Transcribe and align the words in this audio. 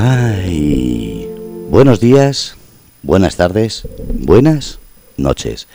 Ay, 0.00 1.28
buenos 1.70 1.98
días, 1.98 2.54
buenas 3.02 3.34
tardes, 3.34 3.82
buenas 4.08 4.78
noches. 5.16 5.66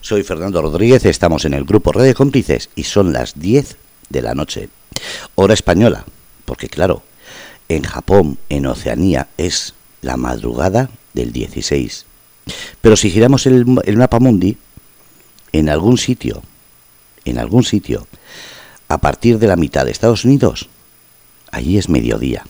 Soy 0.00 0.22
Fernando 0.22 0.62
Rodríguez, 0.62 1.04
estamos 1.04 1.44
en 1.46 1.52
el 1.52 1.64
grupo 1.64 1.90
Red 1.90 2.04
de 2.04 2.14
Cómplices 2.14 2.70
y 2.76 2.84
son 2.84 3.12
las 3.12 3.40
10 3.40 3.76
de 4.08 4.22
la 4.22 4.36
noche. 4.36 4.68
Hora 5.34 5.54
española, 5.54 6.04
porque 6.44 6.68
claro, 6.68 7.02
en 7.68 7.82
Japón, 7.82 8.38
en 8.50 8.66
Oceanía, 8.66 9.26
es 9.36 9.74
la 10.00 10.16
madrugada 10.16 10.88
del 11.12 11.32
16. 11.32 12.06
Pero 12.80 12.94
si 12.94 13.10
giramos 13.10 13.46
el, 13.46 13.66
el 13.82 13.96
mapa 13.96 14.20
mundi, 14.20 14.58
en 15.50 15.68
algún 15.68 15.98
sitio, 15.98 16.44
en 17.24 17.36
algún 17.36 17.64
sitio, 17.64 18.06
a 18.86 18.98
partir 18.98 19.40
de 19.40 19.48
la 19.48 19.56
mitad 19.56 19.84
de 19.84 19.90
Estados 19.90 20.24
Unidos, 20.24 20.68
allí 21.50 21.78
es 21.78 21.88
mediodía. 21.88 22.44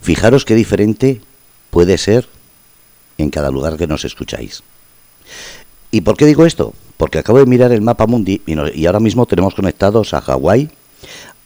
Fijaros 0.00 0.44
qué 0.44 0.54
diferente 0.54 1.20
puede 1.70 1.98
ser 1.98 2.28
en 3.18 3.30
cada 3.30 3.50
lugar 3.50 3.76
que 3.76 3.86
nos 3.86 4.04
escucháis. 4.04 4.62
¿Y 5.90 6.02
por 6.02 6.16
qué 6.16 6.26
digo 6.26 6.46
esto? 6.46 6.74
Porque 6.96 7.18
acabo 7.18 7.38
de 7.38 7.46
mirar 7.46 7.72
el 7.72 7.82
mapa 7.82 8.06
mundi 8.06 8.42
y, 8.46 8.86
ahora 8.86 9.00
mismo 9.00 9.26
tenemos 9.26 9.54
conectados 9.54 10.14
a 10.14 10.20
Hawái, 10.20 10.70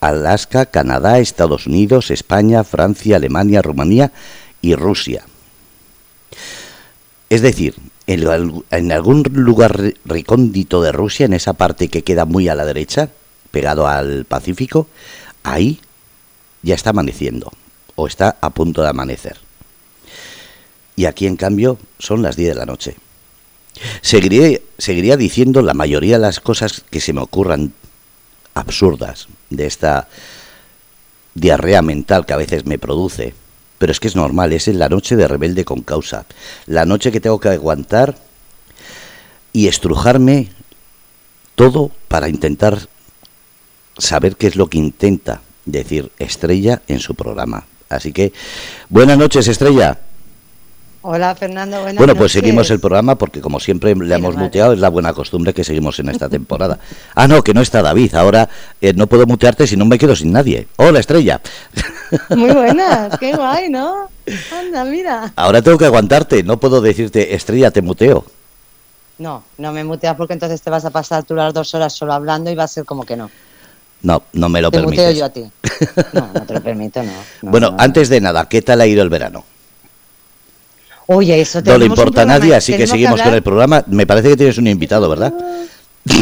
Alaska, 0.01 0.66
Canadá, 0.66 1.19
Estados 1.19 1.66
Unidos, 1.66 2.11
España, 2.11 2.65
Francia, 2.65 3.16
Alemania, 3.16 3.62
Rumanía 3.62 4.12
y 4.62 4.74
Rusia. 4.74 5.24
Es 7.29 7.43
decir, 7.43 7.74
en, 8.07 8.62
en 8.71 8.93
algún 8.93 9.23
lugar 9.33 9.95
recóndito 10.05 10.83
de 10.83 10.93
Rusia, 10.93 11.27
en 11.27 11.35
esa 11.35 11.52
parte 11.52 11.88
que 11.88 12.02
queda 12.02 12.24
muy 12.24 12.49
a 12.49 12.55
la 12.55 12.65
derecha, 12.65 13.10
pegado 13.51 13.87
al 13.87 14.24
Pacífico, 14.24 14.87
ahí 15.43 15.80
ya 16.62 16.74
está 16.74 16.91
amaneciendo 16.91 17.52
o 18.01 18.07
está 18.07 18.39
a 18.41 18.51
punto 18.51 18.83
de 18.83 18.89
amanecer. 18.89 19.37
Y 20.97 21.05
aquí, 21.05 21.27
en 21.27 21.37
cambio, 21.37 21.79
son 21.99 22.23
las 22.23 22.37
10 22.37 22.51
de 22.51 22.55
la 22.55 22.66
noche. 22.66 22.97
Seguiré, 24.01 24.63
seguiría 24.79 25.16
diciendo 25.16 25.63
la 25.63 25.74
mayoría 25.74 26.16
de 26.16 26.23
las 26.23 26.41
cosas 26.41 26.85
que 26.91 27.01
se 27.01 27.13
me 27.13 27.21
ocurran 27.21 27.73
absurdas 28.55 29.29
de 29.51 29.66
esta 29.66 30.09
diarrea 31.35 31.83
mental 31.83 32.27
que 32.27 32.33
a 32.33 32.39
veces 32.39 32.66
me 32.66 32.79
produce. 32.79 33.35
Pero 33.79 33.93
es 33.93 34.01
que 34.01 34.09
es 34.09 34.17
normal, 34.17 34.52
es 34.52 34.67
la 34.69 34.89
noche 34.89 35.17
de 35.17 35.29
rebelde 35.29 35.65
con 35.65 35.83
causa. 35.83 36.27
La 36.67 36.85
noche 36.85 37.13
que 37.13 37.21
tengo 37.21 37.41
que 37.41 37.49
aguantar 37.49 38.17
y 39.52 39.69
estrujarme 39.69 40.49
todo 41.55 41.91
para 42.09 42.29
intentar 42.29 42.89
saber 43.96 44.37
qué 44.37 44.46
es 44.46 44.57
lo 44.57 44.69
que 44.69 44.79
intenta 44.79 45.43
decir 45.65 46.11
Estrella 46.19 46.83
en 46.89 47.01
su 47.01 47.15
programa. 47.15 47.67
Así 47.91 48.13
que, 48.13 48.33
buenas 48.88 49.19
noches, 49.19 49.49
Estrella. 49.49 49.99
Hola, 51.02 51.35
Fernando. 51.35 51.80
Buenas 51.80 51.96
bueno, 51.96 52.15
pues 52.15 52.30
seguimos 52.30 52.71
el 52.71 52.79
programa 52.79 53.16
porque, 53.16 53.41
como 53.41 53.59
siempre 53.59 53.95
le 53.96 54.15
hemos 54.15 54.37
muteado, 54.37 54.74
es 54.74 54.79
la 54.79 54.91
buena 54.91 55.13
costumbre 55.13 55.52
que 55.52 55.65
seguimos 55.65 55.99
en 55.99 56.11
esta 56.11 56.29
temporada. 56.29 56.79
Ah, 57.15 57.27
no, 57.27 57.43
que 57.43 57.52
no 57.52 57.63
está 57.63 57.83
David. 57.83 58.15
Ahora 58.15 58.49
eh, 58.80 58.93
no 58.93 59.07
puedo 59.07 59.27
mutearte 59.27 59.66
si 59.66 59.77
no 59.77 59.87
me 59.87 59.99
quedo 59.99 60.15
sin 60.15 60.30
nadie. 60.30 60.68
Hola, 60.77 61.01
Estrella. 61.01 61.41
Muy 62.37 62.51
buenas, 62.51 63.18
qué 63.21 63.35
guay, 63.35 63.71
¿no? 63.71 64.09
Anda, 64.56 64.84
mira. 64.84 65.33
Ahora 65.34 65.62
tengo 65.62 65.78
que 65.78 65.87
aguantarte. 65.87 66.43
No 66.44 66.61
puedo 66.61 66.81
decirte, 66.81 67.34
Estrella, 67.34 67.71
te 67.71 67.83
muteo. 67.83 68.25
No, 69.19 69.43
no 69.59 69.72
me 69.72 69.83
muteas 69.83 70.16
porque 70.16 70.34
entonces 70.34 70.62
te 70.62 70.71
vas 70.71 70.84
a 70.84 70.91
pasar 70.91 71.25
tú 71.25 71.34
las 71.34 71.53
dos 71.53 71.75
horas 71.75 71.93
solo 71.93 72.12
hablando 72.12 72.50
y 72.50 72.55
va 72.55 72.65
a 72.65 72.69
ser 72.69 72.84
como 72.84 73.05
que 73.05 73.16
no. 73.16 73.31
No, 74.03 74.22
no 74.32 74.48
me 74.48 74.62
lo 74.62 74.70
te 74.70 74.78
permites. 74.78 75.16
yo 75.16 75.25
a 75.25 75.28
ti. 75.31 75.44
No, 76.12 76.31
no 76.34 76.43
te 76.43 76.54
lo 76.54 76.62
permito, 76.62 77.03
no. 77.03 77.12
bueno, 77.50 77.75
antes 77.78 78.09
de 78.10 78.20
nada, 78.20 78.48
¿qué 78.48 78.60
tal 78.60 78.81
ha 78.81 78.87
ido 78.87 79.03
el 79.03 79.09
verano? 79.09 79.44
Oye, 81.06 81.41
eso 81.41 81.60
No 81.62 81.76
le 81.78 81.87
importa 81.87 82.22
a 82.22 82.25
nadie, 82.25 82.54
así 82.54 82.76
que 82.76 82.87
seguimos 82.87 83.21
con 83.21 83.34
el 83.34 83.43
programa. 83.43 83.82
Me 83.87 84.06
parece 84.06 84.28
que 84.28 84.37
tienes 84.37 84.59
un 84.59 84.66
invitado, 84.66 85.09
¿verdad? 85.09 85.33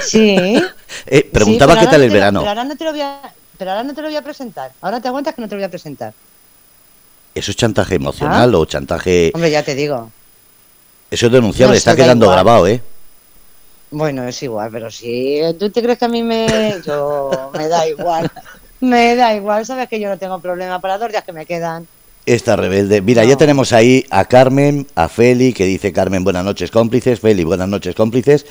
Sí. 0.00 0.36
eh, 1.06 1.28
preguntaba 1.30 1.78
qué 1.78 1.86
tal 1.86 2.02
el 2.02 2.10
verano. 2.10 2.40
Pero 2.40 2.50
ahora, 2.50 2.64
no 2.64 2.76
te 2.76 2.84
lo 2.84 2.90
voy 2.90 3.00
a, 3.00 3.20
pero 3.58 3.70
ahora 3.70 3.82
no 3.82 3.94
te 3.94 4.02
lo 4.02 4.08
voy 4.08 4.16
a 4.16 4.22
presentar. 4.22 4.72
Ahora 4.80 5.00
te 5.00 5.08
aguantas 5.08 5.34
que 5.34 5.40
no 5.40 5.48
te 5.48 5.54
lo 5.54 5.58
voy 5.60 5.66
a 5.66 5.70
presentar. 5.70 6.12
¿Eso 7.34 7.50
es 7.50 7.56
chantaje 7.56 7.94
emocional 7.94 8.54
¿Ah? 8.54 8.58
o 8.58 8.64
chantaje...? 8.66 9.30
Hombre, 9.34 9.50
ya 9.50 9.62
te 9.62 9.74
digo. 9.74 10.10
Eso 11.10 11.26
es 11.26 11.32
denunciable, 11.32 11.74
No, 11.74 11.78
está 11.78 11.96
quedando 11.96 12.26
igual. 12.26 12.36
grabado, 12.36 12.66
¿eh? 12.66 12.82
Bueno, 13.92 14.26
es 14.26 14.42
igual, 14.42 14.70
pero 14.72 14.90
si 14.90 15.40
tú 15.58 15.70
te 15.70 15.82
crees 15.82 15.98
que 15.98 16.06
a 16.06 16.08
mí 16.08 16.22
me... 16.22 16.48
Yo... 16.84 17.50
me 17.52 17.68
da 17.68 17.86
igual. 17.86 18.30
Me 18.80 19.14
da 19.14 19.36
igual, 19.36 19.64
sabes 19.64 19.88
que 19.88 20.00
yo 20.00 20.08
no 20.08 20.18
tengo 20.18 20.40
problema 20.40 20.80
para 20.80 20.98
dos 20.98 21.10
días 21.10 21.22
que 21.22 21.32
me 21.32 21.46
quedan. 21.46 21.86
Esta 22.24 22.56
rebelde. 22.56 23.00
Mira, 23.00 23.24
ya 23.24 23.36
tenemos 23.36 23.72
ahí 23.72 24.04
a 24.10 24.24
Carmen, 24.24 24.86
a 24.94 25.08
Feli, 25.08 25.52
que 25.52 25.66
dice 25.66 25.92
Carmen, 25.92 26.24
buenas 26.24 26.44
noches 26.44 26.70
cómplices. 26.70 27.20
Feli, 27.20 27.44
buenas 27.44 27.68
noches 27.68 27.94
cómplices. 27.94 28.46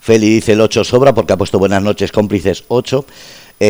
Feli 0.00 0.28
dice 0.28 0.52
el 0.52 0.60
8 0.60 0.84
sobra 0.84 1.14
porque 1.14 1.32
ha 1.32 1.36
puesto 1.36 1.58
buenas 1.58 1.82
noches 1.82 2.12
cómplices 2.12 2.64
8. 2.68 3.04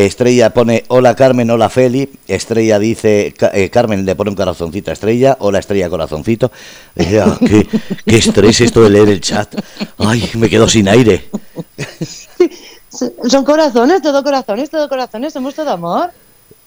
Estrella 0.01 0.51
pone 0.51 0.83
hola 0.87 1.13
Carmen, 1.13 1.51
hola 1.51 1.69
Feli. 1.69 2.09
Estrella 2.27 2.79
dice, 2.79 3.31
eh, 3.53 3.69
Carmen 3.69 4.03
le 4.03 4.15
pone 4.15 4.31
un 4.31 4.35
corazoncito 4.35 4.89
a 4.89 4.93
Estrella. 4.93 5.37
Hola 5.39 5.59
Estrella, 5.59 5.87
corazoncito. 5.87 6.51
Dice, 6.95 7.21
"Ah, 7.21 7.37
qué, 7.39 7.67
qué 8.03 8.17
estrés 8.17 8.59
esto 8.61 8.81
de 8.81 8.89
leer 8.89 9.09
el 9.09 9.21
chat. 9.21 9.53
Ay, 9.99 10.31
me 10.33 10.49
quedo 10.49 10.67
sin 10.67 10.87
aire. 10.87 11.29
Son 12.89 13.45
corazones, 13.45 14.01
todo 14.01 14.23
corazones, 14.23 14.71
todo 14.71 14.89
corazones, 14.89 15.33
somos 15.33 15.53
todo 15.53 15.69
amor. 15.71 16.11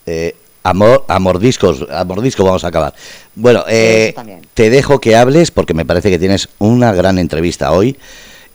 Eh, 0.06 0.36
amor, 0.62 1.04
a 1.09 1.19
mordiscos, 1.19 1.86
a 1.91 2.04
mordisco 2.04 2.44
vamos 2.44 2.65
a 2.65 2.69
acabar. 2.69 2.94
Bueno, 3.34 3.65
eh, 3.69 4.15
te 4.54 4.70
dejo 4.70 5.00
que 5.00 5.16
hables 5.16 5.50
porque 5.50 5.75
me 5.75 5.84
parece 5.84 6.10
que 6.10 6.19
tienes 6.19 6.48
una 6.59 6.92
gran 6.92 7.19
entrevista 7.19 7.72
hoy 7.72 7.97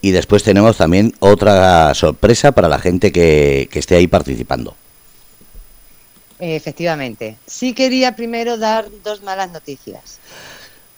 y 0.01 0.11
después 0.11 0.43
tenemos 0.43 0.77
también 0.77 1.13
otra 1.19 1.93
sorpresa 1.93 2.51
para 2.51 2.67
la 2.67 2.79
gente 2.79 3.11
que, 3.11 3.69
que 3.71 3.79
esté 3.79 3.95
ahí 3.95 4.07
participando. 4.07 4.75
Efectivamente. 6.41 7.37
Sí 7.45 7.73
quería 7.73 8.15
primero 8.15 8.57
dar 8.57 8.87
dos 9.03 9.21
malas 9.21 9.51
noticias. 9.51 10.17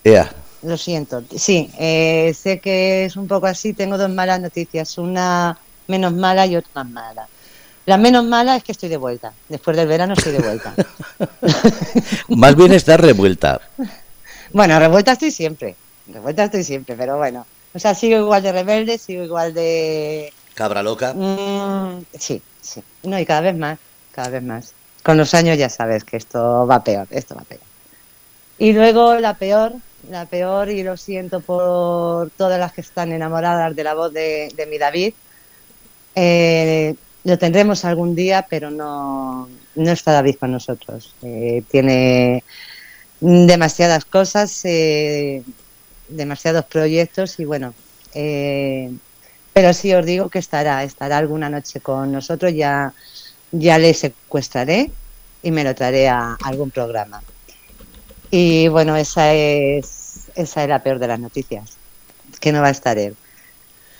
Ea, 0.05 0.31
Lo 0.61 0.77
siento. 0.77 1.21
Sí, 1.35 1.69
eh, 1.77 2.33
sé 2.33 2.59
que 2.59 3.03
es 3.05 3.17
un 3.17 3.27
poco 3.27 3.47
así. 3.47 3.73
Tengo 3.73 3.97
dos 3.97 4.09
malas 4.09 4.39
noticias. 4.39 4.97
Una 4.97 5.57
menos 5.87 6.13
mala 6.13 6.45
y 6.45 6.55
otra 6.55 6.71
más 6.75 6.89
mala. 6.89 7.27
La 7.85 7.97
menos 7.97 8.23
mala 8.23 8.55
es 8.55 8.63
que 8.63 8.71
estoy 8.71 8.87
de 8.87 8.95
vuelta. 8.95 9.33
Después 9.49 9.75
del 9.75 9.87
verano 9.87 10.13
estoy 10.13 10.31
de 10.31 10.39
vuelta. 10.39 10.73
más 12.29 12.55
bien 12.55 12.71
estás 12.71 13.01
revuelta. 13.01 13.59
bueno, 14.53 14.79
revuelta 14.79 15.11
estoy 15.11 15.31
siempre. 15.31 15.75
Revuelta 16.07 16.45
estoy 16.45 16.63
siempre, 16.63 16.95
pero 16.95 17.17
bueno. 17.17 17.45
O 17.73 17.79
sea, 17.79 17.95
sigo 17.95 18.17
igual 18.19 18.43
de 18.43 18.51
rebelde, 18.51 18.97
sigo 18.97 19.23
igual 19.23 19.53
de... 19.53 20.31
Cabra 20.53 20.83
loca. 20.83 21.13
Mm, 21.13 22.05
sí, 22.17 22.41
sí. 22.61 22.83
No, 23.03 23.19
y 23.19 23.25
cada 23.25 23.41
vez 23.41 23.57
más, 23.57 23.79
cada 24.11 24.29
vez 24.29 24.43
más. 24.43 24.73
Con 25.01 25.17
los 25.17 25.33
años 25.33 25.57
ya 25.57 25.69
sabes 25.69 26.03
que 26.03 26.17
esto 26.17 26.67
va 26.67 26.83
peor, 26.83 27.07
esto 27.09 27.35
va 27.35 27.41
peor. 27.41 27.61
Y 28.59 28.73
luego 28.73 29.15
la 29.15 29.33
peor, 29.33 29.73
la 30.09 30.25
peor, 30.25 30.69
y 30.69 30.83
lo 30.83 30.95
siento 30.97 31.39
por 31.39 32.29
todas 32.31 32.59
las 32.59 32.73
que 32.73 32.81
están 32.81 33.11
enamoradas 33.11 33.75
de 33.75 33.83
la 33.83 33.95
voz 33.95 34.13
de, 34.13 34.51
de 34.55 34.65
mi 34.67 34.77
David, 34.77 35.13
eh, 36.15 36.95
lo 37.23 37.37
tendremos 37.37 37.85
algún 37.85 38.15
día, 38.15 38.45
pero 38.49 38.69
no, 38.69 39.49
no 39.75 39.91
está 39.91 40.11
David 40.11 40.35
con 40.39 40.51
nosotros. 40.51 41.15
Eh, 41.23 41.63
tiene 41.71 42.43
demasiadas 43.19 44.05
cosas, 44.05 44.61
eh, 44.65 45.41
demasiados 46.15 46.65
proyectos 46.65 47.39
y 47.39 47.45
bueno, 47.45 47.73
eh, 48.13 48.91
pero 49.53 49.73
sí 49.73 49.93
os 49.93 50.05
digo 50.05 50.29
que 50.29 50.39
estará, 50.39 50.83
estará 50.83 51.17
alguna 51.17 51.49
noche 51.49 51.79
con 51.79 52.11
nosotros, 52.11 52.53
ya, 52.53 52.93
ya 53.51 53.77
le 53.77 53.93
secuestraré 53.93 54.89
y 55.43 55.51
me 55.51 55.63
lo 55.63 55.75
traeré 55.75 56.09
a 56.09 56.37
algún 56.43 56.71
programa. 56.71 57.21
Y 58.31 58.67
bueno, 58.67 58.95
esa 58.95 59.33
es, 59.33 60.29
esa 60.35 60.63
es 60.63 60.69
la 60.69 60.81
peor 60.81 60.97
de 60.97 61.07
las 61.07 61.19
noticias, 61.19 61.77
que 62.39 62.51
no 62.51 62.61
va 62.61 62.69
a 62.69 62.71
estar 62.71 62.97
él. 62.97 63.15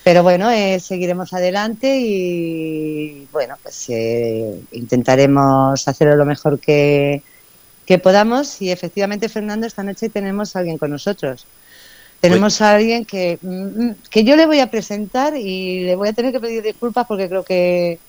Pero 0.04 0.24
bueno, 0.24 0.50
eh, 0.50 0.80
seguiremos 0.80 1.31
adelante 1.33 2.00
y 2.00 3.27
bueno, 3.31 3.56
pues 3.62 3.86
eh, 3.89 4.59
intentaremos 4.71 5.88
hacerlo 5.88 6.16
lo 6.16 6.25
mejor 6.25 6.59
que, 6.59 7.21
que 7.86 8.00
podamos. 8.00 8.62
Y 8.62 8.71
efectivamente, 8.71 9.30
Fernando, 9.30 9.68
esta 9.68 9.83
noche 9.83 10.09
tenemos 10.09 10.56
a 10.56 10.59
alguien 10.59 10.77
con 10.77 10.92
nosotros. 10.92 11.45
Tenemos 12.23 12.61
a 12.61 12.75
alguien 12.75 13.03
que, 13.03 13.37
mm, 13.41 14.07
que 14.09 14.23
yo 14.23 14.37
le 14.37 14.45
voy 14.45 14.61
a 14.61 14.71
presentar 14.71 15.35
y 15.35 15.83
le 15.83 15.97
voy 15.97 16.07
a 16.07 16.13
tener 16.13 16.31
que 16.31 16.39
pedir 16.39 16.63
disculpas 16.63 17.05
porque 17.05 17.27
creo 17.27 17.43
que, 17.43 17.99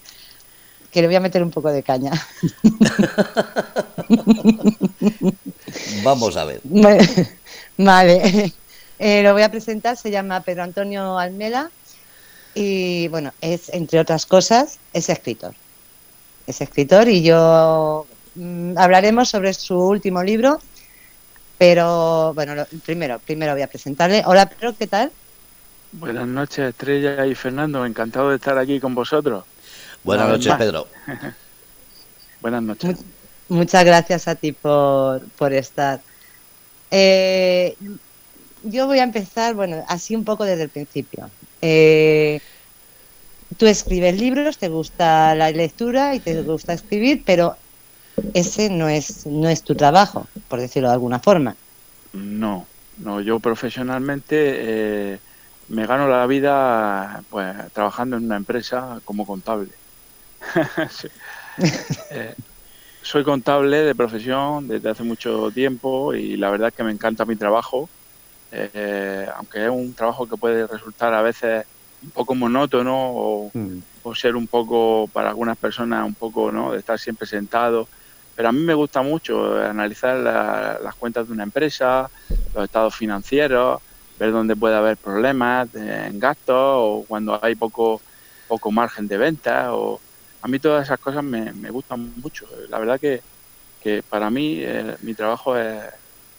que 0.93 1.01
le 1.01 1.09
voy 1.09 1.17
a 1.17 1.21
meter 1.21 1.43
un 1.43 1.51
poco 1.51 1.73
de 1.73 1.83
caña. 1.83 2.13
Vamos 6.05 6.37
a 6.37 6.45
ver. 6.45 6.61
vale, 7.77 8.53
Eh, 9.01 9.25
lo 9.25 9.33
voy 9.33 9.43
a 9.43 9.51
presentar, 9.51 9.97
se 9.97 10.13
llama 10.13 10.41
Pedro 10.43 10.63
Antonio 10.63 11.19
Almela 11.19 11.73
y 12.55 13.09
bueno, 13.09 13.33
es 13.41 13.69
entre 13.71 13.99
otras 13.99 14.27
cosas, 14.27 14.79
es 14.93 15.09
escritor. 15.09 15.57
Es 16.47 16.61
escritor 16.61 17.09
y 17.09 17.23
yo 17.23 18.07
mm, 18.37 18.79
hablaremos 18.79 19.29
sobre 19.29 19.55
su 19.55 19.77
último 19.77 20.23
libro 20.23 20.61
Pero 21.59 22.35
bueno, 22.35 22.67
primero, 22.85 23.19
primero 23.19 23.53
voy 23.53 23.63
a 23.63 23.67
presentarle. 23.67 24.23
Hola 24.27 24.49
Pedro, 24.49 24.75
¿qué 24.77 24.87
tal? 24.87 25.13
Buenas 25.93 26.27
noches 26.27 26.71
Estrella 26.71 27.25
y 27.27 27.35
Fernando, 27.35 27.87
encantado 27.87 28.31
de 28.31 28.37
estar 28.37 28.59
aquí 28.59 28.81
con 28.81 28.95
vosotros. 28.95 29.45
Buenas 30.03 30.29
noches 30.29 30.55
Pedro. 30.57 30.89
Buenas 32.41 32.63
noches. 32.63 32.99
muchas 33.49 33.85
gracias 33.85 34.29
a 34.29 34.35
ti 34.35 34.53
por, 34.53 35.23
por 35.31 35.53
estar. 35.53 36.01
Eh, 36.91 37.77
yo 38.65 38.87
voy 38.87 38.99
a 38.99 39.05
empezar, 39.05 39.55
bueno, 39.55 39.85
así 39.89 40.17
un 40.17 40.25
poco 40.25 40.45
desde 40.45 40.65
el 40.65 40.69
principio. 40.69 41.31
Eh, 41.63 42.41
tú 43.57 43.67
escribes 43.67 44.19
libros, 44.19 44.59
te 44.59 44.69
gusta 44.69 45.35
la 45.35 45.51
lectura 45.51 46.15
y 46.15 46.21
te 46.21 46.43
gusta 46.43 46.73
escribir, 46.73 47.23
pero 47.25 47.57
ese 48.33 48.71
no 48.71 48.89
es, 48.89 49.27
no 49.27 49.49
es 49.49 49.63
tu 49.63 49.75
trabajo, 49.75 50.27
por 50.49 50.61
decirlo 50.61 50.89
de 50.89 50.95
alguna 50.95 51.19
forma. 51.19 51.57
No, 52.13 52.67
no, 52.99 53.21
yo 53.21 53.41
profesionalmente 53.41 54.35
eh, 54.39 55.19
me 55.69 55.87
gano 55.87 56.09
la 56.09 56.27
vida 56.27 57.23
pues 57.31 57.55
trabajando 57.73 58.17
en 58.17 58.25
una 58.25 58.37
empresa 58.37 59.01
como 59.05 59.27
contable. 59.27 59.71
Eh, 62.11 62.35
soy 63.05 63.23
contable 63.23 63.83
de 63.83 63.95
profesión 63.95 64.67
desde 64.67 64.91
hace 64.91 65.03
mucho 65.03 65.51
tiempo 65.51 66.15
y 66.15 66.37
la 66.37 66.51
verdad 66.51 66.69
es 66.69 66.75
que 66.75 66.83
me 66.83 66.91
encanta 66.91 67.27
mi 67.27 67.37
trabajo, 67.37 67.89
eh, 68.51 69.29
aunque 69.37 69.65
es 69.65 69.71
un 69.71 69.93
trabajo 69.95 70.27
que 70.27 70.37
puede 70.37 70.67
resultar 70.67 71.13
a 71.13 71.23
veces 71.23 71.67
un 72.03 72.11
poco 72.11 72.35
monótono 72.35 73.51
mm. 73.53 73.79
o, 74.03 74.15
ser 74.15 74.37
un 74.37 74.47
poco, 74.47 75.09
para 75.13 75.29
algunas 75.29 75.59
personas, 75.59 76.07
un 76.07 76.15
poco, 76.15 76.51
¿no? 76.51 76.73
De 76.73 76.79
estar 76.79 76.99
siempre 76.99 77.27
sentado. 77.27 77.89
Pero 78.37 78.49
a 78.49 78.53
mí 78.53 78.61
me 78.61 78.75
gusta 78.75 79.03
mucho 79.03 79.57
analizar 79.59 80.17
las 80.17 80.95
cuentas 80.97 81.27
de 81.27 81.33
una 81.33 81.45
empresa, 81.45 82.11
los 82.55 82.65
estados 82.65 82.95
financieros, 82.95 83.81
ver 84.19 84.33
dónde 84.33 84.57
puede 84.57 84.77
haber 84.77 84.97
problemas 84.97 85.69
en 85.75 86.19
gastos 86.19 86.57
o 86.57 87.05
cuando 87.07 87.39
hay 87.43 87.55
poco, 87.55 88.01
poco 88.49 88.73
margen 88.73 89.07
de 89.07 89.19
venta. 89.19 89.75
O... 89.75 90.01
A 90.43 90.49
mí 90.49 90.59
todas 90.59 90.85
esas 90.85 90.99
cosas 90.99 91.23
me, 91.23 91.71
gustan 91.71 92.13
mucho. 92.17 92.47
La 92.69 92.79
verdad 92.79 93.01
que, 93.01 93.23
que 93.83 94.03
para 94.03 94.31
mí 94.31 94.59
eh, 94.61 94.97
mi 95.03 95.15
trabajo 95.15 95.57
es, 95.57 95.83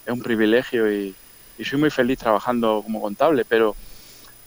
un 0.08 0.22
privilegio 0.22 0.92
y, 0.92 1.16
y 1.58 1.66
soy 1.66 1.80
muy 1.80 1.90
feliz 1.90 2.20
trabajando 2.20 2.82
como 2.84 3.02
contable, 3.02 3.44
pero 3.44 3.76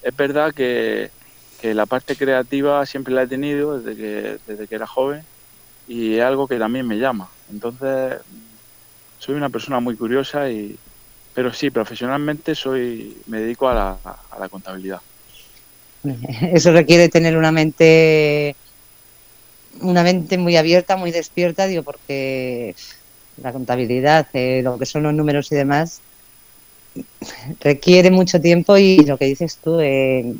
es 0.03 0.17
verdad 0.17 0.53
que, 0.55 1.11
la 1.61 1.87
parte 1.87 2.15
creativa 2.15 2.87
siempre 2.87 3.13
la 3.13 3.25
he 3.25 3.27
tenido 3.27 3.81
desde 3.81 3.97
que, 3.97 4.39
desde 4.47 4.69
que 4.69 4.75
era 4.77 4.87
joven 4.87 5.25
y 5.89 6.17
es 6.17 6.23
algo 6.23 6.47
que 6.47 6.59
también 6.59 6.87
me 6.87 6.99
llama. 6.99 7.29
Entonces, 7.51 8.19
soy 9.19 9.35
una 9.35 9.49
persona 9.49 9.81
muy 9.81 9.97
curiosa 9.97 10.51
y, 10.51 10.77
pero 11.35 11.53
sí, 11.53 11.71
profesionalmente 11.71 12.55
soy, 12.55 13.17
me 13.27 13.41
dedico 13.41 13.69
a 13.69 13.75
la, 13.75 13.99
a 14.31 14.39
la 14.39 14.49
contabilidad. 14.49 15.01
Eso 16.53 16.73
requiere 16.73 17.09
tener 17.09 17.37
una 17.37 17.51
mente, 17.51 18.55
una 19.81 20.03
mente 20.03 20.39
muy 20.39 20.57
abierta, 20.57 20.97
muy 20.97 21.11
despierta, 21.11 21.67
digo, 21.67 21.83
porque 21.83 22.75
la 23.43 23.53
contabilidad, 23.53 24.29
eh, 24.33 24.61
lo 24.63 24.79
que 24.79 24.87
son 24.87 25.05
los 25.05 25.15
números 25.15 25.51
y 25.53 25.57
demás, 25.57 26.01
requiere 27.61 28.11
mucho 28.11 28.41
tiempo 28.41 28.77
y 28.77 28.99
lo 29.05 29.17
que 29.17 29.27
dices 29.27 29.59
tú, 29.63 29.81
eh, 29.81 30.35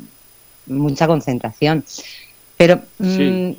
mucha 0.65 1.07
concentración. 1.07 1.83
Pero, 2.57 2.81
mm, 2.99 3.51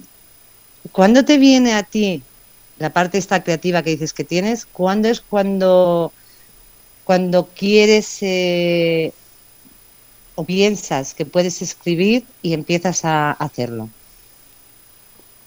¿cuándo 0.93 1.25
te 1.25 1.39
viene 1.39 1.75
a 1.75 1.83
ti 1.83 2.23
la 2.79 2.91
parte 2.91 3.19
esta 3.19 3.43
creativa 3.43 3.83
que 3.83 3.91
dices 3.91 4.13
que 4.13 4.25
tienes? 4.25 4.67
¿Cuándo 4.67 5.09
es 5.09 5.21
cuando, 5.21 6.13
cuando 7.05 7.49
quieres 7.55 8.19
eh, 8.23 9.13
o 10.35 10.45
piensas 10.45 11.15
que 11.15 11.27
puedes 11.27 11.63
escribir 11.63 12.25
y 12.43 12.55
empiezas 12.55 13.05
a 13.05 13.33
hacerlo? 13.33 13.89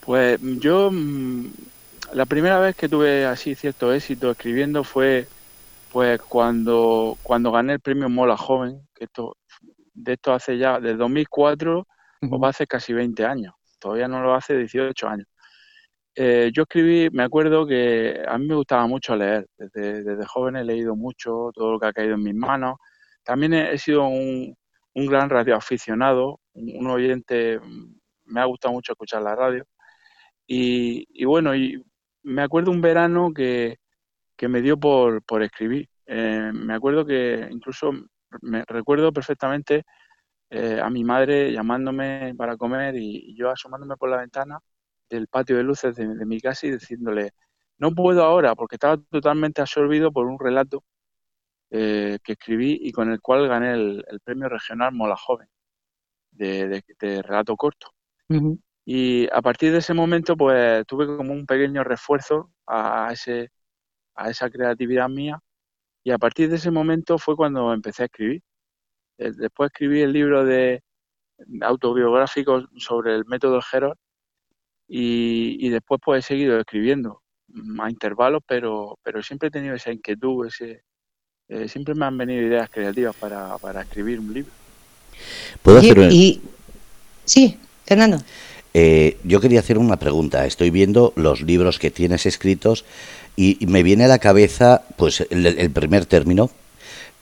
Pues 0.05 0.39
yo, 0.41 0.91
mm, 0.91 1.47
la 2.13 2.25
primera 2.25 2.59
vez 2.59 2.75
que 2.75 2.89
tuve 2.89 3.25
así 3.25 3.55
cierto 3.55 3.93
éxito 3.93 4.31
escribiendo 4.31 4.83
fue 4.83 5.27
pues 5.93 6.19
cuando, 6.21 7.17
cuando 7.21 7.51
gané 7.51 7.73
el 7.73 7.79
premio 7.79 8.09
Mola 8.09 8.35
Joven, 8.35 8.81
que 8.95 9.05
esto, 9.05 9.37
de 9.93 10.13
esto 10.13 10.33
hace 10.33 10.57
ya, 10.57 10.79
desde 10.79 10.97
2004, 10.97 11.87
o 12.31 12.39
va 12.39 12.49
hace 12.49 12.65
casi 12.65 12.93
20 12.93 13.23
años, 13.25 13.53
todavía 13.83 14.07
no 14.07 14.21
lo 14.21 14.33
hace 14.33 14.57
18 14.57 15.07
años. 15.07 15.27
Eh, 16.15 16.51
yo 16.53 16.63
escribí, 16.63 17.09
me 17.11 17.23
acuerdo 17.23 17.67
que 17.67 18.23
a 18.25 18.37
mí 18.37 18.47
me 18.47 18.55
gustaba 18.55 18.87
mucho 18.87 19.15
leer, 19.15 19.47
desde, 19.57 20.03
desde 20.03 20.25
joven 20.25 20.55
he 20.55 20.63
leído 20.63 20.95
mucho, 20.95 21.51
todo 21.53 21.73
lo 21.73 21.79
que 21.79 21.87
ha 21.87 21.93
caído 21.93 22.15
en 22.15 22.23
mis 22.23 22.35
manos. 22.35 22.77
También 23.23 23.53
he, 23.53 23.77
sido 23.77 24.07
un, 24.07 24.55
un, 24.93 25.05
gran 25.07 25.29
radioaficionado, 25.29 26.39
un, 26.53 26.77
un 26.77 26.87
oyente, 26.87 27.59
me 28.25 28.41
ha 28.41 28.45
gustado 28.45 28.73
mucho 28.73 28.93
escuchar 28.93 29.21
la 29.21 29.35
radio. 29.35 29.65
Y, 30.47 31.05
y 31.09 31.25
bueno, 31.25 31.55
y 31.55 31.83
me 32.23 32.43
acuerdo 32.43 32.71
un 32.71 32.81
verano 32.81 33.33
que, 33.33 33.77
que 34.37 34.47
me 34.47 34.61
dio 34.61 34.77
por, 34.79 35.23
por 35.23 35.43
escribir. 35.43 35.89
Eh, 36.05 36.51
me 36.53 36.73
acuerdo 36.73 37.05
que 37.05 37.47
incluso 37.51 37.91
me 38.41 38.63
recuerdo 38.67 39.11
perfectamente 39.11 39.83
eh, 40.53 40.79
a 40.79 40.87
mi 40.91 41.03
madre 41.03 41.51
llamándome 41.51 42.35
para 42.37 42.57
comer 42.57 42.95
y, 42.95 43.35
yo 43.35 43.49
asomándome 43.49 43.97
por 43.97 44.09
la 44.09 44.17
ventana 44.17 44.59
del 45.09 45.27
patio 45.27 45.57
de 45.57 45.63
luces 45.63 45.95
de, 45.95 46.07
mi 46.25 46.39
casa 46.39 46.67
y 46.67 46.71
diciéndole, 46.71 47.31
no 47.79 47.95
puedo 47.95 48.23
ahora 48.23 48.53
porque 48.53 48.75
estaba 48.75 48.97
totalmente 48.97 49.61
absorbido 49.61 50.11
por 50.11 50.27
un 50.27 50.37
relato 50.39 50.83
eh, 51.71 52.19
que 52.23 52.33
escribí 52.33 52.77
y 52.81 52.91
con 52.91 53.11
el 53.11 53.19
cual 53.19 53.47
gané 53.47 53.73
el, 53.73 54.05
premio 54.23 54.47
regional 54.47 54.93
Mola 54.93 55.15
Joven 55.17 55.47
de, 56.31 56.83
relato 57.23 57.55
corto. 57.55 57.87
Y 58.85 59.27
a 59.31 59.41
partir 59.41 59.71
de 59.71 59.79
ese 59.79 59.95
momento, 59.95 60.37
pues 60.37 60.85
tuve 60.85 61.07
como 61.07 61.33
un 61.33 61.47
pequeño 61.47 61.83
refuerzo 61.83 62.51
a 62.67 63.09
ese, 63.11 63.51
a 64.15 64.29
esa 64.29 64.49
creatividad 64.51 65.09
mía 65.09 65.39
y 66.03 66.11
a 66.11 66.19
partir 66.19 66.49
de 66.49 66.57
ese 66.57 66.69
momento 66.69 67.17
fue 67.17 67.35
cuando 67.35 67.73
empecé 67.73 68.03
a 68.03 68.05
escribir. 68.05 68.43
Eh, 69.17 69.31
después 69.35 69.71
escribí 69.71 70.01
el 70.01 70.13
libro 70.13 70.45
de 70.45 70.81
autobiográfico 71.61 72.67
sobre 72.77 73.15
el 73.15 73.25
método 73.25 73.61
Gerard 73.61 73.97
y, 74.87 75.57
y, 75.59 75.69
después 75.69 75.99
pues 76.03 76.23
he 76.23 76.27
seguido 76.27 76.59
escribiendo 76.59 77.21
a 77.79 77.89
intervalos, 77.89 78.41
pero, 78.45 78.97
pero 79.03 79.21
siempre 79.21 79.47
he 79.47 79.51
tenido 79.51 79.75
esa 79.75 79.91
inquietud, 79.91 80.47
ese, 80.47 80.83
eh, 81.49 81.67
siempre 81.67 81.95
me 81.95 82.05
han 82.05 82.17
venido 82.17 82.41
ideas 82.41 82.69
creativas 82.69 83.15
para, 83.15 83.57
para 83.57 83.81
escribir 83.81 84.19
un 84.19 84.33
libro. 84.33 84.51
¿Puedo 85.61 85.79
hacer 85.79 86.11
y, 86.11 86.41
Sí, 87.25 87.57
Fernando. 87.85 88.17
Eh, 88.73 89.17
yo 89.23 89.39
quería 89.39 89.59
hacer 89.59 89.77
una 89.77 89.97
pregunta. 89.97 90.45
Estoy 90.45 90.71
viendo 90.71 91.13
los 91.15 91.41
libros 91.41 91.79
que 91.79 91.91
tienes 91.91 92.25
escritos 92.25 92.85
y, 93.35 93.57
me 93.67 93.83
viene 93.83 94.05
a 94.05 94.07
la 94.07 94.19
cabeza, 94.19 94.83
pues, 94.97 95.25
el, 95.29 95.71
primer 95.71 96.05
término 96.05 96.49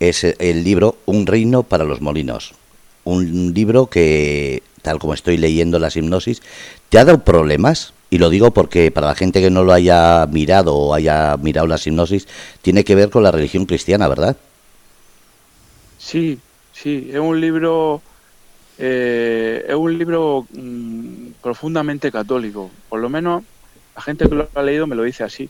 es 0.02 0.24
el 0.24 0.64
libro 0.64 0.98
Un 1.06 1.28
reino 1.28 1.62
para 1.62 1.84
los 1.84 2.02
molinos. 2.02 2.56
Un 3.04 3.54
libro 3.54 3.86
que, 3.86 4.64
tal 4.82 4.98
como 4.98 5.14
estoy 5.14 5.38
leyendo 5.38 5.78
las 5.78 5.96
hipnosis, 5.96 6.42
¿te 6.90 6.98
ha 6.98 7.06
dado 7.06 7.24
problemas? 7.24 7.94
Y 8.10 8.18
lo 8.18 8.30
digo 8.32 8.52
porque 8.52 8.90
para 8.90 9.08
la 9.08 9.16
gente 9.16 9.42
que 9.42 9.52
no 9.52 9.64
lo 9.64 9.74
haya 9.74 10.26
mirado 10.26 10.76
o 10.76 10.94
haya 10.96 11.38
mirado 11.38 11.68
las 11.68 11.86
hipnosis, 11.86 12.28
tiene 12.64 12.84
que 12.84 12.96
ver 12.96 13.12
con 13.12 13.22
la 13.22 13.32
religión 13.32 13.68
cristiana, 13.68 14.08
¿verdad? 14.08 14.36
Sí, 16.00 16.40
sí, 16.74 17.12
es 17.14 17.20
un 17.20 17.40
libro, 17.40 18.02
eh, 18.80 19.66
es 19.68 19.76
un 19.76 20.00
libro 20.00 20.48
mm, 20.52 21.28
profundamente 21.44 22.12
católico. 22.12 22.72
Por 22.90 23.02
lo 23.02 23.10
menos 23.10 23.44
la 23.96 24.02
gente 24.02 24.28
que 24.28 24.34
lo 24.34 24.50
ha 24.56 24.64
leído 24.64 24.88
me 24.88 24.96
lo 24.96 25.04
dice 25.04 25.24
así. 25.24 25.48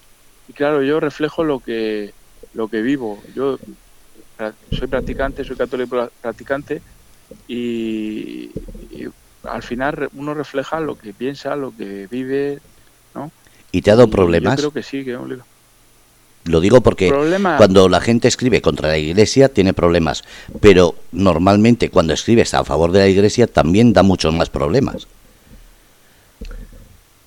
Y 0.50 0.54
claro, 0.54 0.84
yo 0.84 1.00
reflejo 1.00 1.46
lo 1.46 1.60
que, 1.60 2.14
lo 2.54 2.68
que 2.68 2.82
vivo. 2.82 3.24
Yo 3.34 3.58
soy 4.72 4.88
practicante, 4.88 5.44
soy 5.44 5.56
católico 5.56 6.10
practicante 6.22 6.82
y, 7.48 8.50
al 9.44 9.64
final 9.64 10.10
uno 10.14 10.36
refleja 10.36 10.80
lo 10.80 10.98
que 10.98 11.14
piensa, 11.14 11.56
lo 11.56 11.76
que 11.76 12.08
vive, 12.10 12.60
¿no? 13.16 13.32
¿Y 13.72 13.82
te 13.82 13.90
ha 13.90 13.96
dado 13.96 14.10
problemas? 14.10 14.58
Yo 14.58 14.70
creo 14.70 14.74
que 14.74 14.84
sí, 14.84 15.04
que. 15.04 15.18
Lo 16.46 16.60
digo 16.60 16.82
porque 16.82 17.10
cuando 17.58 17.88
la 17.88 18.02
gente 18.02 18.28
escribe 18.28 18.62
contra 18.62 18.90
la 18.90 18.98
iglesia 18.98 19.50
tiene 19.50 19.74
problemas, 19.74 20.24
pero 20.60 20.96
normalmente 21.12 21.90
cuando 21.90 22.14
escribes 22.14 22.54
a 22.54 22.64
favor 22.64 22.92
de 22.92 23.00
la 23.00 23.08
iglesia 23.08 23.48
también 23.48 23.94
da 23.94 24.04
muchos 24.04 24.34
más 24.34 24.50
problemas. 24.50 25.08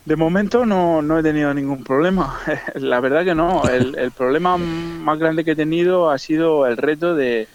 De 0.05 0.17
momento 0.17 0.67
no, 0.67 1.01
no 1.01 1.19
he 1.19 1.23
tenido 1.23 1.55
ningún 1.55 1.83
problema. 1.83 2.39
La 2.75 3.01
verdad 3.01 3.25
que 3.25 3.35
no. 3.35 3.69
El, 3.69 4.13
problema 4.13 4.59
más 4.59 5.19
grande 5.19 5.45
que 5.45 5.53
he 5.53 5.57
tenido 5.57 6.11
ha 6.11 6.19
sido 6.19 6.67
el 6.67 6.77
reto 6.77 7.15
de, 7.15 7.49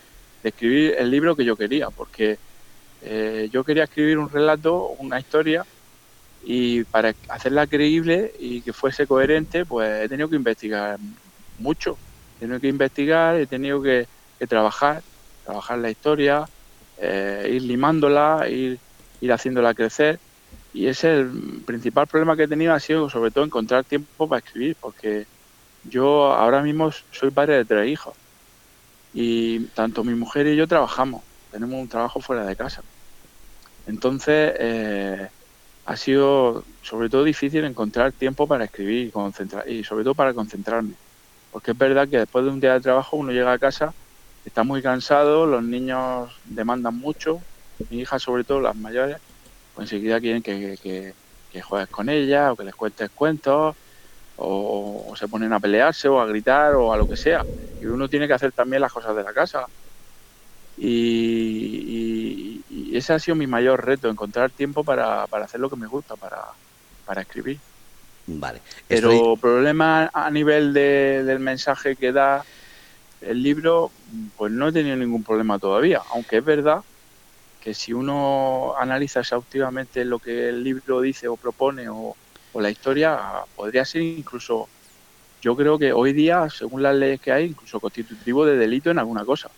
escribir 0.44 0.96
el 0.98 1.12
libro 1.12 1.36
que 1.36 1.46
yo 1.46 1.56
quería, 1.56 1.90
porque 1.92 2.40
eh, 3.02 3.50
yo 3.52 3.64
quería 3.64 3.84
escribir 3.84 4.18
un 4.18 4.30
relato, 4.30 4.90
una 5.00 5.20
historia, 5.20 5.64
y 6.42 6.86
para 6.86 7.14
hacerla 7.30 7.68
creíble 7.68 8.34
y 8.40 8.62
que 8.62 8.74
fuese 8.74 9.06
coherente, 9.06 9.66
pues 9.66 10.06
he 10.06 10.10
tenido 10.10 10.30
que 10.30 10.38
investigar 10.38 10.98
mucho. 11.58 12.00
he 12.38 12.40
tenido 12.40 12.60
que 12.60 12.68
investigar, 12.68 13.36
he 13.36 13.48
tenido 13.48 13.82
que, 13.82 14.08
trabajar, 14.48 15.04
trabajar 15.44 15.80
la 15.80 15.92
historia, 15.92 16.50
eh, 16.98 17.50
ir 17.54 17.62
limándola, 17.64 18.48
ir, 18.50 18.80
ir 19.20 19.34
haciéndola 19.34 19.74
crecer. 19.74 20.20
Y 20.74 20.88
ese 20.88 21.14
es 21.14 21.20
el 21.20 21.62
principal 21.66 22.08
problema 22.08 22.36
que 22.36 22.44
he 22.44 22.48
tenido, 22.48 22.74
ha 22.74 22.80
sido 22.80 23.10
sobre 23.10 23.32
todo 23.32 23.44
encontrar 23.44 23.84
tiempo 23.84 24.28
para 24.28 24.40
escribir, 24.40 24.76
porque 24.80 25.26
yo 25.84 26.34
ahora 26.34 26.62
mismo 26.62 26.92
soy 27.12 27.32
padre 27.32 27.58
de 27.58 27.66
tres 27.66 27.90
hijos 27.90 28.16
y 29.14 29.62
tanto 29.68 30.04
mi 30.04 30.14
mujer 30.14 30.48
y 30.48 30.56
yo 30.56 30.68
trabajamos, 30.68 31.24
tenemos 31.52 31.80
un 31.80 31.88
trabajo 31.88 32.20
fuera 32.20 32.46
de 32.46 32.56
casa. 32.56 32.84
Entonces, 33.88 34.54
eh, 34.60 35.28
ha 35.86 35.98
sido 35.98 36.64
sobre 36.84 37.10
todo 37.10 37.24
difícil 37.24 37.66
encontrar 37.66 38.12
tiempo 38.12 38.48
para 38.48 38.66
escribir 38.66 39.08
y, 39.08 39.12
concentrar, 39.12 39.68
y 39.68 39.84
sobre 39.84 40.04
todo 40.04 40.14
para 40.14 40.34
concentrarme. 40.34 40.94
Porque 41.52 41.72
es 41.72 41.78
verdad 41.78 42.08
que 42.08 42.20
después 42.20 42.46
de 42.46 42.52
un 42.52 42.60
día 42.60 42.74
de 42.74 42.82
trabajo 42.82 43.18
uno 43.18 43.32
llega 43.32 43.52
a 43.52 43.58
casa, 43.58 43.94
está 44.46 44.64
muy 44.64 44.84
cansado, 44.84 45.48
los 45.48 45.64
niños 45.64 46.32
demandan 46.46 46.96
mucho, 46.96 47.42
mi 47.90 48.02
hija 48.02 48.20
sobre 48.20 48.44
todo, 48.44 48.62
las 48.62 48.76
mayores, 48.76 49.18
pues 49.80 49.94
enseguida 49.94 50.20
quieren 50.20 50.44
que, 50.44 50.78
que, 50.84 51.14
que 51.54 51.62
juegues 51.62 51.88
con 51.88 52.10
ella 52.10 52.52
o 52.52 52.58
que 52.58 52.66
les 52.66 52.76
cuentes 52.76 53.10
cuentos 53.12 53.78
o, 54.36 55.14
se 55.18 55.30
ponen 55.30 55.54
a 55.54 55.60
pelearse 55.62 56.10
o 56.10 56.20
a 56.20 56.26
gritar 56.26 56.76
o 56.76 56.92
a 56.92 56.98
lo 56.98 57.08
que 57.08 57.16
sea. 57.16 57.46
Y 57.82 57.86
uno 57.86 58.10
tiene 58.10 58.28
que 58.28 58.34
hacer 58.34 58.52
también 58.52 58.82
las 58.82 58.92
cosas 58.92 59.16
de 59.16 59.24
la 59.24 59.32
casa. 59.32 59.68
Y, 60.78 62.62
ese 62.94 63.14
ha 63.14 63.20
sido 63.20 63.36
mi 63.36 63.48
mayor 63.48 63.86
reto, 63.86 64.10
encontrar 64.10 64.50
tiempo 64.50 64.84
para, 64.84 65.24
hacer 65.24 65.62
lo 65.62 65.70
que 65.70 65.78
me 65.78 65.88
gusta, 65.88 66.16
para, 66.18 67.22
escribir. 67.22 67.58
Vale. 68.28 68.60
Pero 68.86 69.38
problema 69.38 70.10
a 70.14 70.30
nivel 70.30 70.74
del 70.74 71.40
mensaje 71.40 71.96
que 71.96 72.12
da 72.12 72.44
el 73.22 73.42
libro, 73.42 73.92
pues 74.36 74.52
no 74.52 74.68
he 74.68 74.72
tenido 74.74 74.98
ningún 74.98 75.24
problema 75.24 75.58
todavía, 75.58 76.02
aunque 76.12 76.40
es 76.40 76.44
verdad 76.44 76.82
que 77.62 77.74
si 77.74 77.94
uno 77.94 78.74
analiza 78.80 79.20
exhaustivamente 79.20 80.06
lo 80.06 80.20
que 80.20 80.50
el 80.50 80.64
libro 80.64 81.02
dice 81.02 81.28
o 81.28 81.36
propone 81.36 81.90
o, 81.90 82.16
la 82.56 82.70
historia 82.70 83.18
podría 83.56 83.86
ser 83.86 84.02
incluso, 84.02 84.68
yo 85.42 85.56
creo 85.56 85.78
que 85.78 85.94
hoy 85.94 86.14
día, 86.14 86.50
según 86.50 86.82
las 86.82 86.96
leyes 86.96 87.22
que 87.22 87.32
hay, 87.32 87.46
incluso 87.46 87.80
constitutivo 87.80 88.46
de 88.46 88.58
delito 88.58 88.90
en 88.90 89.00
alguna 89.00 89.24
cosa. 89.24 89.50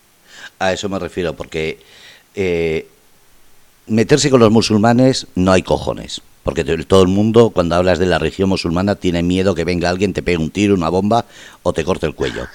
A 0.60 0.74
eso 0.74 0.89
me 0.89 1.00
refiero, 1.00 1.34
porque 1.34 1.79
eh, 2.36 2.88
meterse 3.88 4.29
con 4.29 4.39
los 4.39 4.51
musulmanes 4.51 5.25
no 5.36 5.51
hay 5.51 5.63
cojones. 5.63 6.22
Porque 6.43 6.63
todo 6.63 7.03
el 7.03 7.08
mundo, 7.08 7.51
cuando 7.51 7.75
hablas 7.75 8.00
de 8.00 8.08
la 8.08 8.17
religión 8.17 8.50
musulmana, 8.50 8.96
tiene 8.96 9.22
miedo 9.22 9.53
que 9.53 9.63
venga 9.63 9.89
alguien, 9.89 10.13
te 10.13 10.24
pegue 10.24 10.38
un 10.38 10.50
tiro, 10.50 10.74
una 10.74 10.89
bomba 10.89 11.25
o 11.62 11.72
te 11.72 11.84
corte 11.84 12.08
el 12.08 12.15
cuello. 12.15 12.48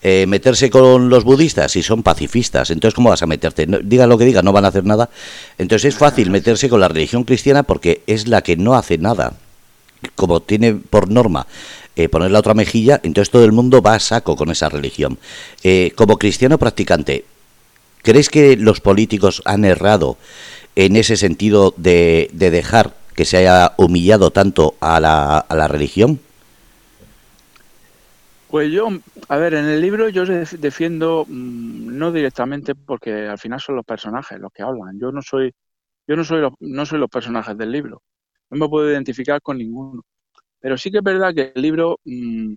Eh, 0.00 0.26
meterse 0.28 0.70
con 0.70 1.08
los 1.08 1.24
budistas 1.24 1.72
si 1.72 1.82
son 1.82 2.04
pacifistas. 2.04 2.70
Entonces, 2.70 2.94
¿cómo 2.94 3.10
vas 3.10 3.22
a 3.22 3.26
meterte? 3.26 3.66
diga 3.82 4.06
lo 4.06 4.16
que 4.16 4.24
diga, 4.24 4.42
no 4.42 4.52
van 4.52 4.64
a 4.64 4.68
hacer 4.68 4.84
nada. 4.84 5.10
Entonces, 5.58 5.94
es 5.94 5.98
fácil 5.98 6.30
meterse 6.30 6.68
con 6.68 6.80
la 6.80 6.88
religión 6.88 7.24
cristiana 7.24 7.64
porque 7.64 8.02
es 8.06 8.28
la 8.28 8.42
que 8.42 8.56
no 8.56 8.74
hace 8.74 8.98
nada 8.98 9.34
como 10.14 10.40
tiene 10.40 10.74
por 10.74 11.10
norma 11.10 11.46
eh, 11.96 12.08
poner 12.08 12.30
la 12.30 12.38
otra 12.38 12.54
mejilla, 12.54 13.00
entonces 13.02 13.30
todo 13.30 13.44
el 13.44 13.52
mundo 13.52 13.82
va 13.82 13.94
a 13.94 14.00
saco 14.00 14.36
con 14.36 14.50
esa 14.50 14.68
religión. 14.68 15.18
Eh, 15.64 15.92
como 15.96 16.16
cristiano 16.16 16.58
practicante, 16.58 17.24
¿crees 18.02 18.28
que 18.28 18.56
los 18.56 18.80
políticos 18.80 19.42
han 19.44 19.64
errado 19.64 20.16
en 20.76 20.94
ese 20.94 21.16
sentido 21.16 21.74
de, 21.76 22.30
dejar 22.32 22.94
que 23.16 23.24
se 23.24 23.38
haya 23.38 23.72
humillado 23.78 24.30
tanto 24.30 24.76
a 24.80 25.00
la, 25.00 25.38
a 25.38 25.56
la 25.56 25.66
religión? 25.66 26.20
Pues 28.50 28.72
yo, 28.72 28.88
a 29.28 29.36
ver, 29.36 29.54
en 29.54 29.66
el 29.66 29.80
libro 29.80 30.08
yo 30.08 30.24
defiendo 30.24 31.24
mm, 31.28 31.96
no 31.98 32.12
directamente 32.12 32.74
porque 32.74 33.26
al 33.26 33.38
final 33.38 33.60
son 33.60 33.76
los 33.76 33.84
personajes 33.84 34.38
los 34.38 34.52
que 34.52 34.62
hablan. 34.62 34.98
Yo 34.98 35.12
no 35.12 35.22
soy, 35.22 35.52
yo 36.06 36.16
no 36.16 36.24
soy 36.24 36.48
no 36.60 36.86
soy 36.86 36.98
los 36.98 37.10
personajes 37.10 37.56
del 37.56 37.72
libro 37.72 38.02
no 38.50 38.58
me 38.58 38.68
puedo 38.68 38.90
identificar 38.90 39.40
con 39.42 39.58
ninguno. 39.58 40.02
Pero 40.60 40.78
sí 40.78 40.90
que 40.90 40.98
es 40.98 41.04
verdad 41.04 41.34
que 41.34 41.52
el 41.54 41.62
libro 41.62 42.00
mm, 42.04 42.54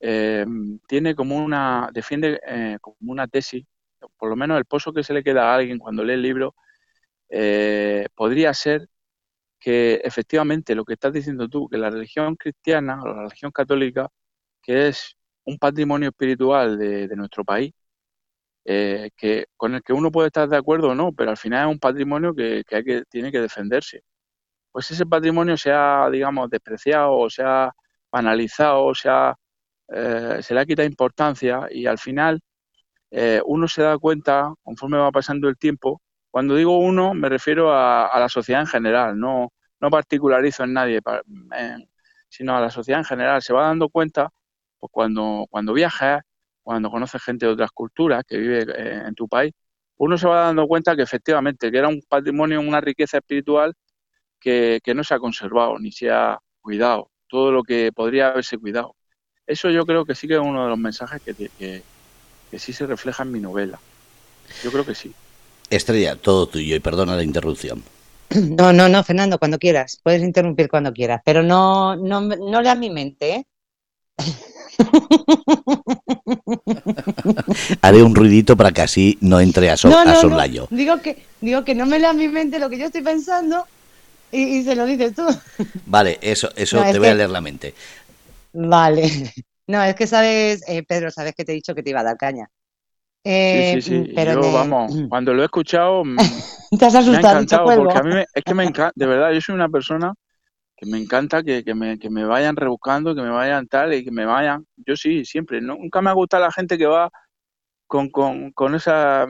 eh, 0.00 0.46
tiene 0.88 1.14
como 1.14 1.36
una, 1.36 1.90
defiende 1.92 2.40
eh, 2.46 2.78
como 2.80 2.96
una 3.12 3.28
tesis, 3.28 3.64
por 4.18 4.30
lo 4.30 4.36
menos 4.36 4.58
el 4.58 4.64
pozo 4.66 4.92
que 4.92 5.04
se 5.04 5.14
le 5.14 5.24
queda 5.24 5.52
a 5.52 5.56
alguien 5.56 5.78
cuando 5.78 6.04
lee 6.04 6.14
el 6.14 6.22
libro, 6.22 6.54
eh, 7.30 8.08
podría 8.14 8.54
ser 8.54 8.88
que 9.60 9.96
efectivamente 10.04 10.74
lo 10.74 10.84
que 10.84 10.94
estás 10.94 11.12
diciendo 11.12 11.48
tú, 11.48 11.68
que 11.68 11.78
la 11.78 11.90
religión 11.90 12.36
cristiana 12.36 13.00
o 13.02 13.08
la 13.08 13.22
religión 13.24 13.52
católica, 13.52 14.08
que 14.62 14.88
es 14.88 15.16
un 15.48 15.58
patrimonio 15.58 16.10
espiritual 16.10 16.78
de, 16.78 17.08
nuestro 17.16 17.44
país, 17.44 17.72
que 18.64 19.46
con 19.56 19.74
el 19.74 19.82
que 19.82 19.92
uno 19.92 20.10
puede 20.12 20.28
estar 20.28 20.48
de 20.48 20.56
acuerdo 20.56 20.90
o 20.90 20.94
no, 20.94 21.12
pero 21.12 21.30
al 21.30 21.36
final 21.38 21.68
es 21.68 21.72
un 21.72 21.78
patrimonio 21.80 22.34
que, 22.34 22.64
hay 22.70 22.84
que 22.84 23.04
tiene 23.10 23.32
que 23.32 23.40
defenderse 23.40 24.02
pues 24.72 24.90
ese 24.90 25.06
patrimonio 25.06 25.56
se 25.56 25.72
ha, 25.72 26.08
digamos, 26.10 26.50
despreciado 26.50 27.12
o 27.12 27.30
se 27.30 27.42
ha 27.42 27.72
banalizado 28.12 28.84
o 28.84 28.94
se, 28.94 29.08
eh, 29.88 30.38
se 30.42 30.54
le 30.54 30.60
ha 30.60 30.66
quitado 30.66 30.86
importancia 30.88 31.66
y 31.70 31.86
al 31.86 31.98
final 31.98 32.40
eh, 33.10 33.40
uno 33.46 33.68
se 33.68 33.82
da 33.82 33.98
cuenta, 33.98 34.54
conforme 34.62 34.98
va 34.98 35.10
pasando 35.10 35.48
el 35.48 35.56
tiempo, 35.58 36.02
cuando 36.30 36.54
digo 36.54 36.78
uno 36.78 37.14
me 37.14 37.28
refiero 37.28 37.72
a, 37.72 38.10
la 38.20 38.28
sociedad 38.28 38.60
en 38.62 38.68
general, 38.68 39.18
no, 39.18 39.52
no 39.80 39.90
particularizo 39.90 40.64
en 40.64 40.74
nadie, 40.74 41.00
sino 42.28 42.56
a 42.56 42.60
la 42.60 42.70
sociedad 42.70 43.00
en 43.00 43.06
general. 43.06 43.42
Se 43.42 43.52
va 43.52 43.66
dando 43.66 43.88
cuenta 43.88 44.30
pues 44.78 44.90
cuando, 44.92 45.46
cuando 45.50 45.72
viajas, 45.72 46.22
cuando 46.62 46.90
conoces 46.90 47.22
gente 47.22 47.46
de 47.46 47.52
otras 47.52 47.70
culturas 47.70 48.24
que 48.26 48.36
vive 48.36 48.66
eh, 48.76 49.02
en 49.06 49.14
tu 49.14 49.28
país, 49.28 49.52
uno 49.96 50.16
se 50.16 50.28
va 50.28 50.44
dando 50.44 50.66
cuenta 50.66 50.94
que 50.96 51.02
efectivamente 51.02 51.70
que 51.70 51.78
era 51.78 51.88
un 51.88 52.02
patrimonio, 52.08 52.60
una 52.60 52.80
riqueza 52.80 53.18
espiritual 53.18 53.74
que, 54.38 54.80
no 54.94 55.04
se 55.04 55.14
ha 55.14 55.18
conservado 55.18 55.78
ni 55.78 55.92
se 55.92 56.10
ha 56.10 56.38
cuidado, 56.60 57.10
todo 57.26 57.50
lo 57.50 57.62
que 57.62 57.90
podría 57.92 58.28
haberse 58.28 58.58
cuidado. 58.58 58.94
Eso 59.46 59.70
yo 59.70 59.84
creo 59.86 60.04
que 60.04 60.14
sí 60.14 60.28
que 60.28 60.34
es 60.34 60.40
uno 60.40 60.64
de 60.64 60.70
los 60.70 60.78
mensajes 60.78 61.20
que, 61.22 61.50
que, 61.58 62.58
sí 62.58 62.72
se 62.72 62.86
refleja 62.86 63.22
en 63.22 63.32
mi 63.32 63.40
novela. 63.40 63.80
Yo 64.62 64.70
creo 64.70 64.84
que 64.84 64.94
sí. 64.94 65.12
Estrella, 65.70 66.16
todo 66.16 66.46
tuyo 66.46 66.76
y 66.76 66.80
perdona 66.80 67.16
la 67.16 67.22
interrupción. 67.22 67.82
No, 68.34 68.74
no, 68.74 68.90
no, 68.90 69.02
Fernando, 69.04 69.38
cuando 69.38 69.58
quieras. 69.58 70.00
Puedes 70.02 70.22
interrumpir 70.22 70.68
cuando 70.68 70.92
quieras, 70.92 71.22
pero 71.24 71.42
no, 71.42 71.96
no, 71.96 72.20
no 72.20 72.60
leas 72.60 72.78
mi 72.78 72.90
mente, 72.90 73.34
¿eh? 73.36 73.46
Haré 77.82 78.02
un 78.02 78.14
ruidito 78.14 78.56
para 78.56 78.72
que 78.72 78.80
así 78.82 79.18
no 79.20 79.40
entre 79.40 79.70
a, 79.70 79.76
so, 79.76 79.88
Digo, 80.70 80.98
que, 80.98 81.24
digo 81.40 81.64
que 81.64 81.74
no 81.74 81.86
me 81.86 81.98
leas 81.98 82.14
mi 82.14 82.28
mente 82.28 82.58
lo 82.58 82.68
que 82.70 82.78
yo 82.78 82.86
estoy 82.86 83.02
pensando 83.02 83.66
y, 84.30 84.62
se 84.62 84.74
lo 84.74 84.86
dices 84.86 85.14
tú. 85.14 85.26
Vale, 85.86 86.18
eso, 86.20 86.50
eso 86.54 86.82
te 86.82 86.98
voy 86.98 87.08
a 87.08 87.14
leer 87.14 87.30
la 87.30 87.40
mente. 87.40 87.74
Vale. 88.52 89.32
No, 89.68 89.82
es 89.82 89.94
que 89.96 90.06
sabes, 90.06 90.66
eh, 90.66 90.82
Pedro, 90.82 91.10
sabes 91.10 91.34
que 91.34 91.44
te 91.44 91.52
he 91.52 91.54
dicho 91.54 91.74
que 91.74 91.82
te 91.82 91.90
iba 91.90 92.00
a 92.00 92.04
dar 92.04 92.16
caña. 92.16 92.48
Eh, 93.22 93.72
sí, 93.74 93.82
sí, 93.82 94.04
sí. 94.06 94.12
Pero 94.14 94.42
yo, 94.42 94.50
vamos, 94.50 94.90
cuando 95.10 95.34
lo 95.34 95.42
he 95.42 95.44
escuchado, 95.44 96.04
mm, 96.06 96.16
te 96.78 96.86
has 96.86 96.94
asustado. 96.94 97.44
Me 97.44 97.54
ha 97.54 97.76
porque 97.76 97.98
a 97.98 98.02
mí 98.02 98.14
es 98.32 98.44
que 98.44 98.54
me 98.54 98.64
encanta, 98.64 98.92
de 98.94 99.04
verdad, 99.04 99.30
yo 99.30 99.42
soy 99.42 99.54
una 99.54 99.68
persona 99.68 100.14
que 100.78 100.86
me 100.86 100.98
encanta 100.98 101.42
que, 101.42 101.64
que, 101.64 101.74
me, 101.74 101.98
que 101.98 102.08
me 102.08 102.24
vayan 102.24 102.54
rebuscando, 102.56 103.14
que 103.14 103.22
me 103.22 103.30
vayan 103.30 103.66
tal 103.66 103.92
y 103.94 104.04
que 104.04 104.12
me 104.12 104.24
vayan. 104.24 104.64
Yo 104.76 104.96
sí, 104.96 105.24
siempre. 105.24 105.60
Nunca 105.60 106.00
me 106.00 106.10
ha 106.10 106.12
gustado 106.12 106.44
la 106.44 106.52
gente 106.52 106.78
que 106.78 106.86
va 106.86 107.10
con, 107.86 108.10
con, 108.10 108.52
con 108.52 108.76
esa 108.76 109.26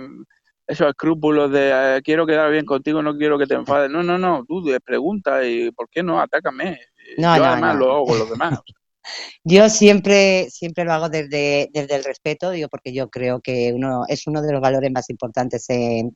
esos 0.67 0.89
escrúpulos 0.89 1.51
de 1.51 1.71
eh, 1.71 2.03
quiero 2.05 2.27
quedar 2.27 2.51
bien 2.51 2.67
contigo, 2.67 3.03
no 3.03 3.17
quiero 3.17 3.39
que 3.39 3.47
te 3.47 3.55
enfades. 3.55 3.91
No, 3.91 4.03
no, 4.03 4.19
no, 4.19 4.45
tú 4.47 4.63
pregunta 4.85 5.43
y 5.43 5.71
¿por 5.71 5.89
qué 5.89 6.03
no? 6.03 6.21
Atácame. 6.21 6.79
No, 7.17 7.35
Yo 7.35 7.45
además 7.45 7.77
lo 7.77 7.91
hago 7.93 8.07
con 8.07 8.19
los 8.19 8.31
demás. 8.31 8.61
Yo 9.43 9.71
siempre, 9.71 10.51
siempre 10.51 10.85
lo 10.85 10.93
hago 10.93 11.09
desde, 11.09 11.71
desde 11.73 11.97
el 11.97 12.05
respeto, 12.05 12.51
digo, 12.51 12.69
porque 12.69 12.93
yo 12.93 13.09
creo 13.09 13.41
que 13.41 13.73
uno 13.73 14.03
es 14.07 14.27
uno 14.27 14.43
de 14.43 14.53
los 14.53 14.61
valores 14.61 14.91
más 14.93 15.09
importantes 15.09 15.65
en, 15.71 16.15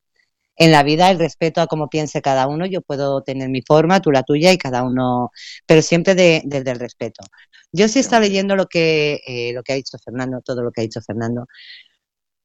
en 0.55 0.71
la 0.71 0.83
vida, 0.83 1.09
el 1.11 1.19
respeto 1.19 1.61
a 1.61 1.67
cómo 1.67 1.89
piense 1.89 2.21
cada 2.21 2.47
uno. 2.47 2.65
Yo 2.65 2.81
puedo 2.81 3.21
tener 3.23 3.49
mi 3.49 3.61
forma, 3.61 4.01
tú 4.01 4.11
la 4.11 4.23
tuya 4.23 4.51
y 4.51 4.57
cada 4.57 4.83
uno, 4.83 5.31
pero 5.65 5.81
siempre 5.81 6.15
desde 6.15 6.71
el 6.71 6.79
respeto. 6.79 7.23
Yo 7.71 7.87
sí 7.87 7.99
estaba 7.99 8.25
leyendo 8.25 8.55
lo 8.55 8.67
que, 8.67 9.19
eh, 9.25 9.53
lo 9.53 9.63
que 9.63 9.73
ha 9.73 9.75
dicho 9.75 9.97
Fernando, 10.03 10.41
todo 10.41 10.61
lo 10.63 10.71
que 10.71 10.81
ha 10.81 10.83
dicho 10.83 11.01
Fernando. 11.01 11.47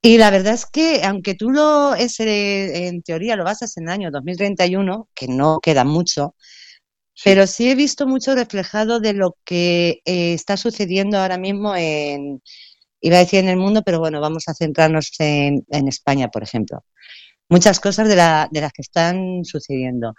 Y 0.01 0.17
la 0.19 0.31
verdad 0.31 0.55
es 0.55 0.65
que, 0.67 1.03
aunque 1.05 1.35
tú 1.35 1.51
lo, 1.51 1.95
ese, 1.95 2.87
en 2.87 3.03
teoría 3.03 3.37
lo 3.37 3.45
basas 3.45 3.77
en 3.77 3.85
el 3.85 3.91
año 3.91 4.11
2031, 4.11 5.09
que 5.15 5.27
no 5.29 5.59
queda 5.61 5.85
mucho, 5.85 6.35
pero 7.25 7.47
sí 7.47 7.71
he 7.71 7.75
visto 7.75 8.07
mucho 8.07 8.35
reflejado 8.35 9.01
de 9.01 9.13
lo 9.13 9.37
que 9.45 10.01
eh, 10.05 10.35
está 10.35 10.57
sucediendo 10.57 11.19
ahora 11.19 11.37
mismo 11.39 11.75
en, 11.77 12.43
iba 13.01 13.17
a 13.17 13.21
decir 13.21 13.41
en 13.41 13.49
el 13.49 13.57
mundo, 13.57 13.83
pero 13.85 13.99
bueno, 13.99 14.21
vamos 14.21 14.45
a 14.49 14.55
centrarnos 14.55 15.11
en, 15.19 15.65
en 15.69 15.89
España, 15.89 16.29
por 16.29 16.43
ejemplo. 16.45 16.85
Muchas 17.49 17.81
cosas 17.81 18.09
de, 18.09 18.17
la, 18.17 18.49
de 18.51 18.61
las 18.61 18.73
que 18.73 18.83
están 18.83 19.45
sucediendo. 19.45 20.15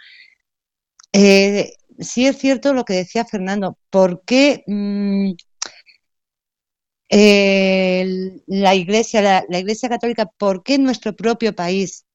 Eh, 1.13 1.74
sí 2.00 2.27
es 2.27 2.38
cierto 2.38 2.74
lo 2.74 2.86
que 2.86 2.93
decía 2.93 3.25
Fernando, 3.25 3.77
¿por 3.89 4.24
qué 4.25 4.63
mm, 4.67 5.33
la 8.48 8.75
Iglesia, 8.75 9.45
la, 9.50 9.59
Iglesia 9.59 9.89
Católica, 9.89 10.25
¿por 10.38 10.63
qué 10.63 10.75
en 10.75 10.83
nuestro 10.83 11.15
propio 11.15 11.55
país 11.55 12.05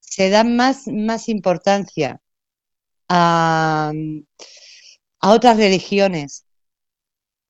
se 0.00 0.30
da 0.30 0.44
más, 0.44 0.86
más 0.88 1.28
importancia 1.28 2.20
a, 3.08 3.92
a 5.20 5.30
otras 5.32 5.56
religiones? 5.58 6.44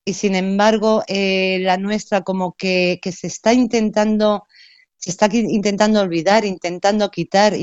Y 0.05 0.13
sin 0.13 0.35
embargo, 0.35 1.03
eh, 1.07 1.57
la 1.61 1.77
nuestra 1.77 2.21
como 2.21 2.53
que, 2.53 2.99
se 3.11 3.27
está 3.27 3.53
intentando, 3.53 4.45
se 5.05 5.11
está 5.11 5.29
intentando 5.31 6.01
olvidar, 6.01 6.45
intentando 6.45 7.11
quitar, 7.11 7.53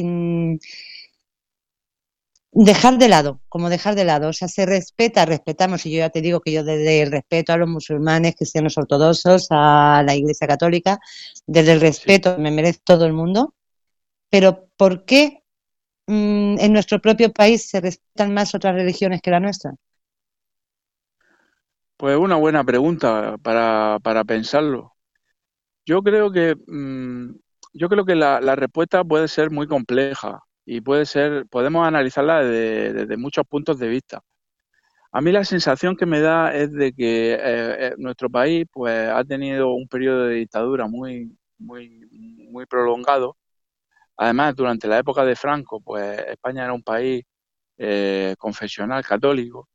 dejar 2.53 2.99
de 2.99 3.09
lado, 3.09 3.41
como 3.49 3.69
dejar 3.69 3.97
de 3.97 4.05
lado, 4.05 4.29
o 4.29 4.33
sea, 4.33 4.47
se 4.47 4.65
respeta, 4.65 5.27
respetamos, 5.27 5.85
y 5.85 5.91
yo 5.91 5.99
ya 5.99 6.11
te 6.11 6.21
digo 6.21 6.41
que 6.41 6.53
yo 6.53 6.63
desde 6.63 7.03
el 7.03 7.11
respeto 7.11 7.53
a 7.53 7.57
los 7.57 7.69
musulmanes, 7.69 8.37
cristianos 8.37 8.79
ortodoxos, 8.79 9.49
a 9.51 10.05
la 10.07 10.15
Iglesia 10.15 10.47
Católica, 10.47 11.01
desde 11.45 11.73
el 11.73 11.81
respeto 11.81 12.39
me 12.39 12.53
merece 12.53 12.79
todo 12.85 13.07
el 13.07 13.13
mundo, 13.13 13.55
pero 14.31 14.69
¿por 14.77 15.05
qué 15.05 15.43
mm, 16.07 16.61
en 16.61 16.73
nuestro 16.73 17.01
propio 17.01 17.33
país 17.33 17.69
se 17.69 17.81
respetan 17.81 18.33
más 18.33 18.55
otras 18.55 18.77
religiones 18.77 19.21
que 19.21 19.33
la 19.33 19.41
nuestra? 19.41 19.75
Pues 21.97 22.17
una 22.17 22.37
buena 22.37 22.63
pregunta 22.63 23.37
para, 23.43 23.99
para 24.01 24.23
pensarlo. 24.23 24.92
Yo 25.85 26.03
creo 26.03 26.31
que 26.31 26.57
mm, 26.67 27.35
yo 27.75 27.89
creo 27.89 28.05
que 28.05 28.15
la, 28.15 28.41
respuesta 28.57 29.05
puede 29.05 29.29
ser 29.29 29.51
muy 29.51 29.67
compleja 29.67 30.41
y 30.65 30.81
puede 30.81 31.07
ser, 31.07 31.47
podemos 31.49 31.87
analizarla 31.87 32.45
desde, 32.45 33.17
muchos 33.17 33.45
puntos 33.47 33.79
de 33.79 33.89
vista. 33.89 34.23
A 35.13 35.21
mí 35.21 35.33
la 35.33 35.45
sensación 35.45 35.97
que 35.97 36.07
me 36.07 36.21
da 36.21 36.55
es 36.55 36.73
de 36.73 36.93
que 36.93 37.35
eh, 37.35 37.39
eh, 37.89 37.95
nuestro 37.99 38.31
país 38.31 38.67
pues 38.73 39.09
ha 39.09 39.25
tenido 39.25 39.73
un 39.75 39.89
periodo 39.89 40.27
de 40.27 40.37
dictadura 40.37 40.87
muy 40.89 41.37
muy 41.59 42.09
muy 42.51 42.67
prolongado. 42.67 43.37
Además, 44.17 44.55
durante 44.57 44.89
la 44.89 44.99
época 44.99 45.25
de 45.25 45.37
Franco, 45.37 45.81
pues 45.81 46.19
España 46.29 46.65
era 46.65 46.73
un 46.75 46.83
país 46.83 47.25
eh, 47.79 48.35
confesional 48.39 49.05
católico 49.05 49.69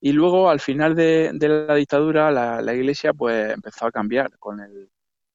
y 0.00 0.12
luego 0.12 0.50
al 0.50 0.60
final 0.60 0.94
de, 0.96 1.32
la 1.40 1.74
dictadura 1.74 2.30
la, 2.30 2.62
la, 2.62 2.74
Iglesia 2.74 3.12
pues 3.14 3.52
empezó 3.52 3.86
a 3.86 3.92
cambiar 3.92 4.30
con 4.38 4.60
el 4.60 4.90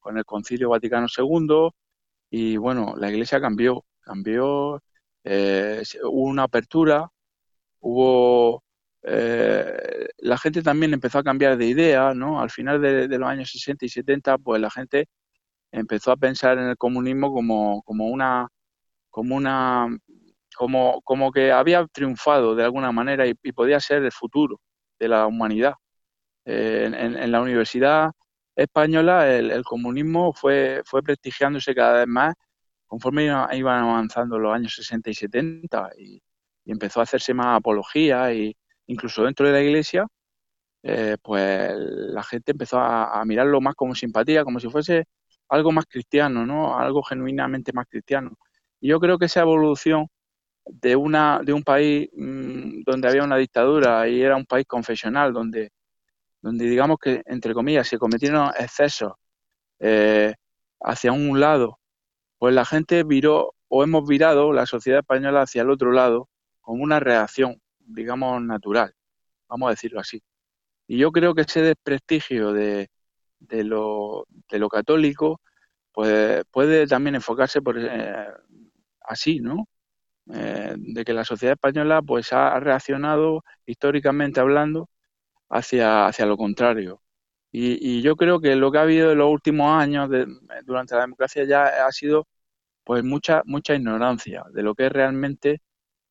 con 0.05 0.17
el 0.19 0.25
Concilio 0.25 0.69
Vaticano 0.69 1.07
II 1.17 1.69
y 2.29 2.57
bueno 2.57 2.95
la 2.97 3.09
Iglesia 3.09 3.41
cambió 3.41 3.85
cambió, 4.05 4.81
eh, 5.23 5.83
hubo 6.03 6.23
una 6.29 6.43
apertura, 6.43 7.09
hubo 7.81 8.63
eh, 9.03 10.07
la 10.19 10.37
gente 10.37 10.61
también 10.63 10.93
empezó 10.93 11.19
a 11.19 11.23
cambiar 11.23 11.57
de 11.57 11.67
idea, 11.67 12.13
¿no? 12.13 12.41
Al 12.41 12.51
final 12.51 12.81
de, 12.81 13.07
los 13.17 13.29
años 13.29 13.49
60 13.51 13.85
y 13.85 13.89
70, 13.89 14.37
pues 14.39 14.61
la 14.61 14.71
gente 14.71 15.07
empezó 15.71 16.11
a 16.11 16.17
pensar 16.17 16.57
en 16.59 16.69
el 16.69 16.77
comunismo 16.77 17.33
como, 17.33 17.83
como 17.83 18.07
una 18.07 18.47
como 19.09 19.35
una 19.35 19.87
como, 20.57 21.01
como 21.03 21.31
que 21.31 21.51
había 21.51 21.85
triunfado 21.87 22.55
de 22.55 22.63
alguna 22.63 22.91
manera 22.91 23.27
y, 23.27 23.33
podía 23.53 23.79
ser 23.79 24.03
el 24.03 24.11
futuro 24.11 24.61
de 24.99 25.07
la 25.09 25.27
humanidad. 25.27 25.75
Eh, 26.45 26.91
en, 26.93 27.31
la 27.31 27.41
universidad 27.41 28.11
española 28.55 29.29
el, 29.29 29.63
comunismo 29.63 30.33
fue, 30.33 30.83
prestigiándose 31.03 31.75
cada 31.75 31.99
vez 31.99 32.07
más 32.07 32.35
conforme 32.87 33.25
iban 33.25 33.83
avanzando 33.83 34.39
los 34.39 34.53
años 34.53 34.73
60 34.75 35.09
y 35.09 35.13
70 35.13 35.89
y, 35.97 36.21
empezó 36.67 36.99
a 36.99 37.03
hacerse 37.03 37.33
más 37.33 37.57
apología 37.57 38.33
y 38.33 38.55
incluso 38.87 39.23
dentro 39.23 39.45
de 39.45 39.53
la 39.53 39.61
iglesia, 39.61 40.07
eh, 40.83 41.17
pues 41.21 41.71
la 41.75 42.23
gente 42.23 42.53
empezó 42.53 42.79
a, 42.79 43.23
mirarlo 43.25 43.61
más 43.61 43.75
como 43.75 43.93
simpatía, 43.95 44.43
como 44.43 44.59
si 44.59 44.69
fuese 44.69 45.05
algo 45.49 45.71
más 45.71 45.85
cristiano, 45.85 46.45
¿no? 46.45 46.77
Algo 46.77 47.03
genuinamente 47.03 47.71
más 47.73 47.87
cristiano. 47.87 48.37
Yo 48.81 48.99
creo 48.99 49.19
que 49.19 49.25
esa 49.25 49.41
evolución 49.41 50.07
de 50.65 50.95
una 50.95 51.41
de 51.43 51.53
un 51.53 51.63
país 51.63 52.09
mm, 52.13 52.81
donde 52.85 53.07
había 53.09 53.23
una 53.23 53.37
dictadura 53.37 54.07
y 54.07 54.21
era 54.21 54.35
un 54.35 54.45
país 54.45 54.65
confesional 54.67 55.33
donde 55.33 55.71
donde 56.45 56.65
digamos 56.65 56.99
que 56.99 57.23
entre 57.25 57.55
comillas 57.55 57.87
se 57.87 57.97
cometieron 57.97 58.51
excesos 58.59 59.13
eh, 59.79 60.35
hacia 60.79 61.11
un 61.11 61.39
lado 61.39 61.79
pues 62.37 62.53
la 62.53 62.65
gente 62.65 63.03
viró 63.03 63.55
o 63.67 63.83
hemos 63.83 64.07
virado 64.07 64.53
la 64.53 64.67
sociedad 64.67 64.99
española 64.99 65.41
hacia 65.41 65.63
el 65.63 65.71
otro 65.71 65.91
lado 65.91 66.29
como 66.61 66.83
una 66.83 66.99
reacción, 66.99 67.59
digamos, 67.79 68.41
natural, 68.43 68.93
vamos 69.47 69.67
a 69.67 69.69
decirlo 69.71 69.99
así. 69.99 70.21
Y 70.87 70.99
yo 70.99 71.11
creo 71.11 71.33
que 71.33 71.41
ese 71.41 71.61
desprestigio 71.63 72.53
de, 72.53 72.89
de, 73.39 73.63
lo, 73.63 74.27
de 74.49 74.59
lo 74.59 74.69
católico 74.69 75.41
pues 75.91 76.43
puede 76.51 76.85
también 76.85 77.15
enfocarse 77.15 77.61
por 77.63 77.77
eh, 77.79 78.27
así, 79.01 79.39
¿no? 79.39 79.67
Eh, 80.31 80.75
de 80.77 81.05
que 81.05 81.13
la 81.13 81.25
sociedad 81.25 81.53
española 81.53 82.03
pues 82.03 82.33
ha 82.33 82.59
reaccionado 82.59 83.43
históricamente 83.65 84.39
hablando 84.39 84.89
hacia, 85.49 86.07
hacia 86.07 86.25
lo 86.25 86.37
contrario. 86.37 87.01
Y, 87.51 88.01
yo 88.01 88.17
creo 88.17 88.41
que 88.41 88.55
lo 88.55 88.71
que 88.71 88.79
ha 88.79 88.81
habido 88.81 89.13
en 89.13 89.17
los 89.19 89.31
últimos 89.31 89.71
años 89.71 90.09
durante 90.65 90.95
la 90.95 91.01
democracia 91.01 91.45
ya 91.45 91.87
ha 91.87 91.91
sido 91.91 92.27
pues 92.83 93.03
mucha 93.03 93.43
mucha 93.45 93.75
ignorancia 93.75 94.43
de 94.53 94.63
lo 94.63 94.75
que 94.75 94.87
es 94.87 94.91
realmente 94.91 95.61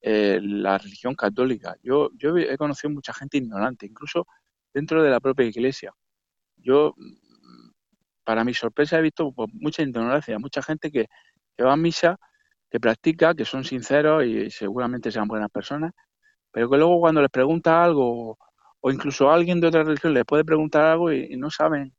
eh, 0.02 0.40
la 0.42 0.78
religión 0.78 1.14
católica. 1.14 1.76
Yo, 1.82 2.10
yo 2.16 2.36
he 2.36 2.56
conocido 2.58 2.90
mucha 2.90 3.12
gente 3.14 3.38
ignorante, 3.38 3.86
incluso 3.86 4.26
dentro 4.72 5.02
de 5.02 5.10
la 5.10 5.20
propia 5.20 5.46
iglesia. 5.46 5.92
Yo, 6.56 6.94
para 8.24 8.44
mi 8.44 8.54
sorpresa, 8.54 8.98
he 8.98 9.02
visto 9.02 9.32
pues, 9.32 9.50
mucha 9.54 9.82
ignorancia, 9.82 10.38
mucha 10.38 10.62
gente 10.62 10.90
que, 10.90 11.06
que 11.56 11.64
va 11.64 11.74
a 11.74 11.76
misa, 11.76 12.18
que 12.70 12.80
practica, 12.80 13.34
que 13.34 13.44
son 13.44 13.64
sinceros 13.64 14.24
y 14.24 14.50
seguramente 14.50 15.12
sean 15.12 15.28
buenas 15.28 15.50
personas, 15.50 15.92
pero 16.50 16.70
que 16.70 16.76
luego 16.78 17.00
cuando 17.00 17.22
les 17.22 17.30
pregunta 17.30 17.84
algo 17.84 18.38
o 18.86 18.90
incluso 18.90 19.30
alguien 19.30 19.60
de 19.60 19.68
otra 19.68 19.82
religión 19.82 20.12
les 20.12 20.26
puede 20.26 20.44
preguntar 20.44 20.84
algo 20.84 21.10
y, 21.10 21.36
no 21.38 21.50
saben, 21.50 21.94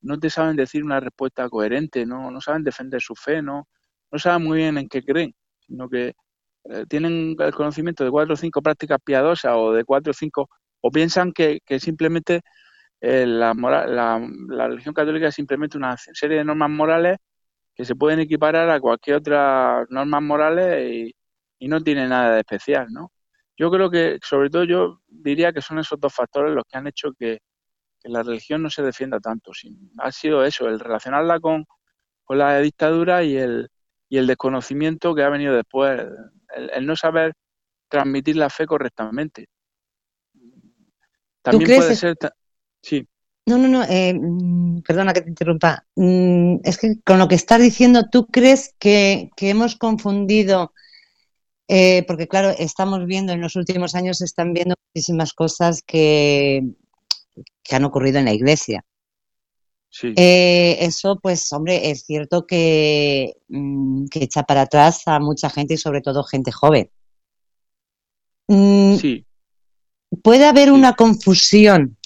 no 0.00 0.18
te 0.18 0.30
saben 0.30 0.56
decir 0.56 0.82
una 0.84 0.98
respuesta 1.00 1.48
coherente, 1.50 2.06
no, 2.06 2.30
no 2.30 2.40
saben 2.40 2.64
defender 2.64 3.02
su 3.02 3.14
fe, 3.14 3.42
no, 3.42 3.68
no 4.10 4.18
saben 4.18 4.44
muy 4.44 4.58
bien 4.58 4.78
en 4.78 4.88
qué 4.88 5.02
creen, 5.04 5.34
sino 5.60 5.90
que 5.90 6.14
eh, 6.64 6.86
tienen 6.88 7.36
el 7.38 7.54
conocimiento 7.54 8.02
de 8.04 8.10
cuatro 8.10 8.34
o 8.34 8.36
cinco 8.38 8.62
prácticas 8.62 8.98
piadosas 9.04 9.52
o 9.56 9.72
de 9.72 9.84
cuatro 9.84 10.12
o 10.12 10.14
cinco, 10.14 10.48
o 10.80 10.90
piensan 10.90 11.32
que, 11.32 11.60
simplemente 11.78 12.40
eh, 13.02 13.26
la, 13.26 13.52
la, 13.54 14.68
religión 14.68 14.94
católica 14.94 15.28
es 15.28 15.34
simplemente 15.34 15.76
una 15.76 15.96
serie 15.98 16.38
de 16.38 16.44
normas 16.44 16.70
morales 16.70 17.18
que 17.74 17.84
se 17.84 17.96
pueden 17.96 18.20
equiparar 18.20 18.70
a 18.70 18.80
cualquier 18.80 19.16
otra 19.16 19.86
normas 19.90 20.22
morales 20.22 20.92
y, 20.92 21.14
y 21.58 21.68
no 21.68 21.82
tiene 21.82 22.08
nada 22.08 22.34
de 22.34 22.40
especial, 22.40 22.88
¿no? 22.90 23.12
Yo 23.62 23.70
creo 23.70 23.88
que, 23.88 24.18
sobre 24.28 24.50
todo, 24.50 24.64
yo 24.64 25.02
diría 25.06 25.52
que 25.52 25.62
son 25.62 25.78
esos 25.78 26.00
dos 26.00 26.12
factores 26.12 26.52
los 26.52 26.64
que 26.64 26.78
han 26.78 26.88
hecho 26.88 27.12
que, 27.16 27.38
la 28.02 28.24
religión 28.24 28.60
no 28.60 28.68
se 28.68 28.82
defienda 28.82 29.20
tanto. 29.20 29.52
Ha 29.98 30.10
sido 30.10 30.44
eso, 30.44 30.68
el 30.68 30.80
relacionarla 30.80 31.38
con, 31.38 31.64
la 32.28 32.58
dictadura 32.58 33.22
y 33.22 33.36
el, 33.36 33.70
y 34.08 34.18
el 34.18 34.26
desconocimiento 34.26 35.14
que 35.14 35.22
ha 35.22 35.28
venido 35.28 35.54
después, 35.54 36.02
el, 36.56 36.84
no 36.84 36.96
saber 36.96 37.34
transmitir 37.88 38.34
la 38.34 38.50
fe 38.50 38.66
correctamente. 38.66 39.46
También 41.40 41.78
puede 41.78 41.94
ser... 41.94 42.16
Sí. 42.82 43.06
No, 43.46 43.58
no, 43.58 43.68
no, 43.68 43.84
eh, 43.84 44.18
perdona 44.84 45.12
que 45.12 45.20
te 45.20 45.28
interrumpa. 45.28 45.86
Mm, 45.94 46.56
es 46.64 46.78
que 46.78 46.96
con 47.04 47.20
lo 47.20 47.28
que 47.28 47.36
estás 47.36 47.60
diciendo, 47.60 48.08
¿tú 48.10 48.26
crees 48.26 48.74
que, 48.80 49.30
que 49.36 49.50
hemos 49.50 49.76
confundido 49.76 50.72
eh, 51.74 52.04
porque 52.06 52.28
claro, 52.28 52.50
estamos 52.50 53.06
viendo 53.06 53.32
en 53.32 53.40
los 53.40 53.56
últimos 53.56 53.94
años, 53.94 54.18
se 54.18 54.26
están 54.26 54.52
viendo 54.52 54.74
muchísimas 54.92 55.32
cosas 55.32 55.80
que, 55.80 56.62
que 57.62 57.74
han 57.74 57.86
ocurrido 57.86 58.18
en 58.18 58.26
la 58.26 58.34
iglesia. 58.34 58.84
Eh, 60.02 60.76
eso, 60.80 61.18
pues, 61.22 61.50
hombre, 61.50 61.90
es 61.90 62.04
cierto 62.04 62.46
que, 62.46 63.36
mm, 63.48 64.04
que, 64.08 64.24
echa 64.24 64.42
para 64.42 64.62
atrás 64.62 65.00
a 65.06 65.18
mucha 65.18 65.48
gente 65.48 65.72
y 65.72 65.78
sobre 65.78 66.02
todo 66.02 66.24
gente 66.24 66.52
joven. 66.52 66.90
Mm, 68.48 68.96
sí. 68.96 69.24
Puede 70.22 70.44
haber 70.44 70.72
una 70.72 70.92
confusión. 70.92 71.96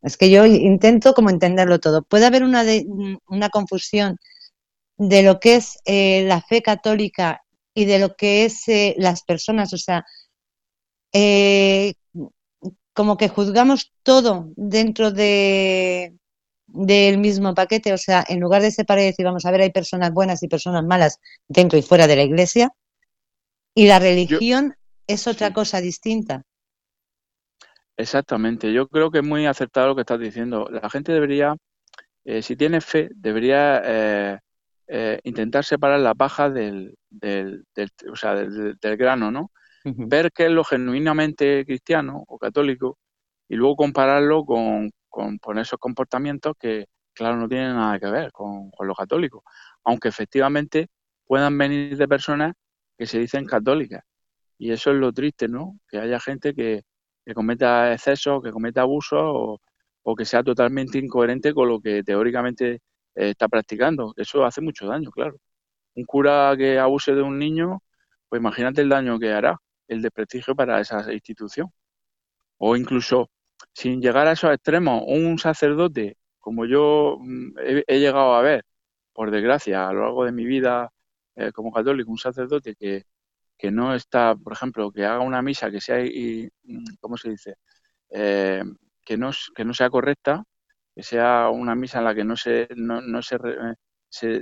Es 0.00 0.16
que 0.16 0.30
yo 0.30 0.46
intento 0.46 1.12
como 1.12 1.30
entenderlo 1.30 1.80
todo. 1.80 2.02
Puede 2.02 2.26
haber 2.26 2.44
una, 2.44 2.62
una 3.26 3.48
confusión 3.48 4.16
de 4.96 5.24
lo 5.24 5.40
que 5.40 5.56
es 5.56 5.78
eh, 5.86 6.22
la 6.24 6.40
fe 6.40 6.62
católica 6.62 7.42
y 7.78 7.84
de 7.84 8.00
lo 8.00 8.16
que 8.16 8.44
es 8.44 8.66
eh, 8.66 8.96
las 8.98 9.22
personas, 9.22 9.72
o 9.72 9.78
sea, 9.78 10.04
eh, 11.12 11.94
como 12.92 13.16
que 13.16 13.28
juzgamos 13.28 13.92
todo 14.02 14.50
dentro 14.56 15.12
de 15.12 16.12
del 16.66 17.18
mismo 17.18 17.54
paquete, 17.54 17.92
o 17.92 17.96
sea, 17.96 18.24
en 18.28 18.40
lugar 18.40 18.62
de 18.62 18.72
separar 18.72 19.04
y 19.04 19.06
decir, 19.06 19.24
vamos 19.24 19.46
a 19.46 19.52
ver, 19.52 19.60
hay 19.60 19.70
personas 19.70 20.12
buenas 20.12 20.42
y 20.42 20.48
personas 20.48 20.84
malas 20.84 21.20
dentro 21.46 21.78
y 21.78 21.82
fuera 21.82 22.08
de 22.08 22.16
la 22.16 22.24
iglesia, 22.24 22.72
y 23.74 23.86
la 23.86 24.00
religión 24.00 24.74
es 25.06 25.28
otra 25.28 25.52
cosa 25.52 25.80
distinta. 25.80 26.42
Exactamente, 27.96 28.72
yo 28.72 28.88
creo 28.88 29.12
que 29.12 29.18
es 29.18 29.24
muy 29.24 29.46
acertado 29.46 29.86
lo 29.86 29.94
que 29.94 30.02
estás 30.02 30.18
diciendo. 30.18 30.68
La 30.68 30.90
gente 30.90 31.12
debería 31.12 31.54
eh, 32.24 32.42
si 32.42 32.56
tienes 32.56 32.84
fe, 32.84 33.08
debería 33.14 33.80
eh, 33.84 34.38
eh, 34.90 35.20
intentar 35.24 35.64
separar 35.64 36.00
la 36.00 36.14
paja 36.14 36.48
del, 36.48 36.96
del, 37.10 37.66
o 38.10 38.16
sea, 38.16 38.34
del, 38.34 38.96
grano, 38.96 39.30
¿no? 39.30 39.52
Ver 39.84 40.32
qué 40.32 40.46
es 40.46 40.50
lo 40.50 40.64
genuinamente 40.64 41.64
cristiano 41.66 42.24
o 42.26 42.38
católico 42.38 42.98
y 43.48 43.56
luego 43.56 43.76
compararlo 43.76 44.44
con, 44.44 44.90
con, 45.08 45.58
esos 45.58 45.78
comportamientos 45.78 46.54
que, 46.58 46.86
claro, 47.12 47.36
no 47.36 47.48
tienen 47.48 47.74
nada 47.74 47.98
que 47.98 48.10
ver 48.10 48.32
con, 48.32 48.70
con 48.70 48.86
lo 48.86 48.94
católico, 48.94 49.44
aunque 49.84 50.08
efectivamente 50.08 50.88
puedan 51.26 51.56
venir 51.58 51.96
de 51.96 52.08
personas 52.08 52.54
que 52.96 53.06
se 53.06 53.18
dicen 53.18 53.44
católicas. 53.46 54.02
Y 54.58 54.72
eso 54.72 54.90
es 54.90 54.96
lo 54.96 55.12
triste, 55.12 55.48
¿no? 55.48 55.78
Que 55.88 55.98
haya 55.98 56.18
gente 56.18 56.54
que, 56.54 56.82
que 57.24 57.34
cometa 57.34 57.92
excesos, 57.92 58.42
que 58.42 58.50
cometa 58.50 58.82
abusos 58.82 59.20
o, 59.22 59.60
o 60.02 60.16
que 60.16 60.24
sea 60.24 60.42
totalmente 60.42 60.98
incoherente 60.98 61.52
con 61.52 61.68
lo 61.68 61.80
que 61.80 62.02
teóricamente 62.02 62.80
está 63.18 63.48
practicando. 63.48 64.14
Eso 64.16 64.44
hace 64.44 64.60
mucho 64.60 64.86
daño, 64.86 65.10
claro. 65.10 65.36
Un 65.94 66.04
cura 66.04 66.54
que 66.56 66.78
abuse 66.78 67.14
de 67.14 67.22
un 67.22 67.38
niño, 67.38 67.82
pues 68.28 68.40
imagínate 68.40 68.82
el 68.82 68.88
daño 68.88 69.18
que 69.18 69.32
hará, 69.32 69.58
el 69.88 70.02
desprestigio 70.02 70.54
para 70.54 70.80
esa 70.80 71.12
institución. 71.12 71.72
O 72.58 72.76
incluso, 72.76 73.30
sin 73.72 74.00
llegar 74.00 74.26
a 74.28 74.32
esos 74.32 74.52
extremos, 74.52 75.02
un 75.06 75.38
sacerdote, 75.38 76.16
como 76.38 76.66
yo 76.66 77.18
mm, 77.20 77.54
he, 77.86 77.98
llegado 78.00 78.34
a 78.34 78.42
ver, 78.42 78.64
por 79.12 79.30
desgracia, 79.30 79.88
a 79.88 79.92
lo 79.92 80.02
largo 80.02 80.24
de 80.24 80.32
mi 80.32 80.44
vida 80.46 80.90
eh, 81.36 81.52
como 81.52 81.72
católico, 81.72 82.10
un 82.10 82.18
sacerdote 82.18 82.74
que, 82.76 83.04
que 83.58 83.70
no 83.70 83.94
está, 83.94 84.36
por 84.36 84.52
ejemplo, 84.54 84.92
que 84.92 85.04
haga 85.06 85.20
una 85.20 85.42
misa 85.42 85.70
que 85.70 85.80
sea, 85.80 86.00
y, 86.04 86.48
¿cómo 87.00 87.16
se 87.16 87.30
dice? 87.30 87.56
Eh, 88.10 88.62
que 89.04 89.16
no, 89.16 89.30
que 89.54 89.64
no 89.64 89.74
sea 89.74 89.90
correcta, 89.90 90.44
que 90.98 91.04
sea 91.04 91.48
una 91.50 91.76
misa 91.76 91.98
en 91.98 92.04
la 92.06 92.12
que 92.12 92.24
no 92.24 92.36
se, 92.36 92.66
no, 92.74 93.00
no 93.00 93.22
se, 93.22 93.38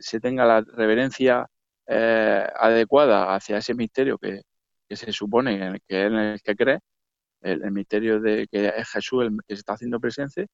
se, 0.00 0.20
tenga 0.20 0.46
la 0.46 0.62
reverencia 0.62 1.46
eh, 1.86 2.46
adecuada 2.58 3.34
hacia 3.34 3.58
ese 3.58 3.74
misterio 3.74 4.16
que, 4.16 4.40
que 4.88 4.96
se 4.96 5.12
supone 5.12 5.58
que 5.86 6.06
es 6.06 6.06
en 6.06 6.14
el 6.14 6.40
que 6.40 6.56
cree, 6.56 6.78
el, 7.42 7.70
misterio 7.72 8.20
de 8.20 8.48
que 8.50 8.68
es 8.74 8.88
Jesús 8.88 9.24
el 9.24 9.36
que 9.46 9.54
se 9.54 9.60
está 9.60 9.74
haciendo 9.74 10.00
presente, 10.00 10.46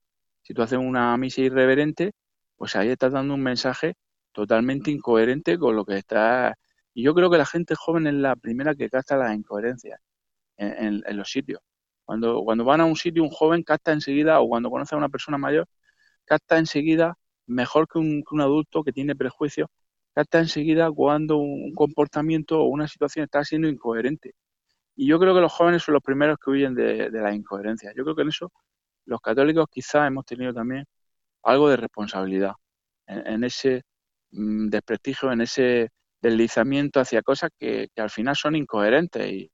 si 0.43 0.53
tú 0.55 0.63
haces 0.63 0.79
una 0.81 1.17
misa 1.19 1.43
irreverente, 1.43 2.11
pues 2.57 2.75
ahí 2.75 2.89
estás 2.89 3.13
dando 3.13 3.35
un 3.35 3.43
mensaje 3.45 3.95
totalmente 4.33 4.91
incoherente 4.91 5.57
con 5.57 5.77
lo 5.77 5.85
que 5.85 5.99
está. 5.99 6.57
Y 6.95 7.05
yo 7.05 7.15
creo 7.15 7.31
que 7.31 7.39
la 7.39 7.47
gente 7.47 7.77
joven 7.77 8.09
es 8.09 8.15
la 8.15 8.35
primera 8.35 8.75
que 8.75 8.91
capta 8.91 9.17
las 9.17 9.33
incoherencias 9.37 10.01
en 10.57 11.17
los 11.17 11.31
sitios. 11.31 11.61
Cuando, 12.05 12.43
cuando 12.43 12.65
van 12.65 12.81
a 12.81 12.87
un 12.87 12.97
sitio, 12.97 13.23
un 13.23 13.31
joven 13.31 13.63
capta 13.63 13.93
enseguida, 13.93 14.41
o 14.41 14.49
cuando 14.49 14.69
conoce 14.71 14.95
a 14.95 14.99
una 14.99 15.09
persona 15.09 15.39
mayor, 15.39 15.69
capta 16.25 16.59
enseguida, 16.59 17.17
mejor 17.47 17.89
que 17.89 17.99
un, 17.99 18.25
adulto 18.41 18.83
que 18.85 18.93
tiene 18.93 19.17
prejuicios, 19.17 19.69
capta 20.15 20.39
enseguida 20.41 20.91
cuando 20.91 21.39
un 21.39 21.75
comportamiento 21.75 22.61
o 22.61 22.65
una 22.67 22.89
situación 22.89 23.25
está 23.25 23.45
siendo 23.45 23.69
incoherente. 23.69 24.35
Y 24.97 25.07
yo 25.09 25.19
creo 25.21 25.35
que 25.35 25.41
los 25.41 25.53
jóvenes 25.53 25.83
son 25.85 25.95
los 25.95 26.03
primeros 26.03 26.39
que 26.39 26.51
huyen 26.51 26.75
de, 26.75 27.11
la 27.11 27.35
incoherencia. 27.35 27.93
Yo 27.97 28.05
creo 28.05 28.17
que 28.17 28.23
en 28.23 28.29
eso 28.29 28.53
los 29.07 29.21
católicos 29.21 29.67
quizás 29.71 30.07
hemos 30.09 30.25
tenido 30.27 30.53
también 30.55 30.85
algo 31.43 31.69
de 31.71 31.77
responsabilidad 31.79 32.53
en, 33.07 33.45
ese 33.45 33.83
mm, 34.33 34.69
desprestigio, 34.69 35.33
en 35.33 35.43
ese 35.43 35.91
deslizamiento 36.21 37.01
hacia 37.01 37.23
cosas 37.23 37.51
que, 37.59 37.89
que, 37.95 38.03
al 38.03 38.11
final 38.11 38.37
son 38.37 38.57
incoherentes 38.57 39.27
y, 39.31 39.53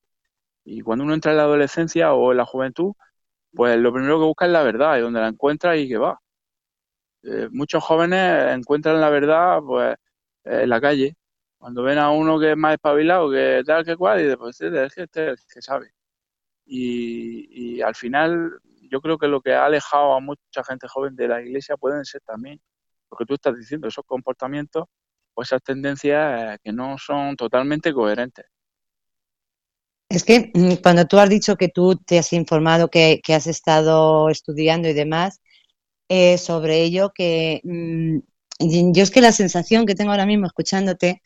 y 0.64 0.82
cuando 0.82 1.04
uno 1.04 1.14
entra 1.14 1.32
en 1.32 1.38
la 1.38 1.44
adolescencia 1.44 2.12
o 2.14 2.32
en 2.32 2.38
la 2.38 2.44
juventud, 2.44 2.92
pues 3.54 3.78
lo 3.78 3.92
primero 3.92 4.18
que 4.18 4.26
busca 4.26 4.46
es 4.46 4.52
la 4.52 4.62
verdad 4.62 4.98
y 4.98 5.00
donde 5.00 5.20
la 5.20 5.28
encuentra 5.28 5.76
y 5.76 5.88
que 5.88 5.98
va. 5.98 6.20
Eh, 7.22 7.48
muchos 7.50 7.82
jóvenes 7.82 8.54
encuentran 8.56 9.00
la 9.00 9.10
verdad 9.10 9.60
pues 9.66 9.96
en 10.44 10.68
la 10.68 10.80
calle. 10.80 11.16
Cuando 11.58 11.82
ven 11.82 11.98
a 11.98 12.10
uno 12.10 12.38
que 12.38 12.52
es 12.52 12.56
más 12.56 12.74
espabilado, 12.74 13.30
que 13.30 13.62
tal 13.66 13.84
que 13.84 13.96
cual, 13.96 14.20
y 14.20 14.24
después 14.24 14.56
pues, 14.58 14.72
es 14.72 14.94
que 14.94 15.02
este 15.02 15.32
es 15.32 15.46
que 15.52 15.62
sabe. 15.62 15.92
Y, 16.66 17.78
y 17.78 17.82
al 17.82 17.94
final 17.94 18.60
yo 18.90 19.00
creo 19.00 19.18
que 19.18 19.28
lo 19.28 19.40
que 19.40 19.54
ha 19.54 19.66
alejado 19.66 20.14
a 20.14 20.20
mucha 20.20 20.64
gente 20.64 20.88
joven 20.88 21.16
de 21.16 21.28
la 21.28 21.42
iglesia 21.42 21.76
pueden 21.76 22.04
ser 22.04 22.20
también 22.22 22.60
lo 23.10 23.16
que 23.16 23.24
tú 23.24 23.34
estás 23.34 23.56
diciendo, 23.56 23.88
esos 23.88 24.04
comportamientos 24.06 24.84
o 25.34 25.42
esas 25.42 25.62
tendencias 25.62 26.54
eh, 26.54 26.58
que 26.62 26.72
no 26.72 26.96
son 26.98 27.36
totalmente 27.36 27.92
coherentes. 27.92 28.46
Es 30.08 30.24
que 30.24 30.50
mm, 30.54 30.82
cuando 30.82 31.06
tú 31.06 31.18
has 31.18 31.28
dicho 31.28 31.56
que 31.56 31.68
tú 31.68 31.96
te 31.96 32.18
has 32.18 32.32
informado, 32.32 32.88
que, 32.88 33.20
has 33.28 33.46
estado 33.46 34.30
estudiando 34.30 34.88
y 34.88 34.94
demás 34.94 35.40
eh, 36.08 36.38
sobre 36.38 36.82
ello, 36.82 37.12
que 37.14 37.60
mm, 37.64 38.18
yo 38.92 39.02
es 39.02 39.10
que 39.10 39.20
la 39.20 39.32
sensación 39.32 39.86
que 39.86 39.94
tengo 39.94 40.10
ahora 40.10 40.26
mismo 40.26 40.46
escuchándote, 40.46 41.22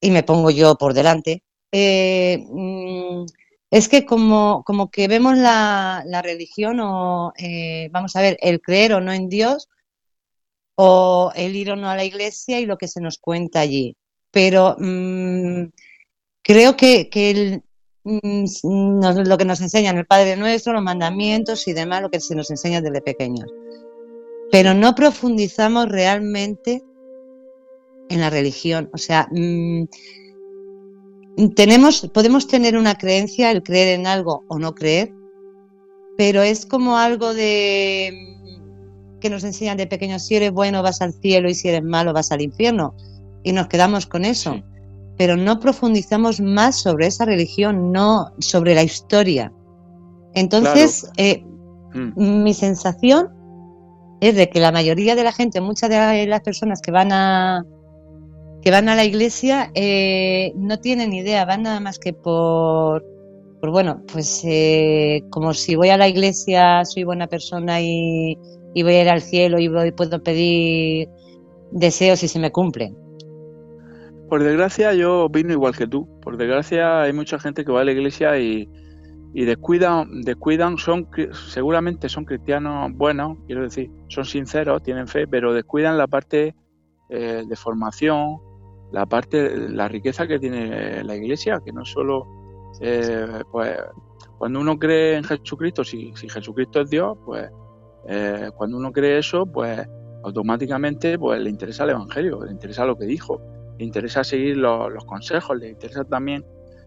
y 0.00 0.10
me 0.10 0.22
pongo 0.22 0.50
yo 0.50 0.76
por 0.76 0.94
delante, 0.94 1.42
eh, 1.72 2.44
mm, 2.50 3.26
es 3.70 3.88
que 3.88 4.04
como, 4.06 4.62
como 4.64 4.90
que 4.90 5.08
vemos 5.08 5.38
la, 5.38 6.04
religión 6.22 6.80
o, 6.80 7.32
eh, 7.38 7.88
vamos 7.92 8.16
a 8.16 8.22
ver, 8.22 8.36
el 8.40 8.60
creer 8.60 8.94
o 8.94 9.00
no 9.00 9.12
en 9.12 9.28
Dios, 9.28 9.68
o 10.76 11.32
el 11.36 11.56
ir 11.56 11.70
o 11.70 11.76
no 11.76 11.88
a 11.90 11.96
la 11.96 12.04
iglesia 12.04 12.60
y 12.60 12.66
lo 12.66 12.78
que 12.78 12.88
se 12.88 13.00
nos 13.00 13.18
cuenta 13.18 13.60
allí. 13.60 13.96
Pero 14.30 14.76
creo 16.42 16.76
que, 16.76 17.08
que 17.10 17.30
el, 17.30 17.62
Mm, 18.04 19.00
lo 19.26 19.38
que 19.38 19.44
nos 19.44 19.60
enseñan 19.60 19.96
el 19.96 20.06
Padre 20.06 20.36
Nuestro, 20.36 20.72
los 20.72 20.82
mandamientos 20.82 21.68
y 21.68 21.72
demás, 21.72 22.02
lo 22.02 22.10
que 22.10 22.20
se 22.20 22.34
nos 22.34 22.50
enseña 22.50 22.80
desde 22.80 23.00
pequeños. 23.00 23.48
Pero 24.52 24.74
no 24.74 24.94
profundizamos 24.94 25.88
realmente 25.88 26.84
en 28.08 28.20
la 28.20 28.30
religión. 28.30 28.88
O 28.92 28.98
sea, 28.98 29.26
mm, 29.32 29.84
tenemos, 31.56 32.08
podemos 32.14 32.46
tener 32.46 32.76
una 32.76 32.94
creencia, 32.94 33.50
el 33.50 33.64
creer 33.64 33.98
en 33.98 34.06
algo 34.06 34.44
o 34.46 34.60
no 34.60 34.74
creer, 34.74 35.12
pero 36.16 36.42
es 36.42 36.66
como 36.66 36.96
algo 36.96 37.34
de 37.34 38.28
que 39.20 39.30
nos 39.30 39.42
enseñan 39.42 39.76
de 39.76 39.88
pequeños, 39.88 40.24
si 40.26 40.36
eres 40.36 40.52
bueno 40.52 40.82
vas 40.82 41.00
al 41.00 41.12
cielo 41.14 41.48
y 41.48 41.54
si 41.54 41.68
eres 41.68 41.82
malo 41.82 42.12
vas 42.12 42.30
al 42.30 42.42
infierno. 42.42 42.94
Y 43.42 43.52
nos 43.52 43.66
quedamos 43.66 44.06
con 44.06 44.24
eso 44.24 44.62
pero 45.16 45.36
no 45.36 45.60
profundizamos 45.60 46.40
más 46.40 46.80
sobre 46.80 47.06
esa 47.06 47.24
religión, 47.24 47.92
no 47.92 48.32
sobre 48.38 48.74
la 48.74 48.82
historia. 48.82 49.52
Entonces, 50.34 51.08
eh, 51.16 51.44
mm. 51.94 52.42
mi 52.42 52.54
sensación 52.54 53.28
es 54.22 54.36
de 54.36 54.48
que 54.48 54.60
la 54.60 54.70
mayoría 54.70 55.16
de 55.16 55.24
la 55.24 55.32
gente, 55.32 55.60
muchas 55.60 55.90
de 55.90 56.26
las 56.28 56.40
personas 56.42 56.80
que 56.80 56.92
van 56.92 57.10
a 57.12 57.66
que 58.62 58.70
van 58.70 58.88
a 58.88 58.94
la 58.94 59.04
iglesia 59.04 59.72
eh, 59.74 60.52
no 60.54 60.78
tienen 60.78 61.12
idea, 61.12 61.44
van 61.44 61.64
nada 61.64 61.80
más 61.80 61.98
que 61.98 62.12
por, 62.12 63.04
por 63.60 63.72
bueno, 63.72 64.00
pues 64.12 64.44
eh, 64.44 65.24
como 65.30 65.52
si 65.52 65.74
voy 65.74 65.88
a 65.88 65.96
la 65.96 66.06
iglesia 66.06 66.84
soy 66.84 67.02
buena 67.02 67.26
persona 67.26 67.80
y, 67.80 68.38
y 68.74 68.82
voy 68.84 68.94
a 68.94 69.02
ir 69.02 69.08
al 69.08 69.22
cielo 69.22 69.58
y 69.58 69.66
voy, 69.66 69.90
puedo 69.90 70.22
pedir 70.22 71.08
deseos 71.72 72.22
y 72.22 72.28
se 72.28 72.38
me 72.38 72.52
cumplen 72.52 72.96
por 74.28 74.42
desgracia 74.42 74.94
yo 74.94 75.24
opino 75.24 75.52
igual 75.52 75.76
que 75.76 75.86
tú. 75.86 76.08
Por 76.22 76.38
desgracia 76.38 77.02
hay 77.02 77.12
mucha 77.12 77.38
gente 77.38 77.66
que 77.66 77.70
va 77.70 77.82
a 77.82 77.84
la 77.84 77.92
iglesia 77.92 78.38
y, 78.38 78.66
descuidan, 79.32 80.22
descuidan, 80.22 80.78
son 80.78 81.08
seguramente 81.32 82.08
son 82.08 82.24
cristianos 82.24 82.92
buenos, 82.92 83.38
quiero 83.46 83.62
decir, 83.62 83.90
son 84.08 84.24
sinceros, 84.24 84.82
tienen 84.82 85.08
fe, 85.08 85.26
pero 85.26 85.52
descuidan 85.54 85.96
la 85.96 86.06
parte 86.06 86.54
eh, 87.08 87.44
de 87.46 87.56
formación, 87.56 88.38
la 88.92 89.06
parte, 89.06 89.68
la 89.70 89.88
riqueza 89.88 90.26
que 90.26 90.38
tiene 90.38 91.02
la 91.02 91.16
iglesia, 91.16 91.60
que 91.64 91.72
no 91.72 91.84
solo, 91.84 92.26
eh, 92.80 93.42
pues, 93.50 93.76
cuando 94.38 94.60
uno 94.60 94.78
cree 94.78 95.16
en 95.16 95.24
Jesucristo, 95.24 95.82
si, 95.82 96.12
si 96.14 96.28
Jesucristo 96.28 96.82
es 96.82 96.90
Dios, 96.90 97.16
pues, 97.24 97.50
eh, 98.08 98.50
cuando 98.54 98.76
uno 98.76 98.92
cree 98.92 99.18
eso, 99.18 99.46
pues, 99.46 99.80
automáticamente, 100.24 101.18
pues, 101.18 101.40
le 101.40 101.48
interesa 101.48 101.84
el 101.84 101.90
Evangelio, 101.90 102.44
le 102.44 102.52
interesa 102.52 102.84
lo 102.84 102.96
que 102.96 103.06
dijo 103.06 103.40
le 103.78 103.84
interesa 103.84 104.24
seguir 104.24 104.56
los, 104.56 105.04
consejos, 105.04 105.56
le 105.58 105.70
interesa 105.70 106.04
también 106.04 106.44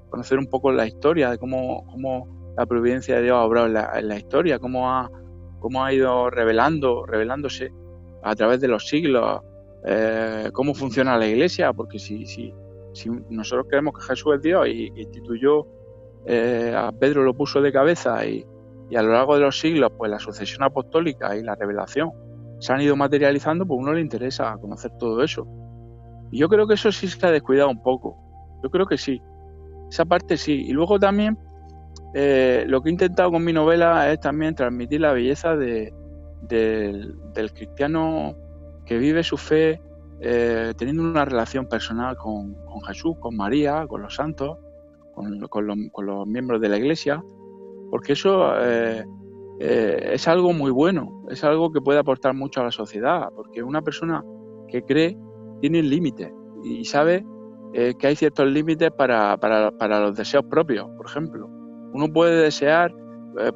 conocer 0.10 0.38
un 0.38 0.48
poco 0.48 0.72
la 0.72 0.88
historia 0.88 1.30
de 1.32 1.38
cómo, 1.38 1.86
cómo 1.88 2.28
la 2.58 2.66
providencia 2.66 3.18
de 3.18 3.24
Dios 3.24 3.36
ha 3.36 3.44
obrado 3.44 3.68
en 3.68 4.08
la, 4.08 4.18
historia, 4.18 4.60
cómo 4.60 4.90
ha, 4.90 5.10
cómo 5.60 5.84
ha 5.84 5.94
ido 5.94 6.30
revelando, 6.30 7.06
revelándose 7.06 7.72
a 8.24 8.36
través 8.36 8.62
de 8.62 8.68
los 8.68 8.88
siglos, 8.88 9.42
eh, 9.86 10.50
cómo 10.54 10.74
funciona 10.74 11.18
la 11.18 11.28
iglesia, 11.28 11.74
porque 11.74 12.00
si, 12.00 12.26
si, 12.26 12.54
si 12.94 13.10
nosotros 13.30 13.68
creemos 13.70 13.94
que 14.00 14.06
Jesús 14.06 14.36
es 14.36 14.42
Dios 14.42 14.68
y 14.68 14.92
instituyó 14.96 15.68
eh, 16.26 16.74
a 16.76 16.92
Pedro 16.92 17.24
lo 17.24 17.36
puso 17.36 17.62
de 17.62 17.72
cabeza 17.72 18.26
y, 18.26 18.44
y, 18.90 18.96
a 18.96 19.04
lo 19.04 19.12
largo 19.12 19.36
de 19.36 19.42
los 19.42 19.60
siglos 19.60 19.92
pues 19.96 20.10
la 20.10 20.18
sucesión 20.18 20.64
apostólica 20.64 21.36
y 21.38 21.44
la 21.44 21.54
revelación 21.54 22.12
se 22.60 22.74
han 22.74 22.82
ido 22.82 22.96
materializando, 22.96 23.66
pues 23.66 23.80
uno 23.80 23.94
le 23.94 24.02
interesa 24.02 24.58
conocer 24.60 24.92
todo 24.98 25.24
eso. 25.24 25.46
Y 26.32 26.40
yo 26.40 26.50
creo 26.50 26.68
que 26.68 26.76
eso 26.76 26.92
sí 26.92 27.08
se 27.08 27.26
ha 27.26 27.32
descuidado 27.32 27.70
un 27.70 27.82
poco. 27.82 28.18
Yo 28.64 28.70
creo 28.70 28.86
que 28.86 28.98
sí. 28.98 29.22
Esa 29.90 30.06
parte 30.06 30.38
sí. 30.38 30.66
Y 30.68 30.72
luego 30.72 31.00
también 31.00 31.38
eh, 32.18 32.64
lo 32.70 32.82
que 32.82 32.88
he 32.88 32.94
intentado 32.94 33.30
con 33.30 33.44
mi 33.44 33.52
novela 33.52 34.10
es 34.10 34.22
también 34.22 34.56
transmitir 34.56 35.02
la 35.02 35.12
belleza 35.12 35.58
de, 35.58 35.94
del, 36.44 37.52
cristiano 37.54 38.38
que 38.86 38.98
vive 38.98 39.22
su 39.22 39.36
fe 39.36 39.82
eh, 40.22 40.74
teniendo 40.78 41.04
una 41.04 41.26
relación 41.26 41.68
personal 41.68 42.16
con, 42.16 42.56
Jesús, 42.88 43.18
con 43.20 43.36
María, 43.36 43.86
con 43.86 44.02
los 44.02 44.16
santos, 44.16 44.58
con, 45.14 45.68
los, 45.68 46.26
miembros 46.26 46.62
de 46.62 46.70
la 46.70 46.78
iglesia, 46.78 47.22
porque 47.92 48.14
eso 48.14 48.54
eh, 48.62 49.04
es 49.60 50.26
algo 50.30 50.54
muy 50.54 50.72
bueno, 50.72 51.26
es 51.30 51.44
algo 51.44 51.70
que 51.74 51.82
puede 51.82 52.00
aportar 52.00 52.34
mucho 52.34 52.62
a 52.62 52.64
la 52.64 52.72
sociedad, 52.72 53.28
porque 53.36 53.62
una 53.62 53.82
persona 53.82 54.24
que 54.70 54.84
cree 54.84 55.18
tiene 55.60 55.84
límites 55.84 56.32
y 56.64 56.86
sabe 56.86 57.26
que 57.74 58.08
hay 58.08 58.16
ciertos 58.16 58.48
límites 58.48 58.90
para, 58.92 59.36
los 60.00 60.16
deseos 60.16 60.46
propios, 60.50 60.88
por 60.96 61.08
ejemplo. 61.08 61.55
Uno 61.96 62.12
puede 62.12 62.42
desear, 62.42 62.94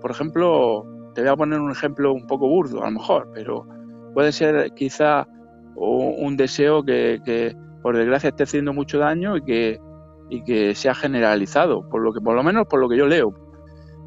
por 0.02 0.12
ejemplo, 0.12 0.86
te 1.13 1.19
voy 1.19 1.30
a 1.30 1.36
poner 1.36 1.60
un 1.60 1.71
ejemplo 1.71 2.13
un 2.13 2.25
poco 2.25 2.47
burdo, 2.47 2.82
a 2.82 2.86
lo 2.86 2.91
mejor, 2.91 3.30
pero 3.34 3.67
puede 4.13 4.32
ser 4.32 4.71
quizá 4.75 5.28
un 5.75 6.38
deseo 6.38 6.82
que, 6.82 7.54
por 7.82 7.97
desgracia 7.97 8.30
esté 8.30 8.43
haciendo 8.43 8.71
mucho 8.71 8.97
daño 8.97 9.36
y 9.36 9.41
que, 9.41 9.80
y 10.30 10.41
que 10.45 10.73
sea 10.73 10.95
generalizado, 10.95 11.89
por 11.89 12.02
lo 12.02 12.13
que 12.13 12.21
por 12.21 12.34
lo 12.34 12.41
menos 12.41 12.65
por 12.67 12.80
lo 12.80 12.88
que 12.88 12.95
yo 12.95 13.08
leo. 13.08 13.34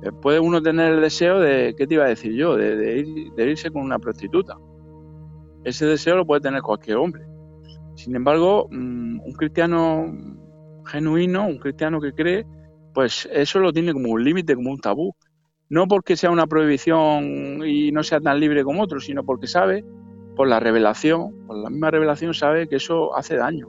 Eh, 0.03 0.11
puede 0.23 0.40
uno 0.40 0.62
tener 0.62 0.95
el 0.95 1.03
deseo 1.03 1.38
de, 1.38 1.75
¿qué 1.77 1.87
te 1.87 1.92
iba 1.92 2.05
a 2.05 2.09
decir 2.09 2.33
yo? 2.33 2.57
De, 2.57 3.05
irse 3.37 3.71
con 3.71 3.83
una 3.83 3.99
prostituta. 3.99 4.57
Ese 5.62 5.85
deseo 5.85 6.16
lo 6.16 6.25
puede 6.25 6.40
tener 6.40 6.62
cualquier 6.62 6.97
hombre. 6.97 7.23
Sin 7.97 8.16
embargo, 8.16 8.66
mm, 8.71 9.21
un 9.27 9.33
cristiano 9.35 10.11
genuino, 10.87 11.47
un 11.47 11.59
cristiano 11.59 12.01
que 12.01 12.14
cree, 12.14 12.47
pues 12.92 13.28
eso 13.33 13.59
lo 13.59 13.72
tiene 13.72 13.92
como 13.92 14.11
un 14.11 14.24
límite, 14.24 14.55
como 14.55 14.70
un 14.70 14.81
tabú. 14.81 15.14
No 15.68 15.87
porque 15.88 16.16
sea 16.16 16.31
una 16.31 16.46
prohibición 16.46 17.66
y 17.66 17.92
no 17.92 18.02
sea 18.02 18.20
tan 18.20 18.38
libre 18.38 18.62
como 18.62 18.83
otro, 18.83 19.00
sino 19.00 19.24
porque 19.24 19.46
sabe 19.46 19.85
por 20.37 20.48
la 20.48 20.61
revelación, 20.61 21.46
por 21.46 21.57
la 21.57 21.70
misma 21.70 21.90
revelación 21.90 22.35
sabe 22.35 22.68
que 22.68 22.76
eso 22.76 23.16
hace 23.16 23.37
daño. 23.37 23.68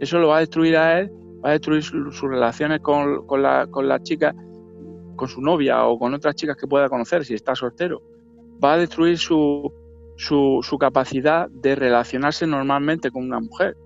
Eso 0.00 0.18
lo 0.18 0.28
va 0.28 0.38
a 0.38 0.40
destruir 0.40 0.76
a 0.76 1.00
él, 1.00 1.12
va 1.44 1.50
a 1.50 1.52
destruir 1.52 1.82
sus 1.82 2.20
relaciones 2.22 2.80
con, 2.80 3.26
con, 3.26 3.42
la, 3.42 3.66
con 3.66 3.88
las 3.88 4.02
chicas, 4.02 4.34
con 5.16 5.28
su 5.28 5.40
novia 5.40 5.84
o 5.86 5.98
con 5.98 6.14
otras 6.14 6.34
chicas 6.34 6.56
que 6.56 6.66
pueda 6.66 6.88
conocer 6.88 7.24
si 7.24 7.34
está 7.34 7.54
soltero. 7.54 8.02
Va 8.62 8.74
a 8.74 8.78
destruir 8.78 9.18
su, 9.18 9.70
su, 10.16 10.60
su 10.62 10.78
capacidad 10.78 11.48
de 11.50 11.74
relacionarse 11.74 12.46
normalmente 12.46 13.10
con 13.10 13.24
una 13.24 13.40
mujer. 13.40 13.76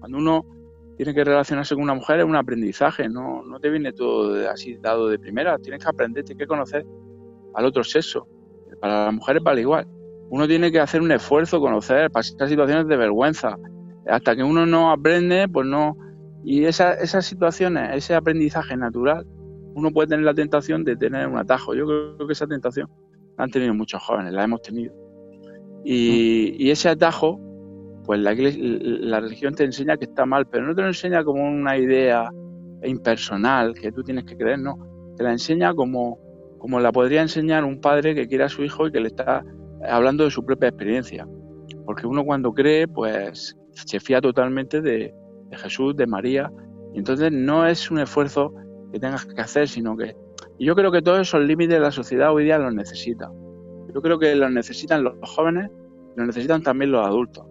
Cuando 0.00 0.18
uno 0.18 0.57
tiene 0.98 1.14
que 1.14 1.24
relacionarse 1.24 1.74
con 1.74 1.84
una 1.84 1.94
mujer 1.94 2.20
es 2.20 2.26
un 2.26 2.36
aprendizaje, 2.36 3.08
no, 3.08 3.42
no 3.42 3.58
te 3.58 3.70
viene 3.70 3.94
todo 3.94 4.50
así 4.50 4.76
dado 4.76 5.08
de 5.08 5.18
primera, 5.18 5.56
tienes 5.58 5.82
que 5.82 5.88
aprender, 5.88 6.24
tienes 6.24 6.42
que 6.42 6.46
conocer 6.46 6.84
al 7.54 7.64
otro 7.64 7.82
sexo. 7.82 8.28
Para 8.80 9.06
las 9.06 9.14
mujeres 9.14 9.42
vale 9.42 9.62
igual 9.62 9.88
uno 10.30 10.46
tiene 10.46 10.70
que 10.70 10.80
hacer 10.80 11.00
un 11.00 11.12
esfuerzo, 11.12 11.60
conocer, 11.60 12.10
pasar 12.10 12.48
situaciones 12.48 12.86
de 12.86 12.96
vergüenza. 12.96 13.56
Hasta 14.06 14.36
que 14.36 14.42
uno 14.42 14.66
no 14.66 14.90
aprende, 14.90 15.48
pues 15.48 15.66
no. 15.66 15.96
Y 16.44 16.64
esas 16.64 17.24
situaciones, 17.24 17.96
ese 17.96 18.14
aprendizaje 18.14 18.76
natural, 18.76 19.26
uno 19.74 19.90
puede 19.90 20.08
tener 20.08 20.24
la 20.24 20.34
tentación 20.34 20.84
de 20.84 20.96
tener 20.96 21.26
un 21.26 21.38
atajo. 21.38 21.74
Yo 21.74 21.86
creo 21.86 22.26
que 22.26 22.32
esa 22.32 22.46
tentación 22.46 22.88
la 23.36 23.44
han 23.44 23.50
tenido 23.50 23.74
muchos 23.74 24.02
jóvenes, 24.02 24.32
la 24.32 24.44
hemos 24.44 24.62
tenido. 24.62 24.94
Y, 25.84 26.70
ese 26.70 26.88
atajo, 26.88 27.40
pues 28.08 28.20
la, 28.20 28.34
la 28.34 29.20
religión 29.20 29.54
te 29.54 29.64
enseña 29.64 29.98
que 29.98 30.06
está 30.06 30.24
mal, 30.24 30.46
pero 30.46 30.66
no 30.66 30.74
te 30.74 30.80
lo 30.80 30.88
enseña 30.88 31.22
como 31.22 31.46
una 31.46 31.76
idea 31.76 32.30
impersonal 32.82 33.74
que 33.74 33.92
tú 33.92 34.02
tienes 34.02 34.24
que 34.24 34.34
creer, 34.34 34.60
no. 34.60 34.78
Te 35.18 35.24
la 35.24 35.32
enseña 35.32 35.74
como, 35.74 36.18
como 36.56 36.80
la 36.80 36.90
podría 36.90 37.20
enseñar 37.20 37.64
un 37.64 37.82
padre 37.82 38.14
que 38.14 38.26
quiere 38.26 38.44
a 38.44 38.48
su 38.48 38.64
hijo 38.64 38.86
y 38.86 38.92
que 38.92 39.00
le 39.00 39.08
está 39.08 39.44
hablando 39.86 40.24
de 40.24 40.30
su 40.30 40.42
propia 40.42 40.70
experiencia. 40.70 41.28
Porque 41.84 42.06
uno 42.06 42.24
cuando 42.24 42.54
cree, 42.54 42.88
pues 42.88 43.54
se 43.72 44.00
fía 44.00 44.22
totalmente 44.22 44.80
de, 44.80 45.14
Jesús, 45.52 45.94
de 45.94 46.06
María, 46.06 46.50
y 46.94 47.00
entonces 47.00 47.30
no 47.30 47.66
es 47.66 47.90
un 47.90 47.98
esfuerzo 47.98 48.54
que 48.90 48.98
tengas 48.98 49.26
que 49.26 49.38
hacer, 49.38 49.68
sino 49.68 49.94
que... 49.94 50.16
Y 50.56 50.64
yo 50.64 50.74
creo 50.74 50.90
que 50.90 51.02
todos 51.02 51.20
esos 51.20 51.42
límites 51.42 51.78
la 51.78 51.90
sociedad 51.90 52.32
hoy 52.32 52.44
día 52.44 52.56
los 52.56 52.72
necesita. 52.72 53.30
Yo 53.94 54.00
creo 54.00 54.18
que 54.18 54.34
los 54.34 54.50
necesitan 54.50 55.04
los 55.04 55.12
jóvenes, 55.20 55.70
los 56.16 56.26
necesitan 56.26 56.62
también 56.62 56.90
los 56.90 57.06
adultos. 57.06 57.44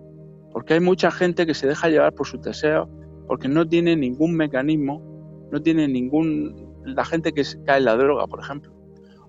Porque 0.58 0.74
hay 0.74 0.80
mucha 0.80 1.12
gente 1.12 1.46
que 1.46 1.54
se 1.54 1.68
deja 1.68 1.88
llevar 1.88 2.14
por 2.14 2.26
sus 2.26 2.42
deseos, 2.42 2.90
porque 3.28 3.48
no 3.48 3.68
tiene 3.68 3.96
ningún 3.96 4.34
mecanismo, 4.34 5.04
no 5.52 5.62
tiene 5.62 5.88
ningún... 5.88 6.74
La 6.84 7.06
gente 7.06 7.32
que 7.32 7.44
cae 7.64 7.78
en 7.78 7.86
la 7.86 7.96
droga, 7.96 8.26
por 8.26 8.40
ejemplo, 8.40 8.74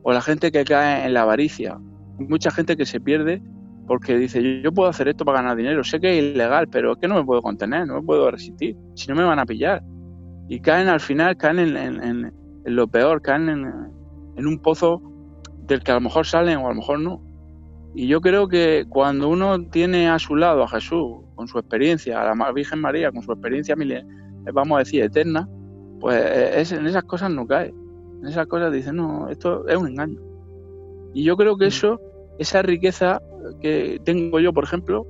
o 0.02 0.10
la 0.10 0.22
gente 0.22 0.50
que 0.50 0.64
cae 0.64 1.04
en 1.04 1.12
la 1.12 1.20
avaricia, 1.20 1.78
mucha 2.18 2.50
gente 2.50 2.78
que 2.78 2.86
se 2.86 2.98
pierde 2.98 3.42
porque 3.86 4.16
dice, 4.16 4.62
yo 4.62 4.72
puedo 4.72 4.88
hacer 4.88 5.06
esto 5.08 5.26
para 5.26 5.42
ganar 5.42 5.58
dinero, 5.58 5.84
sé 5.84 6.00
que 6.00 6.18
es 6.18 6.34
ilegal, 6.34 6.66
pero 6.68 6.92
es 6.92 6.98
que 6.98 7.08
no 7.08 7.16
me 7.16 7.24
puedo 7.24 7.42
contener, 7.42 7.86
no 7.86 7.96
me 7.96 8.02
puedo 8.02 8.30
resistir, 8.30 8.74
si 8.94 9.06
no 9.08 9.14
me 9.14 9.24
van 9.24 9.38
a 9.38 9.44
pillar. 9.44 9.82
Y 10.48 10.60
caen 10.60 10.88
al 10.88 11.00
final, 11.00 11.36
caen 11.36 11.58
en, 11.58 12.32
lo 12.64 12.88
peor, 12.88 13.20
caen 13.20 13.50
en, 13.50 14.46
un 14.46 14.58
pozo 14.62 15.02
del 15.66 15.82
que 15.82 15.90
a 15.90 15.96
lo 15.96 16.00
mejor 16.00 16.24
salen 16.24 16.56
o 16.56 16.68
a 16.68 16.70
lo 16.70 16.76
mejor 16.76 17.00
no. 17.00 17.22
Y 17.94 18.06
yo 18.06 18.20
creo 18.20 18.48
que 18.48 18.84
cuando 18.88 19.28
uno 19.28 19.62
tiene 19.70 20.08
a 20.08 20.18
su 20.18 20.36
lado 20.36 20.62
a 20.62 20.68
Jesús, 20.68 21.18
con 21.34 21.48
su 21.48 21.58
experiencia, 21.58 22.20
a 22.20 22.34
la 22.34 22.52
Virgen 22.52 22.80
María, 22.80 23.10
con 23.10 23.22
su 23.22 23.32
experiencia, 23.32 23.74
vamos 24.52 24.76
a 24.76 24.78
decir, 24.80 25.02
eterna, 25.02 25.48
pues 26.00 26.22
es, 26.54 26.72
en 26.72 26.86
esas 26.86 27.04
cosas 27.04 27.30
no 27.30 27.46
cae. 27.46 27.74
En 28.20 28.26
esas 28.26 28.46
cosas 28.46 28.72
dice, 28.72 28.92
no, 28.92 29.28
esto 29.28 29.66
es 29.68 29.76
un 29.76 29.88
engaño. 29.88 30.20
Y 31.14 31.24
yo 31.24 31.36
creo 31.36 31.56
que 31.56 31.66
mm. 31.66 31.68
eso, 31.68 32.00
esa 32.38 32.62
riqueza 32.62 33.20
que 33.60 34.00
tengo 34.04 34.40
yo, 34.40 34.52
por 34.52 34.64
ejemplo, 34.64 35.06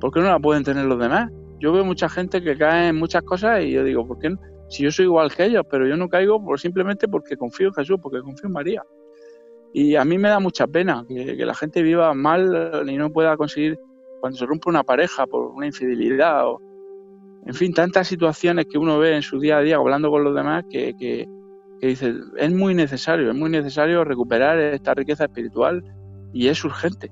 ¿por 0.00 0.12
qué 0.12 0.20
no 0.20 0.26
la 0.26 0.38
pueden 0.38 0.64
tener 0.64 0.84
los 0.84 0.98
demás? 0.98 1.30
Yo 1.58 1.72
veo 1.72 1.84
mucha 1.84 2.08
gente 2.08 2.42
que 2.42 2.56
cae 2.56 2.88
en 2.88 2.96
muchas 2.96 3.22
cosas 3.22 3.64
y 3.64 3.72
yo 3.72 3.84
digo, 3.84 4.06
¿por 4.06 4.18
qué 4.18 4.30
no? 4.30 4.38
Si 4.68 4.84
yo 4.84 4.92
soy 4.92 5.06
igual 5.06 5.34
que 5.34 5.46
ellos, 5.46 5.66
pero 5.68 5.86
yo 5.86 5.96
no 5.96 6.08
caigo 6.08 6.42
por, 6.42 6.60
simplemente 6.60 7.08
porque 7.08 7.36
confío 7.36 7.68
en 7.68 7.74
Jesús, 7.74 7.98
porque 8.00 8.20
confío 8.20 8.46
en 8.46 8.52
María. 8.52 8.82
Y 9.72 9.94
a 9.96 10.04
mí 10.04 10.18
me 10.18 10.28
da 10.28 10.40
mucha 10.40 10.66
pena 10.66 11.04
que, 11.08 11.36
la 11.36 11.54
gente 11.54 11.82
viva 11.82 12.12
mal 12.14 12.82
y 12.86 12.96
no 12.96 13.10
pueda 13.10 13.36
conseguir, 13.36 13.78
cuando 14.20 14.38
se 14.38 14.46
rompe 14.46 14.68
una 14.68 14.82
pareja 14.82 15.26
por 15.26 15.52
una 15.52 15.66
infidelidad 15.66 16.46
o, 16.46 16.60
en 17.46 17.54
fin, 17.54 17.72
tantas 17.72 18.08
situaciones 18.08 18.66
que 18.70 18.78
uno 18.78 18.98
ve 18.98 19.14
en 19.14 19.22
su 19.22 19.38
día 19.38 19.58
a 19.58 19.60
día 19.62 19.76
hablando 19.76 20.10
con 20.10 20.24
los 20.24 20.34
demás 20.34 20.64
que, 20.68 20.94
que, 20.98 21.28
que 21.80 21.86
dice, 21.86 22.14
es 22.36 22.52
muy 22.52 22.74
necesario, 22.74 23.30
es 23.30 23.36
muy 23.36 23.50
necesario 23.50 24.04
recuperar 24.04 24.58
esta 24.58 24.92
riqueza 24.94 25.24
espiritual 25.24 25.82
y 26.32 26.48
es 26.48 26.62
urgente. 26.64 27.10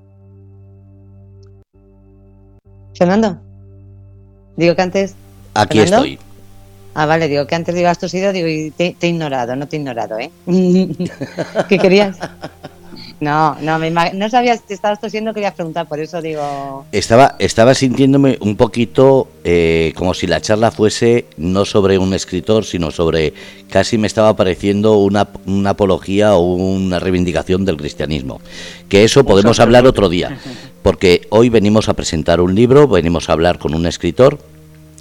Fernando, 2.95 3.39
digo 4.57 4.75
que 4.75 4.81
antes... 4.81 5.15
Aquí 5.53 5.79
estoy. 5.79 6.19
Ah, 6.99 7.05
vale, 7.05 7.29
digo 7.29 7.47
que 7.47 7.55
antes 7.55 7.73
digas 7.73 7.97
tosido, 7.97 8.33
digo, 8.33 8.49
y 8.49 8.71
te, 8.71 8.93
te, 8.99 9.07
he 9.07 9.09
ignorado, 9.11 9.55
no 9.55 9.69
te 9.69 9.77
he 9.77 9.79
ignorado, 9.79 10.19
¿eh? 10.19 10.31
¿Qué 11.69 11.79
querías? 11.79 12.17
No, 13.21 13.55
no, 13.61 13.79
me 13.79 13.89
no 13.89 14.29
sabía 14.29 14.57
si 14.57 14.73
estabas 14.73 14.99
tosiendo, 14.99 15.33
quería 15.33 15.53
preguntar, 15.53 15.87
por 15.87 16.01
eso 16.01 16.21
digo... 16.21 16.85
Estaba, 16.91 17.37
estaba 17.39 17.73
sintiéndome 17.73 18.37
un 18.41 18.57
poquito 18.57 19.29
eh, 19.45 19.93
como 19.95 20.13
si 20.13 20.27
la 20.27 20.41
charla 20.41 20.71
fuese 20.71 21.27
no 21.37 21.63
sobre 21.63 21.97
un 21.97 22.13
escritor, 22.13 22.65
sino 22.65 22.91
sobre... 22.91 23.33
Casi 23.69 23.97
me 23.97 24.07
estaba 24.07 24.35
pareciendo 24.35 24.97
una, 24.97 25.29
una 25.45 25.69
apología 25.69 26.35
o 26.35 26.53
una 26.53 26.99
reivindicación 26.99 27.63
del 27.63 27.77
cristianismo. 27.77 28.41
Que 28.89 29.05
eso 29.05 29.23
podemos 29.23 29.61
hablar 29.61 29.87
otro 29.87 30.09
día, 30.09 30.37
porque 30.83 31.21
hoy 31.29 31.47
venimos 31.47 31.87
a 31.87 31.93
presentar 31.93 32.41
un 32.41 32.55
libro, 32.55 32.89
venimos 32.89 33.29
a 33.29 33.33
hablar 33.33 33.57
con 33.57 33.73
un 33.73 33.85
escritor 33.85 34.37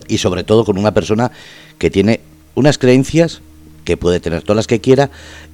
y 0.09 0.19
sobre 0.19 0.45
todo 0.45 0.65
con 0.65 0.79
una 0.79 0.93
persona 0.93 1.31
que 1.79 1.91
tiene 1.91 2.21
unas 2.55 2.79
creencias 2.79 3.41
que 3.85 3.97
puede 3.97 4.21
tener 4.21 4.43
todas 4.43 4.57
las 4.57 4.67
que 4.67 4.81
quiera 4.81 5.11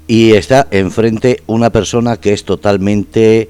y 0.07 0.33
está 0.33 0.67
enfrente 0.71 1.43
una 1.47 1.71
persona 1.71 2.17
que 2.17 2.33
es 2.33 2.45
totalmente 2.45 3.49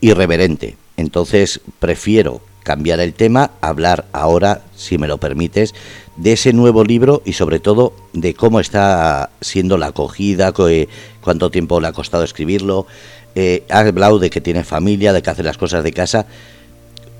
irreverente. 0.00 0.76
Entonces 0.96 1.60
prefiero 1.78 2.40
cambiar 2.62 3.00
el 3.00 3.12
tema, 3.12 3.50
hablar 3.60 4.06
ahora, 4.12 4.62
si 4.74 4.96
me 4.96 5.06
lo 5.06 5.18
permites, 5.18 5.74
de 6.16 6.32
ese 6.32 6.52
nuevo 6.52 6.84
libro 6.84 7.22
y 7.24 7.34
sobre 7.34 7.60
todo 7.60 7.92
de 8.12 8.34
cómo 8.34 8.60
está 8.60 9.30
siendo 9.40 9.76
la 9.76 9.88
acogida, 9.88 10.52
eh, 10.68 10.88
cuánto 11.20 11.50
tiempo 11.50 11.80
le 11.80 11.88
ha 11.88 11.92
costado 11.92 12.24
escribirlo. 12.24 12.86
Eh, 13.34 13.64
ha 13.68 13.80
hablado 13.80 14.18
de 14.18 14.30
que 14.30 14.40
tiene 14.40 14.64
familia, 14.64 15.12
de 15.12 15.20
que 15.20 15.30
hace 15.30 15.42
las 15.42 15.58
cosas 15.58 15.84
de 15.84 15.92
casa. 15.92 16.26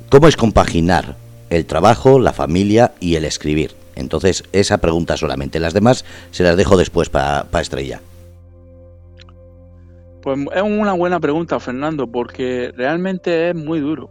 ¿Cómo 0.09 0.29
es 0.29 0.37
compaginar 0.37 1.17
el 1.55 1.67
trabajo, 1.67 2.19
la 2.19 2.33
familia 2.33 2.93
y 3.01 3.17
el 3.17 3.25
escribir? 3.25 3.73
Entonces, 3.97 4.45
esa 4.53 4.79
pregunta 4.79 5.17
solamente. 5.17 5.61
Las 5.61 5.75
demás 5.75 6.05
se 6.31 6.43
las 6.43 6.57
dejo 6.57 6.77
después 6.77 7.09
para 7.09 7.47
Estrella. 7.61 8.01
Pues 10.23 10.39
es 10.55 10.63
una 10.63 10.95
buena 10.95 11.21
pregunta, 11.21 11.61
Fernando, 11.61 12.07
porque 12.07 12.73
realmente 12.75 13.51
es 13.51 13.55
muy 13.55 13.81
duro. 13.81 14.11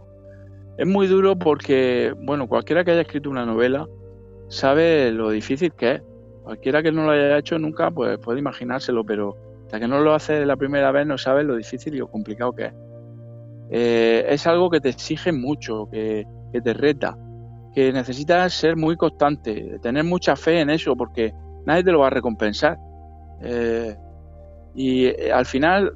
Es 0.78 0.86
muy 0.86 1.06
duro 1.06 1.36
porque, 1.36 2.14
bueno, 2.16 2.48
cualquiera 2.48 2.84
que 2.84 2.92
haya 2.92 3.00
escrito 3.02 3.30
una 3.30 3.44
novela 3.44 3.86
sabe 4.48 5.10
lo 5.12 5.30
difícil 5.30 5.72
que 5.72 5.92
es. 5.92 6.02
Cualquiera 6.44 6.82
que 6.82 6.92
no 6.92 7.04
lo 7.04 7.10
haya 7.10 7.38
hecho 7.38 7.58
nunca, 7.58 7.90
pues 7.90 8.18
puede 8.18 8.38
imaginárselo, 8.38 9.04
pero 9.04 9.36
hasta 9.64 9.80
que 9.80 9.88
no 9.88 10.00
lo 10.00 10.14
hace 10.14 10.44
la 10.44 10.56
primera 10.56 10.92
vez 10.92 11.06
no 11.06 11.16
sabe 11.16 11.42
lo 11.42 11.56
difícil 11.56 11.94
y 11.94 11.98
lo 11.98 12.08
complicado 12.08 12.52
que 12.52 12.66
es. 12.66 12.72
eh, 13.70 14.26
es 14.28 14.46
algo 14.46 14.70
que 14.70 14.80
te 14.80 14.90
exige 14.90 15.32
mucho, 15.32 15.88
que, 15.90 16.26
te 16.52 16.74
reta, 16.74 17.16
que 17.74 17.92
necesitas 17.92 18.54
ser 18.54 18.76
muy 18.76 18.96
constante, 18.96 19.78
tener 19.82 20.04
mucha 20.04 20.36
fe 20.36 20.60
en 20.60 20.70
eso, 20.70 20.94
porque 20.96 21.34
nadie 21.66 21.82
te 21.82 21.92
lo 21.92 22.00
va 22.00 22.06
a 22.06 22.10
recompensar. 22.10 22.78
Eh, 23.42 23.96
y 24.74 25.06
eh, 25.06 25.32
al 25.32 25.44
final, 25.44 25.92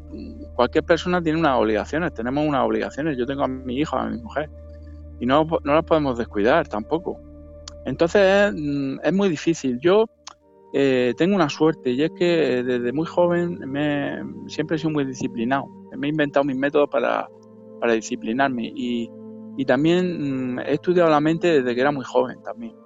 cualquier 0.54 0.84
persona 0.84 1.22
tiene 1.22 1.38
unas 1.38 1.58
obligaciones, 1.58 2.12
tenemos 2.14 2.46
unas 2.46 2.64
obligaciones. 2.64 3.16
Yo 3.16 3.26
tengo 3.26 3.44
a 3.44 3.48
mi 3.48 3.78
hijo, 3.78 3.96
a 3.96 4.08
mi 4.08 4.20
mujer, 4.20 4.50
y 5.20 5.26
no, 5.26 5.46
no 5.64 5.74
las 5.74 5.84
podemos 5.84 6.18
descuidar 6.18 6.66
tampoco. 6.66 7.20
Entonces 7.86 8.52
mm, 8.54 8.98
es, 9.02 9.12
muy 9.12 9.28
difícil. 9.28 9.78
Yo 9.80 10.06
tengo 10.72 11.34
una 11.34 11.48
suerte 11.48 11.90
y 11.90 12.02
es 12.02 12.10
que 12.10 12.62
desde 12.62 12.92
muy 12.92 13.06
joven 13.06 13.58
me, 13.66 14.22
siempre 14.48 14.76
he 14.76 14.78
sido 14.78 14.90
muy 14.90 15.04
disciplinado. 15.04 15.66
Me 15.96 16.08
he 16.08 16.10
inventado 16.10 16.44
mis 16.44 16.56
métodos 16.56 16.90
para, 16.90 17.26
para 17.80 17.94
disciplinarme. 17.94 18.72
Y, 18.74 19.10
y 19.58 19.64
también 19.64 20.54
mm, 20.54 20.60
he 20.60 20.74
estudiado 20.74 21.10
la 21.10 21.20
mente 21.20 21.60
desde 21.60 21.74
que 21.74 21.80
era 21.80 21.90
muy 21.90 22.04
joven 22.04 22.40
también. 22.44 22.76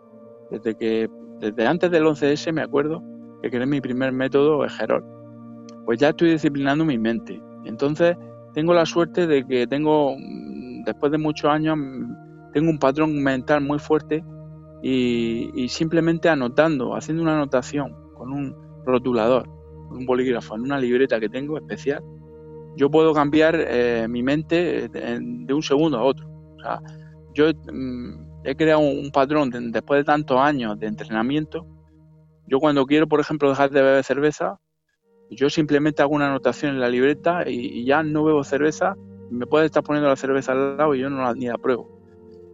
Desde 0.50 0.74
que, 0.74 1.06
desde 1.38 1.66
antes 1.66 1.90
del 1.90 2.04
11S 2.04 2.50
me 2.50 2.62
acuerdo 2.62 3.02
que 3.42 3.50
creé 3.50 3.66
mi 3.66 3.82
primer 3.82 4.10
método, 4.10 4.64
el 4.64 4.70
Gerol. 4.70 5.04
Pues 5.84 6.00
ya 6.00 6.08
estoy 6.08 6.30
disciplinando 6.30 6.86
mi 6.86 6.96
mente. 6.96 7.38
Entonces 7.66 8.16
tengo 8.54 8.72
la 8.72 8.86
suerte 8.86 9.26
de 9.26 9.46
que 9.46 9.66
tengo, 9.66 10.16
mm, 10.16 10.84
después 10.84 11.12
de 11.12 11.18
muchos 11.18 11.50
años, 11.50 11.76
mm, 11.76 12.52
tengo 12.54 12.70
un 12.70 12.78
patrón 12.78 13.22
mental 13.22 13.60
muy 13.60 13.78
fuerte 13.78 14.24
y, 14.82 15.68
simplemente 15.68 16.30
anotando, 16.30 16.96
haciendo 16.96 17.22
una 17.22 17.34
anotación 17.34 17.94
con 18.14 18.32
un 18.32 18.56
rotulador, 18.86 19.46
con 19.88 19.98
un 19.98 20.06
bolígrafo, 20.06 20.54
en 20.54 20.62
una 20.62 20.78
libreta 20.78 21.20
que 21.20 21.28
tengo 21.28 21.58
especial, 21.58 22.02
yo 22.76 22.90
puedo 22.90 23.12
cambiar 23.12 23.56
eh, 23.58 24.06
mi 24.08 24.22
mente 24.22 24.88
de, 24.88 25.52
un 25.52 25.62
segundo 25.62 25.98
a 25.98 26.02
otro. 26.02 26.31
Sea, 26.62 26.80
yo 27.34 27.50
mm, 27.72 28.44
he 28.44 28.54
creado 28.56 28.80
un, 28.80 29.10
patrón 29.10 29.50
después 29.72 30.00
de 30.00 30.04
tantos 30.04 30.38
años 30.38 30.78
de 30.78 30.86
entrenamiento. 30.86 31.66
Yo 32.46 32.58
cuando 32.58 32.84
quiero, 32.86 33.06
por 33.06 33.20
ejemplo, 33.20 33.48
dejar 33.48 33.70
de 33.70 33.82
beber 33.82 34.04
cerveza, 34.04 34.58
yo 35.30 35.48
simplemente 35.48 36.02
hago 36.02 36.14
una 36.14 36.28
anotación 36.28 36.74
en 36.74 36.80
la 36.80 36.88
libreta 36.88 37.48
y, 37.48 37.84
ya 37.84 38.02
no 38.02 38.24
bebo 38.24 38.44
cerveza. 38.44 38.96
Me 39.30 39.46
puede 39.46 39.66
estar 39.66 39.82
poniendo 39.82 40.08
la 40.08 40.16
cerveza 40.16 40.52
al 40.52 40.76
lado 40.76 40.94
y 40.94 41.00
yo 41.00 41.08
no 41.08 41.22
la, 41.22 41.34
ni 41.34 41.46
la 41.46 41.56
pruebo. 41.56 41.98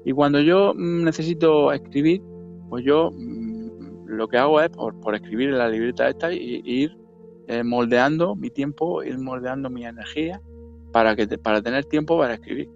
Y 0.05 0.12
cuando 0.12 0.40
yo 0.40 0.75
mm, 0.75 1.05
necesito 1.05 1.73
escribir, 1.73 2.23
pues 2.68 2.85
yo 2.85 3.11
mm, 3.11 4.07
lo 4.07 4.29
que 4.29 4.38
hago 4.38 4.61
es 4.61 4.71
por, 4.71 5.14
escribir 5.14 5.51
en 5.51 5.59
la 5.59 5.68
libreta 5.68 6.09
esta 6.09 6.33
y, 6.33 6.62
y 6.64 6.83
ir 6.83 6.97
eh, 7.49 7.64
moldeando 7.64 8.37
mi 8.37 8.51
tiempo, 8.51 9.03
ir 9.03 9.18
moldeando 9.18 9.71
mi 9.71 9.85
energía 9.85 10.40
para, 10.92 11.16
que 11.16 11.27
para 11.38 11.62
tener 11.62 11.85
tiempo 11.87 12.18
para 12.18 12.35
escribir. 12.35 12.68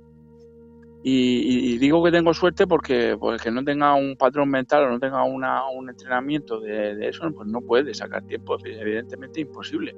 Y, 1.05 1.79
digo 1.79 2.03
que 2.05 2.13
tengo 2.13 2.33
suerte 2.33 2.67
porque, 2.67 3.17
porque 3.19 3.51
no 3.51 3.65
tenga 3.65 3.95
un 3.95 4.17
patrón 4.17 4.49
mental 4.51 4.85
o 4.85 4.91
no 4.91 5.01
tenga 5.01 5.25
una, 5.25 5.69
un 5.69 5.91
entrenamiento 5.91 6.61
de, 6.61 7.09
eso, 7.09 7.29
pues 7.35 7.49
no 7.49 7.61
puede 7.61 7.93
sacar 7.93 8.25
tiempo, 8.25 8.57
evidentemente 8.65 9.41
imposible. 9.41 9.97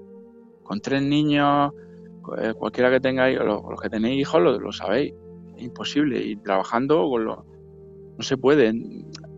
Con 0.62 0.80
tres 0.80 1.02
niños, 1.02 1.72
eh, 2.38 2.54
cualquiera 2.54 2.90
que 2.90 3.00
tengáis, 3.00 3.38
los, 3.38 3.62
los 3.68 3.80
que 3.80 3.90
tenéis 3.90 4.22
hijos 4.22 4.42
lo, 4.42 4.72
sabéis, 4.72 5.12
es 5.56 5.62
imposible. 5.62 6.22
Y 6.22 6.36
trabajando 6.36 7.06
con 7.10 7.24
lo, 7.26 7.44
no 8.16 8.22
se 8.22 8.38
puede. 8.38 8.72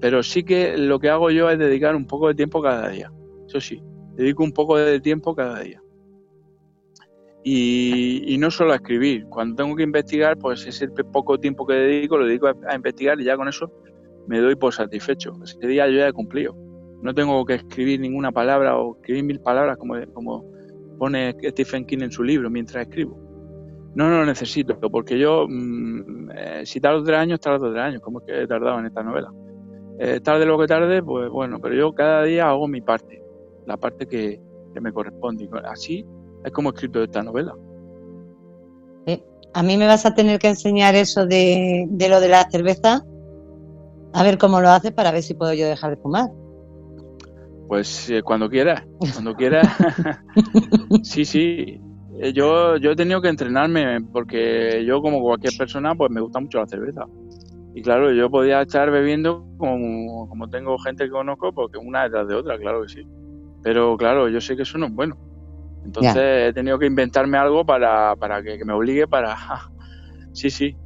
Pero 0.01 0.23
sí 0.23 0.45
que 0.45 0.79
lo 0.79 1.01
que 1.01 1.11
hago 1.11 1.31
yo 1.31 1.51
es 1.51 1.59
dedicar 1.59 1.97
un 1.97 2.07
poco 2.07 2.29
de 2.29 2.35
tiempo 2.37 2.63
cada 2.63 2.91
día, 2.91 3.11
eso 3.49 3.61
sí 3.61 3.83
dedico 4.17 4.43
un 4.43 4.53
poco 4.53 4.79
de 4.79 5.01
tiempo 5.01 5.35
cada 5.35 5.61
día. 5.61 5.81
Y, 7.49 8.37
no 8.41 8.51
solo 8.51 8.73
a 8.73 8.77
escribir, 8.77 9.25
cuando 9.27 9.63
tengo 9.63 9.77
que 9.77 9.85
investigar, 9.85 10.37
pues 10.37 10.67
ese 10.67 10.89
poco 10.89 11.39
tiempo 11.39 11.65
que 11.65 11.75
dedico 11.75 12.19
lo 12.19 12.27
dedico 12.27 12.49
a, 12.49 12.75
investigar 12.75 13.21
y 13.21 13.25
ya 13.25 13.37
con 13.37 13.47
eso 13.47 13.71
me 14.27 14.41
doy 14.41 14.57
por 14.57 14.75
satisfecho. 14.75 15.33
Ese 15.45 15.65
día 15.65 15.87
yo 15.87 15.99
ya 15.99 16.09
he 16.09 16.13
cumplido. 16.13 16.57
No 17.03 17.15
tengo 17.15 17.45
que 17.45 17.55
escribir 17.55 18.01
ninguna 18.01 18.33
palabra 18.33 18.77
o 18.77 18.97
escribir 18.97 19.23
mil 19.23 19.41
palabras 19.41 19.77
como, 19.79 19.95
como 20.13 20.45
pone 20.99 21.37
Stephen 21.41 21.87
King 21.87 22.01
en 22.01 22.11
su 22.11 22.25
libro 22.25 22.51
mientras 22.51 22.89
escribo. 22.89 23.17
No, 23.95 24.11
no 24.11 24.19
lo 24.19 24.27
necesito, 24.27 24.79
porque 24.91 25.17
yo, 25.17 25.47
mm, 25.49 26.31
eh, 26.35 26.63
si 26.67 26.81
tardo 26.81 27.05
tres 27.05 27.19
años, 27.19 27.39
tardo 27.39 27.71
tres 27.71 27.83
años, 27.83 28.03
como 28.03 28.19
es 28.21 28.27
que 28.27 28.43
he 28.43 28.47
tardado 28.49 28.81
en 28.81 28.87
esta 28.87 29.05
novela. 29.05 29.33
Eh, 30.01 30.19
tarde 30.21 30.47
lo 30.47 30.59
que 30.59 30.67
tarde, 30.67 31.01
pues 31.01 31.31
bueno, 31.31 31.61
pero 31.61 31.77
yo 31.77 31.95
cada 31.95 32.25
día 32.25 32.49
hago 32.49 32.67
mi 32.67 32.81
parte 32.81 33.23
la 33.67 33.77
parte 33.77 34.07
que, 34.07 34.41
me 34.81 34.93
corresponde. 34.93 35.49
Así 35.65 36.05
es 36.47 36.53
como 36.53 36.71
escrito 36.71 37.03
esta 37.03 37.23
novela. 37.23 37.53
Eh, 39.07 39.23
a 39.53 39.63
mí 39.63 39.77
me 39.77 39.87
vas 39.87 40.07
a 40.07 40.15
tener 40.15 40.39
que 40.39 40.49
enseñar 40.49 40.95
eso 40.95 41.27
de, 41.27 41.89
lo 42.09 42.21
de 42.21 42.29
la 42.29 42.49
cerveza, 42.49 43.05
a 44.13 44.23
ver 44.23 44.39
cómo 44.39 44.61
lo 44.61 44.69
haces 44.71 44.93
para 44.93 45.11
ver 45.11 45.23
si 45.23 45.35
puedo 45.35 45.53
yo 45.53 45.67
dejar 45.67 45.91
de 45.91 46.03
fumar. 46.03 46.31
Pues 47.67 48.09
eh, 48.11 48.23
cuando 48.23 48.49
quieras, 48.49 48.85
cuando 49.13 49.35
quieras. 49.35 49.67
sí, 51.03 51.25
sí. 51.25 51.81
Eh, 52.21 52.33
yo, 52.33 52.77
yo 52.77 52.93
he 52.93 52.97
tenido 52.97 53.21
que 53.21 53.29
entrenarme 53.29 54.01
porque 54.13 54.85
yo, 54.87 55.03
como 55.03 55.21
cualquier 55.21 55.53
persona, 55.59 55.97
pues 55.97 56.13
me 56.13 56.21
gusta 56.21 56.39
mucho 56.39 56.61
la 56.61 56.69
cerveza. 56.69 57.03
Y 57.75 57.83
claro, 57.83 58.13
yo 58.13 58.31
podía 58.31 58.63
estar 58.63 58.89
bebiendo 58.93 59.45
como, 59.59 60.29
como 60.29 60.49
tengo 60.49 60.79
gente 60.79 61.05
que 61.05 61.11
conozco, 61.11 61.53
porque 61.53 61.77
una 61.77 62.05
detrás 62.05 62.29
de 62.29 62.37
otra, 62.37 62.57
claro 62.57 62.83
que 62.83 62.89
sí. 62.89 63.03
Pero 63.65 63.97
claro, 63.97 64.29
yo 64.29 64.41
sé 64.41 64.55
que 64.55 64.63
eso 64.63 64.79
no 64.79 64.87
es 64.87 64.95
bueno. 64.95 65.26
Entonces 65.87 66.49
he 66.49 66.53
tenido 66.53 66.79
que 66.79 66.87
inventarme 66.87 67.39
algo 67.39 67.65
para, 67.65 68.17
para 68.17 68.43
que, 68.43 68.63
me 68.65 68.73
obligue 68.73 69.07
para... 69.07 69.37
sí, 70.33 70.51
sí. 70.51 70.77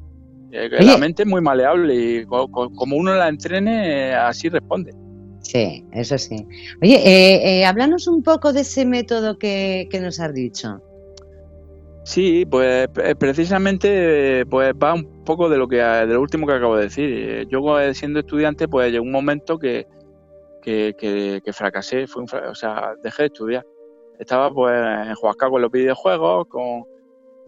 Eh, 0.53 0.69
la 0.83 0.99
mente 0.99 1.23
es 1.23 1.29
muy 1.29 1.41
maleable 1.41 1.95
y 1.95 2.27
como 2.27 2.97
uno 2.97 3.15
la 3.15 3.29
entrene, 3.29 4.15
así 4.15 4.49
responde. 4.49 4.93
Sí, 5.41 5.87
eso 5.93 6.19
sí. 6.19 6.47
Oye, 6.83 6.97
eh, 6.97 7.61
eh, 7.61 7.65
háblanos 7.65 8.07
un 8.09 8.23
poco 8.23 8.53
de 8.53 8.61
ese 8.61 8.85
método 8.85 9.39
que, 9.39 9.89
nos 10.01 10.21
has 10.21 10.35
dicho. 10.35 10.83
Sí, 12.05 12.45
pues 12.51 12.89
precisamente 13.19 14.45
pues 14.47 14.73
va 14.83 14.95
un 14.95 15.25
poco 15.25 15.49
de 15.49 15.59
lo 15.59 15.69
que 15.69 15.77
de 15.77 16.07
lo 16.07 16.21
último 16.21 16.47
que 16.47 16.55
acabo 16.55 16.77
de 16.77 16.85
decir. 16.85 17.47
Yo 17.49 17.63
siendo 17.95 18.21
estudiante, 18.21 18.67
pues 18.67 18.91
llegó 18.91 19.05
un 19.05 19.13
momento 19.13 19.59
que, 19.59 19.87
que, 20.63 21.53
fracasé, 21.53 22.07
fue 22.07 22.25
o 22.25 22.55
sea, 22.55 22.95
dejé 23.03 23.23
de 23.23 23.27
estudiar. 23.27 23.65
Estaba 24.21 24.53
pues 24.53 24.73
en 24.73 25.15
Huasca 25.21 25.51
con 25.51 25.63
los 25.63 25.71
videojuegos, 25.73 26.47
con, 26.47 26.85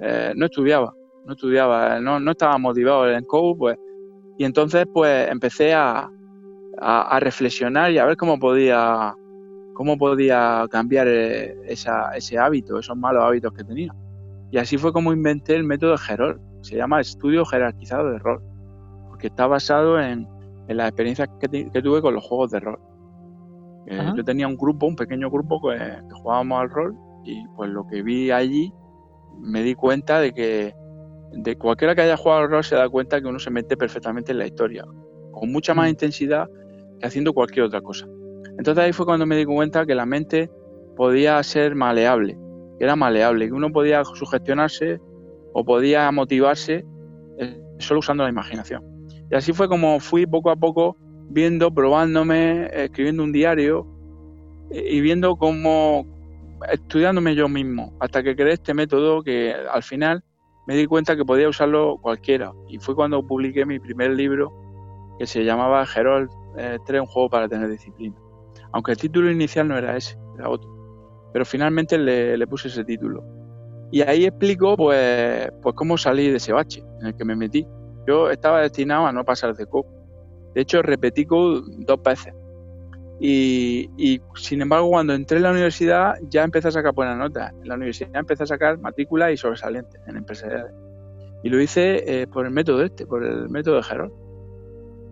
eh, 0.01 0.33
no 0.35 0.47
estudiaba, 0.47 0.93
no 1.27 1.35
estudiaba, 1.35 2.01
no, 2.01 2.19
no 2.19 2.31
estaba 2.33 2.59
motivado 2.59 3.09
en 3.11 3.25
COU, 3.25 3.57
pues, 3.57 3.79
y 4.39 4.45
entonces 4.45 4.87
pues 4.93 5.31
empecé 5.31 5.75
a, 5.75 6.11
a, 6.79 7.21
reflexionar 7.21 7.93
y 7.93 7.99
a 7.99 8.07
ver 8.07 8.17
cómo 8.17 8.39
podía, 8.39 9.15
cómo 9.75 9.99
podía 9.99 10.67
cambiar 10.71 11.07
eh, 11.09 11.55
ese 11.67 12.39
hábito, 12.39 12.79
esos 12.79 12.97
malos 12.97 13.23
hábitos 13.23 13.53
que 13.53 13.65
tenía. 13.65 13.95
Y 14.51 14.59
así 14.59 14.77
fue 14.79 14.93
como 14.93 15.13
inventé 15.13 15.55
el 15.55 15.65
método 15.65 15.97
Gerol, 15.97 16.41
se 16.63 16.77
llama 16.77 17.01
estudio 17.01 17.45
jerarquizado 17.45 18.11
de 18.11 18.19
rol, 18.19 18.43
porque 19.09 19.29
está 19.29 19.47
basado 19.47 20.01
en, 20.01 20.27
en 20.69 20.77
las 20.77 20.89
experiencias 20.89 21.29
que, 21.41 21.71
que, 21.71 21.83
tuve 21.83 22.03
con 22.03 22.15
los 22.15 22.25
juegos 22.25 22.51
de 22.51 22.61
rol. 22.61 22.79
Eh, 23.87 24.13
yo 24.17 24.25
tenía 24.25 24.47
un 24.47 24.57
grupo, 24.57 24.87
un 24.87 24.97
pequeño 24.97 25.31
grupo 25.31 25.61
que, 25.61 25.79
jugábamos 26.13 26.61
al 26.61 26.71
rol 26.71 26.97
y 27.25 27.47
pues 27.57 27.71
lo 27.71 27.87
que 27.87 28.03
vi 28.03 28.31
allí 28.31 28.73
me 29.41 29.63
di 29.63 29.75
cuenta 29.75 30.21
de 30.21 30.33
que 30.33 30.75
de 31.33 31.57
cualquiera 31.57 31.95
que 31.95 32.03
haya 32.03 32.17
jugado 32.17 32.43
al 32.43 32.51
rol 32.51 32.65
se 32.65 32.77
da 32.77 32.89
cuenta 32.89 33.21
que 33.21 33.27
uno 33.27 33.39
se 33.39 33.51
mete 33.51 33.77
perfectamente 33.77 34.33
en 34.33 34.39
la 34.39 34.47
historia, 34.47 34.85
con 35.33 35.51
mucha 35.51 35.75
más 35.75 35.87
mm. 35.87 35.91
intensidad 35.91 36.49
que 37.01 37.07
haciendo 37.07 37.33
cualquier 37.33 37.67
otra 37.67 37.81
cosa. 37.81 38.07
Entonces 38.59 38.85
ahí 38.85 38.93
fue 38.93 39.07
cuando 39.07 39.27
me 39.27 39.37
di 39.37 39.45
cuenta 39.45 39.87
que 39.87 39.95
la 39.95 40.07
mente 40.07 40.51
podía 40.97 41.43
ser 41.43 41.75
maleable, 41.75 42.39
que 42.79 42.85
era 42.85 42.97
maleable, 42.97 43.47
que 43.47 43.53
uno 43.53 43.73
podía 43.73 44.05
sugestionarse 44.05 45.01
o 45.55 45.65
podía 45.65 46.11
motivarse 46.13 46.85
eh, 47.39 47.63
solo 47.79 48.01
usando 48.01 48.25
la 48.25 48.31
imaginación. 48.31 48.83
Y 49.31 49.35
así 49.35 49.53
fue 49.53 49.69
como 49.69 49.99
fui 50.01 50.27
poco 50.27 50.51
a 50.51 50.57
poco 50.57 50.97
viendo, 51.33 51.73
probándome, 51.73 52.69
escribiendo 52.73 53.23
un 53.25 53.33
diario 53.33 53.87
y 54.71 55.01
viendo 55.01 55.37
cómo, 55.37 56.07
estudiándome 56.71 57.35
yo 57.35 57.49
mismo, 57.49 57.97
hasta 58.01 58.23
que 58.23 58.37
creé 58.37 58.55
este 58.55 58.75
método 58.75 59.23
que 59.23 59.55
al 59.55 59.83
final 59.83 60.23
me 60.67 60.77
di 60.77 60.87
cuenta 60.87 61.17
que 61.17 61.25
podía 61.25 61.49
usarlo 61.49 61.99
cualquiera. 62.01 62.53
Y 62.69 62.79
fue 62.79 62.95
cuando 62.95 63.27
publiqué 63.27 63.67
mi 63.67 63.79
primer 63.79 64.13
libro 64.13 64.53
que 65.19 65.27
se 65.27 65.45
llamaba 65.45 65.85
Gerol 65.87 66.29
3, 66.55 66.81
eh, 66.87 67.01
un 67.01 67.07
juego 67.07 67.31
para 67.31 67.49
tener 67.49 67.69
disciplina. 67.69 68.17
Aunque 68.73 68.93
el 68.93 68.99
título 68.99 69.31
inicial 69.31 69.69
no 69.69 69.77
era 69.77 69.97
ese, 69.97 70.17
era 70.39 70.49
otro. 70.49 70.71
Pero 71.33 71.45
finalmente 71.45 71.99
le, 71.99 72.37
le 72.37 72.47
puse 72.47 72.69
ese 72.69 72.85
título. 72.85 73.25
Y 73.91 74.03
ahí 74.03 74.25
explico 74.25 74.77
pues, 74.77 75.51
pues 75.63 75.75
cómo 75.75 75.99
salí 75.99 76.29
de 76.29 76.37
ese 76.37 76.53
bache 76.53 76.83
en 77.01 77.09
el 77.09 77.17
que 77.17 77.25
me 77.25 77.37
metí. 77.37 77.67
Yo 78.07 78.31
estaba 78.31 78.61
destinado 78.61 79.07
a 79.07 79.13
no 79.13 79.25
pasar 79.25 79.55
de 79.55 79.67
coco 79.67 80.02
de 80.55 80.61
hecho, 80.61 80.83
repetí 80.83 81.25
dos 81.25 82.03
veces. 82.03 82.35
Y, 83.25 84.21
sin 84.35 84.63
embargo, 84.63 84.91
cuando 84.91 85.15
entré 85.15 85.37
en 85.37 85.45
la 85.45 85.53
universidad 85.53 86.15
ya 86.29 86.43
empecé 86.43 86.69
a 86.69 86.73
sacar 86.73 86.93
buenas 86.93 87.17
notas. 87.17 87.53
En 87.63 87.69
la 87.69 87.77
universidad 87.77 88.11
empecé 88.15 88.43
a 88.43 88.47
sacar 88.47 88.79
matrícula 88.79 89.31
y 89.31 89.37
sobresalientes 89.37 90.01
en 90.09 90.17
empresariales. 90.17 90.73
Y 91.45 91.49
lo 91.49 91.61
hice 91.61 92.23
eh, 92.23 92.27
por 92.27 92.47
el 92.47 92.53
método 92.53 92.83
este, 92.83 93.07
por 93.07 93.25
el 93.25 93.49
método 93.49 93.77
de 93.77 93.83
Gerard. 93.85 94.11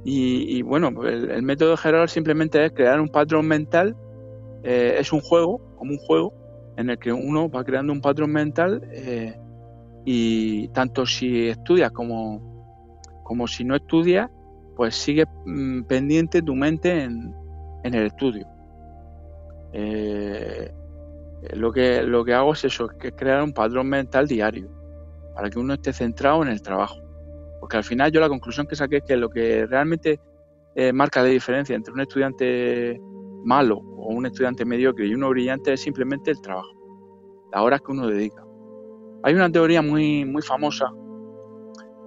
Y, 0.03 0.63
bueno, 0.63 0.89
el, 1.05 1.43
método 1.43 1.73
de 1.73 1.77
Gerard 1.77 2.09
simplemente 2.09 2.65
es 2.65 2.73
crear 2.73 3.01
un 3.01 3.11
patrón 3.11 3.47
mental. 3.47 3.95
Eh, 4.65 4.97
es 4.99 5.13
un 5.13 5.21
juego, 5.21 5.61
como 5.77 5.93
un 5.93 5.99
juego, 5.99 6.35
en 6.77 6.91
el 6.91 6.99
que 6.99 7.13
uno 7.13 7.49
va 7.49 7.63
creando 7.63 7.93
un 7.93 8.01
patrón 8.01 8.33
mental 8.33 8.83
eh, 8.93 9.39
y 10.05 10.69
tanto 10.69 11.07
si 11.07 11.49
estudias 11.49 11.93
como, 11.93 13.23
como 13.23 13.47
si 13.47 13.65
no 13.65 13.77
estudias, 13.77 14.31
pues 14.81 14.95
sigue 14.95 15.27
mm, 15.45 15.83
pendiente 15.83 16.41
tu 16.41 16.55
mente 16.55 17.03
en, 17.05 17.35
el 17.85 18.07
estudio. 18.07 18.47
Eh, 19.75 20.73
lo, 21.53 21.71
que, 21.71 22.03
lo 22.03 22.25
que 22.25 22.33
hago 22.33 22.55
es 22.55 22.65
eso, 22.65 22.89
que 22.89 23.13
crear 23.13 23.43
un 23.43 23.53
patrón 23.53 23.91
mental 23.91 24.27
diario, 24.27 24.71
para 25.35 25.51
que 25.51 25.59
uno 25.59 25.75
esté 25.75 25.93
centrado 25.93 26.43
en 26.43 26.49
el 26.49 26.63
trabajo. 26.63 26.99
Porque 27.61 27.77
al 27.77 27.85
final 27.85 28.11
yo 28.11 28.23
la 28.23 28.31
conclusión 28.31 28.67
que 28.67 28.75
saqué 28.75 28.97
es 28.97 29.03
que 29.03 29.19
lo 29.19 29.29
que 29.29 29.67
realmente 29.67 30.19
eh, 30.75 30.95
marca 30.95 31.21
la 31.21 31.29
diferencia 31.29 31.77
entre 31.77 31.93
un 31.93 32.01
estudiante 32.01 32.99
malo 33.45 33.77
o 33.77 34.15
un 34.15 34.25
estudiante 34.25 34.65
mediocre 34.65 35.07
y 35.07 35.13
uno 35.13 35.29
brillante 35.29 35.75
es 35.75 35.83
simplemente 35.83 36.31
el 36.31 36.41
trabajo, 36.41 36.73
las 37.53 37.61
horas 37.61 37.83
que 37.83 37.93
uno 37.93 38.07
dedica. 38.07 38.43
Hay 39.25 39.35
una 39.35 39.53
teoría 39.53 39.83
muy, 39.83 40.25
muy 40.25 40.41
famosa 40.41 40.91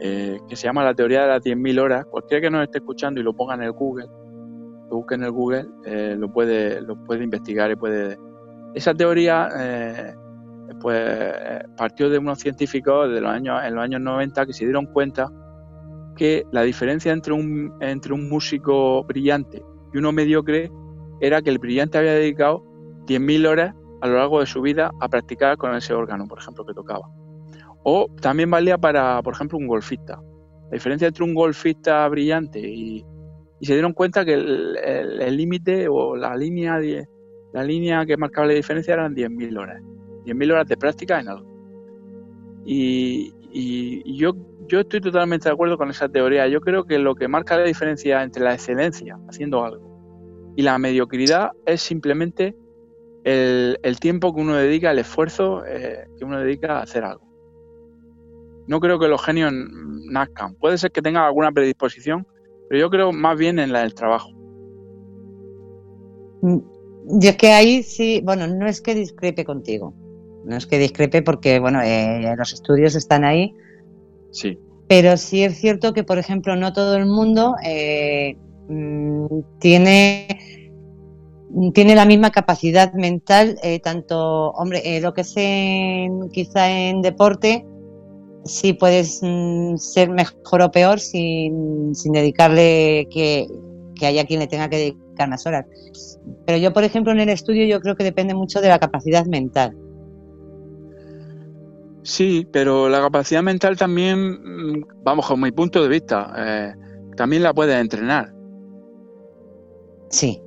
eh, 0.06 0.38
que 0.50 0.58
se 0.58 0.68
llama 0.68 0.84
la 0.84 0.94
teoría 0.94 1.22
de 1.22 1.28
las 1.28 1.42
10.000 1.42 1.80
horas. 1.80 2.06
Cualquiera 2.08 2.42
que 2.42 2.50
nos 2.50 2.64
esté 2.64 2.80
escuchando 2.80 3.22
y 3.22 3.24
lo 3.24 3.34
ponga 3.34 3.54
en 3.54 3.64
el 3.64 3.72
Google, 3.72 4.08
lo 4.90 4.98
busque 4.98 5.16
en 5.16 5.24
el 5.24 5.32
Google, 5.32 5.66
eh, 5.86 6.18
lo, 6.20 6.30
puede, 6.30 6.82
lo 6.82 7.02
puede 7.06 7.24
investigar 7.24 7.72
y 7.72 7.78
puede... 7.78 8.18
Esa 8.76 8.94
teoría 8.94 9.48
eh, 9.58 10.14
pues, 10.82 11.34
partió 11.78 12.10
de 12.10 12.18
unos 12.18 12.40
científicos 12.40 13.14
de 13.14 13.22
los 13.22 13.32
años, 13.32 13.62
en 13.64 13.76
los 13.76 13.82
años 13.82 14.02
90 14.02 14.46
que 14.46 14.52
se 14.52 14.66
dieron 14.66 14.88
cuenta 14.88 15.32
que 16.18 16.44
la 16.52 16.64
diferencia 16.64 17.14
entre 17.14 17.32
un, 17.32 17.74
entre 17.80 18.12
un 18.12 18.28
músico 18.28 19.06
brillante 19.06 19.64
y 19.94 20.00
uno 20.00 20.12
mediocre 20.12 20.70
era 21.22 21.42
que 21.42 21.50
el 21.50 21.60
brillante 21.60 21.98
había 21.98 22.12
dedicado 22.12 22.62
10.000 23.08 23.48
horas 23.48 23.74
a 24.02 24.08
lo 24.10 24.18
largo 24.18 24.42
de 24.42 24.48
su 24.48 24.62
vida 24.62 24.92
a 25.00 25.08
practicar 25.08 25.56
con 25.56 25.74
ese 25.76 25.94
órgano, 25.94 26.28
por 26.28 26.40
ejemplo, 26.40 26.66
que 26.66 26.74
tocaba. 26.74 27.08
O 27.84 28.08
también 28.22 28.50
valía 28.50 28.78
para, 28.78 29.22
por 29.22 29.34
ejemplo, 29.34 29.58
un 29.58 29.68
golfista. 29.68 30.22
La 30.72 30.76
diferencia 30.76 31.08
entre 31.08 31.24
un 31.24 31.34
golfista 31.34 32.08
brillante 32.08 32.60
y, 32.60 33.06
y 33.60 33.66
se 33.66 33.74
dieron 33.74 33.94
cuenta 33.94 34.26
que 34.26 34.34
el 34.34 35.38
límite 35.38 35.88
o 35.88 36.18
la 36.18 36.36
línea, 36.36 36.80
la 37.54 37.64
línea 37.64 38.06
que 38.06 38.18
marcaba 38.18 38.48
la 38.48 38.54
diferencia 38.54 38.94
eran 38.94 39.16
10.000 39.16 39.58
horas. 39.58 39.82
10.000 40.26 40.52
horas 40.52 40.68
de 40.68 40.78
práctica 40.78 41.20
en 41.20 41.30
algo. 41.30 41.54
Y, 42.66 43.34
yo 44.16 44.80
estoy 44.80 45.00
totalmente 45.00 45.48
de 45.48 45.54
acuerdo 45.54 45.78
con 45.78 45.90
esa 45.90 46.10
teoría. 46.10 46.48
Yo 46.48 46.60
creo 46.60 46.84
que 46.86 47.00
lo 47.00 47.16
que 47.16 47.28
marca 47.28 47.58
la 47.58 47.64
diferencia 47.64 48.24
entre 48.24 48.44
la 48.44 48.54
excelencia 48.54 49.18
haciendo 49.30 49.64
algo 49.64 50.54
y 50.56 50.62
la 50.62 50.78
mediocridad 50.78 51.52
es 51.66 51.82
simplemente 51.82 52.56
el, 53.24 53.98
tiempo 54.00 54.34
que 54.36 54.42
uno 54.42 54.56
dedica, 54.56 54.92
el 54.92 55.00
esfuerzo 55.00 55.64
eh, 55.66 56.08
que 56.18 56.26
uno 56.26 56.40
dedica 56.40 56.80
a 56.80 56.84
hacer 56.84 57.04
algo. 57.04 57.33
No 58.68 58.80
creo 58.80 59.00
que 59.00 59.08
los 59.08 59.22
genios 59.22 59.52
nazcan. 60.10 60.56
Puede 60.56 60.78
ser 60.78 60.92
que 60.92 61.02
tengan 61.02 61.24
alguna 61.24 61.52
predisposición, 61.52 62.26
pero 62.70 62.82
yo 62.82 62.90
creo 62.90 63.12
más 63.12 63.38
bien 63.38 63.60
en 63.60 63.72
la 63.72 63.82
del 63.82 63.94
trabajo. 63.94 64.32
Mm, 66.42 66.60
yo 67.20 67.30
es 67.30 67.38
que 67.38 67.52
ahí 67.52 67.84
sí, 67.84 68.22
bueno, 68.24 68.48
no 68.48 68.68
es 68.68 68.82
que 68.82 68.96
discrepe 68.96 69.44
contigo, 69.44 69.94
no 70.46 70.56
es 70.56 70.66
que 70.66 70.78
discrepe 70.78 71.22
porque, 71.22 71.60
bueno, 71.60 71.82
eh, 71.82 72.36
los 72.38 72.54
estudios 72.54 72.96
están 72.96 73.24
ahí. 73.24 73.54
Sí. 74.32 74.58
Pero 74.88 75.18
sí 75.18 75.44
es 75.44 75.58
cierto 75.58 75.94
que, 75.94 76.04
por 76.04 76.18
ejemplo, 76.18 76.56
no 76.56 76.74
todo 76.74 76.96
el 76.96 77.06
mundo 77.06 77.56
eh, 77.66 78.38
mm, 78.68 79.28
tiene 79.60 80.28
tiene 81.74 81.96
la 81.96 82.06
misma 82.06 82.32
capacidad 82.32 82.94
mental, 82.94 83.60
eh, 83.64 83.80
tanto, 83.80 84.52
hombre, 84.52 84.82
eh, 84.84 85.02
lo 85.02 85.14
que 85.14 85.24
sé 85.24 86.10
quizá 86.32 86.70
en 86.70 87.02
deporte, 87.02 87.66
sí 88.46 88.74
puedes 88.74 89.20
mm, 89.22 89.78
ser 89.78 90.10
mejor 90.10 90.62
o 90.62 90.72
peor 90.72 91.00
sin, 91.00 91.94
dedicarle 91.94 93.08
que, 93.12 93.48
haya 94.02 94.26
quien 94.26 94.42
le 94.42 94.48
tenga 94.48 94.70
que 94.70 94.78
dedicar 94.78 95.30
más 95.30 95.46
horas. 95.46 95.66
Pero 96.46 96.58
yo, 96.58 96.74
por 96.74 96.84
ejemplo, 96.84 97.14
en 97.14 97.22
el 97.22 97.30
estudio 97.30 97.66
yo 97.66 97.80
creo 97.80 97.96
que 97.96 98.04
depende 98.04 98.34
mucho 98.34 98.60
de 98.60 98.70
la 98.70 98.80
capacidad 98.80 99.26
mental. 99.26 99.78
Sí, 102.04 102.46
pero 102.52 102.90
la 102.90 103.00
capacidad 103.00 103.42
mental 103.42 103.78
también, 103.78 104.20
mm, 104.20 104.86
vamos, 105.04 105.26
con 105.26 105.40
mi 105.40 105.52
punto 105.52 105.82
de 105.82 105.88
vista, 105.88 106.34
eh, 106.38 106.74
también 107.16 107.44
la 107.44 107.54
puedes 107.54 107.80
entrenar. 107.80 108.34
Sí, 110.10 110.42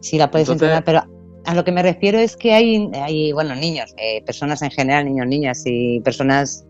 sí 0.00 0.18
la 0.18 0.30
puedes 0.30 0.48
entrenar, 0.50 0.84
pero 0.84 1.13
a 1.44 1.54
lo 1.54 1.64
que 1.64 1.72
me 1.72 1.82
refiero 1.82 2.18
es 2.18 2.36
que 2.36 2.54
hay, 2.54 2.90
hay 2.94 3.32
bueno, 3.32 3.54
niños, 3.54 3.94
eh, 3.98 4.22
personas 4.24 4.62
en 4.62 4.70
general, 4.70 5.04
niños, 5.04 5.26
niñas 5.26 5.62
y 5.66 6.00
personas 6.00 6.64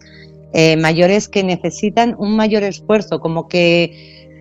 eh, 0.53 0.77
mayores 0.77 1.29
que 1.29 1.45
necesitan 1.45 2.15
un 2.19 2.37
mayor 2.37 2.63
esfuerzo, 2.63 3.21
como 3.21 3.49
que, 3.49 4.37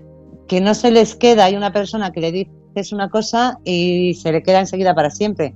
que 0.47 0.61
no 0.61 0.73
se 0.73 0.91
les 0.91 1.15
queda, 1.15 1.45
hay 1.45 1.55
una 1.55 1.71
persona 1.71 2.11
que 2.11 2.21
le 2.21 2.31
dices 2.31 2.91
una 2.91 3.09
cosa 3.09 3.59
y 3.63 4.15
se 4.15 4.31
le 4.31 4.41
queda 4.41 4.61
enseguida 4.61 4.95
para 4.95 5.09
siempre. 5.09 5.55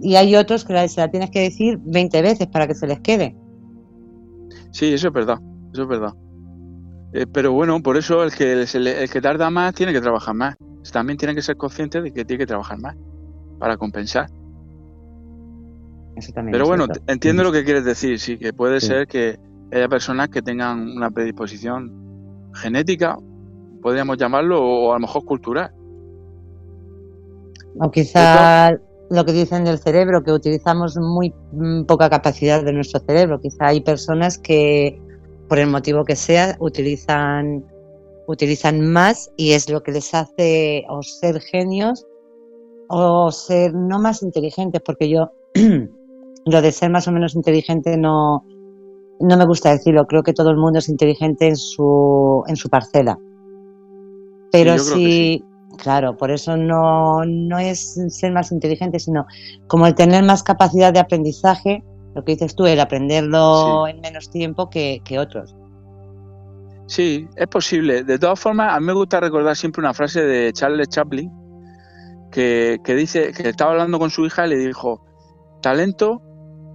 Y 0.00 0.16
hay 0.16 0.34
otros 0.36 0.64
que 0.64 0.88
se 0.88 1.00
la 1.00 1.10
tienes 1.10 1.30
que 1.30 1.40
decir 1.40 1.78
20 1.82 2.22
veces 2.22 2.46
para 2.48 2.66
que 2.66 2.74
se 2.74 2.86
les 2.86 3.00
quede. 3.00 3.36
Sí, 4.72 4.92
eso 4.92 5.08
es 5.08 5.14
verdad, 5.14 5.38
eso 5.72 5.82
es 5.82 5.88
verdad. 5.88 6.12
Eh, 7.12 7.26
pero 7.32 7.52
bueno, 7.52 7.80
por 7.82 7.96
eso 7.96 8.22
el 8.24 8.32
que, 8.32 8.52
el 8.52 9.10
que 9.10 9.20
tarda 9.20 9.50
más 9.50 9.74
tiene 9.74 9.92
que 9.92 10.00
trabajar 10.00 10.34
más 10.34 10.56
también 10.92 11.16
tiene 11.16 11.34
que 11.34 11.42
ser 11.42 11.56
consciente 11.56 12.00
de 12.00 12.12
que 12.12 12.24
tiene 12.24 12.38
que 12.38 12.46
trabajar 12.46 12.78
más 12.78 12.94
para 13.58 13.76
compensar. 13.76 14.28
Pero 16.50 16.66
bueno, 16.66 16.86
entiendo 17.06 17.44
lo 17.44 17.52
que 17.52 17.64
quieres 17.64 17.84
decir, 17.84 18.18
sí, 18.18 18.38
que 18.38 18.52
puede 18.52 18.80
ser 18.80 19.06
que 19.06 19.38
haya 19.70 19.88
personas 19.88 20.28
que 20.30 20.40
tengan 20.40 20.88
una 20.96 21.10
predisposición 21.10 22.50
genética, 22.54 23.18
podríamos 23.82 24.16
llamarlo, 24.16 24.62
o 24.62 24.92
a 24.92 24.94
lo 24.94 25.00
mejor 25.00 25.24
cultural. 25.26 25.72
O 27.78 27.90
quizá 27.90 28.72
lo 29.10 29.24
que 29.24 29.32
dicen 29.32 29.64
del 29.64 29.78
cerebro, 29.78 30.22
que 30.22 30.32
utilizamos 30.32 30.96
muy 30.96 31.34
mm, 31.52 31.84
poca 31.84 32.08
capacidad 32.08 32.64
de 32.64 32.72
nuestro 32.72 33.00
cerebro. 33.00 33.38
Quizá 33.38 33.66
hay 33.66 33.82
personas 33.82 34.38
que, 34.38 34.98
por 35.48 35.58
el 35.58 35.68
motivo 35.68 36.04
que 36.04 36.16
sea, 36.16 36.56
utilizan 36.60 37.62
utilizan 38.28 38.80
más 38.92 39.30
y 39.36 39.52
es 39.52 39.70
lo 39.70 39.82
que 39.82 39.92
les 39.92 40.12
hace 40.12 40.84
o 40.88 41.02
ser 41.02 41.40
genios 41.40 42.04
o 42.88 43.30
ser 43.32 43.74
no 43.74 43.98
más 43.98 44.22
inteligentes, 44.22 44.82
porque 44.84 45.08
yo 45.08 45.30
lo 46.46 46.62
de 46.62 46.72
ser 46.72 46.90
más 46.90 47.08
o 47.08 47.12
menos 47.12 47.34
inteligente 47.34 47.96
no, 47.96 48.44
no 49.20 49.36
me 49.36 49.46
gusta 49.46 49.72
decirlo, 49.72 50.06
creo 50.06 50.22
que 50.22 50.32
todo 50.32 50.50
el 50.50 50.56
mundo 50.56 50.78
es 50.78 50.88
inteligente 50.88 51.48
en 51.48 51.56
su, 51.56 52.44
en 52.46 52.56
su 52.56 52.68
parcela. 52.68 53.18
Pero 54.52 54.78
sí, 54.78 55.44
claro, 55.76 56.16
por 56.16 56.30
eso 56.30 56.56
no, 56.56 57.24
no 57.24 57.58
es 57.58 58.00
ser 58.08 58.32
más 58.32 58.52
inteligente, 58.52 58.98
sino 58.98 59.26
como 59.66 59.86
el 59.86 59.94
tener 59.94 60.24
más 60.24 60.42
capacidad 60.42 60.92
de 60.92 61.00
aprendizaje, 61.00 61.82
lo 62.14 62.24
que 62.24 62.32
dices 62.32 62.54
tú, 62.54 62.66
el 62.66 62.80
aprenderlo 62.80 63.86
en 63.88 64.00
menos 64.00 64.30
tiempo 64.30 64.70
que, 64.70 65.02
que 65.04 65.18
otros. 65.18 65.54
Sí, 66.86 67.26
es 67.34 67.48
posible. 67.48 68.04
De 68.04 68.18
todas 68.18 68.38
formas, 68.38 68.72
a 68.72 68.78
mí 68.78 68.86
me 68.86 68.92
gusta 68.92 69.18
recordar 69.18 69.56
siempre 69.56 69.80
una 69.80 69.92
frase 69.92 70.22
de 70.22 70.52
Charles 70.52 70.88
Chaplin 70.88 71.45
que, 72.36 72.94
dice 72.94 73.32
que 73.32 73.48
estaba 73.48 73.72
hablando 73.72 73.98
con 73.98 74.10
su 74.10 74.26
hija 74.26 74.46
y 74.46 74.50
le 74.50 74.56
dijo, 74.56 75.02
talento, 75.62 76.20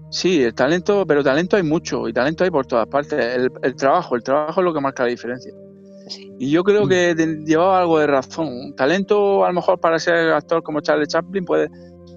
sí, 0.10 0.44
el 0.44 0.56
talento, 0.56 1.06
pero 1.06 1.24
talento 1.24 1.56
hay 1.56 1.64
mucho 1.64 2.08
y 2.08 2.14
talento 2.14 2.44
hay 2.44 2.50
por 2.50 2.66
todas 2.66 2.88
partes. 2.88 3.38
El, 3.62 3.76
trabajo, 3.76 4.16
el 4.16 4.24
trabajo 4.24 4.62
es 4.62 4.66
lo 4.66 4.74
que 4.74 4.82
marca 4.82 5.04
la 5.04 5.10
diferencia. 5.10 5.54
Y 6.40 6.50
yo 6.50 6.64
creo 6.64 6.88
que 6.88 7.14
llevaba 7.46 7.80
algo 7.80 8.00
de 8.00 8.08
razón. 8.08 8.74
Talento, 8.76 9.46
a 9.46 9.50
lo 9.50 9.54
mejor 9.54 9.80
para 9.80 10.00
ser 10.00 10.32
actor 10.32 10.64
como 10.64 10.82
Charles 10.82 11.10
Chaplin, 11.10 11.46
puede, 11.46 11.70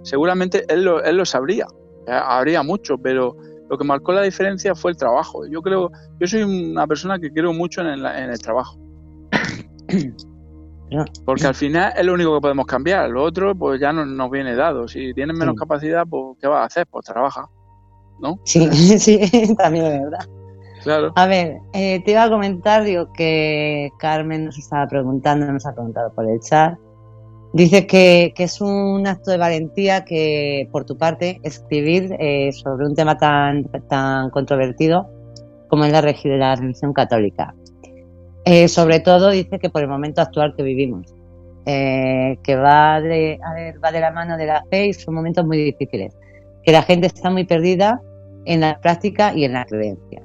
seguramente 0.04 0.64
él 0.68 0.84
lo, 0.84 1.02
él 1.02 1.16
lo 1.16 1.26
sabría. 1.26 1.66
Habría 2.06 2.62
mucho, 2.62 2.96
pero 2.96 3.36
lo 3.68 3.76
que 3.76 3.84
marcó 3.84 4.12
la 4.12 4.22
diferencia 4.22 4.74
fue 4.74 4.92
el 4.92 4.96
trabajo. 4.96 5.46
Yo 5.46 5.60
creo, 5.60 5.90
yo 6.18 6.26
soy 6.26 6.42
una 6.42 6.86
persona 6.86 7.18
que 7.18 7.30
creo 7.30 7.52
mucho 7.52 7.82
en 7.82 7.88
el, 7.88 8.06
en 8.06 8.30
el 8.30 8.38
trabajo. 8.38 8.78
Porque 11.24 11.46
al 11.46 11.54
final 11.54 11.92
es 11.96 12.04
lo 12.04 12.14
único 12.14 12.34
que 12.34 12.40
podemos 12.40 12.66
cambiar. 12.66 13.10
Lo 13.10 13.22
otro, 13.22 13.54
pues 13.54 13.80
ya 13.80 13.92
no, 13.92 14.04
nos 14.04 14.30
viene 14.30 14.54
dado. 14.54 14.86
Si 14.86 15.12
tienes 15.14 15.36
menos 15.36 15.56
capacidad, 15.56 16.04
pues 16.08 16.36
¿qué 16.40 16.46
vas 16.46 16.62
a 16.62 16.66
hacer? 16.66 16.86
Pues 16.86 17.04
trabaja. 17.04 17.48
¿No? 18.20 18.38
Sí, 18.44 18.68
sí, 18.98 19.18
también 19.58 19.86
es 19.86 20.02
verdad. 20.02 20.26
Claro. 20.82 21.12
A 21.16 21.26
ver, 21.26 21.56
eh, 21.72 22.02
te 22.04 22.10
iba 22.10 22.24
a 22.24 22.30
comentar, 22.30 22.84
digo, 22.84 23.10
que 23.12 23.90
Carmen 23.98 24.44
nos 24.44 24.58
estaba 24.58 24.86
preguntando, 24.86 25.50
nos 25.50 25.64
ha 25.66 25.72
preguntado 25.72 26.12
por 26.14 26.28
el 26.28 26.38
chat, 26.40 26.78
Dice 27.54 27.86
que, 27.86 28.34
es 28.36 28.60
un 28.60 29.06
acto 29.06 29.30
de 29.30 29.38
valentía 29.38 30.04
que, 30.04 30.68
por 30.72 30.84
tu 30.84 30.98
parte, 30.98 31.38
escribir 31.44 32.12
eh, 32.18 32.50
sobre 32.50 32.84
un 32.84 32.96
tema 32.96 33.16
tan, 33.16 33.70
tan 33.88 34.30
controvertido 34.30 35.08
como 35.68 35.84
es 35.84 35.92
la, 35.92 36.02
la 36.02 36.56
religión 36.56 36.92
católica. 36.92 37.54
Eh, 38.44 38.68
sobre 38.68 39.00
todo 39.00 39.30
dice 39.30 39.58
que 39.58 39.70
por 39.70 39.82
el 39.82 39.88
momento 39.88 40.20
actual 40.20 40.54
que 40.54 40.62
vivimos, 40.62 41.14
eh, 41.64 42.36
que 42.42 42.56
va 42.56 43.00
de, 43.00 43.38
la 43.92 44.10
mano 44.10 44.36
de 44.36 44.46
la 44.46 44.62
fe 44.70 44.88
y 44.88 44.92
son 44.92 45.14
momentos 45.14 45.46
muy 45.46 45.56
difíciles, 45.56 46.14
que 46.62 46.72
la 46.72 46.82
gente 46.82 47.06
está 47.06 47.30
muy 47.30 47.44
perdida 47.44 48.02
en 48.44 48.60
la 48.60 48.78
práctica 48.80 49.32
y 49.34 49.44
en 49.44 49.54
la 49.54 49.64
creencia. 49.64 50.22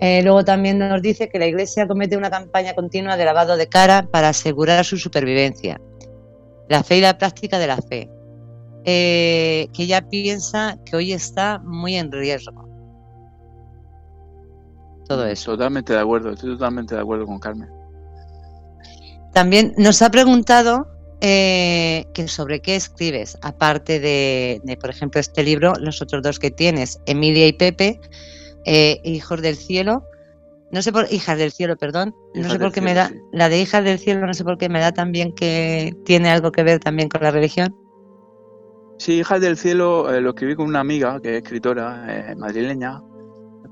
Eh, 0.00 0.20
luego 0.22 0.44
también 0.44 0.78
nos 0.78 1.00
dice 1.00 1.28
que 1.28 1.38
la 1.38 1.46
Iglesia 1.46 1.86
comete 1.86 2.16
una 2.16 2.28
campaña 2.28 2.74
continua 2.74 3.16
de 3.16 3.24
lavado 3.24 3.56
de 3.56 3.68
cara 3.68 4.08
para 4.10 4.30
asegurar 4.30 4.84
su 4.84 4.98
supervivencia, 4.98 5.80
la 6.68 6.82
fe 6.82 6.98
y 6.98 7.00
la 7.02 7.16
práctica 7.16 7.58
de 7.60 7.66
la 7.68 7.76
fe, 7.76 8.10
que 8.84 9.70
ella 9.78 10.08
piensa 10.08 10.76
que 10.84 10.96
hoy 10.96 11.12
está 11.12 11.60
muy 11.64 11.96
en 11.96 12.10
riesgo 12.10 12.65
todo 15.06 15.26
eso. 15.26 15.52
Totalmente 15.52 15.92
de 15.92 16.00
acuerdo, 16.00 16.30
estoy 16.30 16.52
totalmente 16.52 16.94
de 16.94 17.00
acuerdo 17.00 17.26
con 17.26 17.38
Carmen. 17.38 17.68
También 19.32 19.74
nos 19.76 20.00
ha 20.02 20.10
preguntado 20.10 20.86
eh, 21.20 22.06
que 22.12 22.28
sobre 22.28 22.60
qué 22.60 22.76
escribes, 22.76 23.38
aparte 23.42 24.00
de, 24.00 24.78
por 24.80 24.90
ejemplo, 24.90 25.20
este 25.20 25.42
libro, 25.42 25.72
los 25.80 26.02
otros 26.02 26.22
dos 26.22 26.38
que 26.38 26.50
tienes, 26.50 27.00
Emilia 27.06 27.46
y 27.46 27.52
Pepe, 27.52 28.00
eh, 28.64 29.00
Hijos 29.04 29.40
del 29.40 29.56
Cielo. 29.56 30.04
No 30.72 30.82
sé 30.82 30.92
por 30.92 31.10
Hijas 31.10 31.38
del 31.38 31.52
Cielo, 31.52 31.76
perdón. 31.76 32.14
no 32.34 32.50
sé 32.50 32.58
por 32.58 32.72
qué 32.72 32.80
me 32.80 32.92
da 32.92 33.10
la 33.32 33.48
de 33.48 33.60
Hijas 33.60 33.84
del 33.84 33.98
Cielo, 33.98 34.26
no 34.26 34.34
sé 34.34 34.42
por 34.44 34.58
qué 34.58 34.68
me 34.68 34.80
da 34.80 34.92
también 34.92 35.32
que 35.32 35.94
tiene 36.04 36.28
algo 36.28 36.50
que 36.50 36.62
ver 36.62 36.80
también 36.80 37.08
con 37.08 37.22
la 37.22 37.30
religión. 37.30 37.74
Sí, 38.98 39.20
Hijas 39.20 39.40
del 39.40 39.56
Cielo 39.56 40.12
eh, 40.12 40.20
lo 40.20 40.30
escribí 40.30 40.54
con 40.54 40.66
una 40.66 40.80
amiga 40.80 41.20
que 41.20 41.36
es 41.36 41.42
escritora 41.42 42.34
madrileña, 42.36 43.02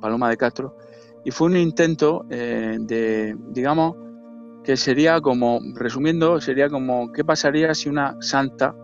Paloma 0.01 0.29
de 0.29 0.37
Castro, 0.37 0.77
y 1.25 1.31
fue 1.31 1.49
un 1.49 1.57
intento 1.57 2.27
eh, 2.31 2.77
de, 2.81 3.37
digamos, 3.49 3.97
que 4.63 4.77
sería 4.77 5.21
como, 5.21 5.61
resumiendo, 5.75 6.41
sería 6.41 6.69
como, 6.69 7.11
¿qué 7.13 7.25
pasaría 7.25 7.75
si 7.75 7.89
una 7.89 8.17
santa 8.21 8.75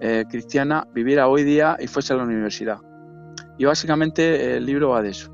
eh, 0.00 0.24
cristiana 0.28 0.86
viviera 0.92 1.28
hoy 1.28 1.44
día 1.44 1.76
y 1.80 1.86
fuese 1.86 2.12
a 2.12 2.16
la 2.16 2.24
universidad? 2.24 2.78
Y 3.58 3.64
básicamente 3.64 4.56
el 4.56 4.66
libro 4.66 4.90
va 4.90 5.02
de 5.02 5.10
eso. 5.10 5.30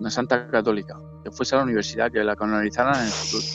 Una 0.00 0.10
santa 0.10 0.48
católica, 0.48 0.98
que 1.22 1.30
fuese 1.30 1.54
a 1.54 1.58
la 1.58 1.64
universidad, 1.64 2.10
que 2.10 2.24
la 2.24 2.34
canonizaran 2.34 2.96
en 2.96 3.06
el 3.06 3.10
futuro. 3.10 3.46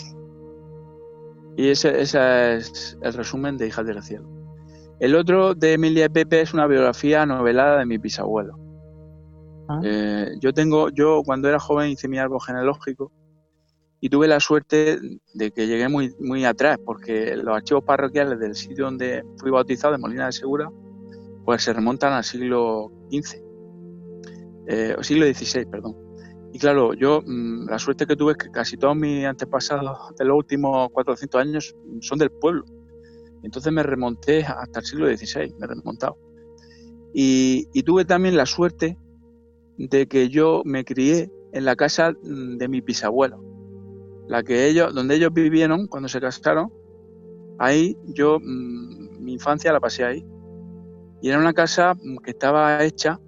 Y 1.57 1.69
ese, 1.69 1.99
ese 1.99 2.57
es 2.57 2.97
el 3.01 3.13
resumen 3.13 3.57
de 3.57 3.67
Hijas 3.67 3.85
del 3.85 4.01
Cielo. 4.03 4.29
El 4.99 5.15
otro 5.15 5.55
de 5.55 5.73
Emilia 5.73 6.09
Pepe 6.09 6.41
es 6.41 6.53
una 6.53 6.67
biografía 6.67 7.25
novelada 7.25 7.79
de 7.79 7.85
mi 7.87 7.97
bisabuelo. 7.97 8.60
Eh, 9.83 10.35
yo 10.39 10.53
tengo, 10.53 10.89
yo 10.89 11.21
cuando 11.23 11.47
era 11.47 11.59
joven 11.59 11.91
hice 11.91 12.07
mi 12.07 12.17
árbol 12.17 12.41
genealógico 12.41 13.11
y 13.99 14.09
tuve 14.09 14.27
la 14.27 14.39
suerte 14.39 14.99
de 15.33 15.51
que 15.51 15.67
llegué 15.67 15.87
muy, 15.87 16.13
muy 16.19 16.43
atrás, 16.43 16.79
porque 16.83 17.35
los 17.35 17.55
archivos 17.55 17.83
parroquiales 17.83 18.39
del 18.39 18.55
sitio 18.55 18.85
donde 18.85 19.23
fui 19.37 19.51
bautizado, 19.51 19.93
de 19.93 19.99
Molina 19.99 20.25
de 20.25 20.31
Segura, 20.31 20.69
pues 21.45 21.63
se 21.63 21.73
remontan 21.73 22.13
al 22.13 22.23
siglo 22.23 22.91
XV, 23.11 23.43
eh, 24.67 24.95
siglo 25.01 25.25
XVI, 25.25 25.65
perdón. 25.65 25.95
Y 26.51 26.59
claro, 26.59 26.93
yo 26.93 27.21
mm, 27.25 27.69
la 27.69 27.77
suerte 27.77 28.07
que 28.07 28.15
tuve 28.15 28.31
es 28.33 28.37
que 28.39 28.49
casi 28.49 28.75
todos 28.75 28.95
mis 28.95 29.25
antepasados 29.25 30.15
de 30.17 30.25
los 30.25 30.35
últimos 30.35 30.89
400 30.91 31.41
años 31.41 31.75
son 32.01 32.17
del 32.17 32.31
pueblo. 32.31 32.65
Entonces 33.43 33.71
me 33.71 33.83
remonté 33.83 34.43
hasta 34.43 34.79
el 34.79 34.85
siglo 34.85 35.05
XVI, 35.07 35.53
me 35.59 35.65
he 35.65 35.67
remontado. 35.67 36.17
Y 37.13 37.83
tuve 37.83 38.05
también 38.05 38.37
la 38.37 38.45
suerte 38.45 38.97
de 39.89 40.07
que 40.07 40.29
yo 40.29 40.61
me 40.65 40.85
crié 40.85 41.31
en 41.53 41.65
la 41.65 41.75
casa 41.75 42.11
mm, 42.11 42.57
de 42.57 42.67
mi 42.67 42.81
bisabuelo, 42.81 43.43
la 44.27 44.43
que 44.43 44.67
ellos, 44.67 44.93
donde 44.93 45.15
ellos 45.15 45.33
vivieron 45.33 45.87
cuando 45.87 46.07
se 46.07 46.21
casaron. 46.21 46.71
Ahí 47.57 47.97
yo 48.05 48.39
mm, 48.39 49.23
mi 49.23 49.33
infancia 49.33 49.73
la 49.73 49.79
pasé 49.79 50.03
ahí 50.03 50.25
y 51.21 51.29
era 51.29 51.39
una 51.39 51.53
casa 51.53 51.93
mm, 51.95 52.17
que 52.17 52.31
estaba 52.31 52.83
hecha 52.83 53.19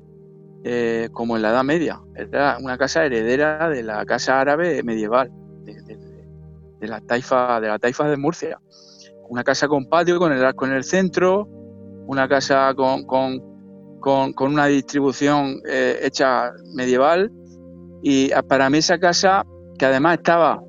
eh, 0.63 1.09
como 1.11 1.35
en 1.35 1.41
la 1.41 1.49
Edad 1.49 1.63
Media. 1.63 2.01
Era 2.15 2.57
una 2.61 2.77
casa 2.77 3.05
heredera 3.05 3.69
de 3.69 3.83
la 3.83 4.05
casa 4.05 4.39
árabe 4.39 4.83
medieval, 4.83 5.31
de, 5.63 6.87
la 6.87 6.99
taifa 7.01 7.61
de 7.61 7.67
la 7.67 7.79
taifa 7.79 8.07
de 8.07 8.17
Murcia. 8.17 8.59
Una 9.29 9.43
casa 9.43 9.67
con 9.67 9.85
patio, 9.85 10.19
con 10.19 10.31
el 10.31 10.43
arco 10.43 10.65
en 10.65 10.73
el 10.73 10.83
centro, 10.83 11.47
una 12.05 12.27
casa 12.27 12.73
con 12.75 13.03
con, 13.05 13.52
una 14.05 14.65
distribución 14.67 15.61
eh, 15.67 15.99
hecha 16.03 16.51
medieval. 16.73 17.31
Y 18.01 18.31
ah, 18.31 18.43
para 18.43 18.69
mí 18.69 18.79
esa 18.79 18.99
casa, 18.99 19.45
que 19.77 19.85
además 19.85 20.17
estaba, 20.17 20.61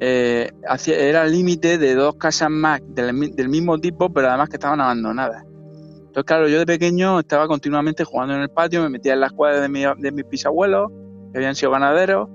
eh, 0.00 0.50
era 0.86 1.24
el 1.24 1.32
límite 1.32 1.78
de 1.78 1.94
dos 1.94 2.16
casas 2.16 2.50
más 2.50 2.80
del, 2.88 3.14
mismo 3.14 3.78
tipo, 3.78 4.12
pero 4.12 4.28
además 4.28 4.48
que 4.48 4.56
estaban 4.56 4.80
abandonadas. 4.80 5.44
Entonces, 5.44 6.24
claro, 6.24 6.48
yo 6.48 6.58
de 6.58 6.66
pequeño 6.66 7.20
estaba 7.20 7.46
continuamente 7.46 8.04
jugando 8.04 8.34
en 8.34 8.42
el 8.42 8.50
patio, 8.50 8.82
me 8.82 8.90
metía 8.90 9.14
en 9.14 9.20
las 9.20 9.32
cuadras 9.32 9.62
de, 9.62 9.68
mi, 9.68 9.84
de 9.98 10.12
mis 10.12 10.28
bisabuelos, 10.28 10.90
que 11.32 11.38
habían 11.38 11.54
sido 11.54 11.72
ganaderos, 11.72 12.28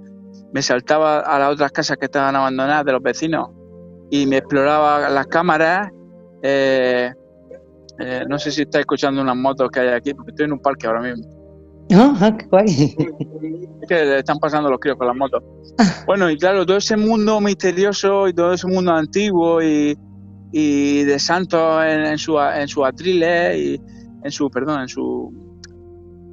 me 0.54 0.62
saltaba 0.62 1.20
a 1.20 1.39
las 1.39 1.54
otras 1.54 1.72
casas 1.72 1.98
que 1.98 2.06
estaban 2.06 2.36
abandonadas 2.36 2.86
de 2.86 2.92
los 2.92 3.02
vecinos 3.02 3.50
y 4.10 4.26
me 4.26 4.38
exploraba 4.38 5.10
las 5.10 5.28
cámaras. 5.28 5.89
Eh, 6.44 7.14
eh, 8.02 8.26
no 8.28 8.39
sé 8.39 8.52
si 8.52 8.64
está 8.64 8.80
escuchando 8.80 9.22
unas 9.22 9.36
motos 9.36 9.70
que 9.72 9.80
hay 9.80 9.89
aquí, 9.89 10.14
porque 10.14 10.32
estoy 10.32 10.45
en 10.45 10.54
un 10.54 10.60
parque 10.60 10.88
ahora 10.88 11.02
mismo. 11.02 11.26
Ah, 11.93 12.36
qué 12.38 12.45
guay. 12.45 12.95
Es 13.82 13.88
que 13.88 13.95
le 14.06 14.20
están 14.20 14.39
pasando 14.39 14.70
los 14.70 14.80
críos 14.80 14.97
con 14.97 15.08
las 15.08 15.16
motos. 15.16 15.43
Bueno, 16.06 16.30
y 16.30 16.38
claro, 16.38 16.66
todo 16.66 16.78
ese 16.78 16.95
mundo 16.95 17.41
misterioso 17.41 18.28
y 18.28 18.34
todo 18.34 18.54
ese 18.54 18.68
mundo 18.68 18.93
antiguo 18.93 19.62
y, 19.62 19.95
de 20.54 21.20
santos 21.20 21.84
en, 21.86 22.18
su, 22.18 22.39
en 22.39 22.68
sus 22.68 22.86
atriles 22.86 23.58
y 23.58 23.82
en 24.24 24.32
su, 24.32 24.49
perdón, 24.49 24.82
en 24.82 24.88
su, 24.88 25.32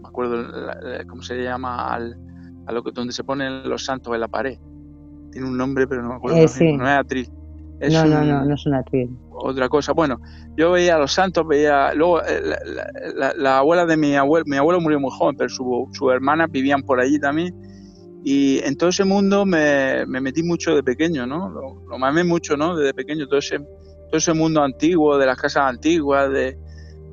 me 0.03 0.09
acuerdo 0.09 0.45
cómo 1.09 1.23
se 1.23 1.43
llama, 1.43 1.95
al, 1.95 2.17
a 2.67 2.73
lo 2.73 2.83
que, 2.83 2.91
donde 2.93 3.13
se 3.13 3.25
ponen 3.25 3.69
los 3.69 3.85
santos 3.85 4.15
en 4.15 4.21
la 4.21 4.29
pared. 4.29 4.59
Tiene 5.33 5.49
un 5.49 5.57
nombre, 5.57 5.87
pero 5.87 6.03
no 6.03 6.09
me 6.11 6.15
acuerdo. 6.17 6.39
Eh, 6.39 6.77
no 6.77 6.85
es 6.85 6.99
atril. 6.99 7.29
No, 7.81 8.05
no, 8.07 8.25
no, 8.25 8.45
no 8.45 8.55
es 8.55 8.67
un 8.67 8.75
atril 8.75 9.11
otra 9.41 9.69
cosa. 9.69 9.93
Bueno, 9.93 10.21
yo 10.57 10.73
veía 10.73 10.97
a 10.97 10.99
los 10.99 11.13
santos, 11.13 11.47
veía. 11.47 11.95
Luego, 11.95 12.23
eh, 12.23 12.43
la, 13.37 13.59
abuela 13.59 13.87
de 13.87 13.97
mi 13.97 14.15
abuelo, 14.15 14.45
mi 14.47 14.57
abuelo 14.57 14.81
murió 14.81 15.01
muy 15.01 15.11
joven, 15.13 15.37
pero 15.37 15.49
sus 15.49 15.67
su 15.93 16.11
hermanas 16.11 16.51
vivían 16.51 16.83
por 16.83 17.01
allí 17.01 17.19
también. 17.19 17.55
Y 18.25 18.59
en 18.65 18.77
todo 18.77 18.91
ese 18.91 19.05
mundo 19.05 19.47
me, 19.47 20.05
metí 20.07 20.43
mucho 20.43 20.75
de 20.75 20.83
pequeño, 20.83 21.27
¿no? 21.27 21.49
Lo, 21.51 21.85
lo, 21.89 21.99
mamé 21.99 22.25
mucho, 22.25 22.57
¿no? 22.57 22.77
Desde 22.77 22.93
pequeño, 22.93 23.27
todo 23.27 23.39
ese, 23.39 23.59
todo 23.59 24.17
ese 24.17 24.33
mundo 24.35 24.63
antiguo, 24.63 25.17
de 25.19 25.27
las 25.27 25.39
casas 25.39 25.65
antiguas, 25.65 26.31
de, 26.31 26.59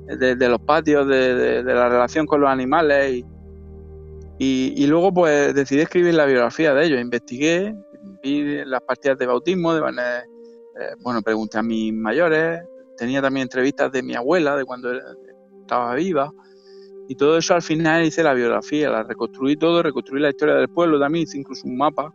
de, 0.07 0.49
los 0.49 0.59
patios, 0.61 1.07
de, 1.07 1.63
la 1.63 1.89
relación 1.89 2.25
con 2.25 2.41
los 2.41 2.49
animales. 2.49 3.23
Y, 4.39 4.73
y, 4.75 4.87
luego, 4.87 5.13
pues, 5.13 5.53
decidí 5.53 5.81
escribir 5.81 6.15
la 6.15 6.25
biografía 6.25 6.73
de 6.73 6.85
ellos. 6.85 6.99
Investigué, 6.99 7.73
vi 8.23 8.65
las 8.65 8.81
partidas 8.81 9.17
de 9.17 9.27
bautismo, 9.27 9.73
de, 9.73 9.81
eh, 10.79 10.95
bueno, 11.01 11.21
pregunté 11.21 11.57
a 11.57 11.63
mis 11.63 11.93
mayores, 11.93 12.63
tenía 12.97 13.21
también 13.21 13.43
entrevistas 13.43 13.91
de 13.91 14.03
mi 14.03 14.15
abuela, 14.15 14.55
de 14.55 14.65
cuando 14.65 14.89
estaba 15.61 15.95
viva, 15.95 16.31
y 17.07 17.15
todo 17.15 17.37
eso 17.37 17.53
al 17.53 17.61
final 17.61 18.03
hice 18.05 18.23
la 18.23 18.33
biografía, 18.33 18.89
la 18.89 19.03
reconstruí 19.03 19.55
todo, 19.55 19.83
reconstruí 19.83 20.19
la 20.19 20.29
historia 20.29 20.55
del 20.55 20.69
pueblo 20.69 20.99
también, 20.99 21.23
hice 21.23 21.37
incluso 21.37 21.67
un 21.67 21.77
mapa, 21.77 22.13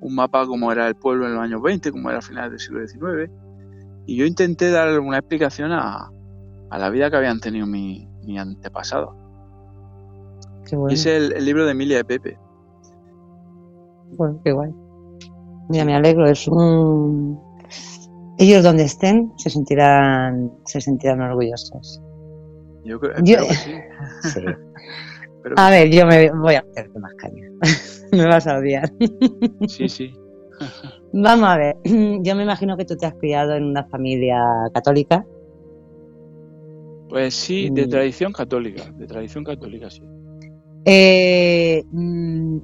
un 0.00 0.14
mapa 0.14 0.46
como 0.46 0.70
era 0.72 0.88
el 0.88 0.96
pueblo 0.96 1.26
en 1.26 1.34
los 1.34 1.42
años 1.42 1.62
20, 1.62 1.90
como 1.92 2.10
era 2.10 2.18
a 2.18 2.22
finales 2.22 2.50
del 2.50 2.60
siglo 2.60 2.86
XIX, 2.86 3.32
y 4.06 4.16
yo 4.16 4.26
intenté 4.26 4.70
dar 4.70 4.98
una 5.00 5.18
explicación 5.18 5.72
a, 5.72 6.10
la 6.70 6.90
vida 6.90 7.10
que 7.10 7.16
habían 7.16 7.40
tenido 7.40 7.66
mis 7.66 8.06
mi 8.24 8.38
antepasados. 8.38 9.14
Bueno. 10.72 10.88
Es 10.88 11.06
el, 11.06 11.32
libro 11.44 11.64
de 11.64 11.70
Emilia 11.70 11.98
de 11.98 12.04
Pepe. 12.04 12.38
Bueno, 14.16 14.40
qué 14.44 14.52
guay. 14.52 14.74
Mira, 15.68 15.84
me 15.84 15.94
alegro, 15.94 16.26
es 16.26 16.46
un, 16.48 17.40
ellos 18.38 18.62
donde 18.62 18.84
estén 18.84 19.32
se 19.36 19.50
sentirán, 19.50 20.52
se 20.66 20.80
sentirán 20.80 21.20
orgullosos. 21.20 22.02
Yo 22.84 23.00
creo, 23.00 23.14
que 23.16 23.54
sí. 23.54 24.40
a 25.56 25.70
ver, 25.70 25.90
yo 25.90 26.06
me 26.06 26.30
voy 26.30 26.54
a 26.54 26.60
hacerte 26.60 26.98
más 26.98 27.14
caña. 27.14 27.48
me 28.12 28.26
vas 28.26 28.46
a 28.46 28.58
odiar. 28.58 28.92
sí, 29.68 29.88
sí. 29.88 30.14
Vamos 31.12 31.48
a 31.48 31.56
ver, 31.56 31.76
yo 31.84 32.34
me 32.34 32.42
imagino 32.42 32.76
que 32.76 32.84
tú 32.84 32.96
te 32.96 33.06
has 33.06 33.14
criado 33.14 33.54
en 33.54 33.64
una 33.64 33.84
familia 33.84 34.42
católica. 34.74 35.24
Pues 37.08 37.34
sí, 37.34 37.70
de 37.70 37.86
mm. 37.86 37.90
tradición 37.90 38.32
católica, 38.32 38.84
de 38.92 39.06
tradición 39.06 39.44
católica, 39.44 39.88
sí. 39.88 40.02
Eh, 40.84 41.82
mm, 41.90 42.58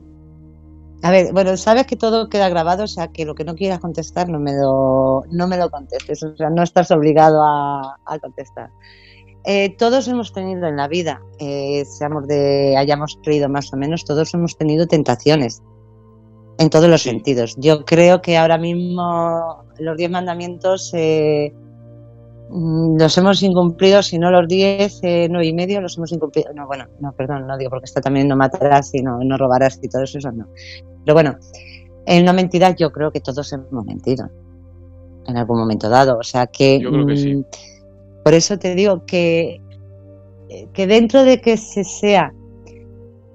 a 1.02 1.10
ver, 1.10 1.32
bueno, 1.32 1.56
sabes 1.56 1.86
que 1.86 1.96
todo 1.96 2.28
queda 2.28 2.48
grabado, 2.48 2.84
o 2.84 2.86
sea 2.86 3.08
que 3.08 3.24
lo 3.24 3.34
que 3.34 3.44
no 3.44 3.56
quieras 3.56 3.80
contestar 3.80 4.28
no 4.28 4.38
me 4.38 4.52
lo, 4.54 5.24
no 5.30 5.48
me 5.48 5.56
lo 5.56 5.68
contestes, 5.68 6.22
o 6.22 6.36
sea, 6.36 6.48
no 6.48 6.62
estás 6.62 6.92
obligado 6.92 7.42
a, 7.42 8.18
contestar. 8.20 8.70
eh, 9.44 9.74
todos 9.76 10.06
hemos 10.06 10.32
tenido 10.32 10.68
en 10.68 10.76
la 10.76 10.86
vida, 10.86 11.20
eh, 11.40 11.84
seamos 11.86 12.28
de, 12.28 12.76
hayamos 12.76 13.18
creído 13.24 13.48
más 13.48 13.72
o 13.72 13.76
menos, 13.76 14.04
todos 14.04 14.32
hemos 14.34 14.56
tenido 14.56 14.86
tentaciones 14.86 15.60
en 16.58 16.70
todos 16.70 16.88
los 16.88 17.02
sentidos. 17.02 17.56
Yo 17.58 17.84
creo 17.84 18.22
que 18.22 18.38
ahora 18.38 18.56
mismo 18.56 19.64
los 19.80 19.96
diez 19.96 20.10
mandamientos 20.10 20.92
eh, 20.94 21.52
mm, 22.48 22.96
los 23.00 23.18
hemos 23.18 23.42
incumplido, 23.42 24.04
si 24.04 24.20
no 24.20 24.30
los 24.30 24.46
diez, 24.46 25.00
nueve 25.02 25.46
y 25.46 25.52
medio 25.52 25.80
los 25.80 25.96
hemos 25.98 26.12
incumplido. 26.12 26.52
No, 26.54 26.68
bueno, 26.68 26.86
no, 27.00 27.10
perdón, 27.10 27.48
no 27.48 27.58
digo 27.58 27.70
porque 27.70 27.86
está 27.86 28.00
también 28.00 28.28
no 28.28 28.36
matarás 28.36 28.94
y 28.94 29.02
no, 29.02 29.18
no 29.24 29.36
robarás 29.36 29.80
y 29.82 29.88
todo 29.88 30.04
eso, 30.04 30.18
eso 30.18 30.30
no. 30.30 30.46
Pero 31.04 31.14
bueno, 31.14 31.36
en 32.06 32.24
no 32.24 32.32
mentirás 32.32 32.76
yo 32.76 32.90
creo 32.92 33.10
que 33.10 33.20
todos 33.20 33.52
hemos 33.52 33.84
mentido 33.84 34.28
en 35.26 35.36
algún 35.36 35.58
momento 35.58 35.88
dado. 35.88 36.18
O 36.18 36.22
sea 36.22 36.46
que... 36.46 36.80
Yo 36.80 36.90
creo 36.90 37.06
que 37.06 37.16
sí 37.16 37.34
mm, 37.34 37.44
por 38.22 38.34
eso 38.34 38.58
te 38.58 38.74
digo 38.74 39.04
que, 39.04 39.60
que 40.72 40.86
dentro 40.86 41.24
de 41.24 41.40
que 41.40 41.56
se 41.56 41.82
sea 41.82 42.32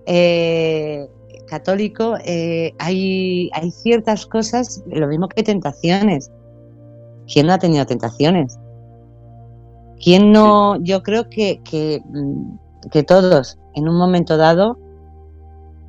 eh, 0.05 1.07
católico, 1.47 2.15
eh, 2.23 2.73
hay, 2.79 3.49
hay 3.53 3.71
ciertas 3.71 4.25
cosas, 4.25 4.83
lo 4.87 5.07
mismo 5.07 5.27
que 5.27 5.43
tentaciones. 5.43 6.31
¿Quién 7.31 7.47
no 7.47 7.53
ha 7.53 7.57
tenido 7.57 7.85
tentaciones? 7.85 8.57
¿Quién 10.01 10.31
no? 10.31 10.81
Yo 10.81 11.03
creo 11.03 11.29
que, 11.29 11.61
que, 11.69 12.01
mm, 12.05 12.89
que 12.91 13.03
todos, 13.03 13.57
en 13.75 13.89
un 13.89 13.97
momento 13.97 14.37
dado, 14.37 14.77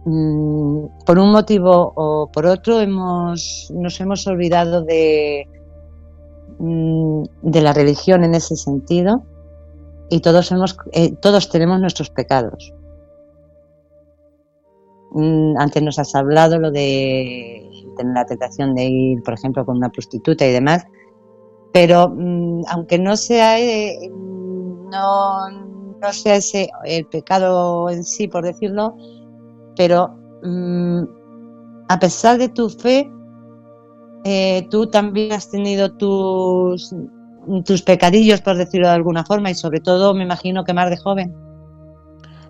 mm, 0.05 1.05
por 1.05 1.19
un 1.19 1.33
motivo 1.33 1.93
o 1.95 2.31
por 2.33 2.47
otro, 2.47 2.81
hemos, 2.81 3.71
nos 3.75 4.01
hemos 4.01 4.27
olvidado 4.27 4.83
de, 4.83 5.47
Mm, 6.59 7.23
de 7.43 7.61
la 7.61 7.73
religión 7.73 8.25
en 8.25 8.35
ese 8.35 8.57
sentido 8.57 9.23
y 10.11 10.21
todos, 10.21 10.51
hemos, 10.51 10.77
eh, 10.93 11.13
todos 11.13 11.51
tenemos 11.51 11.81
nuestros 11.81 12.11
pecados. 12.11 12.75
Mm, 15.13 15.57
antes 15.57 15.83
nos 15.83 15.99
has 16.01 16.15
hablado 16.17 16.59
lo 16.59 16.73
de 16.73 17.65
tener 17.97 18.15
la 18.15 18.27
tentación 18.27 18.75
de 18.75 18.85
ir, 18.85 19.23
por 19.23 19.35
ejemplo, 19.35 19.65
con 19.65 19.77
una 19.77 19.91
prostituta 19.91 20.47
y 20.47 20.53
demás, 20.53 20.85
pero 21.73 22.13
aunque 22.69 22.99
no 22.99 23.17
sea, 23.17 23.61
eh, 23.61 24.11
no, 24.11 25.51
no 25.51 26.13
sea 26.13 26.37
ese 26.37 26.71
el 26.85 27.07
pecado 27.07 27.89
en 27.89 28.03
sí, 28.03 28.27
por 28.27 28.45
decirlo, 28.45 28.97
pero 29.79 30.13
a 31.89 31.99
pesar 32.01 32.37
de 32.37 32.49
tu 32.49 32.69
fe, 32.69 33.11
eh, 34.25 34.67
tú 34.71 34.89
también 34.89 35.33
has 35.33 35.49
tenido 35.49 35.97
tus, 35.97 36.93
tus 37.65 37.83
pecadillos, 37.83 38.41
por 38.41 38.57
decirlo 38.57 38.89
de 38.89 38.95
alguna 38.95 39.25
forma, 39.25 39.51
y 39.51 39.55
sobre 39.55 39.81
todo 39.81 40.15
me 40.15 40.25
imagino 40.25 40.65
que 40.65 40.75
más 40.75 40.91
de 40.91 40.97
joven. 40.97 41.33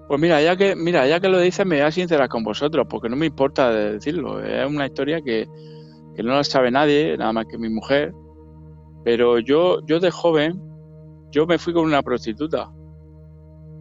Pues 0.09 0.19
mira, 0.19 0.41
ya 0.41 0.57
que, 0.57 0.75
mira, 0.75 1.07
ya 1.07 1.21
que 1.21 1.29
lo 1.29 1.39
dices, 1.39 1.67
me 1.67 1.77
voy 1.77 1.85
a 1.85 1.93
sincerar 1.93 2.31
con 2.31 2.43
vosotros, 2.43 2.87
porque 2.89 3.11
no 3.11 3.17
me 3.17 3.27
importa 3.27 3.71
decirlo. 3.71 4.43
Es 4.43 4.67
una 4.67 4.87
historia 4.87 5.21
que, 5.21 5.47
no 6.17 6.35
la 6.35 6.45
sabe 6.45 6.71
nadie, 6.71 7.15
nada 7.19 7.35
más 7.35 7.45
que 7.45 7.59
mi 7.59 7.69
mujer. 7.69 8.15
Pero 9.05 9.39
yo, 9.39 9.85
yo 9.87 10.01
de 10.01 10.11
joven, 10.11 10.59
yo 11.31 11.47
me 11.47 11.59
fui 11.59 11.75
con 11.75 11.85
una 11.85 12.03
prostituta. 12.03 12.71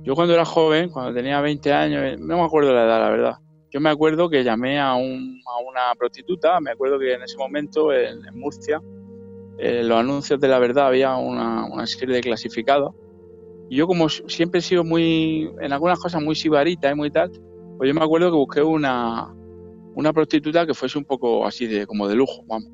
Yo 0.08 0.16
cuando 0.16 0.34
era 0.34 0.46
joven, 0.46 0.90
cuando 0.90 1.14
tenía 1.14 1.42
20 1.42 1.74
años, 1.74 2.18
no 2.18 2.38
me 2.38 2.44
acuerdo 2.46 2.74
la 2.74 2.86
edad, 2.86 3.02
la 3.02 3.10
verdad. 3.10 3.34
Yo 3.70 3.82
me 3.82 3.90
acuerdo 3.90 4.30
que 4.30 4.42
llamé 4.42 4.80
a, 4.80 4.96
un, 4.96 5.42
a 5.46 5.62
una 5.62 5.94
prostituta, 6.00 6.62
me 6.62 6.72
acuerdo 6.72 6.98
que 6.98 7.16
en 7.16 7.24
ese 7.24 7.36
momento 7.36 7.92
en, 7.92 8.22
Murcia, 8.34 8.82
en 9.58 9.90
los 9.90 10.00
anuncios 10.00 10.40
de 10.40 10.48
la 10.48 10.60
verdad 10.60 10.88
había 10.88 11.18
una, 11.18 11.66
una, 11.66 11.86
serie 11.86 12.16
de 12.16 12.22
clasificados. 12.22 12.96
Y 13.70 13.76
yo 13.76 13.86
como 13.86 14.08
siempre 14.08 14.60
he 14.60 14.62
sido 14.62 14.86
muy, 14.86 15.52
en 15.60 15.74
algunas 15.74 16.00
cosas 16.00 16.24
muy 16.24 16.36
sibarita 16.36 16.90
y 16.90 16.96
muy 16.96 17.12
tal, 17.12 17.30
pues 17.78 17.90
yo 17.90 17.94
me 17.94 18.02
acuerdo 18.02 18.32
que 18.32 18.38
busqué 18.38 18.64
una, 18.64 19.36
una 19.94 20.14
prostituta 20.14 20.66
que 20.66 20.74
fuese 20.74 20.98
un 20.98 21.04
poco 21.04 21.46
así 21.46 21.68
de 21.68 21.86
como 21.86 22.08
de 22.08 22.16
lujo, 22.16 22.46
vamos. 22.48 22.72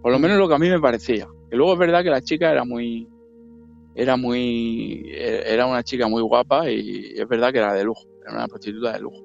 Por 0.00 0.12
lo 0.12 0.18
menos 0.18 0.38
lo 0.38 0.48
que 0.48 0.54
a 0.54 0.58
mí 0.58 0.70
me 0.70 0.80
parecía. 0.80 1.28
Que 1.50 1.56
luego 1.56 1.74
es 1.74 1.78
verdad 1.78 2.02
que 2.02 2.08
la 2.08 2.22
chica 2.22 2.50
era 2.50 2.64
muy, 2.64 3.06
era 3.94 4.16
muy, 4.16 5.04
era 5.14 5.66
una 5.66 5.82
chica 5.82 6.08
muy 6.08 6.22
guapa 6.22 6.68
y 6.70 7.14
es 7.16 7.28
verdad 7.28 7.52
que 7.52 7.58
era 7.58 7.72
de 7.74 7.84
lujo, 7.84 8.06
era 8.22 8.34
una 8.34 8.48
prostituta 8.48 8.92
de 8.92 9.00
lujo. 9.00 9.24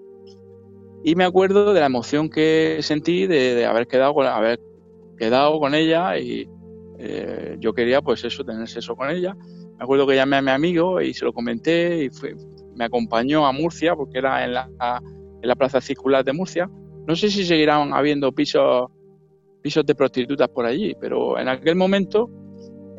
Y 1.03 1.15
me 1.15 1.23
acuerdo 1.23 1.73
de 1.73 1.79
la 1.79 1.85
emoción 1.85 2.29
que 2.29 2.79
sentí 2.81 3.25
de, 3.25 3.65
haber 3.65 3.87
quedado 3.87 4.13
con 4.13 4.27
haber 4.27 4.59
quedado 5.17 5.59
con 5.59 5.73
ella 5.73 6.17
y 6.17 6.47
eh, 6.97 7.55
yo 7.59 7.73
quería 7.73 8.01
pues 8.01 8.23
eso, 8.23 8.43
tener 8.43 8.67
sexo 8.67 8.95
con 8.95 9.09
ella. 9.09 9.35
Me 9.77 9.83
acuerdo 9.83 10.05
que 10.05 10.15
llamé 10.15 10.37
a 10.37 10.41
mi 10.41 10.51
amigo 10.51 11.01
y 11.01 11.13
se 11.13 11.25
lo 11.25 11.33
comenté 11.33 12.05
y 12.05 12.09
me 12.75 12.85
acompañó 12.85 13.45
a 13.47 13.53
Murcia 13.53 13.95
porque 13.95 14.19
era 14.19 14.43
en 14.43 14.53
la, 14.53 14.69
en 15.41 15.47
la 15.47 15.55
plaza 15.55 15.79
circular 15.79 16.23
de 16.25 16.33
Murcia. 16.33 16.69
No 17.07 17.15
sé 17.15 17.29
si 17.29 17.45
seguirán 17.45 17.93
habiendo 17.93 18.31
pisos 18.31 18.89
pisos 19.61 19.85
de 19.85 19.95
prostitutas 19.95 20.47
por 20.49 20.65
allí, 20.65 20.95
pero 20.99 21.37
en 21.39 21.47
aquel 21.47 21.75
momento 21.75 22.29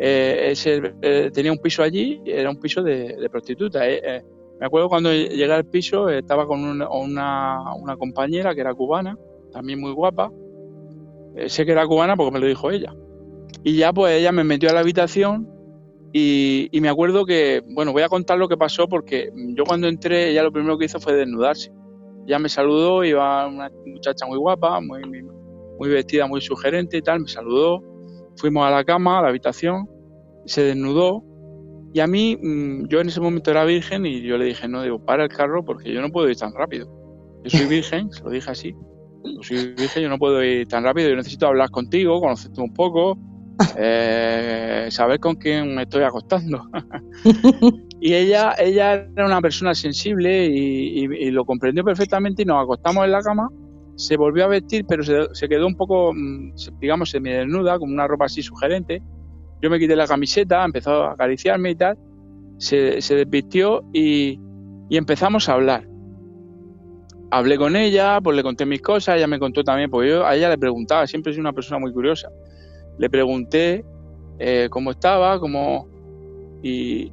eh, 0.02 0.54
eh, 1.02 1.30
tenía 1.32 1.52
un 1.52 1.58
piso 1.58 1.82
allí, 1.82 2.22
era 2.24 2.48
un 2.48 2.58
piso 2.58 2.82
de, 2.82 3.16
de 3.16 3.30
prostitutas. 3.30 3.82
Me 4.60 4.66
acuerdo 4.66 4.90
cuando 4.90 5.10
llegué 5.10 5.50
al 5.50 5.64
piso, 5.64 6.10
estaba 6.10 6.46
con 6.46 6.62
una, 6.62 7.96
compañera 7.98 8.54
que 8.54 8.60
era 8.60 8.74
cubana, 8.74 9.16
también 9.50 9.80
muy 9.80 9.92
guapa. 9.92 10.30
Eh, 11.34 11.48
sé 11.48 11.64
que 11.64 11.72
era 11.72 11.86
cubana 11.86 12.14
porque 12.14 12.32
me 12.32 12.40
lo 12.40 12.46
dijo 12.46 12.70
ella. 12.70 12.94
Y 13.64 13.76
ya 13.76 13.90
pues 13.94 14.18
ella 14.18 14.32
me 14.32 14.44
metió 14.44 14.68
a 14.68 14.74
la 14.74 14.80
habitación 14.80 15.48
y, 16.12 16.68
me 16.80 16.90
acuerdo 16.90 17.24
que, 17.24 17.62
bueno, 17.68 17.92
voy 17.92 18.02
a 18.02 18.10
contar 18.10 18.36
lo 18.36 18.48
que 18.48 18.58
pasó 18.58 18.86
porque 18.86 19.30
yo 19.54 19.64
cuando 19.64 19.88
entré, 19.88 20.30
ella 20.30 20.42
lo 20.42 20.52
primero 20.52 20.76
que 20.76 20.84
hizo 20.84 21.00
fue 21.00 21.14
desnudarse. 21.14 21.72
Ya 22.26 22.38
me 22.38 22.50
saludó, 22.50 23.02
iba 23.02 23.46
una 23.46 23.70
muchacha 23.86 24.26
muy 24.26 24.36
guapa, 24.36 24.78
muy, 24.82 25.00
muy 25.78 25.88
vestida, 25.88 26.26
muy 26.26 26.42
sugerente 26.42 26.98
y 26.98 27.02
tal, 27.02 27.20
me 27.20 27.28
saludó. 27.28 27.82
Fuimos 28.40 28.66
a 28.66 28.70
la 28.70 28.84
cama, 28.84 29.18
a 29.18 29.22
la 29.22 29.28
habitación, 29.28 29.86
se 30.46 30.62
desnudó 30.62 31.22
y 31.92 32.00
a 32.00 32.06
mí, 32.06 32.38
mm, 32.40 32.86
yo 32.86 33.00
en 33.00 33.08
ese 33.08 33.20
momento 33.20 33.50
era 33.50 33.64
virgen 33.64 34.06
y 34.06 34.22
yo 34.22 34.38
le 34.38 34.46
dije, 34.46 34.66
no, 34.66 34.82
digo, 34.82 35.04
para 35.04 35.24
el 35.24 35.28
carro 35.28 35.62
porque 35.62 35.92
yo 35.92 36.00
no 36.00 36.08
puedo 36.08 36.28
ir 36.30 36.36
tan 36.36 36.54
rápido. 36.54 36.88
Yo 37.44 37.50
soy 37.50 37.66
virgen, 37.68 38.10
se 38.10 38.22
lo 38.22 38.30
dije 38.30 38.50
así. 38.50 38.74
Yo 39.24 39.42
soy 39.42 39.74
virgen, 39.74 40.04
yo 40.04 40.08
no 40.08 40.18
puedo 40.18 40.42
ir 40.42 40.66
tan 40.68 40.84
rápido, 40.84 41.10
yo 41.10 41.16
necesito 41.16 41.46
hablar 41.46 41.70
contigo, 41.70 42.18
conocerte 42.18 42.62
un 42.62 42.72
poco, 42.72 43.18
eh, 43.76 44.88
saber 44.90 45.20
con 45.20 45.34
quién 45.34 45.74
me 45.74 45.82
estoy 45.82 46.04
acostando. 46.04 46.62
y 48.00 48.14
ella, 48.14 48.54
ella 48.58 48.94
era 48.94 49.26
una 49.26 49.42
persona 49.42 49.74
sensible 49.74 50.46
y, 50.46 51.30
lo 51.30 51.44
comprendió 51.44 51.84
perfectamente 51.84 52.42
y 52.42 52.46
nos 52.46 52.62
acostamos 52.62 53.04
en 53.04 53.12
la 53.12 53.20
cama. 53.20 53.48
Se 54.00 54.16
volvió 54.16 54.44
a 54.44 54.48
vestir, 54.48 54.84
pero 54.88 55.02
se, 55.02 55.48
quedó 55.48 55.66
un 55.66 55.76
poco, 55.76 56.12
mm, 56.14 56.54
digamos, 56.80 57.10
semidesnuda, 57.10 57.78
con 57.78 57.92
una 57.92 58.06
ropa 58.06 58.26
así 58.26 58.42
sugerente 58.42 59.02
yo 59.62 59.70
me 59.70 59.78
quité 59.78 59.94
la 59.94 60.06
camiseta, 60.06 60.64
empezó 60.64 61.04
a 61.04 61.12
acariciarme 61.12 61.70
y 61.70 61.74
tal, 61.74 61.98
se, 62.58 63.00
se 63.00 63.14
desvistió 63.14 63.84
y, 63.92 64.38
empezamos 64.90 65.48
a 65.48 65.52
hablar. 65.52 65.86
Hablé 67.30 67.56
con 67.58 67.76
ella, 67.76 68.20
pues 68.20 68.36
le 68.36 68.42
conté 68.42 68.66
mis 68.66 68.82
cosas, 68.82 69.16
ella 69.16 69.28
me 69.28 69.38
contó 69.38 69.62
también, 69.62 69.90
porque 69.90 70.08
yo 70.08 70.26
a 70.26 70.34
ella 70.34 70.48
le 70.48 70.58
preguntaba, 70.58 71.06
siempre 71.06 71.32
soy 71.32 71.40
una 71.40 71.52
persona 71.52 71.78
muy 71.78 71.92
curiosa. 71.92 72.28
Le 72.98 73.08
pregunté 73.08 73.84
eh, 74.38 74.68
cómo 74.70 74.90
estaba, 74.90 75.38
cómo... 75.38 75.88
Y, 76.62 77.12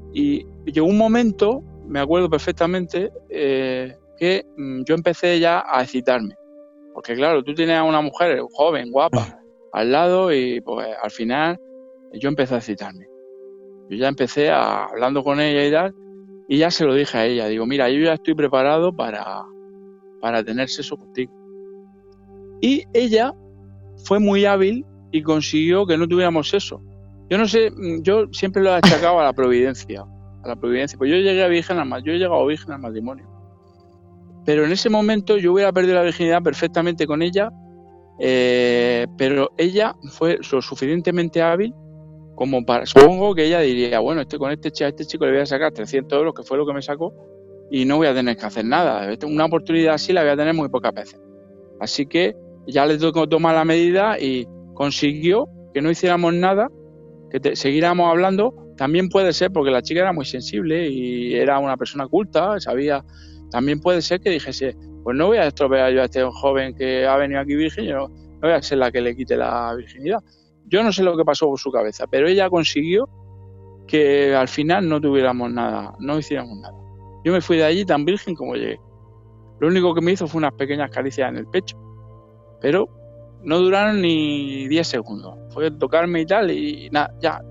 llegó 0.66 0.88
un 0.88 0.98
momento, 0.98 1.62
me 1.88 2.00
acuerdo 2.00 2.30
perfectamente, 2.30 3.12
eh, 3.30 3.96
que 4.18 4.44
mm, 4.58 4.84
yo 4.84 4.96
empecé 4.96 5.40
ya 5.40 5.64
a 5.68 5.84
excitarme. 5.84 6.36
Porque 6.98 7.14
claro, 7.14 7.44
tú 7.44 7.54
tienes 7.54 7.78
a 7.78 7.84
una 7.84 8.02
mujer 8.02 8.42
joven, 8.54 8.90
guapa, 8.90 9.40
al 9.72 9.92
lado 9.92 10.34
y 10.34 10.62
pues 10.62 10.88
al 11.00 11.12
final 11.12 11.60
yo 12.14 12.28
empecé 12.28 12.56
a 12.56 12.60
citarme. 12.60 13.06
Yo 13.88 13.98
ya 13.98 14.08
empecé 14.08 14.50
a, 14.50 14.86
hablando 14.86 15.24
con 15.24 15.40
ella 15.40 15.64
y 15.64 15.72
tal, 15.72 15.94
y 16.48 16.58
ya 16.58 16.72
se 16.72 16.86
lo 16.86 16.96
dije 16.96 17.16
a 17.16 17.26
ella. 17.28 17.46
Digo, 17.50 17.68
mira, 17.68 17.88
yo 17.92 18.00
ya 18.00 18.14
estoy 18.14 18.34
preparado 18.34 18.96
para, 18.96 19.46
para 20.22 20.44
tener 20.44 20.70
sexo 20.70 20.98
contigo. 20.98 21.32
Y 22.62 22.84
ella 22.96 23.32
fue 24.06 24.18
muy 24.18 24.46
hábil 24.46 24.84
y 25.12 25.22
consiguió 25.22 25.86
que 25.86 26.00
no 26.00 26.08
tuviéramos 26.08 26.50
sexo. 26.50 26.82
Yo 27.30 27.38
no 27.38 27.48
sé, 27.48 27.72
yo 28.02 28.26
siempre 28.32 28.64
lo 28.64 28.72
he 28.72 28.74
achacado 28.74 29.20
a 29.20 29.24
la 29.24 29.34
providencia, 29.36 30.04
a 30.44 30.48
la 30.48 30.56
providencia. 30.56 30.98
Pues 30.98 31.12
yo 31.12 31.18
llegué 31.18 31.44
a 31.44 31.48
virgen 31.48 31.78
al 31.78 32.04
yo 32.04 32.14
he 32.14 32.18
llegado 32.18 32.44
virgen 32.48 32.72
al 32.72 32.80
matrimonio. 32.80 33.37
Pero 34.48 34.64
en 34.64 34.72
ese 34.72 34.90
momento 34.90 35.38
yo 35.38 35.52
hubiera 35.52 35.74
perdido 35.74 35.96
la 35.96 36.04
virginidad 36.04 36.42
perfectamente 36.42 37.06
con 37.06 37.22
ella, 37.22 37.52
eh, 38.18 39.06
pero 39.18 39.52
ella 39.58 39.94
fue 40.12 40.40
lo 40.54 40.62
suficientemente 40.62 41.42
hábil 41.42 41.74
como 42.34 42.66
para, 42.66 42.86
supongo 42.86 43.36
que 43.36 43.44
ella 43.44 43.60
diría, 43.60 44.00
bueno, 44.00 44.22
este, 44.22 44.38
con 44.38 44.50
este, 44.54 44.70
este 44.70 45.06
chico 45.06 45.26
le 45.26 45.34
voy 45.34 45.42
a 45.42 45.46
sacar 45.46 45.74
300 45.74 46.18
euros, 46.18 46.34
que 46.34 46.44
fue 46.44 46.58
lo 46.58 46.66
que 46.66 46.72
me 46.72 46.82
sacó, 46.82 47.14
y 47.70 47.84
no 47.84 47.98
voy 47.98 48.08
a 48.08 48.14
tener 48.14 48.38
que 48.38 48.46
hacer 48.46 48.64
nada. 48.64 49.14
Una 49.26 49.44
oportunidad 49.44 49.96
así 49.96 50.14
la 50.14 50.22
voy 50.22 50.32
a 50.32 50.38
tener 50.38 50.54
muy 50.54 50.70
pocas 50.70 50.94
veces. 50.94 51.20
Así 51.82 52.06
que 52.06 52.34
ya 52.68 52.86
le 52.86 52.98
tocó 52.98 53.28
tomar 53.28 53.54
la 53.54 53.66
medida 53.66 54.18
y 54.18 54.48
consiguió 54.76 55.50
que 55.74 55.82
no 55.82 55.92
hiciéramos 55.92 56.34
nada, 56.34 56.70
que 57.32 57.54
siguiéramos 57.58 58.10
hablando 58.10 58.54
también 58.78 59.10
puede 59.10 59.34
ser 59.34 59.52
porque 59.52 59.72
la 59.72 59.82
chica 59.82 60.00
era 60.00 60.14
muy 60.14 60.24
sensible 60.24 60.88
y 60.88 61.36
era 61.36 61.60
una 61.60 61.76
persona 61.76 62.08
culta, 62.08 62.62
sabía, 62.62 63.04
también 63.52 63.80
puede 63.80 64.02
ser 64.02 64.20
que 64.20 64.30
dijese, 64.30 64.76
pues 65.04 65.16
no 65.16 65.28
voy 65.28 65.38
a 65.38 65.48
estropear 65.48 65.92
yo 65.94 66.02
a 66.02 66.06
este 66.06 66.24
joven 66.24 66.76
que 66.76 67.06
ha 67.06 67.16
venido 67.18 67.40
aquí 67.40 67.56
virgen, 67.56 67.86
yo 67.86 67.96
no, 67.98 68.10
voy 68.42 68.52
a 68.52 68.62
ser 68.62 68.78
la 68.78 68.92
que 68.92 69.02
le 69.02 69.16
quite 69.16 69.38
la 69.38 69.74
virginidad. 69.76 70.24
Yo 70.68 70.84
no 70.84 70.92
sé 70.92 71.04
lo 71.04 71.16
que 71.16 71.24
pasó 71.24 71.48
por 71.48 71.60
su 71.60 71.72
cabeza, 71.72 72.08
pero 72.08 72.28
ella 72.28 72.50
consiguió 72.50 73.08
que 73.88 74.36
al 74.36 74.48
final 74.48 74.88
no 74.88 75.00
tuviéramos 75.00 75.52
nada, 75.52 75.96
no 76.00 76.20
hiciéramos 76.20 76.58
nada. 76.60 76.76
Yo 77.24 77.32
me 77.32 77.42
fui 77.42 77.58
de 77.58 77.64
allí 77.64 77.86
tan 77.86 78.06
virgen 78.06 78.36
como 78.36 78.56
llegué. 78.56 78.80
Lo 79.60 79.68
único 79.68 79.94
que 79.94 80.02
me 80.02 80.12
hizo 80.12 80.28
fue 80.28 80.40
unas 80.40 80.54
pequeñas 80.54 80.92
caricias 80.92 81.30
en 81.30 81.38
el 81.38 81.48
pecho, 81.48 81.78
pero 82.62 82.90
no 83.44 83.60
duraron 83.60 84.02
ni 84.02 84.68
10 84.68 84.88
segundos. 84.88 85.36
Fue 85.54 85.72
tocarme 85.72 86.22
y 86.22 86.26
tal, 86.26 86.52
y 86.52 86.90
nada, 86.92 87.14
ya. 87.22 87.42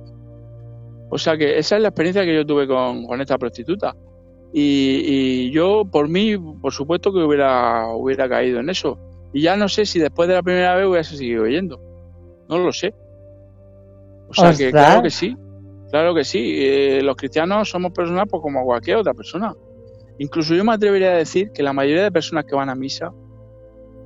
O 1.10 1.18
sea 1.18 1.36
que 1.36 1.58
esa 1.58 1.76
es 1.76 1.82
la 1.82 1.88
experiencia 1.88 2.24
que 2.24 2.34
yo 2.34 2.44
tuve 2.44 2.66
con, 2.66 3.20
esta 3.20 3.38
prostituta. 3.38 3.94
Y, 4.52 5.50
yo, 5.50 5.84
por 5.84 6.08
mí, 6.08 6.36
por 6.36 6.72
supuesto 6.72 7.12
que 7.12 7.18
hubiera, 7.18 7.88
hubiera 7.94 8.28
caído 8.28 8.60
en 8.60 8.70
eso. 8.70 8.98
Y 9.32 9.42
ya 9.42 9.56
no 9.56 9.68
sé 9.68 9.84
si 9.84 9.98
después 9.98 10.28
de 10.28 10.34
la 10.34 10.42
primera 10.42 10.74
vez 10.74 10.86
hubiese 10.86 11.16
seguido 11.16 11.46
yendo. 11.46 11.80
No 12.48 12.58
lo 12.58 12.72
sé. 12.72 12.94
O 14.28 14.34
sea 14.34 14.54
que 14.54 14.70
claro 14.70 15.02
que 15.02 15.10
sí. 15.10 15.36
Claro 15.90 16.14
que 16.14 16.24
sí. 16.24 16.54
Eh, 16.56 17.00
los 17.02 17.16
cristianos 17.16 17.68
somos 17.68 17.92
personas 17.92 18.26
pues, 18.30 18.42
como 18.42 18.64
cualquier 18.64 18.96
otra 18.96 19.14
persona. 19.14 19.54
Incluso 20.18 20.54
yo 20.54 20.64
me 20.64 20.72
atrevería 20.72 21.10
a 21.10 21.16
decir 21.16 21.50
que 21.52 21.62
la 21.62 21.72
mayoría 21.72 22.04
de 22.04 22.12
personas 22.12 22.46
que 22.46 22.54
van 22.54 22.70
a 22.70 22.74
misa 22.74 23.12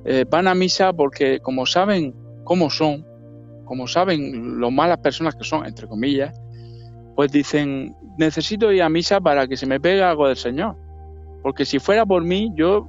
eh, 0.03 0.25
van 0.29 0.47
a 0.47 0.55
misa 0.55 0.91
porque 0.93 1.39
como 1.39 1.65
saben 1.65 2.13
cómo 2.43 2.69
son, 2.69 3.05
como 3.65 3.87
saben 3.87 4.59
lo 4.59 4.71
malas 4.71 4.97
personas 4.97 5.35
que 5.35 5.43
son, 5.43 5.65
entre 5.65 5.87
comillas, 5.87 6.39
pues 7.15 7.31
dicen, 7.31 7.95
necesito 8.21 8.71
ir 8.71 8.83
a 8.83 8.89
misa 8.89 9.19
para 9.19 9.47
que 9.47 9.57
se 9.57 9.65
me 9.65 9.79
pegue 9.79 10.03
algo 10.03 10.27
del 10.27 10.37
Señor. 10.37 10.75
Porque 11.41 11.65
si 11.65 11.79
fuera 11.79 12.05
por 12.05 12.23
mí, 12.23 12.51
yo 12.55 12.87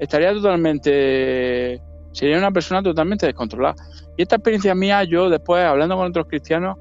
estaría 0.00 0.32
totalmente, 0.32 1.80
sería 2.12 2.36
una 2.36 2.50
persona 2.50 2.82
totalmente 2.82 3.26
descontrolada. 3.26 3.76
Y 4.16 4.22
esta 4.22 4.36
experiencia 4.36 4.74
mía, 4.74 5.04
yo 5.04 5.30
después, 5.30 5.64
hablando 5.64 5.96
con 5.96 6.08
otros 6.08 6.26
cristianos, 6.26 6.76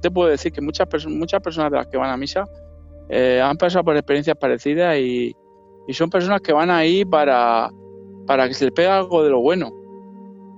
te 0.00 0.10
puedo 0.10 0.30
decir 0.30 0.52
que 0.52 0.60
muchas, 0.60 0.88
muchas 1.06 1.42
personas 1.42 1.70
de 1.72 1.78
las 1.78 1.88
que 1.88 1.98
van 1.98 2.10
a 2.10 2.16
misa 2.16 2.44
eh, 3.08 3.40
han 3.42 3.56
pasado 3.56 3.84
por 3.84 3.96
experiencias 3.96 4.36
parecidas 4.36 4.96
y, 4.98 5.34
son 5.90 6.08
personas 6.08 6.40
que 6.40 6.52
van 6.52 6.70
ahí 6.70 7.04
para, 7.04 7.68
para 8.24 8.46
que 8.46 8.54
se 8.54 8.66
les 8.66 8.72
pegue 8.72 8.86
algo 8.86 9.24
de 9.24 9.30
lo 9.30 9.40
bueno. 9.40 9.72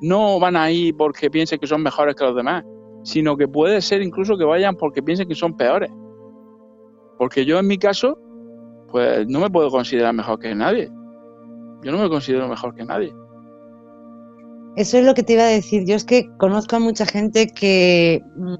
No 0.03 0.39
van 0.39 0.57
ahí 0.57 0.93
porque 0.93 1.31
piensen 1.31 1.59
que 1.59 1.67
son 1.67 1.83
mejores 1.83 2.15
que 2.15 2.25
los 2.25 2.37
demás, 2.37 2.65
sino 3.03 3.35
que 3.35 3.49
puede 3.49 3.81
ser 3.81 4.03
incluso 4.03 4.37
que 4.37 4.45
vayan 4.45 4.77
porque 4.77 5.03
piensen 5.03 5.27
que 5.27 5.35
son 5.35 5.57
peores. 5.57 5.91
Porque 7.23 7.45
yo 7.45 7.61
en 7.61 7.69
mi 7.69 7.79
caso, 7.79 8.19
pues 8.91 9.29
no 9.29 9.39
me 9.39 9.49
puedo 9.49 9.71
considerar 9.71 10.13
mejor 10.13 10.41
que 10.41 10.55
nadie. 10.55 10.91
Yo 11.85 11.93
no 11.93 11.99
me 11.99 12.09
considero 12.09 12.49
mejor 12.49 12.75
que 12.75 12.85
nadie. 12.85 13.15
Eso 14.75 14.99
es 14.99 15.05
lo 15.05 15.15
que 15.15 15.23
te 15.23 15.35
iba 15.35 15.43
a 15.43 15.47
decir. 15.47 15.85
Yo 15.87 15.95
es 15.95 16.05
que 16.05 16.27
conozco 16.39 16.77
a 16.77 16.81
mucha 16.81 17.07
gente 17.07 17.47
que 17.47 18.23
mm, 18.35 18.55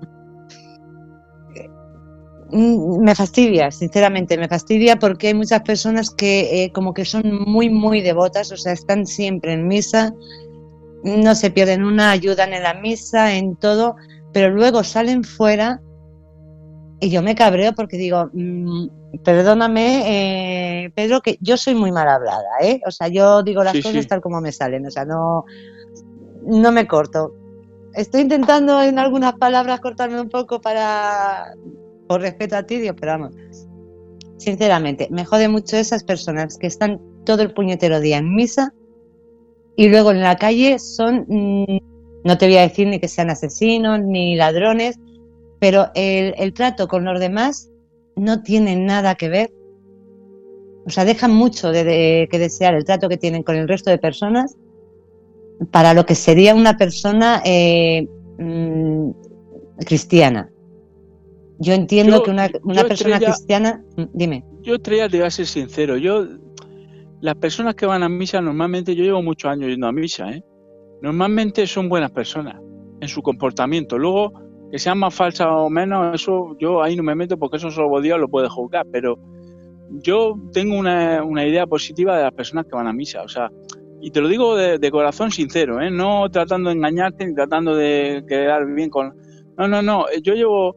Mm, 2.53 3.03
me 3.03 3.15
fastidia, 3.15 3.71
sinceramente, 3.71 4.37
me 4.37 4.47
fastidia 4.47 4.99
porque 4.99 5.29
hay 5.29 5.35
muchas 5.35 5.63
personas 5.63 6.11
que 6.11 6.65
eh, 6.65 6.73
como 6.73 6.93
que 6.93 7.07
son 7.07 7.23
muy, 7.47 7.71
muy 7.71 8.03
devotas, 8.03 8.53
o 8.53 8.59
sea, 8.59 8.75
están 8.75 9.07
siempre 9.07 9.55
en 9.55 9.67
misa, 9.67 10.13
no 11.03 11.35
se 11.35 11.51
pierden 11.51 11.83
una, 11.83 12.11
ayudan 12.11 12.53
en 12.53 12.63
la 12.63 12.75
misa, 12.75 13.35
en 13.35 13.57
todo, 13.57 13.97
pero 14.35 14.51
luego 14.51 14.85
salen 14.85 15.25
fuera 15.25 15.81
y 17.03 17.11
yo 17.11 17.21
me 17.21 17.35
cabreo 17.35 17.73
porque 17.73 17.97
digo, 17.97 18.31
mm, 18.33 19.19
perdóname, 19.25 20.85
eh, 20.85 20.91
Pedro, 20.95 21.21
que 21.21 21.37
yo 21.41 21.57
soy 21.57 21.75
muy 21.75 21.91
mal 21.91 22.09
hablada, 22.09 22.49
¿eh? 22.63 22.81
O 22.87 22.93
sea, 22.93 23.09
yo 23.09 23.43
digo 23.43 23.65
las 23.65 23.77
cosas 23.83 24.07
tal 24.07 24.21
como 24.21 24.41
me 24.41 24.53
salen, 24.53 24.87
o 24.87 24.91
sea, 24.91 25.05
no, 25.05 25.45
no 26.47 26.71
me 26.71 26.87
corto. 26.87 27.35
Estoy 27.95 28.21
intentando 28.21 28.81
en 28.81 29.01
algunas 29.01 29.33
palabras 29.35 29.81
cortarme 29.81 30.21
un 30.21 30.29
poco 30.29 30.61
para 30.61 31.55
por 32.07 32.21
respeto 32.21 32.55
a 32.55 32.63
ti, 32.63 32.79
Dios, 32.79 32.95
pero 33.01 33.13
vamos, 33.19 33.35
sinceramente, 34.37 35.09
me 35.11 35.25
jode 35.25 35.49
mucho 35.49 35.77
esas 35.77 36.05
personas 36.05 36.57
que 36.57 36.69
están 36.69 37.01
todo 37.25 37.43
el 37.43 37.53
puñetero 37.53 37.99
día 37.99 38.19
en 38.19 38.33
misa 38.33 38.75
y 39.75 39.89
luego 39.89 40.13
en 40.13 40.21
la 40.21 40.37
calle 40.37 40.79
son, 40.79 41.27
mm, 41.27 41.79
no 42.23 42.39
te 42.39 42.47
voy 42.47 42.59
a 42.59 42.63
decir 42.63 42.87
ni 42.87 43.01
que 43.01 43.09
sean 43.09 43.29
asesinos 43.29 43.99
ni 43.99 44.37
ladrones, 44.37 45.01
pero 45.63 45.93
el, 45.95 46.53
trato 46.55 46.89
con 46.89 47.05
los 47.05 47.21
demás 47.21 47.71
no 48.17 48.43
tiene 48.43 48.75
nada 48.75 49.15
que 49.15 49.29
ver. 49.29 49.53
O 50.85 50.91
sea, 50.91 51.05
dejan 51.05 51.33
mucho 51.33 51.71
de, 51.71 52.27
que 52.29 52.39
desear 52.41 52.75
el 52.75 52.85
trato 52.85 53.09
que 53.09 53.17
tienen 53.17 53.45
con 53.45 53.55
el 53.55 53.69
resto 53.69 53.89
de 53.89 53.99
personas 53.99 54.57
para 55.71 55.95
lo 55.95 56.05
que 56.05 56.17
sería 56.17 56.57
una 56.57 56.77
persona 56.77 57.43
eh, 57.45 58.09
mm, 58.41 59.11
cristiana. 59.87 60.51
Yo 61.61 61.75
entiendo 61.75 62.25
que 62.25 62.33
una, 62.33 62.49
persona 62.49 63.21
cristiana, 63.21 63.85
mm, 63.97 64.03
dime. 64.15 64.45
Yo, 64.63 64.75
Estrella, 64.75 65.09
te 65.09 65.19
voy 65.19 65.27
a 65.29 65.31
ser 65.31 65.47
sincero, 65.47 65.97
yo, 65.97 66.27
las 67.21 67.37
personas 67.37 67.77
que 67.77 67.87
van 67.87 68.03
a 68.03 68.09
misa 68.09 68.41
normalmente, 68.41 68.97
yo 68.97 69.05
llevo 69.05 69.23
muchos 69.23 69.49
años 69.49 69.69
yendo 69.69 69.87
a 69.87 69.93
misa, 69.93 70.29
¿eh? 70.33 70.43
normalmente 71.03 71.69
son 71.69 71.89
buenas 71.89 72.11
personas 72.11 72.57
en 73.01 73.07
su 73.07 73.23
comportamiento. 73.23 73.97
Luego, 73.97 74.33
que 74.73 74.79
sean 74.79 74.99
más 74.99 75.15
falsas 75.15 75.49
o 75.51 75.69
menos, 75.69 76.15
eso 76.15 76.57
yo 76.59 76.83
ahí 76.83 76.97
no 76.97 77.03
me 77.03 77.15
meto 77.15 77.37
porque 77.37 77.59
eso 77.59 77.71
solo 77.71 78.01
Dios 78.01 78.19
lo 78.19 78.29
puede 78.29 78.49
juzgar, 78.49 78.87
pero 78.91 79.19
yo 79.91 80.35
tengo 80.51 80.79
una, 80.79 81.47
idea 81.47 81.67
positiva 81.67 82.17
de 82.17 82.23
las 82.23 82.33
personas 82.33 82.65
que 82.65 82.75
van 82.75 82.87
a 82.87 82.93
misa, 82.95 83.21
o 83.21 83.29
sea, 83.29 83.51
y 84.01 84.11
te 84.11 84.23
lo 84.23 84.29
digo 84.29 84.57
de, 84.57 84.91
corazón 84.91 85.31
sincero, 85.31 85.83
¿eh? 85.83 85.91
no 85.91 86.31
tratando 86.31 86.71
de 86.71 86.77
engañarte 86.77 87.27
ni 87.27 87.35
tratando 87.35 87.77
de 87.77 88.25
quedar 88.27 88.65
bien 88.65 88.89
con... 88.89 89.15
No, 89.59 89.69
no, 89.69 89.83
no, 89.83 90.07
yo 90.23 90.33
llevo 90.33 90.75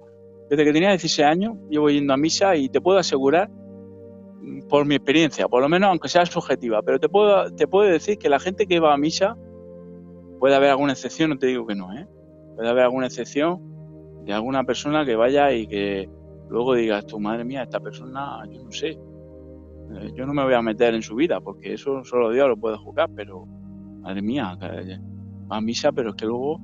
desde 0.49 0.65
que 0.65 0.73
tenía 0.73 0.89
16 0.89 1.25
años 1.25 1.53
llevo 1.69 1.89
yendo 1.89 2.13
a 2.13 2.17
misa 2.17 2.57
y 2.57 2.67
te 2.67 2.81
puedo 2.81 2.99
asegurar, 2.99 3.49
mm, 3.49 4.67
por 4.67 4.85
mi 4.85 4.95
experiencia, 4.95 5.47
por 5.47 5.61
lo 5.61 5.69
menos 5.69 5.87
aunque 5.87 6.09
sea 6.09 6.25
subjetiva, 6.25 6.81
pero 6.81 6.99
te 6.99 7.07
puedo, 7.07 7.49
te 7.55 7.65
puedo 7.65 7.89
decir 7.89 8.17
que 8.17 8.27
la 8.27 8.39
gente 8.39 8.67
que 8.67 8.81
va 8.81 8.93
a 8.93 8.97
misa, 8.97 9.37
puede 10.37 10.53
haber 10.53 10.71
alguna 10.71 10.91
excepción, 10.91 11.29
no 11.29 11.37
te 11.37 11.47
digo 11.47 11.65
que 11.65 11.75
no, 11.75 11.93
¿eh? 11.93 12.05
puede 12.57 12.67
haber 12.67 12.83
alguna 12.83 13.07
excepción 13.07 13.74
de 14.25 14.33
alguna 14.33 14.63
persona 14.63 15.05
que 15.05 15.15
vaya 15.15 15.51
y 15.53 15.67
que 15.67 16.09
luego 16.49 16.75
digas, 16.75 17.05
tu 17.05 17.19
madre 17.19 17.43
mía, 17.43 17.63
esta 17.63 17.79
persona, 17.79 18.43
yo 18.51 18.63
no 18.63 18.71
sé, 18.71 18.89
eh, 18.89 20.11
yo 20.15 20.25
no 20.25 20.33
me 20.33 20.43
voy 20.43 20.53
a 20.53 20.61
meter 20.61 20.93
en 20.93 21.01
su 21.01 21.15
vida, 21.15 21.39
porque 21.39 21.73
eso 21.73 22.03
solo 22.03 22.31
Dios 22.31 22.47
lo 22.47 22.57
puede 22.57 22.77
juzgar, 22.77 23.09
pero 23.15 23.45
madre 24.01 24.21
mía, 24.21 24.57
va 25.51 25.57
a 25.57 25.61
misa, 25.61 25.91
pero 25.91 26.09
es 26.09 26.15
que 26.15 26.25
luego 26.25 26.59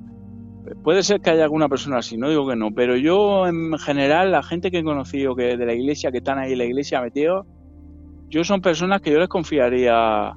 Puede 0.84 1.02
ser 1.02 1.20
que 1.20 1.30
haya 1.30 1.42
alguna 1.42 1.68
persona 1.68 1.98
así, 1.98 2.16
no 2.16 2.28
digo 2.28 2.46
que 2.46 2.54
no, 2.54 2.72
pero 2.72 2.96
yo 2.96 3.48
en 3.48 3.76
general, 3.78 4.30
la 4.30 4.44
gente 4.44 4.70
que 4.70 4.78
he 4.78 4.84
conocido 4.84 5.34
que 5.34 5.56
de 5.56 5.66
la 5.66 5.74
iglesia, 5.74 6.12
que 6.12 6.18
están 6.18 6.38
ahí 6.38 6.52
en 6.52 6.58
la 6.58 6.64
iglesia 6.64 7.00
metidos, 7.00 7.46
yo 8.28 8.44
son 8.44 8.60
personas 8.60 9.00
que 9.00 9.10
yo 9.10 9.18
les 9.18 9.28
confiaría, 9.28 10.32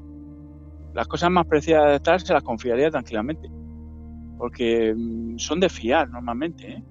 las 0.93 1.07
cosas 1.07 1.29
más 1.29 1.45
preciadas 1.45 1.89
de 1.89 1.95
estar 1.97 2.19
se 2.19 2.33
las 2.33 2.41
confiaría 2.41 2.89
tranquilamente, 2.89 3.49
porque 4.39 4.95
mm, 4.95 5.37
son 5.37 5.59
de 5.59 5.69
fiar 5.69 6.09
normalmente. 6.09 6.71
¿eh? 6.71 6.83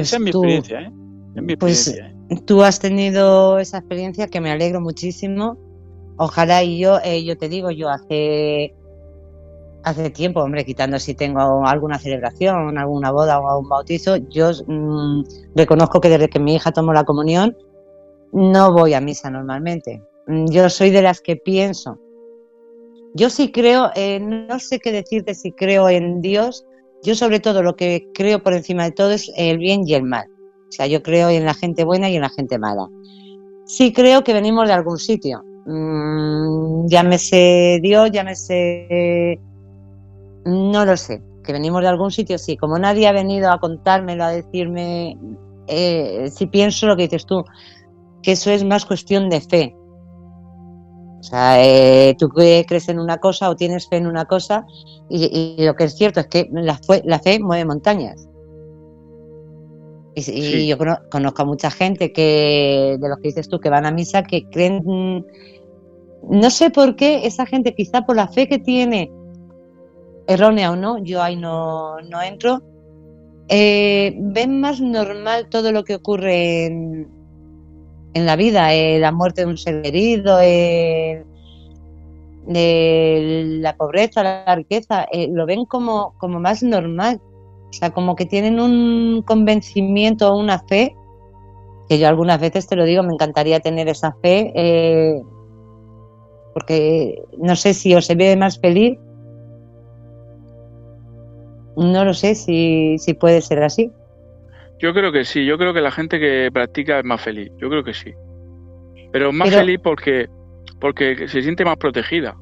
Pues 0.00 0.08
esa 0.08 0.16
es 0.16 0.22
mi 0.22 0.30
experiencia, 0.30 0.80
¿eh? 0.80 0.92
Es 1.34 1.42
mi 1.42 1.56
pues 1.56 1.88
¿eh? 1.88 2.14
Tú 2.44 2.62
has 2.62 2.78
tenido 2.80 3.58
esa 3.58 3.78
experiencia 3.78 4.26
que 4.26 4.40
me 4.40 4.50
alegro 4.50 4.80
muchísimo. 4.80 5.56
Ojalá 6.16 6.62
y 6.62 6.78
yo, 6.78 6.98
eh, 7.04 7.24
yo 7.24 7.36
te 7.36 7.48
digo, 7.48 7.70
yo 7.70 7.88
hace 7.88 8.74
hace 9.86 10.10
tiempo, 10.10 10.40
hombre, 10.40 10.64
quitando 10.64 10.98
si 10.98 11.14
tengo 11.14 11.64
alguna 11.64 11.96
celebración, 12.00 12.76
alguna 12.76 13.12
boda 13.12 13.38
o 13.38 13.60
un 13.60 13.68
bautizo, 13.68 14.16
yo 14.16 14.50
mm, 14.66 15.22
reconozco 15.54 16.00
que 16.00 16.08
desde 16.08 16.28
que 16.28 16.40
mi 16.40 16.56
hija 16.56 16.72
tomó 16.72 16.92
la 16.92 17.04
comunión, 17.04 17.56
no 18.32 18.72
voy 18.72 18.94
a 18.94 19.00
misa 19.00 19.30
normalmente. 19.30 20.02
Mm, 20.26 20.46
yo 20.50 20.68
soy 20.70 20.90
de 20.90 21.02
las 21.02 21.20
que 21.20 21.36
pienso. 21.36 22.00
Yo 23.14 23.30
sí 23.30 23.52
creo, 23.52 23.90
eh, 23.94 24.18
no 24.18 24.58
sé 24.58 24.80
qué 24.80 24.90
decirte 24.90 25.34
si 25.34 25.52
creo 25.52 25.88
en 25.88 26.20
Dios. 26.20 26.66
Yo 27.06 27.14
sobre 27.14 27.38
todo 27.38 27.62
lo 27.62 27.76
que 27.76 28.08
creo 28.12 28.42
por 28.42 28.52
encima 28.52 28.82
de 28.82 28.90
todo 28.90 29.12
es 29.12 29.30
el 29.36 29.58
bien 29.58 29.82
y 29.86 29.94
el 29.94 30.02
mal. 30.02 30.26
O 30.68 30.72
sea, 30.72 30.88
yo 30.88 31.02
creo 31.04 31.30
en 31.30 31.44
la 31.44 31.54
gente 31.54 31.84
buena 31.84 32.10
y 32.10 32.16
en 32.16 32.22
la 32.22 32.30
gente 32.30 32.58
mala. 32.58 32.88
Sí 33.64 33.92
creo 33.92 34.24
que 34.24 34.34
venimos 34.34 34.66
de 34.66 34.74
algún 34.74 34.98
sitio. 34.98 35.44
Mm, 35.66 36.88
llámese 36.88 37.78
Dios, 37.80 38.10
llámese 38.10 39.38
no 40.46 40.84
lo 40.84 40.96
sé, 40.96 41.22
que 41.44 41.52
venimos 41.52 41.82
de 41.82 41.88
algún 41.88 42.10
sitio, 42.10 42.38
sí. 42.38 42.56
Como 42.56 42.76
nadie 42.76 43.06
ha 43.06 43.12
venido 43.12 43.52
a 43.52 43.60
contármelo, 43.60 44.24
a 44.24 44.30
decirme, 44.30 45.16
eh, 45.68 46.28
si 46.34 46.46
pienso 46.46 46.88
lo 46.88 46.96
que 46.96 47.04
dices 47.04 47.24
tú, 47.24 47.44
que 48.22 48.32
eso 48.32 48.50
es 48.50 48.64
más 48.64 48.84
cuestión 48.84 49.28
de 49.28 49.40
fe. 49.40 49.76
O 51.26 51.28
sea, 51.28 51.60
eh, 51.60 52.14
tú 52.16 52.28
crees 52.28 52.88
en 52.88 53.00
una 53.00 53.18
cosa 53.18 53.50
o 53.50 53.56
tienes 53.56 53.88
fe 53.88 53.96
en 53.96 54.06
una 54.06 54.26
cosa 54.26 54.64
y, 55.08 55.56
lo 55.58 55.74
que 55.74 55.84
es 55.84 55.96
cierto 55.96 56.20
es 56.20 56.28
que 56.28 56.48
la 56.52 56.78
fe, 56.78 57.40
mueve 57.40 57.64
montañas. 57.64 58.28
Y, 60.14 60.68
yo 60.68 60.78
conozco 61.10 61.42
a 61.42 61.44
mucha 61.44 61.68
gente 61.72 62.12
que, 62.12 62.96
de 63.00 63.08
los 63.08 63.18
que 63.18 63.28
dices 63.28 63.48
tú, 63.48 63.58
que 63.58 63.70
van 63.70 63.86
a 63.86 63.90
misa, 63.90 64.22
que 64.22 64.48
creen, 64.48 64.82
mm, 64.84 65.24
no 66.30 66.50
sé 66.50 66.70
por 66.70 66.94
qué 66.94 67.26
esa 67.26 67.44
gente, 67.44 67.74
quizá 67.74 68.06
por 68.06 68.14
la 68.14 68.28
fe 68.28 68.46
que 68.46 68.60
tiene, 68.60 69.10
errónea 70.28 70.70
o 70.70 70.76
no, 70.76 71.02
yo 71.02 71.20
ahí 71.24 71.34
no, 71.34 72.00
no 72.02 72.22
entro, 72.22 72.62
eh, 73.48 74.14
ven 74.16 74.60
más 74.60 74.80
normal 74.80 75.48
todo 75.48 75.72
lo 75.72 75.82
que 75.82 75.96
ocurre 75.96 76.66
en, 76.66 77.15
en 78.16 78.24
la 78.24 78.34
vida, 78.34 78.72
eh, 78.72 78.98
la 78.98 79.12
muerte 79.12 79.42
de 79.42 79.46
un 79.46 79.58
ser 79.58 79.82
querido, 79.82 80.38
eh, 80.40 81.22
la 82.46 83.76
pobreza, 83.76 84.22
la 84.22 84.54
riqueza, 84.54 85.06
lo 85.28 85.44
ven 85.44 85.66
como, 85.66 86.14
como 86.16 86.40
más 86.40 86.62
normal. 86.62 87.20
O 87.68 87.72
sea, 87.72 87.90
como 87.90 88.16
que 88.16 88.24
tienen 88.24 88.58
un 88.58 89.20
convencimiento 89.20 90.32
o 90.32 90.38
una 90.38 90.60
fe, 90.60 90.96
que 91.90 91.98
yo 91.98 92.08
algunas 92.08 92.40
veces 92.40 92.66
te 92.66 92.74
lo 92.74 92.84
digo, 92.84 93.02
me 93.02 93.12
encantaría 93.12 93.60
tener 93.60 93.86
esa 93.86 94.16
fe, 94.22 94.50
eh, 94.54 95.20
porque 96.54 97.22
no 97.36 97.54
sé 97.54 97.74
si 97.74 97.94
os 97.94 98.06
se 98.06 98.14
ve 98.14 98.34
más 98.34 98.58
feliz, 98.58 98.98
no 101.76 102.02
lo 102.06 102.14
sé 102.14 102.34
si, 102.34 102.96
si 102.98 103.12
puede 103.12 103.42
ser 103.42 103.62
así. 103.62 103.92
Yo 104.78 104.92
creo 104.92 105.10
que 105.10 105.24
sí, 105.24 105.46
yo 105.46 105.56
creo 105.56 105.72
que 105.72 105.80
la 105.80 105.90
gente 105.90 106.20
que 106.20 106.50
practica 106.52 106.98
es 106.98 107.04
más 107.04 107.22
feliz, 107.22 107.50
yo 107.58 107.70
creo 107.70 107.82
que 107.82 107.94
sí. 107.94 108.12
Pero 109.12 109.32
más 109.32 109.50
feliz 109.50 109.80
porque, 109.82 110.28
porque 110.80 111.28
se 111.28 111.42
siente 111.42 111.64
más 111.64 111.76
protegida. 111.76 112.36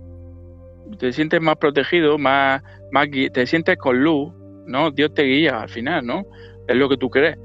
Te 0.99 1.13
sientes 1.13 1.41
más 1.41 1.57
protegido, 1.57 2.19
más, 2.19 2.63
más 2.91 3.09
te 3.33 3.47
sientes 3.47 3.77
con 3.77 4.03
luz, 4.03 4.33
¿no? 4.67 4.91
Dios 4.91 5.15
te 5.15 5.23
guía 5.23 5.63
al 5.63 5.69
final, 5.69 6.05
¿no? 6.05 6.25
Es 6.67 6.77
lo 6.77 6.89
que 6.89 6.97
tú 6.97 7.11
crees. 7.11 7.39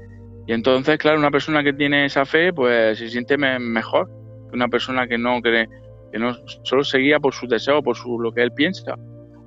Y 0.46 0.52
entonces, 0.52 0.98
claro, 0.98 1.18
una 1.18 1.30
persona 1.30 1.62
que 1.62 1.72
tiene 1.72 2.06
esa 2.06 2.24
fe, 2.24 2.52
pues 2.52 2.98
se 2.98 3.08
siente 3.08 3.38
mejor 3.38 4.08
que 4.48 4.56
una 4.56 4.68
persona 4.68 5.06
que 5.06 5.16
no 5.16 5.40
cree, 5.40 5.68
que 6.10 6.18
no 6.18 6.34
solo 6.64 6.82
se 6.82 6.98
guía 6.98 7.20
por 7.20 7.34
sus 7.34 7.48
deseos, 7.48 7.82
por 7.84 7.96
su, 7.96 8.18
lo 8.18 8.32
que 8.32 8.42
él 8.42 8.52
piensa. 8.52 8.96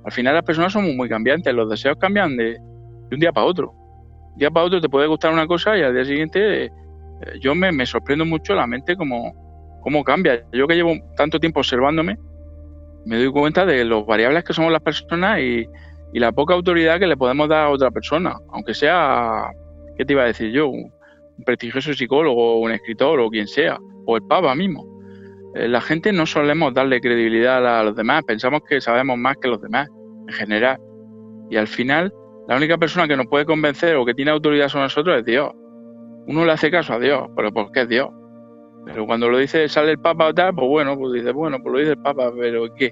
Al 0.04 0.12
final 0.12 0.34
las 0.34 0.44
personas 0.44 0.72
somos 0.72 0.94
muy 0.94 1.08
cambiantes, 1.08 1.52
los 1.52 1.68
deseos 1.68 1.96
cambian 1.98 2.36
de, 2.36 2.56
un 3.12 3.18
día 3.18 3.32
para 3.32 3.46
otro. 3.46 3.72
Día 4.36 4.50
para 4.50 4.66
otro 4.66 4.80
te 4.80 4.88
puede 4.88 5.06
gustar 5.06 5.32
una 5.32 5.46
cosa 5.46 5.76
y 5.76 5.82
al 5.82 5.94
día 5.94 6.04
siguiente 6.04 6.64
eh, 6.64 6.70
yo 7.40 7.54
me, 7.54 7.70
me, 7.72 7.86
sorprendo 7.86 8.24
mucho 8.24 8.54
la 8.54 8.66
mente 8.66 8.96
como 8.96 10.04
cambia. 10.04 10.44
Yo 10.52 10.66
que 10.66 10.74
llevo 10.74 10.94
tanto 11.16 11.38
tiempo 11.38 11.60
observándome, 11.60 12.18
me 13.04 13.18
doy 13.18 13.30
cuenta 13.30 13.66
de 13.66 13.84
los 13.84 14.06
variables 14.06 14.44
que 14.44 14.52
somos 14.52 14.72
las 14.72 14.80
personas 14.80 15.38
y, 15.40 15.66
y 16.14 16.20
la 16.20 16.30
poca 16.30 16.54
autoridad 16.54 17.00
que 17.00 17.08
le 17.08 17.16
podemos 17.16 17.48
dar 17.48 17.66
a 17.66 17.70
otra 17.70 17.90
persona, 17.90 18.36
aunque 18.52 18.72
sea, 18.72 19.50
¿qué 19.98 20.04
te 20.04 20.12
iba 20.12 20.22
a 20.22 20.26
decir 20.26 20.52
yo? 20.52 20.68
Un, 20.68 20.94
prestigioso 21.44 21.92
psicólogo, 21.92 22.60
un 22.60 22.70
escritor 22.70 23.18
o 23.18 23.28
quien 23.28 23.48
sea, 23.48 23.76
o 24.06 24.16
el 24.16 24.22
Papa 24.22 24.54
mismo. 24.54 24.86
Eh, 25.56 25.66
la 25.66 25.80
gente 25.80 26.12
no 26.12 26.26
solemos 26.26 26.72
darle 26.72 27.00
credibilidad 27.00 27.80
a 27.80 27.82
los 27.82 27.96
demás, 27.96 28.22
pensamos 28.22 28.60
que 28.68 28.80
sabemos 28.80 29.18
más 29.18 29.36
que 29.38 29.48
los 29.48 29.60
demás, 29.60 29.88
en 30.28 30.34
general. 30.34 30.78
Y 31.50 31.56
al 31.56 31.66
final, 31.66 32.14
la 32.48 32.56
única 32.56 32.78
persona 32.78 33.08
que 33.08 33.16
nos 33.16 33.26
puede 33.26 33.44
convencer 33.44 33.96
o 33.96 34.04
que 34.04 34.14
tiene 34.14 34.30
autoridad 34.30 34.68
sobre 34.68 34.84
nosotros 34.84 35.18
es 35.18 35.24
Dios. 35.24 35.50
Uno 36.26 36.44
le 36.44 36.52
hace 36.52 36.70
caso 36.70 36.94
a 36.94 36.98
Dios, 36.98 37.28
pero 37.36 37.52
porque 37.52 37.82
es 37.82 37.88
Dios. 37.88 38.08
Pero 38.86 39.06
cuando 39.06 39.28
lo 39.28 39.38
dice, 39.38 39.68
sale 39.68 39.92
el 39.92 39.98
Papa 39.98 40.26
o 40.26 40.34
tal, 40.34 40.54
pues 40.54 40.68
bueno, 40.68 40.98
pues 40.98 41.12
dice, 41.14 41.32
bueno, 41.32 41.58
pues 41.62 41.72
lo 41.72 41.78
dice 41.78 41.92
el 41.92 42.02
Papa, 42.02 42.30
pero 42.38 42.66
¿qué? 42.74 42.90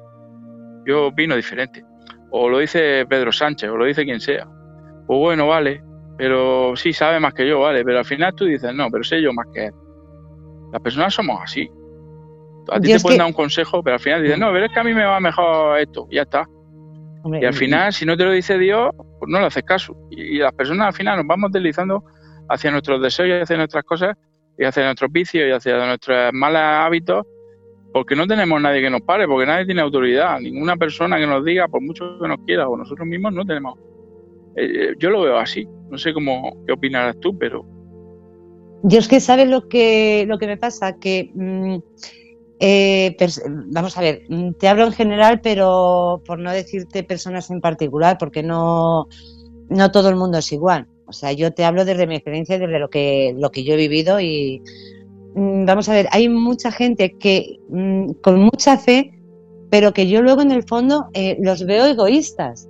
Yo 0.86 1.06
opino 1.06 1.36
diferente 1.36 1.84
o 2.32 2.48
lo 2.48 2.58
dice 2.58 3.06
Pedro 3.06 3.30
Sánchez, 3.30 3.70
o 3.70 3.76
lo 3.76 3.84
dice 3.84 4.04
quien 4.04 4.20
sea. 4.20 4.48
Pues 5.06 5.18
bueno, 5.18 5.46
vale, 5.46 5.82
pero 6.16 6.74
sí 6.76 6.92
sabe 6.92 7.20
más 7.20 7.34
que 7.34 7.46
yo, 7.46 7.60
vale, 7.60 7.84
pero 7.84 7.98
al 7.98 8.04
final 8.04 8.34
tú 8.34 8.46
dices, 8.46 8.74
no, 8.74 8.90
pero 8.90 9.04
sé 9.04 9.20
yo 9.20 9.32
más 9.32 9.46
que 9.52 9.66
él. 9.66 9.72
Las 10.72 10.80
personas 10.80 11.14
somos 11.14 11.38
así. 11.42 11.70
A 12.70 12.80
ti 12.80 12.90
te 12.90 13.00
pueden 13.00 13.18
dar 13.18 13.26
un 13.26 13.34
consejo, 13.34 13.82
pero 13.82 13.94
al 13.94 14.00
final 14.00 14.22
dices, 14.22 14.38
no, 14.38 14.50
pero 14.50 14.64
es 14.64 14.72
que 14.72 14.80
a 14.80 14.84
mí 14.84 14.94
me 14.94 15.04
va 15.04 15.20
mejor 15.20 15.78
esto, 15.78 16.06
y 16.10 16.16
ya 16.16 16.22
está. 16.22 16.48
Y 17.24 17.44
al 17.44 17.54
final, 17.54 17.92
si 17.92 18.04
no 18.04 18.16
te 18.16 18.24
lo 18.24 18.32
dice 18.32 18.58
Dios, 18.58 18.90
pues 19.18 19.30
no 19.30 19.40
le 19.40 19.46
haces 19.46 19.62
caso. 19.62 19.96
Y, 20.10 20.38
las 20.38 20.52
personas 20.52 20.88
al 20.88 20.92
final 20.92 21.18
nos 21.18 21.26
vamos 21.26 21.52
deslizando 21.52 22.04
hacia 22.48 22.70
nuestros 22.70 23.00
deseos 23.00 23.28
y 23.28 23.32
hacia 23.32 23.56
nuestras 23.56 23.84
cosas, 23.84 24.16
y 24.58 24.64
hacia 24.64 24.84
nuestros 24.84 25.10
vicios 25.12 25.48
y 25.48 25.52
hacia 25.52 25.86
nuestros 25.86 26.32
malos 26.32 26.60
hábitos, 26.60 27.26
porque 27.92 28.16
no 28.16 28.26
tenemos 28.26 28.60
nadie 28.60 28.80
que 28.80 28.90
nos 28.90 29.02
pare, 29.02 29.26
porque 29.26 29.46
nadie 29.46 29.66
tiene 29.66 29.80
autoridad, 29.82 30.40
ninguna 30.40 30.76
persona 30.76 31.18
que 31.18 31.26
nos 31.26 31.44
diga, 31.44 31.68
por 31.68 31.82
mucho 31.82 32.18
que 32.20 32.28
nos 32.28 32.38
quiera, 32.46 32.68
o 32.68 32.76
nosotros 32.76 33.06
mismos 33.06 33.32
no 33.32 33.44
tenemos. 33.44 33.78
Eh, 34.56 34.90
eh, 34.90 34.94
yo 34.98 35.10
lo 35.10 35.22
veo 35.22 35.38
así, 35.38 35.66
no 35.90 35.98
sé 35.98 36.12
cómo, 36.12 36.56
qué 36.66 36.72
opinarás 36.72 37.18
tú, 37.20 37.36
pero... 37.38 37.64
Yo 38.84 38.98
es 38.98 39.06
que 39.06 39.20
sabes 39.20 39.48
lo 39.48 39.68
que, 39.68 40.24
lo 40.26 40.38
que 40.38 40.46
me 40.46 40.56
pasa, 40.56 40.98
que... 40.98 41.30
Mm, 41.34 41.76
eh, 42.62 43.16
vamos 43.72 43.98
a 43.98 44.00
ver, 44.00 44.22
mm, 44.28 44.52
te 44.52 44.68
hablo 44.68 44.84
en 44.84 44.92
general, 44.92 45.40
pero 45.42 46.22
por 46.24 46.38
no 46.38 46.52
decirte 46.52 47.02
personas 47.02 47.50
en 47.50 47.60
particular, 47.60 48.16
porque 48.18 48.42
no, 48.42 49.08
no 49.68 49.90
todo 49.90 50.08
el 50.08 50.16
mundo 50.16 50.38
es 50.38 50.52
igual. 50.52 50.86
O 51.06 51.12
sea, 51.12 51.32
yo 51.32 51.52
te 51.52 51.64
hablo 51.64 51.84
desde 51.84 52.06
mi 52.06 52.14
experiencia, 52.14 52.58
desde 52.58 52.78
lo 52.78 52.88
que, 52.88 53.34
lo 53.36 53.50
que 53.50 53.64
yo 53.64 53.74
he 53.74 53.76
vivido 53.76 54.20
y, 54.20 54.62
Mm, 55.34 55.64
vamos 55.64 55.88
a 55.88 55.94
ver, 55.94 56.08
hay 56.10 56.28
mucha 56.28 56.70
gente 56.70 57.16
que 57.18 57.58
mm, 57.68 58.12
con 58.22 58.40
mucha 58.40 58.76
fe, 58.76 59.18
pero 59.70 59.92
que 59.92 60.08
yo 60.08 60.22
luego 60.22 60.42
en 60.42 60.52
el 60.52 60.64
fondo 60.64 61.06
eh, 61.14 61.36
los 61.40 61.64
veo 61.64 61.86
egoístas. 61.86 62.68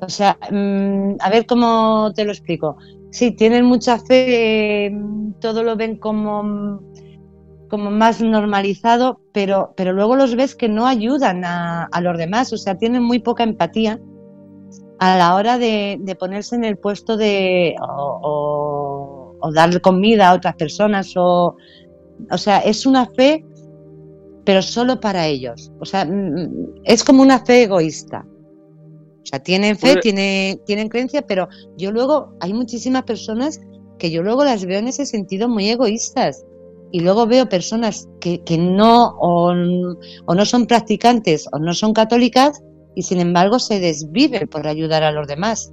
O 0.00 0.08
sea, 0.08 0.38
a 0.40 1.30
ver 1.30 1.46
cómo 1.46 2.12
te 2.14 2.24
lo 2.24 2.30
explico. 2.30 2.76
Sí, 3.10 3.32
tienen 3.32 3.64
mucha 3.64 3.98
fe, 3.98 4.96
todo 5.40 5.64
lo 5.64 5.74
ven 5.76 5.96
como, 5.96 6.80
como 7.68 7.90
más 7.90 8.20
normalizado, 8.20 9.20
pero, 9.32 9.72
pero 9.76 9.92
luego 9.92 10.16
los 10.16 10.34
ves 10.34 10.54
que 10.54 10.68
no 10.68 10.86
ayudan 10.86 11.44
a, 11.44 11.88
los 12.00 12.18
demás, 12.18 12.52
o 12.52 12.56
sea, 12.56 12.76
tienen 12.76 13.02
muy 13.02 13.18
poca 13.18 13.44
empatía 13.44 14.00
a 14.98 15.16
la 15.16 15.34
hora 15.34 15.58
de, 15.58 16.16
ponerse 16.18 16.56
en 16.56 16.64
el 16.64 16.76
puesto 16.76 17.16
de 17.16 17.76
o 17.80 19.50
dar 19.54 19.80
comida 19.80 20.28
a 20.28 20.34
otras 20.34 20.56
personas 20.56 21.12
o 21.16 21.56
o 22.30 22.38
sea, 22.38 22.58
es 22.58 22.84
una 22.84 23.06
fe 23.06 23.44
pero 24.48 24.62
solo 24.62 24.98
para 24.98 25.26
ellos. 25.26 25.70
O 25.78 25.84
sea, 25.84 26.06
mm, 26.06 26.10
mm, 26.10 26.74
es 26.84 27.04
como 27.04 27.20
una 27.20 27.44
fe 27.44 27.64
egoísta. 27.64 28.26
O 29.22 29.26
sea, 29.26 29.40
tienen 29.40 29.76
fe, 29.76 29.96
tienen, 29.96 30.64
tienen 30.64 30.88
creencia, 30.88 31.20
pero 31.20 31.48
yo 31.76 31.92
luego, 31.92 32.34
hay 32.40 32.54
muchísimas 32.54 33.02
personas 33.02 33.60
que 33.98 34.10
yo 34.10 34.22
luego 34.22 34.44
las 34.44 34.64
veo 34.64 34.78
en 34.78 34.88
ese 34.88 35.04
sentido 35.04 35.50
muy 35.50 35.68
egoístas. 35.68 36.46
Y 36.90 37.00
luego 37.00 37.26
veo 37.26 37.48
personas 37.48 38.08
que, 38.20 38.42
que 38.44 38.56
no, 38.56 39.16
o, 39.20 39.52
o, 39.52 40.34
no 40.34 40.44
son 40.44 40.66
practicantes 40.66 41.46
o 41.52 41.58
no 41.58 41.74
son 41.74 41.92
católicas 41.92 42.62
y 42.94 43.02
sin 43.02 43.20
embargo 43.20 43.58
se 43.58 43.78
desviven 43.78 44.48
por 44.48 44.66
ayudar 44.66 45.02
a 45.02 45.12
los 45.12 45.28
demás. 45.28 45.72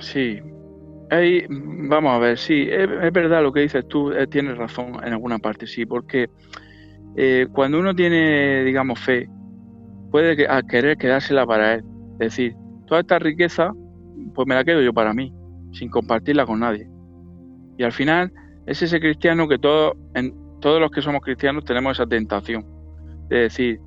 Sí, 0.00 0.40
vamos 1.10 2.12
a 2.12 2.18
ver, 2.18 2.38
sí, 2.38 2.66
es, 2.70 3.12
verdad 3.12 3.42
lo 3.42 3.52
que 3.52 3.60
dices 3.60 3.86
tú, 3.88 4.12
eh, 4.12 4.26
tienes 4.26 4.56
razón 4.56 4.96
en 5.04 5.12
alguna 5.12 5.38
parte, 5.38 5.66
sí, 5.66 5.86
porque 5.86 6.28
eh, 7.16 7.46
cuando 7.52 7.78
uno 7.78 7.94
tiene, 7.94 8.64
digamos, 8.64 8.98
fe, 8.98 9.28
puede 10.10 10.36
querer 10.68 10.96
quedársela 10.96 11.46
para 11.46 11.74
él. 11.74 11.84
Es 12.14 12.30
decir, 12.30 12.54
toda 12.86 13.00
esta 13.00 13.18
riqueza, 13.18 13.72
pues 14.34 14.46
me 14.48 14.54
la 14.54 14.64
quedo 14.64 14.80
yo 14.82 14.92
para 14.92 15.12
mí, 15.12 15.32
sin 15.72 15.88
compartirla 15.90 16.46
con 16.46 16.60
nadie. 16.60 16.88
Y 17.78 17.84
al 17.84 17.92
final 17.92 18.32
es 18.66 18.82
ese 18.82 18.98
cristiano 19.00 19.48
que 19.48 19.58
todos, 19.58 19.94
en, 20.14 20.34
todos 20.66 20.80
los 20.80 20.90
que 20.90 21.00
somos 21.00 21.22
cristianos 21.22 21.64
tenemos 21.64 21.92
esa 21.92 22.08
tentación 22.08 22.66
de 23.28 23.42
decir, 23.42 23.78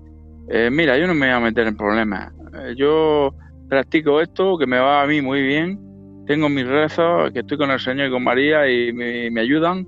eh, 0.48 0.70
mira, 0.72 0.98
yo 0.98 1.08
no 1.08 1.14
me 1.14 1.26
voy 1.26 1.36
a 1.36 1.40
meter 1.42 1.68
en 1.68 1.76
problemas, 1.76 2.32
yo 2.78 3.36
practico 3.68 4.22
esto 4.22 4.58
que 4.58 4.66
me 4.66 4.80
va 4.80 5.02
a 5.02 5.06
mí 5.06 5.22
muy 5.22 5.42
bien. 5.42 5.78
Tengo 6.26 6.48
mis 6.48 6.66
rezos, 6.66 7.34
que 7.34 7.40
estoy 7.40 7.58
con 7.58 7.70
el 7.70 7.82
Señor 7.82 8.08
y 8.08 8.12
con 8.12 8.24
María 8.24 8.66
y 8.72 8.94
me, 8.94 9.42
ayudan, 9.42 9.86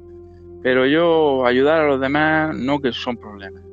pero 0.63 0.85
yo 0.85 1.45
ayudar 1.45 1.79
a 1.79 1.87
los 1.87 2.01
demás 2.01 2.57
no 2.57 2.81
que 2.81 2.91
son 2.91 3.15
problemas. 3.15 3.63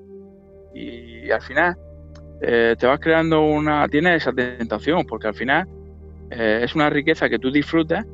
Y, 0.72 1.28
al 1.28 1.42
final 1.42 1.76
eh, 2.40 2.76
te 2.78 2.86
vas 2.86 3.00
creando 3.00 3.42
una, 3.42 3.88
tienes 3.88 4.22
esa 4.22 4.32
tentación, 4.32 5.04
porque 5.08 5.26
al 5.26 5.34
final 5.34 5.66
eh, 6.30 6.60
es 6.62 6.72
una 6.76 6.88
riqueza 6.88 7.28
que 7.28 7.40
tú 7.40 7.50
disfrutas 7.50 8.06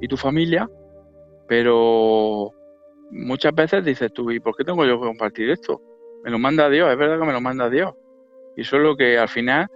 y 0.00 0.08
tu 0.08 0.16
familia, 0.16 0.66
pero 1.46 2.54
muchas 3.10 3.54
veces 3.54 3.84
dices 3.84 4.12
tú, 4.12 4.30
¿y 4.30 4.40
por 4.40 4.56
qué 4.56 4.64
tengo 4.64 4.84
yo 4.84 5.00
que 5.00 5.06
compartir 5.06 5.50
esto? 5.50 5.80
Me 6.24 6.30
lo 6.30 6.38
manda 6.38 6.68
Dios, 6.68 6.90
es 6.90 6.98
verdad 6.98 7.18
que 7.18 7.26
me 7.26 7.32
lo 7.32 7.40
manda 7.40 7.68
Dios. 7.70 7.92
Y 8.56 8.62
eso 8.62 8.76
es 8.76 8.82
lo 8.82 8.96
que 8.96 9.18
al 9.18 9.28
final 9.28 9.66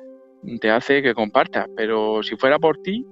te 0.61 0.71
hace 0.71 1.03
que 1.03 1.15
compartas, 1.15 1.67
pero 1.77 2.23
si 2.23 2.37
fuera 2.37 2.59
por 2.59 2.79
ti, 2.79 3.07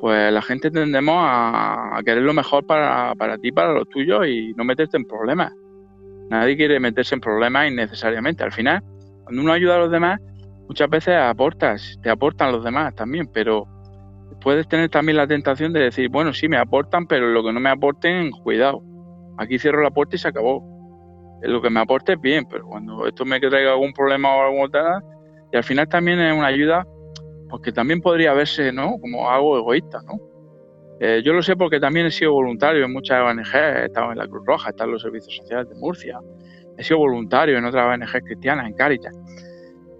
pues 0.00 0.32
la 0.32 0.42
gente 0.42 0.70
tendemos 0.70 1.16
a, 1.18 2.00
querer 2.04 2.22
lo 2.22 2.34
mejor 2.34 2.66
para, 2.66 3.14
para 3.16 3.38
ti, 3.38 3.50
para 3.52 3.72
los 3.72 3.88
tuyos 3.88 4.26
y 4.26 4.52
no 4.54 4.64
meterte 4.64 4.96
en 4.96 5.04
problemas. 5.04 5.52
Nadie 6.30 6.56
quiere 6.56 6.78
meterse 6.78 7.14
en 7.14 7.20
problemas 7.20 7.70
innecesariamente. 7.70 8.44
Al 8.44 8.52
final, 8.52 8.82
cuando 9.24 9.42
uno 9.42 9.52
ayuda 9.52 9.76
a 9.76 9.78
los 9.78 9.90
demás, 9.90 10.20
muchas 10.68 10.88
veces 10.90 11.16
aportas, 11.16 11.98
te 12.02 12.10
aportan 12.10 12.52
los 12.52 12.62
demás 12.62 12.94
también, 12.94 13.28
pero 13.32 13.66
puedes 14.40 14.68
tener 14.68 14.90
también 14.90 15.16
la 15.16 15.26
tentación 15.26 15.72
de 15.72 15.80
decir, 15.80 16.08
bueno, 16.10 16.32
sí, 16.32 16.48
me 16.48 16.58
aportan, 16.58 17.06
pero 17.06 17.28
lo 17.28 17.42
que 17.42 17.52
no 17.52 17.60
me 17.60 17.70
aporten, 17.70 18.30
cuidado. 18.30 18.82
Aquí 19.38 19.58
cierro 19.58 19.82
la 19.82 19.90
puerta 19.90 20.16
y 20.16 20.18
se 20.18 20.28
acabó. 20.28 20.62
Lo 21.42 21.62
que 21.62 21.70
me 21.70 21.80
aporte 21.80 22.14
es 22.14 22.20
bien, 22.20 22.46
pero 22.50 22.66
cuando 22.66 23.06
esto 23.06 23.24
me 23.24 23.38
traiga 23.40 23.72
algún 23.72 23.92
problema 23.92 24.34
o 24.34 24.42
algo 24.42 24.68
tal, 24.68 25.02
y 25.52 25.56
al 25.56 25.64
final 25.64 25.88
también 25.88 26.18
es 26.20 26.36
una 26.36 26.46
ayuda, 26.46 26.86
porque 27.48 27.72
también 27.72 28.00
podría 28.00 28.32
verse, 28.34 28.72
¿no? 28.72 28.98
Como 29.00 29.30
algo 29.30 29.56
egoísta, 29.56 30.00
¿no? 30.02 30.20
Eh, 31.00 31.22
yo 31.24 31.32
lo 31.32 31.42
sé 31.42 31.54
porque 31.54 31.78
también 31.78 32.06
he 32.06 32.10
sido 32.10 32.32
voluntario 32.32 32.84
en 32.84 32.92
muchas 32.92 33.22
ONG, 33.22 33.54
he 33.54 33.84
estado 33.86 34.10
en 34.10 34.18
la 34.18 34.26
Cruz 34.26 34.44
Roja, 34.44 34.68
he 34.68 34.70
estado 34.70 34.88
en 34.88 34.94
los 34.94 35.02
servicios 35.02 35.36
sociales 35.36 35.68
de 35.68 35.76
Murcia, 35.76 36.18
he 36.76 36.82
sido 36.82 36.98
voluntario 36.98 37.56
en 37.56 37.64
otras 37.64 37.86
ONG 37.86 38.24
cristianas, 38.24 38.66
en 38.66 38.74
Caritas. 38.74 39.14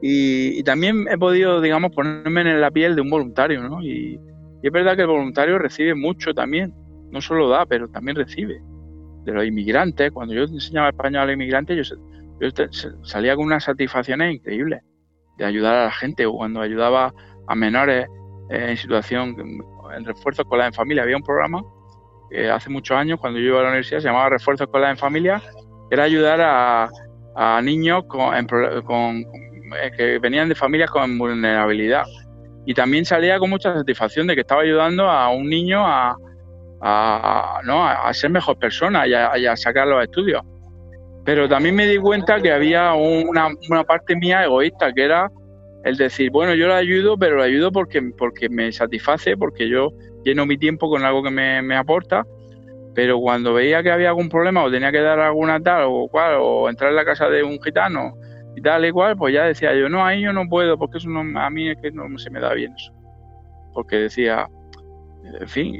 Y, 0.00 0.62
también 0.62 1.06
he 1.08 1.18
podido, 1.18 1.60
digamos, 1.60 1.92
ponerme 1.92 2.42
en 2.42 2.60
la 2.60 2.70
piel 2.70 2.94
de 2.94 3.00
un 3.00 3.10
voluntario, 3.10 3.62
¿no? 3.62 3.82
Y, 3.82 4.20
es 4.62 4.72
verdad 4.72 4.96
que 4.96 5.02
el 5.02 5.08
voluntario 5.08 5.58
recibe 5.58 5.94
mucho 5.94 6.34
también, 6.34 6.74
no 7.10 7.20
solo 7.20 7.48
da, 7.48 7.64
pero 7.64 7.88
también 7.88 8.16
recibe. 8.16 8.60
De 9.28 9.34
los 9.34 9.44
inmigrantes, 9.44 10.10
cuando 10.10 10.32
yo 10.32 10.44
enseñaba 10.44 10.88
español 10.88 11.20
a 11.20 11.26
los 11.26 11.34
inmigrantes, 11.34 11.86
yo, 11.86 11.96
salía 13.02 13.36
con 13.36 13.44
unas 13.44 13.62
satisfacciones 13.62 14.36
increíbles 14.36 14.80
de 15.36 15.44
ayudar 15.44 15.74
a 15.74 15.84
la 15.84 15.90
gente, 15.90 16.24
o 16.24 16.32
cuando 16.32 16.62
ayudaba 16.62 17.12
a 17.46 17.54
menores 17.54 18.06
en 18.48 18.74
situación, 18.78 19.36
en 19.94 20.04
refuerzo 20.06 20.40
escolar 20.40 20.68
en 20.68 20.72
familia, 20.72 21.02
había 21.02 21.18
un 21.18 21.22
programa 21.22 21.62
que 22.30 22.48
hace 22.48 22.70
muchos 22.70 22.96
años, 22.96 23.20
cuando 23.20 23.38
yo 23.38 23.48
iba 23.48 23.60
a 23.60 23.64
la 23.64 23.68
universidad, 23.68 24.00
se 24.00 24.08
llamaba 24.08 24.30
Refuerzo 24.30 24.64
Escolar 24.64 24.92
en 24.92 24.96
Familia, 24.96 25.42
era 25.90 26.04
ayudar 26.04 26.40
a, 26.40 27.60
niños 27.62 28.04
con, 28.08 28.32
con 28.84 29.16
eh, 29.76 29.90
que 29.94 30.18
venían 30.20 30.48
de 30.48 30.54
familias 30.54 30.90
con 30.90 31.18
vulnerabilidad. 31.18 32.04
Y 32.64 32.72
también 32.72 33.04
salía 33.04 33.38
con 33.38 33.50
mucha 33.50 33.74
satisfacción 33.74 34.26
de 34.26 34.34
que 34.34 34.40
estaba 34.40 34.62
ayudando 34.62 35.10
a 35.10 35.28
un 35.28 35.50
niño 35.50 35.86
a, 35.86 36.16
¿no? 36.80 37.86
a 37.86 38.12
ser 38.12 38.30
mejor 38.30 38.58
persona 38.58 39.06
y 39.06 39.14
a, 39.14 39.56
sacar 39.56 39.86
los 39.86 40.02
estudios. 40.02 40.42
Pero 41.24 41.48
también 41.48 41.74
me 41.74 41.86
di 41.86 41.98
cuenta 41.98 42.40
que 42.40 42.52
había 42.52 42.94
una, 42.94 43.48
una, 43.68 43.84
parte 43.84 44.16
mía 44.16 44.44
egoísta, 44.44 44.92
que 44.92 45.04
era 45.04 45.30
el 45.84 45.96
decir, 45.96 46.30
bueno, 46.30 46.54
yo 46.54 46.68
le 46.68 46.74
ayudo, 46.74 47.18
pero 47.18 47.36
le 47.36 47.44
ayudo 47.44 47.70
porque, 47.70 48.00
porque 48.16 48.48
me 48.48 48.72
satisface, 48.72 49.36
porque 49.36 49.68
yo 49.68 49.90
lleno 50.24 50.46
mi 50.46 50.56
tiempo 50.56 50.88
con 50.88 51.04
algo 51.04 51.22
que 51.22 51.30
me, 51.30 51.60
me 51.62 51.76
aporta, 51.76 52.24
pero 52.94 53.20
cuando 53.20 53.54
veía 53.54 53.82
que 53.82 53.92
había 53.92 54.08
algún 54.08 54.28
problema 54.28 54.64
o 54.64 54.70
tenía 54.70 54.90
que 54.90 55.00
dar 55.00 55.20
alguna 55.20 55.60
tal 55.60 55.84
o 55.86 56.08
cual, 56.08 56.38
o 56.40 56.68
entrar 56.68 56.90
en 56.90 56.96
la 56.96 57.04
casa 57.04 57.28
de 57.28 57.42
un 57.42 57.60
gitano 57.62 58.14
y 58.56 58.62
tal 58.62 58.84
y 58.86 58.90
cual, 58.90 59.16
pues 59.16 59.34
ya 59.34 59.44
decía 59.44 59.74
yo, 59.74 59.88
no, 59.88 60.04
ahí 60.04 60.22
yo 60.22 60.32
no 60.32 60.48
puedo, 60.48 60.76
porque 60.78 60.98
eso 60.98 61.08
no, 61.08 61.38
a 61.38 61.50
mí 61.50 61.68
es 61.68 61.76
que 61.80 61.90
no 61.92 62.18
se 62.18 62.30
me 62.30 62.40
da 62.40 62.54
bien 62.54 62.72
eso. 62.74 62.92
Porque 63.72 63.96
decía, 63.96 64.48
en 65.40 65.48
fin, 65.48 65.74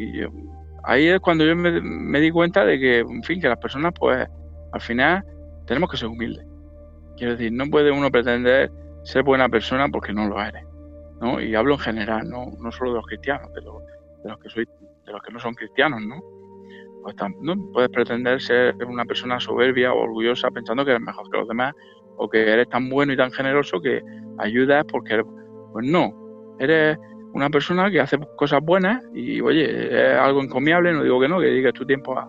ahí 0.88 1.06
es 1.06 1.20
cuando 1.20 1.44
yo 1.44 1.54
me, 1.54 2.20
di 2.20 2.30
cuenta 2.30 2.64
de 2.64 2.80
que, 2.80 3.00
en 3.00 3.22
fin, 3.22 3.40
que 3.40 3.48
las 3.48 3.58
personas, 3.58 3.92
pues, 3.98 4.26
al 4.72 4.80
final 4.80 5.22
tenemos 5.66 5.90
que 5.90 5.98
ser 5.98 6.08
humildes. 6.08 6.46
Quiero 7.16 7.32
decir, 7.32 7.52
no 7.52 7.66
puede 7.66 7.90
uno 7.90 8.10
pretender 8.10 8.72
ser 9.04 9.22
buena 9.22 9.50
persona 9.50 9.88
porque 9.88 10.14
no 10.14 10.26
lo 10.26 10.40
eres. 10.42 10.64
¿no? 11.20 11.40
Y 11.40 11.54
hablo 11.54 11.74
en 11.74 11.80
general, 11.80 12.30
no, 12.30 12.46
no 12.58 12.72
solo 12.72 12.92
de 12.92 12.96
los 12.96 13.06
cristianos, 13.06 13.52
de 13.52 13.60
los, 13.60 13.82
de 14.24 14.30
los 14.30 14.38
que 14.38 14.48
soy, 14.48 14.64
de 14.64 15.12
los 15.12 15.22
que 15.22 15.32
no 15.32 15.38
son 15.38 15.54
cristianos, 15.54 16.00
¿no? 16.00 16.22
Pues 17.02 17.16
no 17.40 17.54
puedes 17.72 17.90
pretender 17.90 18.40
ser 18.40 18.74
una 18.86 19.04
persona 19.04 19.38
soberbia 19.38 19.92
o 19.92 20.00
orgullosa 20.00 20.50
pensando 20.50 20.84
que 20.84 20.92
eres 20.92 21.02
mejor 21.02 21.30
que 21.30 21.38
los 21.38 21.48
demás 21.48 21.74
o 22.16 22.28
que 22.28 22.50
eres 22.50 22.68
tan 22.68 22.88
bueno 22.88 23.12
y 23.12 23.16
tan 23.16 23.30
generoso 23.30 23.80
que 23.80 24.02
ayudas 24.38 24.84
porque 24.90 25.14
eres, 25.14 25.26
pues 25.72 25.86
no, 25.86 26.14
eres 26.58 26.98
una 27.38 27.50
persona 27.50 27.90
que 27.90 28.00
hace 28.00 28.18
cosas 28.36 28.60
buenas 28.62 29.02
y 29.14 29.40
oye, 29.40 30.12
es 30.12 30.18
algo 30.18 30.42
encomiable, 30.42 30.92
no 30.92 31.04
digo 31.04 31.20
que 31.20 31.28
no, 31.28 31.40
que 31.40 31.46
digas 31.46 31.72
tu 31.72 31.86
tiempo 31.86 32.18
a, 32.18 32.28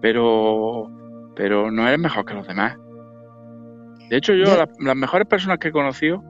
pero 0.00 0.88
pero 1.34 1.70
no 1.70 1.86
eres 1.86 1.98
mejor 1.98 2.24
que 2.24 2.34
los 2.34 2.46
demás. 2.46 2.76
De 4.10 4.16
hecho, 4.16 4.34
yo, 4.34 4.44
las, 4.78 4.96
mejores 4.96 5.26
personas 5.26 5.58
que 5.58 5.68
he 5.68 5.72
conocido, 5.72 6.22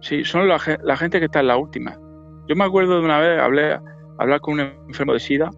sí, 0.00 0.24
son 0.24 0.48
la, 0.48 0.58
gente 0.58 1.18
que 1.18 1.24
está 1.26 1.40
en 1.40 1.48
la 1.48 1.56
última. 1.56 1.98
Yo 2.46 2.54
me 2.54 2.64
acuerdo 2.64 2.98
de 2.98 3.04
una 3.04 3.18
vez, 3.18 3.40
hablé, 3.40 3.78
hablar 4.18 4.40
con 4.40 4.54
un 4.54 4.60
enfermo 4.88 5.14
de 5.14 5.20
SIDA, 5.20 5.50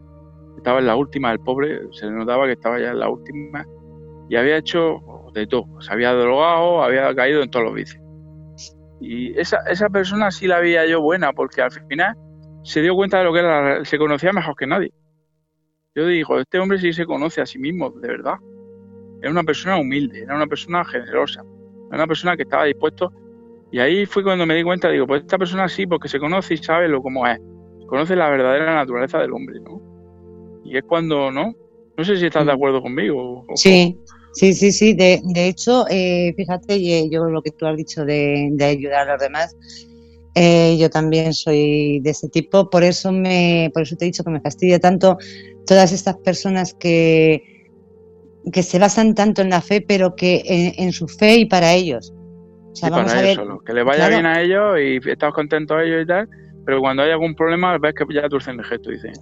estaba 0.56 0.78
en 0.78 0.86
la 0.86 0.96
última, 0.96 1.30
el 1.32 1.40
pobre, 1.40 1.80
se 1.92 2.06
le 2.06 2.12
notaba 2.12 2.46
que 2.46 2.52
estaba 2.52 2.80
ya 2.80 2.90
en 2.90 2.98
la 2.98 3.10
última, 3.10 3.64
y 4.30 4.36
había 4.36 4.56
hecho 4.56 5.00
de 5.34 5.46
todo. 5.46 5.66
Se 5.80 5.92
había 5.92 6.12
drogado, 6.14 6.82
había 6.82 7.14
caído 7.14 7.42
en 7.42 7.50
todos 7.50 7.66
los 7.66 7.74
vicios. 7.74 8.02
Y 9.00 9.38
esa, 9.38 9.58
esa 9.70 9.88
persona 9.88 10.30
sí 10.30 10.46
la 10.46 10.60
veía 10.60 10.86
yo 10.86 11.00
buena, 11.00 11.32
porque 11.32 11.62
al 11.62 11.70
final 11.70 12.16
se 12.62 12.82
dio 12.82 12.94
cuenta 12.94 13.18
de 13.18 13.24
lo 13.24 13.32
que 13.32 13.38
era, 13.40 13.84
se 13.84 13.98
conocía 13.98 14.32
mejor 14.32 14.56
que 14.56 14.66
nadie. 14.66 14.92
Yo 15.94 16.06
digo, 16.06 16.38
este 16.38 16.58
hombre 16.58 16.78
sí 16.78 16.92
se 16.92 17.06
conoce 17.06 17.40
a 17.40 17.46
sí 17.46 17.58
mismo, 17.58 17.90
de 17.90 18.08
verdad. 18.08 18.34
Era 19.22 19.30
una 19.30 19.44
persona 19.44 19.78
humilde, 19.78 20.22
era 20.22 20.36
una 20.36 20.46
persona 20.46 20.84
generosa, 20.84 21.40
era 21.88 21.96
una 21.96 22.06
persona 22.06 22.36
que 22.36 22.42
estaba 22.42 22.64
dispuesto. 22.64 23.12
Y 23.72 23.78
ahí 23.78 24.04
fue 24.04 24.22
cuando 24.22 24.46
me 24.46 24.54
di 24.54 24.62
cuenta, 24.62 24.90
digo, 24.90 25.06
pues 25.06 25.22
esta 25.22 25.38
persona 25.38 25.68
sí, 25.68 25.86
porque 25.86 26.08
se 26.08 26.18
conoce 26.18 26.54
y 26.54 26.58
sabe 26.58 26.88
lo 26.88 27.02
cómo 27.02 27.26
es. 27.26 27.38
Conoce 27.86 28.16
la 28.16 28.28
verdadera 28.28 28.74
naturaleza 28.74 29.18
del 29.18 29.32
hombre, 29.32 29.60
¿no? 29.60 29.80
Y 30.64 30.76
es 30.76 30.84
cuando, 30.84 31.30
¿no? 31.30 31.54
No 31.96 32.04
sé 32.04 32.16
si 32.16 32.26
estás 32.26 32.44
de 32.44 32.52
acuerdo 32.52 32.82
conmigo. 32.82 33.46
sí, 33.54 33.98
Sí, 34.36 34.52
sí, 34.52 34.70
sí. 34.70 34.92
De, 34.92 35.22
de 35.24 35.48
hecho, 35.48 35.86
eh, 35.88 36.34
fíjate, 36.36 36.74
eh, 36.74 37.08
yo 37.10 37.24
lo 37.24 37.40
que 37.40 37.52
tú 37.52 37.64
has 37.66 37.74
dicho 37.74 38.04
de, 38.04 38.54
ayudar 38.60 39.08
a 39.08 39.12
los 39.12 39.22
demás, 39.22 39.56
eh, 40.34 40.76
yo 40.78 40.90
también 40.90 41.32
soy 41.32 42.00
de 42.00 42.10
ese 42.10 42.28
tipo. 42.28 42.68
Por 42.68 42.84
eso 42.84 43.12
me, 43.12 43.70
por 43.72 43.84
eso 43.84 43.96
te 43.96 44.04
he 44.04 44.08
dicho 44.08 44.22
que 44.22 44.30
me 44.30 44.42
fastidia 44.42 44.78
tanto 44.78 45.16
todas 45.64 45.90
estas 45.90 46.18
personas 46.18 46.74
que, 46.74 47.70
que 48.52 48.62
se 48.62 48.78
basan 48.78 49.14
tanto 49.14 49.40
en 49.40 49.48
la 49.48 49.62
fe, 49.62 49.80
pero 49.80 50.14
que 50.14 50.42
en, 50.76 50.92
su 50.92 51.08
fe 51.08 51.38
y 51.38 51.46
para 51.46 51.72
ellos. 51.72 52.12
O 52.72 52.76
sea, 52.76 52.90
vamos 52.90 53.14
a 53.14 53.22
ver, 53.22 53.38
que 53.64 53.72
le 53.72 53.82
vaya 53.84 54.10
bien 54.10 54.26
a 54.26 54.42
ellos 54.42 54.76
y 54.78 54.98
estás 55.08 55.32
contento 55.32 55.76
a 55.76 55.82
ellos 55.82 56.02
y 56.04 56.06
tal, 56.06 56.28
pero 56.66 56.80
cuando 56.80 57.04
hay 57.04 57.10
algún 57.10 57.34
problema 57.34 57.78
ves 57.78 57.94
que 57.94 58.04
ya 58.12 58.28
tú 58.28 58.36
el 58.36 58.64
gesto 58.64 58.90
y 58.90 58.96
dicen, 58.96 59.14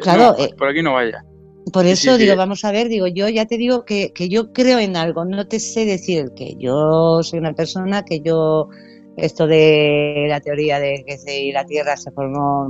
claro, 0.00 0.34
pues 0.36 0.52
por 0.54 0.66
aquí 0.66 0.82
no 0.82 0.94
vaya. 0.94 1.24
Por 1.70 1.86
eso 1.86 2.18
digo, 2.18 2.36
vamos 2.36 2.64
a 2.64 2.72
ver, 2.72 2.88
digo, 2.88 3.06
yo 3.06 3.28
ya 3.28 3.46
te 3.46 3.56
digo 3.56 3.84
que, 3.84 4.12
que, 4.12 4.28
yo 4.28 4.52
creo 4.52 4.78
en 4.78 4.96
algo, 4.96 5.24
no 5.24 5.46
te 5.46 5.60
sé 5.60 5.84
decir 5.84 6.32
que 6.34 6.56
yo 6.58 7.22
soy 7.22 7.38
una 7.38 7.52
persona 7.52 8.04
que 8.04 8.20
yo, 8.20 8.68
esto 9.16 9.46
de 9.46 10.26
la 10.28 10.40
teoría 10.40 10.80
de 10.80 11.04
que 11.06 11.18
si 11.18 11.52
la 11.52 11.64
Tierra 11.64 11.96
se 11.96 12.10
formó, 12.10 12.68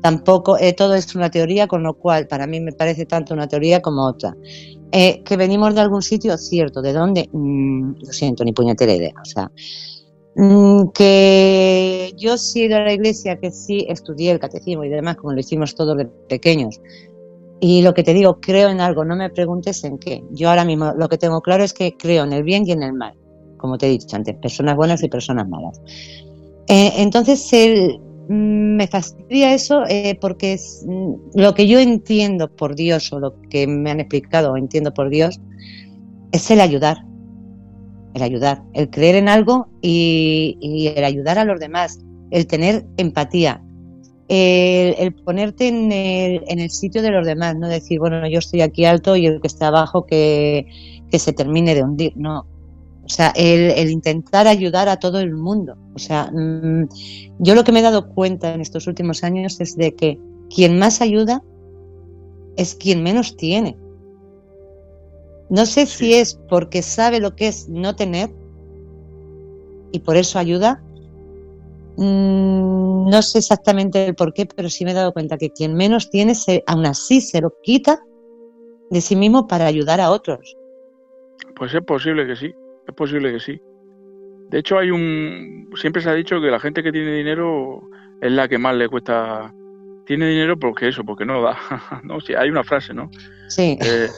tampoco, 0.00 0.56
eh, 0.58 0.74
todo 0.74 0.94
es 0.94 1.14
una 1.14 1.30
teoría, 1.30 1.66
con 1.66 1.82
lo 1.82 1.94
cual 1.94 2.28
para 2.28 2.46
mí 2.46 2.60
me 2.60 2.72
parece 2.72 3.04
tanto 3.06 3.34
una 3.34 3.48
teoría 3.48 3.80
como 3.80 4.06
otra. 4.06 4.36
Eh, 4.92 5.22
que 5.24 5.36
venimos 5.36 5.74
de 5.74 5.80
algún 5.80 6.02
sitio, 6.02 6.38
cierto, 6.38 6.80
¿de 6.80 6.92
dónde? 6.92 7.28
Mm, 7.32 7.94
lo 7.98 8.12
siento, 8.12 8.44
ni 8.44 8.52
puñetera 8.52 8.94
idea, 8.94 9.14
o 9.20 9.24
sea, 9.24 9.50
mm, 10.36 10.90
que 10.94 12.12
yo 12.16 12.38
sí 12.38 12.62
he 12.62 12.66
ido 12.66 12.76
a 12.76 12.84
la 12.84 12.92
iglesia, 12.92 13.40
que 13.40 13.50
sí 13.50 13.86
estudié 13.88 14.30
el 14.30 14.38
catecismo 14.38 14.84
y 14.84 14.88
demás, 14.88 15.16
como 15.16 15.32
lo 15.32 15.40
hicimos 15.40 15.74
todos 15.74 15.96
de 15.96 16.06
pequeños, 16.28 16.80
y 17.60 17.82
lo 17.82 17.94
que 17.94 18.02
te 18.02 18.14
digo, 18.14 18.40
creo 18.40 18.68
en 18.68 18.80
algo, 18.80 19.04
no 19.04 19.16
me 19.16 19.30
preguntes 19.30 19.84
en 19.84 19.98
qué. 19.98 20.22
Yo 20.32 20.50
ahora 20.50 20.64
mismo 20.64 20.92
lo 20.96 21.08
que 21.08 21.18
tengo 21.18 21.40
claro 21.40 21.64
es 21.64 21.72
que 21.72 21.96
creo 21.96 22.24
en 22.24 22.32
el 22.32 22.42
bien 22.42 22.66
y 22.66 22.72
en 22.72 22.82
el 22.82 22.92
mal, 22.92 23.14
como 23.56 23.78
te 23.78 23.86
he 23.86 23.90
dicho 23.90 24.16
antes, 24.16 24.36
personas 24.36 24.76
buenas 24.76 25.02
y 25.02 25.08
personas 25.08 25.48
malas. 25.48 25.80
Eh, 26.66 26.92
entonces, 26.96 27.50
mm, 28.28 28.76
me 28.76 28.86
fastidia 28.86 29.54
eso 29.54 29.84
eh, 29.88 30.18
porque 30.20 30.58
mm, 30.86 31.40
lo 31.40 31.54
que 31.54 31.66
yo 31.66 31.78
entiendo 31.78 32.48
por 32.54 32.74
Dios 32.74 33.12
o 33.12 33.20
lo 33.20 33.40
que 33.50 33.66
me 33.66 33.90
han 33.90 34.00
explicado 34.00 34.52
o 34.52 34.56
entiendo 34.56 34.92
por 34.92 35.08
Dios 35.08 35.40
es 36.32 36.50
el 36.50 36.60
ayudar. 36.60 36.98
El 38.14 38.22
ayudar, 38.22 38.62
el 38.74 38.90
creer 38.90 39.16
en 39.16 39.28
algo 39.28 39.66
y 39.80 40.92
el 40.94 41.02
ayudar 41.02 41.36
a 41.36 41.44
los 41.44 41.58
demás, 41.58 41.98
el 42.30 42.46
tener 42.46 42.86
empatía, 42.96 43.63
el, 44.28 45.14
ponerte 45.14 45.68
en 45.68 45.92
el, 45.92 46.44
en 46.48 46.58
el, 46.58 46.70
sitio 46.70 47.02
de 47.02 47.10
los 47.10 47.26
demás, 47.26 47.56
no 47.56 47.68
decir, 47.68 47.98
bueno, 47.98 48.26
yo 48.28 48.38
estoy 48.38 48.62
aquí 48.62 48.84
alto 48.84 49.16
y 49.16 49.26
el 49.26 49.40
que 49.40 49.46
está 49.46 49.68
abajo 49.68 50.06
que, 50.06 50.66
se 51.12 51.32
termine 51.32 51.76
de 51.76 51.82
hundir, 51.84 52.12
no. 52.16 52.44
O 53.04 53.08
sea, 53.08 53.32
el, 53.36 53.88
intentar 53.90 54.48
ayudar 54.48 54.88
a 54.88 54.96
todo 54.96 55.20
el 55.20 55.32
mundo. 55.34 55.76
O 55.94 55.98
sea, 55.98 56.30
mm, 56.32 56.88
yo 57.38 57.54
lo 57.54 57.62
que 57.62 57.70
me 57.70 57.78
he 57.78 57.82
dado 57.82 58.08
cuenta 58.08 58.52
en 58.52 58.60
estos 58.60 58.88
últimos 58.88 59.22
años 59.22 59.60
es 59.60 59.76
de 59.76 59.94
que 59.94 60.18
quien 60.52 60.78
más 60.78 61.00
ayuda 61.00 61.42
es 62.56 62.74
quien 62.74 63.02
menos 63.02 63.36
tiene. 63.36 63.76
No 65.50 65.66
sé 65.66 65.86
si 65.86 66.14
es 66.14 66.34
porque 66.48 66.82
sabe 66.82 67.20
lo 67.20 67.36
que 67.36 67.48
es 67.48 67.68
no 67.68 67.94
tener 67.94 68.30
y 69.92 70.00
por 70.00 70.16
eso 70.16 70.38
ayuda, 70.38 70.82
Mm, 71.96 73.08
no 73.08 73.22
sé 73.22 73.38
exactamente 73.38 74.06
el 74.06 74.14
por 74.14 74.32
qué, 74.32 74.46
pero 74.46 74.68
sí 74.68 74.84
me 74.84 74.90
he 74.90 74.94
dado 74.94 75.12
cuenta 75.12 75.38
que 75.38 75.50
quien 75.50 75.74
menos 75.74 76.10
tiene, 76.10 76.34
se, 76.34 76.64
aún 76.66 76.86
así 76.86 77.20
se 77.20 77.40
lo 77.40 77.52
quita 77.62 78.00
de 78.90 79.00
sí 79.00 79.16
mismo 79.16 79.46
para 79.46 79.66
ayudar 79.66 80.00
a 80.00 80.10
otros. 80.10 80.56
Pues 81.56 81.74
es 81.74 81.82
posible 81.82 82.26
que 82.26 82.36
sí, 82.36 82.52
es 82.86 82.94
posible 82.94 83.32
que 83.32 83.40
sí. 83.40 83.60
De 84.50 84.58
hecho, 84.58 84.78
hay 84.78 84.90
un. 84.90 85.70
Siempre 85.76 86.02
se 86.02 86.10
ha 86.10 86.14
dicho 86.14 86.40
que 86.40 86.48
la 86.48 86.60
gente 86.60 86.82
que 86.82 86.92
tiene 86.92 87.12
dinero 87.12 87.82
es 88.20 88.32
la 88.32 88.48
que 88.48 88.58
más 88.58 88.74
le 88.76 88.88
cuesta. 88.88 89.52
Tiene 90.06 90.28
dinero 90.28 90.58
porque 90.58 90.88
eso, 90.88 91.02
porque 91.04 91.24
no 91.24 91.42
da. 91.42 91.56
no, 92.04 92.20
sí, 92.20 92.34
hay 92.34 92.50
una 92.50 92.62
frase, 92.62 92.92
¿no? 92.92 93.10
Sí. 93.48 93.78
Eh, 93.80 94.08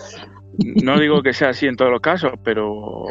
no 0.83 0.99
digo 0.99 1.23
que 1.23 1.33
sea 1.33 1.51
así 1.51 1.67
en 1.67 1.77
todos 1.77 1.91
los 1.91 2.01
casos, 2.01 2.33
pero 2.43 3.07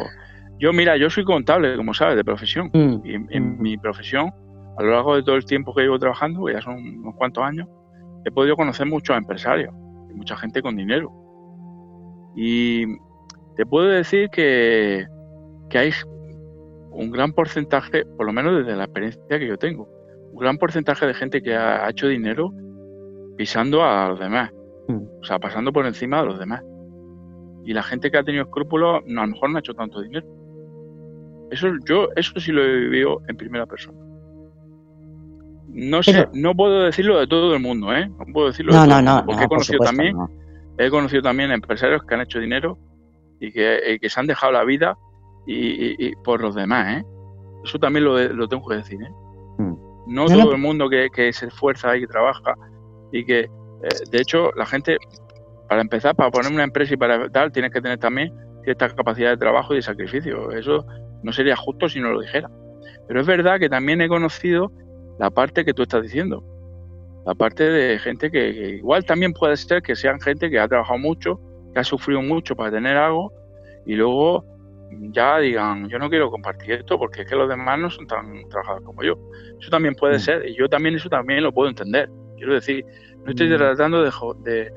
yo, 0.58 0.72
mira, 0.72 0.96
yo 0.96 1.08
soy 1.08 1.24
contable, 1.24 1.76
como 1.76 1.94
sabes, 1.94 2.16
de 2.16 2.24
profesión. 2.24 2.70
Mm. 2.72 3.00
Y 3.04 3.14
en, 3.14 3.26
en 3.30 3.58
mi 3.58 3.76
profesión, 3.78 4.30
a 4.76 4.82
lo 4.82 4.90
largo 4.90 5.16
de 5.16 5.22
todo 5.22 5.36
el 5.36 5.44
tiempo 5.44 5.74
que 5.74 5.82
llevo 5.82 5.98
trabajando, 5.98 6.44
que 6.44 6.54
ya 6.54 6.60
son 6.60 6.76
unos 6.76 7.14
cuantos 7.16 7.44
años, 7.44 7.68
he 8.24 8.30
podido 8.30 8.56
conocer 8.56 8.86
muchos 8.86 9.16
empresarios, 9.16 9.74
y 10.10 10.14
mucha 10.14 10.36
gente 10.36 10.62
con 10.62 10.76
dinero. 10.76 11.12
Y 12.34 12.86
te 13.56 13.64
puedo 13.64 13.88
decir 13.88 14.28
que, 14.30 15.06
que 15.70 15.78
hay 15.78 15.90
un 16.90 17.10
gran 17.10 17.32
porcentaje, 17.32 18.04
por 18.04 18.26
lo 18.26 18.32
menos 18.32 18.58
desde 18.58 18.76
la 18.76 18.84
experiencia 18.84 19.38
que 19.38 19.46
yo 19.46 19.56
tengo, 19.56 19.88
un 20.32 20.38
gran 20.38 20.58
porcentaje 20.58 21.06
de 21.06 21.14
gente 21.14 21.42
que 21.42 21.54
ha 21.54 21.88
hecho 21.88 22.08
dinero 22.08 22.52
pisando 23.36 23.82
a 23.84 24.08
los 24.08 24.18
demás, 24.18 24.50
Mm. 24.88 25.02
o 25.20 25.24
sea, 25.24 25.38
pasando 25.38 25.72
por 25.72 25.86
encima 25.86 26.20
de 26.20 26.26
los 26.26 26.38
demás. 26.38 26.62
Y 27.64 27.72
la 27.72 27.82
gente 27.82 28.10
que 28.10 28.18
ha 28.18 28.22
tenido 28.22 28.44
escrúpulos, 28.44 29.02
no, 29.06 29.22
a 29.22 29.26
lo 29.26 29.32
mejor 29.32 29.50
no 29.50 29.56
ha 29.56 29.60
hecho 29.60 29.74
tanto 29.74 30.00
dinero. 30.00 30.26
Eso 31.50 31.68
yo, 31.86 32.08
eso 32.16 32.38
sí 32.38 32.52
lo 32.52 32.62
he 32.62 32.76
vivido 32.80 33.20
en 33.28 33.36
primera 33.36 33.66
persona. 33.66 33.98
No 35.78 36.02
sé, 36.02 36.12
Pero- 36.12 36.30
no 36.32 36.54
puedo 36.54 36.84
decirlo 36.84 37.18
de 37.20 37.26
todo 37.26 37.54
el 37.54 37.60
mundo, 37.60 37.94
¿eh? 37.94 38.08
No 38.08 38.24
puedo 38.32 38.46
decirlo 38.48 38.72
No, 38.72 38.82
de 38.82 38.88
todo 38.88 38.94
no, 38.94 38.98
el 38.98 39.04
mundo, 39.04 39.20
no, 39.20 39.26
porque 39.26 39.36
no, 39.40 39.44
he 39.44 39.48
por 39.48 39.56
conocido 39.58 39.76
supuesto, 39.78 39.96
también 39.96 40.16
he 40.78 40.90
conocido 40.90 41.22
también 41.22 41.50
empresarios 41.52 42.02
que 42.04 42.14
han 42.14 42.20
hecho 42.22 42.38
dinero 42.40 42.78
y 43.40 43.52
que, 43.52 43.78
y 43.94 43.98
que 43.98 44.08
se 44.08 44.18
han 44.20 44.26
dejado 44.26 44.52
la 44.52 44.64
vida 44.64 44.96
y, 45.46 45.54
y- 45.54 45.96
y 45.98 46.12
por 46.24 46.40
los 46.40 46.54
demás, 46.54 46.96
¿eh? 46.98 47.04
Eso 47.64 47.78
también 47.78 48.04
lo, 48.06 48.18
lo 48.32 48.48
tengo 48.48 48.66
que 48.68 48.76
decir, 48.76 49.02
¿eh? 49.02 49.10
Mm. 49.58 49.74
No 50.06 50.26
todo 50.26 50.52
el 50.52 50.58
mundo 50.60 50.88
que, 50.88 51.08
que 51.14 51.32
se 51.32 51.46
esfuerza 51.48 51.94
y 51.96 52.00
que 52.00 52.06
trabaja 52.06 52.54
y 53.12 53.24
que, 53.24 53.40
eh, 53.40 53.48
de 54.10 54.18
hecho, 54.18 54.50
la 54.56 54.64
gente, 54.64 54.96
para 55.68 55.82
empezar, 55.82 56.14
para 56.16 56.30
poner 56.30 56.50
una 56.52 56.64
empresa 56.64 56.94
y 56.94 56.96
para 56.96 57.28
tal, 57.28 57.52
tienes 57.52 57.70
que 57.72 57.80
tener 57.82 57.98
también 57.98 58.32
cierta 58.64 58.88
capacidad 58.94 59.30
de 59.30 59.36
trabajo 59.36 59.72
y 59.74 59.76
de 59.76 59.82
sacrificio. 59.82 60.50
Eso 60.52 60.86
no 61.22 61.32
sería 61.32 61.54
justo 61.56 61.88
si 61.88 62.00
no 62.00 62.10
lo 62.12 62.20
dijera. 62.20 62.48
Pero 63.08 63.20
es 63.20 63.26
verdad 63.26 63.58
que 63.60 63.68
también 63.68 64.00
he 64.00 64.08
conocido 64.08 64.72
la 65.18 65.30
parte 65.30 65.64
que 65.64 65.72
tú 65.74 65.82
estás 65.82 66.02
diciendo. 66.02 66.42
La 67.24 67.34
parte 67.34 67.64
de 67.64 67.98
gente 67.98 68.30
que, 68.30 68.52
que 68.54 68.68
igual 68.76 69.04
también 69.04 69.32
puede 69.32 69.56
ser 69.56 69.82
que 69.82 69.96
sean 69.96 70.20
gente 70.20 70.48
que 70.48 70.58
ha 70.60 70.68
trabajado 70.68 70.98
mucho, 70.98 71.40
que 71.74 71.80
ha 71.80 71.84
sufrido 71.84 72.22
mucho 72.22 72.54
para 72.54 72.70
tener 72.70 72.96
algo 72.96 73.32
y 73.84 73.94
luego 73.94 74.44
ya 75.10 75.38
digan, 75.38 75.88
yo 75.88 75.98
no 75.98 76.08
quiero 76.08 76.30
compartir 76.30 76.72
esto 76.72 76.96
porque 76.98 77.22
es 77.22 77.28
que 77.28 77.34
los 77.34 77.48
demás 77.48 77.78
no 77.80 77.90
son 77.90 78.06
tan 78.06 78.48
trabajadores 78.48 78.86
como 78.86 79.02
yo. 79.02 79.14
Eso 79.60 79.70
también 79.70 79.94
puede 79.96 80.16
Mm. 80.16 80.20
ser 80.20 80.48
y 80.48 80.54
yo 80.56 80.68
también 80.68 80.94
eso 80.94 81.08
también 81.08 81.42
lo 81.42 81.52
puedo 81.52 81.68
entender. 81.68 82.08
Quiero 82.36 82.54
decir, 82.54 82.84
no 83.24 83.30
estoy 83.30 83.48
Mm. 83.50 83.56
tratando 83.56 84.02
de, 84.04 84.12
de, 84.44 84.72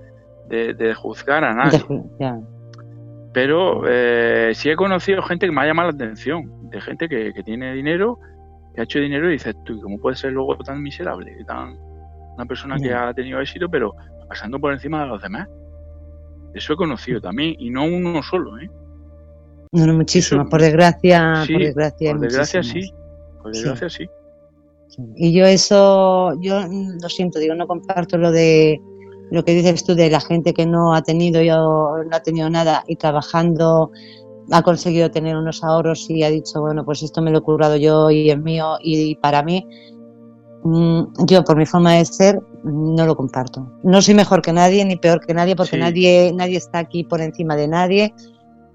de- 0.47 0.73
de 0.73 0.93
juzgar 0.95 1.43
a 1.43 1.53
nadie, 1.53 1.79
pero 3.33 3.83
eh, 3.87 4.51
sí 4.55 4.69
he 4.69 4.75
conocido 4.75 5.21
gente 5.21 5.45
que 5.45 5.51
me 5.51 5.61
ha 5.61 5.65
llamado 5.67 5.89
la 5.91 5.95
atención, 5.95 6.69
de 6.71 6.81
gente 6.81 7.07
que, 7.07 7.31
que 7.33 7.43
tiene 7.43 7.73
dinero, 7.73 8.17
que 8.79 8.83
ha 8.83 8.85
hecho 8.85 8.99
dinero 8.99 9.27
y 9.29 9.33
dices, 9.33 9.53
tú, 9.65 9.73
¿y 9.73 9.81
¿cómo 9.81 9.97
puede 9.99 10.15
ser 10.15 10.31
luego 10.31 10.55
tan 10.59 10.81
miserable? 10.81 11.35
Tan, 11.45 11.77
una 12.35 12.45
persona 12.45 12.77
que 12.77 12.87
Ya. 12.87 13.09
ha 13.09 13.13
tenido 13.13 13.41
éxito, 13.41 13.67
pero 13.69 13.93
pasando 14.29 14.57
por 14.57 14.71
encima 14.71 15.01
de 15.01 15.07
los 15.07 15.21
demás. 15.21 15.49
Eso 16.53 16.73
he 16.73 16.75
conocido 16.77 17.19
también, 17.19 17.55
y 17.59 17.69
no 17.71 17.83
uno 17.83 18.23
solo, 18.23 18.57
¿eh? 18.57 18.69
No. 19.73 20.01
Eso- 20.01 20.45
por 20.49 20.61
desgracia, 20.61 21.43
Sí, 21.45 21.53
por 21.53 21.61
desgracia. 21.61 22.11
Por 22.11 22.19
desgracia 22.21 22.63
sí, 22.63 22.93
por 23.43 23.51
desgracia 23.51 23.89
sí. 23.89 24.09
Sí. 24.87 25.03
Y 25.17 25.33
yo 25.33 25.45
eso, 25.45 26.39
yo 26.41 26.61
mm, 26.67 27.01
lo 27.01 27.09
siento, 27.09 27.37
digo, 27.37 27.53
no 27.55 27.67
comparto 27.67 28.17
lo 28.17 28.31
de 28.31 28.79
lo 29.31 29.43
que 29.45 29.53
dices 29.53 29.83
tú 29.83 29.93
de 29.93 30.09
la 30.09 30.21
gente 30.21 30.53
que 30.53 30.65
no 30.65 30.95
ha 30.95 31.03
tenido 31.03 31.43
yo 31.43 31.97
no 32.09 32.15
ha 32.15 32.19
tenido 32.21 32.49
nada 32.49 32.83
y 32.87 32.95
trabajando 32.95 33.91
ha 34.51 34.61
conseguido 34.61 35.11
tener 35.11 35.35
unos 35.37 35.63
ahorros 35.63 36.09
y 36.09 36.23
ha 36.23 36.29
dicho, 36.29 36.61
bueno, 36.61 36.83
pues 36.85 37.03
esto 37.03 37.21
me 37.21 37.31
lo 37.31 37.39
he 37.39 37.41
currado 37.41 37.75
yo 37.75 38.09
y 38.09 38.29
es 38.29 38.39
mío 38.39 38.77
y, 38.81 39.15
para 39.15 39.43
mí, 39.43 39.65
mm, 40.63 41.03
yo 41.25 41.43
por 41.43 41.57
mi 41.57 41.65
forma 41.65 41.93
de 41.93 42.05
ser 42.05 42.41
no 42.63 43.05
lo 43.05 43.15
comparto. 43.15 43.65
No 43.83 44.01
soy 44.01 44.13
mejor 44.15 44.41
que 44.41 44.51
nadie 44.53 44.83
ni 44.85 44.95
peor 44.97 45.19
que 45.25 45.33
nadie 45.33 45.55
porque 45.55 45.77
Sí. 45.77 45.79
nadie 45.79 46.31
nadie 46.35 46.57
está 46.57 46.79
aquí 46.79 47.03
por 47.03 47.21
encima 47.21 47.55
de 47.55 47.67
nadie 47.67 48.13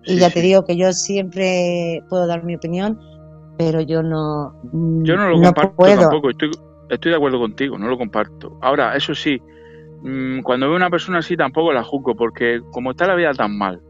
y 0.05 0.15
Sí, 0.15 0.19
ya 0.19 0.31
te 0.31 0.41
digo 0.41 0.65
que 0.65 0.77
yo 0.77 0.93
siempre 0.93 2.03
puedo 2.09 2.27
dar 2.27 2.45
mi 2.45 2.55
opinión, 2.57 2.99
pero 3.59 3.81
yo 3.81 4.03
no 4.03 4.53
mm, 4.73 5.05
Yo 5.05 5.17
no 5.17 5.29
lo 5.29 5.41
comparto 5.41 5.75
puedo. 5.77 6.01
tampoco, 6.01 6.31
estoy, 6.31 6.51
estoy 6.89 7.11
de 7.11 7.17
acuerdo 7.17 7.39
contigo, 7.39 7.79
no 7.79 7.89
lo 7.89 7.99
comparto. 7.99 8.59
Ahora, 8.63 8.97
eso 8.97 9.15
sí, 9.15 9.39
mm, 10.03 10.41
cuando 10.43 10.67
veo 10.69 10.77
una 10.77 10.91
persona 10.91 11.19
así 11.19 11.37
tampoco 11.37 11.73
la 11.73 11.83
juzgo, 11.85 12.15
porque 12.15 12.61
como 12.71 12.91
está 12.93 13.07
la 13.07 13.15
vida 13.15 13.33
tan 13.35 13.57
mal, 13.57 13.81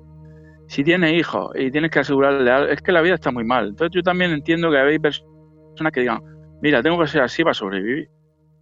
si 0.66 0.84
tienes 0.84 1.12
hijos 1.12 1.50
y 1.54 1.70
tienes 1.70 1.90
que 1.90 2.00
asegurarle 2.00 2.50
algo, 2.50 2.70
es 2.70 2.80
que 2.80 2.92
la 2.92 3.02
vida 3.02 3.14
está 3.14 3.30
muy 3.30 3.44
mal. 3.44 3.68
Entonces 3.68 3.94
yo 3.94 4.02
también 4.02 4.32
entiendo 4.32 4.70
que 4.70 4.78
hay 4.78 4.98
personas 4.98 5.92
que 5.92 6.00
digan, 6.00 6.20
mira, 6.62 6.82
tengo 6.82 6.98
que 7.00 7.06
ser 7.06 7.22
así 7.22 7.42
para 7.42 7.54
sobrevivir. 7.54 8.08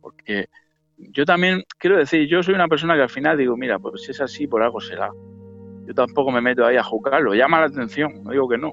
Porque 0.01 0.49
yo 0.97 1.25
también 1.25 1.63
quiero 1.79 1.97
decir, 1.97 2.29
yo 2.29 2.43
soy 2.43 2.55
una 2.55 2.69
persona 2.69 2.95
que 2.95 3.03
al 3.03 3.11
final 3.11 3.39
digo, 3.39 3.57
mira, 3.57 3.79
pues 3.79 4.03
si 4.03 4.11
es 4.11 4.21
así, 4.21 4.47
por 4.47 4.63
algo 4.63 4.81
será. 4.81 5.11
Yo 5.87 5.95
tampoco 5.95 6.31
me 6.31 6.41
meto 6.41 6.65
ahí 6.65 6.77
a 6.77 6.83
juzgarlo, 6.83 7.35
llama 7.35 7.61
la 7.61 7.67
atención, 7.67 8.23
no 8.23 8.31
digo 8.31 8.49
que 8.49 8.59
no. 8.59 8.73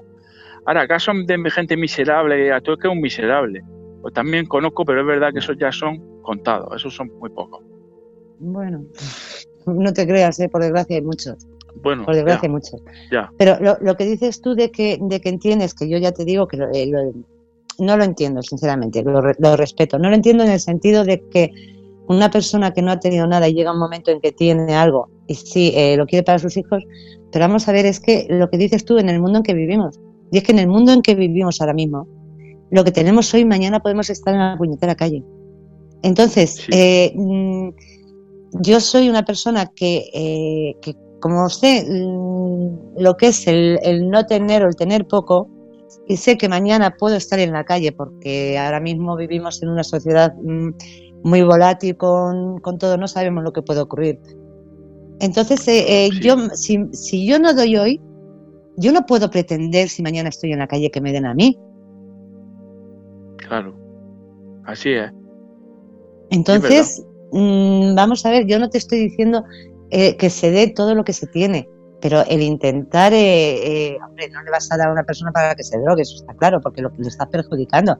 Ahora, 0.66 0.82
¿acaso 0.82 1.12
de 1.14 1.50
gente 1.50 1.76
miserable? 1.76 2.36
que 2.36 2.56
es 2.56 2.78
que 2.78 2.88
es 2.88 2.92
un 2.92 3.00
miserable. 3.00 3.62
Pues 4.02 4.14
también 4.14 4.46
conozco, 4.46 4.84
pero 4.84 5.00
es 5.00 5.06
verdad 5.06 5.32
que 5.32 5.40
esos 5.40 5.56
ya 5.58 5.72
son 5.72 6.22
contados, 6.22 6.74
esos 6.76 6.94
son 6.94 7.08
muy 7.18 7.30
pocos. 7.30 7.64
Bueno, 8.38 8.84
no 9.66 9.92
te 9.92 10.06
creas, 10.06 10.38
¿eh? 10.40 10.48
por 10.48 10.62
desgracia 10.62 10.96
hay 10.96 11.02
muchos. 11.02 11.46
Bueno, 11.74 12.04
Por 12.04 12.14
desgracia 12.14 12.48
ya, 12.48 12.78
ya. 13.10 13.32
Pero 13.38 13.58
lo, 13.60 13.76
lo 13.80 13.96
que 13.96 14.04
dices 14.04 14.40
tú 14.40 14.54
de 14.54 14.70
que, 14.70 14.98
de 15.00 15.20
que 15.20 15.28
entiendes, 15.28 15.74
que 15.74 15.88
yo 15.88 15.98
ya 15.98 16.12
te 16.12 16.24
digo 16.24 16.46
que 16.48 16.56
lo- 16.56 16.70
eh, 16.72 16.86
lo- 16.86 17.12
no 17.78 17.96
lo 17.96 18.04
entiendo, 18.04 18.42
sinceramente, 18.42 19.02
lo, 19.02 19.20
re- 19.20 19.36
lo 19.38 19.56
respeto. 19.56 19.98
No 19.98 20.08
lo 20.10 20.14
entiendo 20.14 20.44
en 20.44 20.50
el 20.50 20.60
sentido 20.60 21.04
de 21.04 21.22
que 21.30 21.50
una 22.08 22.30
persona 22.30 22.72
que 22.72 22.82
no 22.82 22.90
ha 22.90 22.98
tenido 23.00 23.26
nada 23.26 23.48
y 23.48 23.54
llega 23.54 23.72
un 23.72 23.78
momento 23.78 24.10
en 24.10 24.20
que 24.20 24.32
tiene 24.32 24.74
algo 24.74 25.08
y 25.26 25.34
sí, 25.36 25.72
eh, 25.76 25.96
lo 25.96 26.06
quiere 26.06 26.24
para 26.24 26.38
sus 26.40 26.56
hijos, 26.56 26.82
pero 27.32 27.44
vamos 27.46 27.68
a 27.68 27.72
ver, 27.72 27.86
es 27.86 28.00
que 28.00 28.26
lo 28.28 28.50
que 28.50 28.58
dices 28.58 28.84
tú 28.84 28.98
en 28.98 29.08
el 29.08 29.20
mundo 29.20 29.38
en 29.38 29.44
que 29.44 29.54
vivimos, 29.54 29.98
y 30.32 30.38
es 30.38 30.42
que 30.44 30.50
en 30.52 30.58
el 30.58 30.66
mundo 30.68 30.92
en 30.92 31.02
que 31.02 31.14
vivimos 31.14 31.60
ahora 31.60 31.72
mismo, 31.72 32.06
lo 32.70 32.84
que 32.84 32.90
tenemos 32.90 33.32
hoy, 33.32 33.44
mañana 33.44 33.80
podemos 33.80 34.10
estar 34.10 34.34
en 34.34 34.40
la 34.40 34.56
puñetera 34.58 34.94
calle. 34.96 35.22
Entonces, 36.02 36.50
Sí. 36.56 36.70
eh, 36.72 37.12
mm, 37.14 37.68
yo 38.62 38.80
soy 38.80 39.08
una 39.08 39.24
persona 39.24 39.70
que, 39.74 40.08
eh, 40.12 40.76
que 40.82 40.94
como 41.20 41.48
sé 41.48 41.84
mm, 41.88 42.98
lo 42.98 43.16
que 43.16 43.28
es 43.28 43.46
el, 43.46 43.78
el 43.82 44.08
no 44.08 44.26
tener 44.26 44.64
o 44.64 44.68
el 44.68 44.76
tener 44.76 45.06
poco, 45.06 45.48
y 46.06 46.16
sé 46.16 46.36
que 46.36 46.48
mañana 46.48 46.96
puedo 46.98 47.16
estar 47.16 47.38
en 47.38 47.52
la 47.52 47.64
calle, 47.64 47.92
porque 47.92 48.58
ahora 48.58 48.80
mismo 48.80 49.16
vivimos 49.16 49.62
en 49.62 49.68
una 49.68 49.84
sociedad 49.84 50.34
mm, 50.42 50.70
muy 51.22 51.42
volátil 51.42 51.96
con, 51.96 52.58
con 52.60 52.78
todo, 52.78 52.96
no 52.96 53.06
sabemos 53.06 53.44
lo 53.44 53.52
que 53.52 53.62
puede 53.62 53.80
ocurrir. 53.80 54.18
Entonces, 55.20 55.66
eh, 55.68 56.06
eh, 56.06 56.08
Sí. 56.12 56.20
yo, 56.20 56.36
si, 56.54 56.78
si 56.92 57.26
yo 57.26 57.38
no 57.38 57.52
doy 57.54 57.76
hoy, 57.76 58.00
yo 58.76 58.92
no 58.92 59.04
puedo 59.06 59.30
pretender 59.30 59.88
si 59.88 60.02
mañana 60.02 60.30
estoy 60.30 60.52
en 60.52 60.60
la 60.60 60.66
calle 60.66 60.90
que 60.90 61.00
me 61.00 61.12
den 61.12 61.26
a 61.26 61.34
mí. 61.34 61.58
Claro. 63.36 63.74
Así 64.64 64.90
es. 64.90 65.12
Entonces, 66.30 67.04
mm, 67.32 67.94
vamos 67.94 68.24
a 68.24 68.30
ver, 68.30 68.46
yo 68.46 68.58
no 68.58 68.70
te 68.70 68.78
estoy 68.78 69.00
diciendo 69.00 69.44
eh, 69.90 70.16
que 70.16 70.30
se 70.30 70.50
dé 70.50 70.68
todo 70.68 70.94
lo 70.94 71.04
que 71.04 71.12
se 71.12 71.26
tiene, 71.26 71.68
pero 72.00 72.22
el 72.26 72.42
intentar, 72.42 73.12
eh, 73.12 73.92
eh, 73.92 73.98
hombre, 74.06 74.28
no 74.30 74.42
le 74.42 74.50
vas 74.50 74.70
a 74.72 74.76
dar 74.76 74.88
a 74.88 74.92
una 74.92 75.04
persona 75.04 75.32
para 75.32 75.54
que 75.54 75.62
se 75.62 75.78
drogue, 75.78 76.02
eso 76.02 76.16
está 76.16 76.34
claro, 76.34 76.60
porque 76.60 76.82
lo 76.82 76.90
le 76.96 77.08
estás 77.08 77.28
perjudicando. 77.28 77.98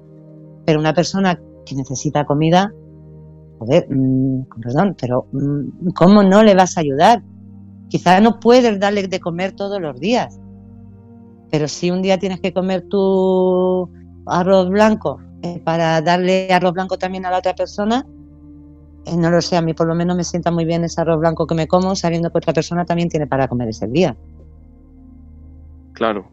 Pero 0.65 0.81
una 0.81 0.95
persona 0.95 1.41
que 1.67 1.75
necesita 1.75 2.25
comida, 2.25 2.73
joder, 3.59 3.87
mm, 3.91 4.45
con 4.45 4.61
perdón, 4.61 4.97
pero 5.01 5.27
mm, 5.33 5.91
¿cómo 5.95 6.23
no 6.23 6.43
le 6.43 6.55
vas 6.55 6.77
a 6.77 6.81
ayudar? 6.81 7.23
Quizá 7.89 8.21
no 8.21 8.41
puedes 8.41 8.79
darle 8.79 9.07
de 9.07 9.21
comer 9.21 9.53
todos 9.53 9.81
los 9.81 9.99
días, 10.01 10.39
pero 11.51 11.69
si 11.69 11.91
un 11.91 12.03
día 12.03 12.19
tienes 12.19 12.41
que 12.41 12.53
comer 12.53 12.83
tu 12.89 13.91
arroz 14.27 14.69
blanco 14.71 15.21
eh, 15.43 15.61
para 15.65 16.01
darle 16.01 16.53
arroz 16.53 16.73
blanco 16.73 16.97
también 16.99 17.27
a 17.27 17.31
la 17.31 17.39
otra 17.39 17.55
persona, 17.55 18.07
eh, 19.07 19.17
no 19.17 19.31
lo 19.31 19.41
sé, 19.41 19.57
a 19.57 19.63
mí 19.63 19.75
por 19.75 19.87
lo 19.87 19.95
menos 19.95 20.17
me 20.17 20.25
sienta 20.25 20.51
muy 20.51 20.65
bien 20.65 20.85
ese 20.85 21.01
arroz 21.01 21.19
blanco 21.21 21.47
que 21.47 21.55
me 21.55 21.67
como, 21.67 21.95
sabiendo 21.97 22.31
que 22.31 22.39
otra 22.39 22.53
persona 22.53 22.85
también 22.85 23.09
tiene 23.09 23.27
para 23.27 23.49
comer 23.49 23.69
ese 23.69 23.87
día. 23.89 24.17
Claro, 25.95 26.31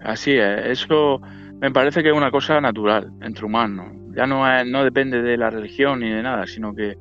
así 0.00 0.32
es. 0.32 0.66
Eso 0.66 1.20
me 1.60 1.70
parece 1.70 2.02
que 2.02 2.10
es 2.10 2.14
una 2.14 2.30
cosa 2.30 2.60
natural 2.60 3.10
entre 3.20 3.44
humanos. 3.44 3.92
Ya 4.14 4.26
no, 4.26 4.50
es- 4.50 4.66
no 4.66 4.84
depende 4.84 5.22
de 5.22 5.36
la 5.36 5.50
religión 5.50 6.00
ni 6.00 6.10
de 6.10 6.22
nada, 6.22 6.46
sino 6.46 6.74
que 6.74 6.96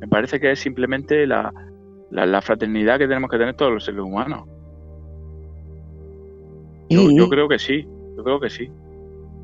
me 0.00 0.08
parece 0.08 0.38
que 0.40 0.50
es 0.52 0.58
simplemente 0.58 1.26
la, 1.26 1.52
la, 2.10 2.26
la 2.26 2.42
fraternidad 2.42 2.98
que 2.98 3.08
tenemos 3.08 3.30
que 3.30 3.38
tener 3.38 3.54
todos 3.54 3.72
los 3.72 3.84
seres 3.84 4.00
humanos. 4.00 4.44
Yo 6.90 7.28
creo 7.28 7.48
que 7.48 7.58
sí, 7.58 7.84
yo 8.16 8.22
creo 8.24 8.40
que 8.40 8.50
sí. 8.50 8.70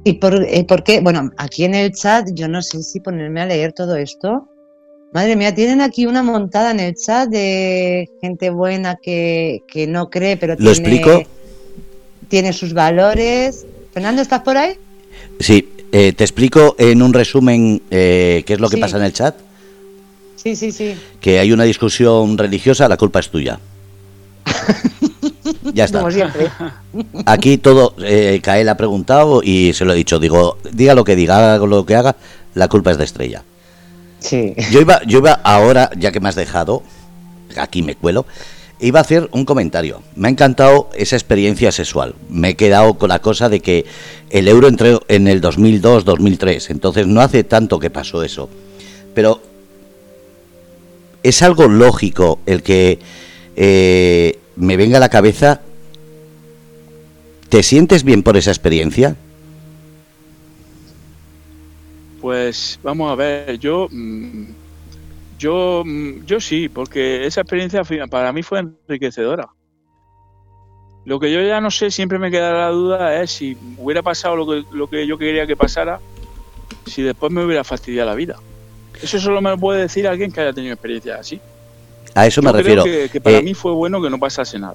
¿Y 0.05 0.15
por, 0.15 0.35
eh, 0.35 0.65
por 0.67 0.83
qué? 0.85 1.01
Bueno, 1.01 1.31
aquí 1.39 1.65
en 1.65 1.75
el 1.75 1.93
chat 1.93 2.27
yo 2.35 2.49
no 2.49 2.61
sé 2.63 2.83
si 2.83 3.01
ponerme 3.01 3.41
a 3.41 3.47
leer 3.47 3.73
todo 3.73 3.97
esto. 3.97 4.49
Madre 5.13 5.37
mía, 5.37 5.55
tienen 5.55 5.81
aquí 5.81 6.07
una 6.07 6.23
montada 6.23 6.71
en 6.71 6.81
el 6.81 6.95
chat 6.95 7.29
de 7.31 8.11
gente 8.21 8.51
buena 8.51 8.97
que, 8.97 9.63
que 9.67 9.87
no 9.87 10.11
cree, 10.11 10.37
pero 10.37 10.53
¿Lo 10.59 10.73
tiene, 10.73 10.97
explico? 10.97 11.23
tiene 12.29 12.53
sus 12.53 12.75
valores. 12.75 13.65
Fernando, 13.93 14.21
¿estás 14.21 14.43
por 14.43 14.59
ahí? 14.59 14.75
Sí, 15.41 15.69
eh, 15.93 16.13
te 16.13 16.25
explico 16.25 16.77
en 16.79 17.01
un 17.03 17.15
resumen 17.15 17.81
eh, 17.91 18.43
qué 18.47 18.53
es 18.55 18.61
lo 18.61 18.69
que 18.69 18.77
Sí. 18.77 18.81
pasa 18.83 18.99
en 18.99 19.05
el 19.05 19.13
chat. 19.15 19.35
Sí, 20.37 20.55
sí, 20.55 20.73
sí. 20.73 20.95
Que 21.21 21.39
hay 21.39 21.53
una 21.53 21.65
discusión 21.65 22.37
religiosa, 22.37 22.87
la 22.89 22.97
culpa 22.99 23.21
es 23.21 23.31
tuya. 23.31 23.59
ya 25.75 25.85
está. 25.85 26.01
Como 26.01 26.11
siempre. 26.13 26.49
Aquí 27.27 27.57
todo, 27.57 27.95
eh, 28.05 28.41
Kael 28.43 28.69
ha 28.69 28.77
preguntado 28.77 29.41
y 29.43 29.73
se 29.73 29.85
lo 29.87 29.95
he 29.95 29.97
dicho. 29.97 30.19
Digo, 30.19 30.59
diga 30.73 30.95
lo 30.95 31.05
que 31.05 31.17
diga, 31.17 31.55
haga 31.55 31.67
lo 31.67 31.87
que 31.87 31.97
haga, 31.97 32.15
la 32.55 32.69
culpa 32.69 32.91
es 32.91 32.99
de 32.99 33.05
Estrella. 33.05 33.43
Yo 34.71 34.81
iba, 34.81 35.01
yo 35.07 35.19
iba 35.19 35.33
ahora, 35.33 35.91
ya 35.97 36.13
que 36.13 36.21
me 36.21 36.29
has 36.29 36.35
dejado, 36.35 36.83
aquí 37.57 37.83
me 37.83 37.95
cuelo, 37.95 38.27
iba 38.81 38.99
a 38.99 39.03
hacer 39.03 39.29
un 39.33 39.45
comentario. 39.45 40.03
Me 40.17 40.29
ha 40.29 40.31
encantado 40.31 40.91
esa 40.95 41.17
experiencia 41.17 41.73
sexual. 41.73 42.15
Me 42.29 42.51
he 42.51 42.57
quedado 42.57 42.95
con 42.95 43.09
la 43.09 43.21
cosa 43.21 43.49
de 43.49 43.61
que 43.61 43.87
el 44.31 44.49
euro 44.49 44.69
entró 44.69 45.03
en 45.09 45.29
el 45.29 45.41
2002-2003, 45.41 46.71
entonces 46.71 47.07
no 47.07 47.21
hace 47.21 47.45
tanto 47.45 47.79
que 47.79 47.91
pasó 47.91 48.23
eso. 48.23 48.49
Pero 49.15 49.41
es 51.23 51.43
algo 51.43 51.69
lógico 51.69 52.39
el 52.47 52.63
que 52.63 52.99
eh, 53.57 54.39
me 54.57 54.77
venga 54.77 54.99
a 54.99 55.01
la 55.01 55.09
cabeza. 55.09 55.61
¿Te 57.49 57.63
sientes 57.63 58.05
bien 58.05 58.23
por 58.23 58.37
esa 58.37 58.51
experiencia? 58.51 59.17
Pues 62.29 62.79
vamos 62.83 63.11
a 63.11 63.15
ver, 63.15 63.59
yo 63.59 63.89
mm, 63.91 64.53
yo 65.39 65.83
mm, 65.83 66.27
yo 66.27 66.39
sí, 66.41 66.69
porque 66.69 67.25
esa 67.25 67.41
experiencia 67.41 67.83
para 68.11 68.35
mí 68.35 68.43
fue 68.43 68.59
enriquecedora. 68.59 69.49
Lo 71.07 71.19
que 71.19 71.33
yo 71.33 71.41
ya 71.41 71.63
no 71.63 71.71
sé, 71.71 71.91
siempre 71.91 72.19
me 72.19 72.31
queda 72.31 72.53
la 72.53 72.69
duda 72.69 73.23
es 73.23 73.31
si 73.31 73.57
hubiera 73.79 74.03
pasado 74.03 74.37
lo 74.37 74.47
que, 74.47 74.63
lo 74.73 74.89
que 74.89 75.07
yo 75.07 75.17
quería 75.17 75.47
que 75.47 75.57
pasara, 75.57 76.03
si 76.85 77.01
después 77.01 77.33
me 77.33 77.43
hubiera 77.43 77.65
fastidiado 77.65 78.11
la 78.11 78.15
vida. 78.15 78.37
Eso 79.01 79.19
solo 79.19 79.41
me 79.41 79.49
lo 79.49 79.57
puede 79.57 79.81
decir 79.81 80.07
alguien 80.07 80.31
que 80.31 80.43
haya 80.43 80.53
tenido 80.53 80.75
experiencias 80.75 81.21
así. 81.21 81.41
A 82.19 82.27
eso 82.27 82.43
me 82.43 82.49
Yo 82.49 82.53
creo 82.55 82.63
refiero. 82.65 82.83
que, 82.85 83.09
que 83.13 83.21
para 83.21 83.37
Eh, 83.39 83.43
mí 83.43 83.55
fue 83.55 83.71
bueno 83.73 84.03
que 84.03 84.11
no 84.11 84.19
pasase 84.19 84.59
nada. 84.59 84.75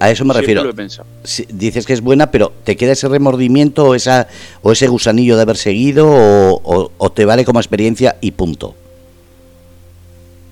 A 0.00 0.10
eso 0.10 0.24
me 0.24 0.32
Siempre 0.32 0.40
refiero. 0.40 0.64
lo 0.64 0.70
he 0.70 0.74
pensado. 0.74 1.06
si- 1.22 1.46
dices 1.48 1.86
que 1.86 1.92
es 1.92 2.00
buena, 2.00 2.32
pero 2.32 2.50
¿te 2.64 2.74
queda 2.76 2.90
ese 2.92 3.06
remordimiento 3.06 3.84
o, 3.84 3.94
esa, 3.94 4.26
o 4.62 4.72
ese 4.72 4.88
gusanillo 4.88 5.36
de 5.36 5.42
haber 5.42 5.56
seguido 5.56 6.08
o, 6.08 6.60
o- 6.64 6.90
o 6.98 7.12
te 7.12 7.24
vale 7.24 7.44
como 7.44 7.60
experiencia 7.60 8.16
y 8.20 8.32
punto? 8.32 8.74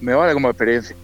Me 0.01 0.15
vale 0.15 0.33
como 0.33 0.49
experiencia. 0.49 0.95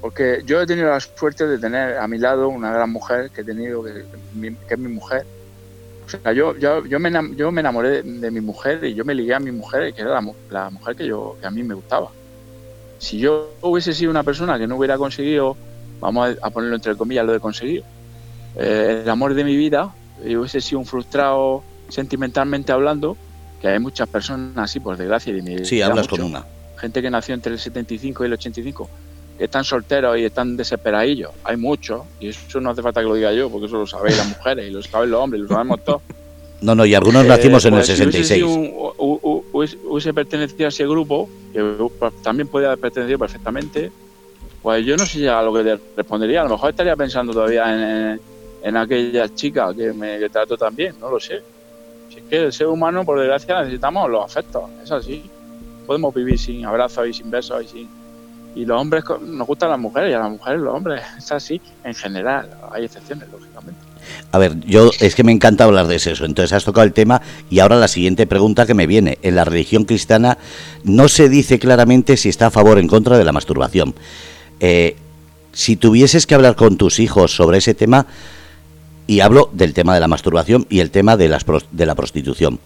Porque 0.00 0.40
yo 0.46 0.62
he 0.62 0.66
tenido 0.66 0.88
la 0.88 1.00
suerte 1.00 1.46
de 1.46 1.58
tener 1.58 1.98
a 1.98 2.08
mi 2.08 2.16
lado 2.16 2.48
una 2.48 2.72
gran 2.72 2.90
mujer 2.90 3.30
que 3.30 3.42
he 3.42 3.44
tenido, 3.44 3.84
que, 3.84 3.92
que 4.66 4.74
es 4.74 4.80
mi 4.80 4.88
mujer. 4.88 5.26
O 6.06 6.08
sea, 6.08 6.32
yo, 6.32 6.56
yo, 6.56 6.82
yo, 6.86 6.98
me, 6.98 7.10
yo 7.36 7.52
me 7.52 7.60
enamoré 7.60 7.90
de, 7.90 8.02
de 8.04 8.30
mi 8.30 8.40
mujer 8.40 8.82
y 8.84 8.94
yo 8.94 9.04
me 9.04 9.14
ligué 9.14 9.34
a 9.34 9.38
mi 9.40 9.52
mujer, 9.52 9.92
que 9.92 10.00
era 10.00 10.18
la, 10.18 10.32
la 10.50 10.70
mujer 10.70 10.96
que, 10.96 11.06
yo, 11.06 11.36
que 11.38 11.46
a 11.46 11.50
mí 11.50 11.62
me 11.62 11.74
gustaba. 11.74 12.08
Si 13.02 13.18
yo 13.18 13.50
hubiese 13.62 13.92
sido 13.94 14.12
una 14.12 14.22
persona 14.22 14.56
que 14.60 14.68
no 14.68 14.76
hubiera 14.76 14.96
conseguido, 14.96 15.56
vamos 16.00 16.36
a, 16.40 16.50
ponerlo 16.50 16.76
entre 16.76 16.94
comillas, 16.94 17.26
lo 17.26 17.32
de 17.32 17.40
conseguido, 17.40 17.82
eh, 18.56 19.00
el 19.02 19.10
amor 19.10 19.34
de 19.34 19.42
mi 19.42 19.56
vida, 19.56 19.92
y 20.24 20.36
hubiese 20.36 20.60
sido 20.60 20.78
un 20.78 20.86
frustrado 20.86 21.64
sentimentalmente 21.88 22.70
hablando, 22.70 23.16
que 23.60 23.66
hay 23.66 23.80
muchas 23.80 24.08
personas 24.08 24.56
así, 24.56 24.78
por 24.78 24.96
desgracia. 24.96 25.36
Y 25.36 25.42
me 25.42 25.64
Sí, 25.64 25.82
hablas 25.82 26.04
mucho 26.06 26.16
con 26.22 26.26
una. 26.26 26.44
gente 26.78 27.02
que 27.02 27.10
nació 27.10 27.34
entre 27.34 27.52
el 27.52 27.58
75 27.58 28.22
y 28.22 28.26
el 28.28 28.32
85, 28.34 28.88
que 29.36 29.44
están 29.46 29.64
solteros 29.64 30.16
y 30.16 30.24
están 30.24 30.56
desesperadillos. 30.56 31.32
Hay 31.42 31.56
muchos, 31.56 32.02
y 32.20 32.28
eso 32.28 32.60
no 32.60 32.70
hace 32.70 32.82
falta 32.82 33.00
que 33.00 33.08
lo 33.08 33.16
diga 33.16 33.32
yo, 33.32 33.50
porque 33.50 33.66
eso 33.66 33.78
lo 33.78 33.86
sabéis 33.88 34.16
las 34.16 34.28
mujeres, 34.28 34.68
y 34.68 34.70
lo 34.70 34.80
saben 34.80 35.10
los 35.10 35.20
hombres, 35.20 35.40
y 35.40 35.42
lo 35.42 35.48
sabemos 35.48 35.80
todos. 35.84 36.02
No, 36.62 36.76
no, 36.76 36.86
y 36.86 36.94
algunos 36.94 37.24
Eh, 37.24 37.28
nacimos 37.28 37.64
en 37.64 37.74
el 37.74 37.80
pues, 37.80 37.86
si 37.88 37.92
hubiese 38.04 38.22
66. 38.22 38.38
sido 38.38 38.48
un- 38.48 38.92
u- 38.96 39.18
u- 39.20 39.41
hubiese- 39.52 40.12
pertenecido 40.14 40.66
a 40.66 40.68
ese 40.68 40.86
grupo, 40.86 41.28
que 41.52 41.62
pues, 41.98 42.14
también 42.22 42.48
puede 42.48 42.66
haber 42.66 42.78
pertenecido 42.78 43.18
perfectamente, 43.18 43.90
pues 44.62 44.84
yo 44.86 44.96
no 44.96 45.04
sé 45.06 45.20
ya 45.20 45.42
lo 45.42 45.52
que 45.52 45.64
te 45.64 45.78
respondería. 45.96 46.40
A 46.40 46.44
lo 46.44 46.50
mejor 46.50 46.70
estaría 46.70 46.96
pensando 46.96 47.32
todavía 47.32 48.12
en, 48.12 48.20
en 48.62 48.76
aquella 48.76 49.28
chica 49.34 49.74
que 49.74 49.92
me 49.92 50.18
que 50.18 50.28
trató 50.28 50.56
tan 50.56 50.74
bien, 50.74 50.94
no 51.00 51.10
lo 51.10 51.18
sé. 51.18 51.42
Si 52.10 52.18
es 52.18 52.24
que 52.24 52.44
el 52.44 52.52
ser 52.52 52.68
humano, 52.68 53.04
por 53.04 53.18
desgracia, 53.18 53.60
necesitamos 53.60 54.08
los 54.10 54.24
afectos, 54.24 54.64
es 54.82 54.90
así. 54.90 55.30
Podemos 55.86 56.14
vivir 56.14 56.38
sin 56.38 56.64
abrazos 56.64 57.08
y 57.08 57.12
sin 57.12 57.30
besos 57.30 57.64
y 57.64 57.68
sin... 57.68 57.88
Y 58.54 58.66
los 58.66 58.78
hombres 58.80 59.02
nos 59.22 59.46
gustan 59.46 59.70
las 59.70 59.78
mujeres 59.78 60.10
y 60.10 60.14
a 60.14 60.18
las 60.18 60.30
mujeres 60.30 60.60
los 60.60 60.74
hombres, 60.74 61.02
es 61.16 61.32
así 61.32 61.60
en 61.84 61.94
general. 61.94 62.50
Hay 62.70 62.84
excepciones, 62.84 63.28
lógicamente. 63.30 63.80
A 64.30 64.38
ver, 64.38 64.58
yo 64.66 64.90
es 65.00 65.14
que 65.14 65.24
me 65.24 65.32
encanta 65.32 65.64
hablar 65.64 65.86
de 65.86 65.96
eso, 65.96 66.10
entonces 66.24 66.52
has 66.52 66.64
tocado 66.64 66.84
el 66.84 66.92
tema 66.92 67.22
y 67.50 67.58
ahora 67.58 67.76
la 67.76 67.88
siguiente 67.88 68.26
pregunta 68.26 68.66
que 68.66 68.74
me 68.74 68.86
viene. 68.86 69.18
En 69.22 69.36
la 69.36 69.44
religión 69.44 69.84
cristiana 69.84 70.38
no 70.84 71.08
se 71.08 71.28
dice 71.28 71.58
claramente 71.58 72.16
si 72.16 72.28
está 72.28 72.46
a 72.46 72.50
favor 72.50 72.78
o 72.78 72.80
en 72.80 72.88
contra 72.88 73.18
de 73.18 73.24
la 73.24 73.32
masturbación. 73.32 73.94
Eh, 74.60 74.96
si 75.52 75.76
tuvieses 75.76 76.26
que 76.26 76.34
hablar 76.34 76.56
con 76.56 76.76
tus 76.78 76.98
hijos 76.98 77.34
sobre 77.36 77.58
ese 77.58 77.74
tema, 77.74 78.06
y 79.06 79.20
hablo 79.20 79.50
del 79.52 79.74
tema 79.74 79.94
de 79.94 80.00
la 80.00 80.08
masturbación 80.08 80.66
y 80.70 80.80
el 80.80 80.90
tema 80.90 81.16
de, 81.16 81.28
las 81.28 81.44
de 81.70 81.86
la 81.86 81.94
prostitución, 81.94 82.60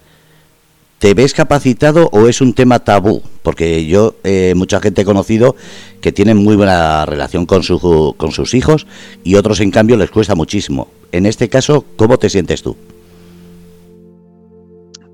¿te 0.99 1.15
ves 1.15 1.35
capacitado 1.35 2.09
o 2.13 2.29
es 2.29 2.41
un 2.41 2.55
tema 2.55 2.79
tabú? 2.81 3.23
Porque 3.43 3.87
yo, 3.87 4.15
eh, 4.25 4.55
mucha 4.57 4.81
gente 4.81 5.03
he 5.03 5.05
conocido 5.05 5.57
que 6.01 6.13
tienen 6.13 6.37
muy 6.37 6.57
buena 6.57 7.05
relación 7.07 7.47
con, 7.47 7.63
su, 7.63 8.15
con 8.17 8.33
sus 8.33 8.55
hijos 8.55 8.87
y 9.25 9.37
otros, 9.37 9.61
en 9.61 9.71
cambio, 9.71 9.97
les 9.97 10.11
cuesta 10.11 10.35
muchísimo. 10.35 10.89
En 11.13 11.27
este 11.27 11.49
caso, 11.49 11.85
¿cómo 11.97 12.19
te 12.19 12.29
sientes 12.29 12.63
tú? 12.63 12.77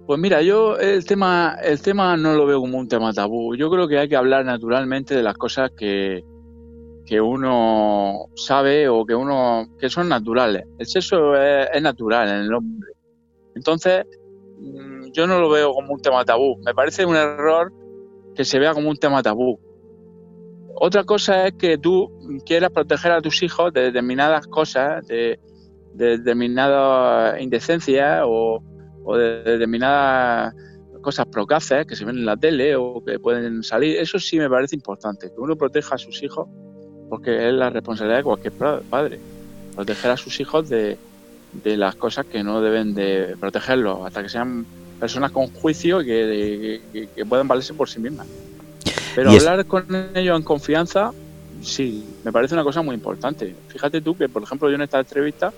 Pues 0.06 0.20
mira, 0.20 0.42
yo 0.42 0.76
el 0.78 1.04
tema, 1.06 1.56
el 1.62 1.80
tema 1.80 2.16
no 2.16 2.34
lo 2.34 2.44
veo 2.44 2.60
como 2.60 2.78
un 2.78 2.88
tema 2.88 3.12
tabú. 3.12 3.54
Yo 3.54 3.70
creo 3.70 3.88
que 3.88 3.98
hay 3.98 4.08
que 4.08 4.16
hablar 4.16 4.44
naturalmente 4.44 5.14
de 5.14 5.22
las 5.22 5.36
cosas 5.36 5.70
que, 5.70 6.24
que 7.06 7.20
uno 7.20 8.26
sabe 8.34 8.88
o 8.88 9.04
que 9.06 9.14
uno 9.14 9.68
que 9.78 9.88
son 9.88 10.08
naturales. 10.08 10.64
El 10.78 10.86
sexo 10.86 11.36
es, 11.36 11.80
natural 11.80 12.28
en 12.28 12.36
el 12.36 12.54
hombre. 12.54 12.92
Entonces, 13.54 14.04
mm, 14.58 15.12
yo 15.12 15.26
no 15.26 15.40
lo 15.40 15.48
veo 15.48 15.72
como 15.72 15.94
un 15.94 16.02
tema 16.02 16.24
tabú. 16.24 16.58
Me 16.64 16.74
parece 16.74 17.06
un 17.06 17.16
error 17.16 17.72
que 18.34 18.44
se 18.44 18.58
vea 18.58 18.74
como 18.74 18.90
un 18.90 18.96
tema 18.96 19.22
tabú. 19.22 19.58
Otra 20.74 21.04
cosa 21.04 21.46
es 21.46 21.54
que 21.54 21.78
tú 21.78 22.10
quieras 22.44 22.70
proteger 22.70 23.12
a 23.12 23.20
tus 23.20 23.42
hijos 23.42 23.72
de 23.72 23.82
determinadas 23.82 24.46
cosas, 24.46 25.06
de, 25.06 25.38
de 25.94 26.18
determinadas 26.18 27.40
indecencias 27.40 28.22
o, 28.24 28.62
o 29.04 29.16
de 29.16 29.42
determinadas 29.42 30.54
cosas 31.02 31.26
procaces 31.26 31.84
que 31.86 31.96
se 31.96 32.04
ven 32.04 32.18
en 32.18 32.24
la 32.24 32.36
tele 32.36 32.76
o 32.76 33.02
que 33.04 33.18
pueden 33.18 33.62
salir. 33.62 33.96
Eso 33.98 34.18
sí 34.18 34.38
me 34.38 34.48
parece 34.48 34.76
importante, 34.76 35.28
que 35.28 35.40
uno 35.40 35.56
proteja 35.56 35.96
a 35.96 35.98
sus 35.98 36.22
hijos, 36.22 36.48
porque 37.08 37.48
es 37.48 37.52
la 37.54 37.70
responsabilidad 37.70 38.18
de 38.18 38.24
cualquier 38.24 38.52
pa- 38.52 38.80
padre, 38.88 39.18
proteger 39.74 40.10
a 40.12 40.16
sus 40.16 40.38
hijos 40.38 40.68
de, 40.68 40.96
de 41.64 41.76
las 41.76 41.96
cosas 41.96 42.24
que 42.26 42.44
no 42.44 42.60
deben 42.60 42.94
de 42.94 43.36
protegerlos, 43.40 44.06
hasta 44.06 44.22
que 44.22 44.28
sean 44.28 44.64
personas 45.00 45.32
con 45.32 45.48
juicio 45.48 45.98
que, 45.98 46.80
que, 46.92 47.08
que 47.08 47.26
puedan 47.26 47.48
valerse 47.48 47.74
por 47.74 47.88
sí 47.88 47.98
mismas. 47.98 48.28
Pero 49.16 49.30
hablar 49.48 49.66
con 49.66 49.84
ellos 50.14 50.38
en 50.38 50.44
confianza, 50.44 51.10
sí, 51.60 52.04
me 52.24 52.30
parece 52.30 52.54
una 52.54 52.62
cosa 52.62 52.80
muy 52.80 52.94
importante. 52.94 53.54
Fíjate 53.68 54.00
tú 54.00 54.16
que, 54.16 54.28
por 54.28 54.44
ejemplo, 54.44 54.68
yo 54.68 54.76
en 54.76 54.82
esta 54.82 55.00
entrevista 55.00 55.52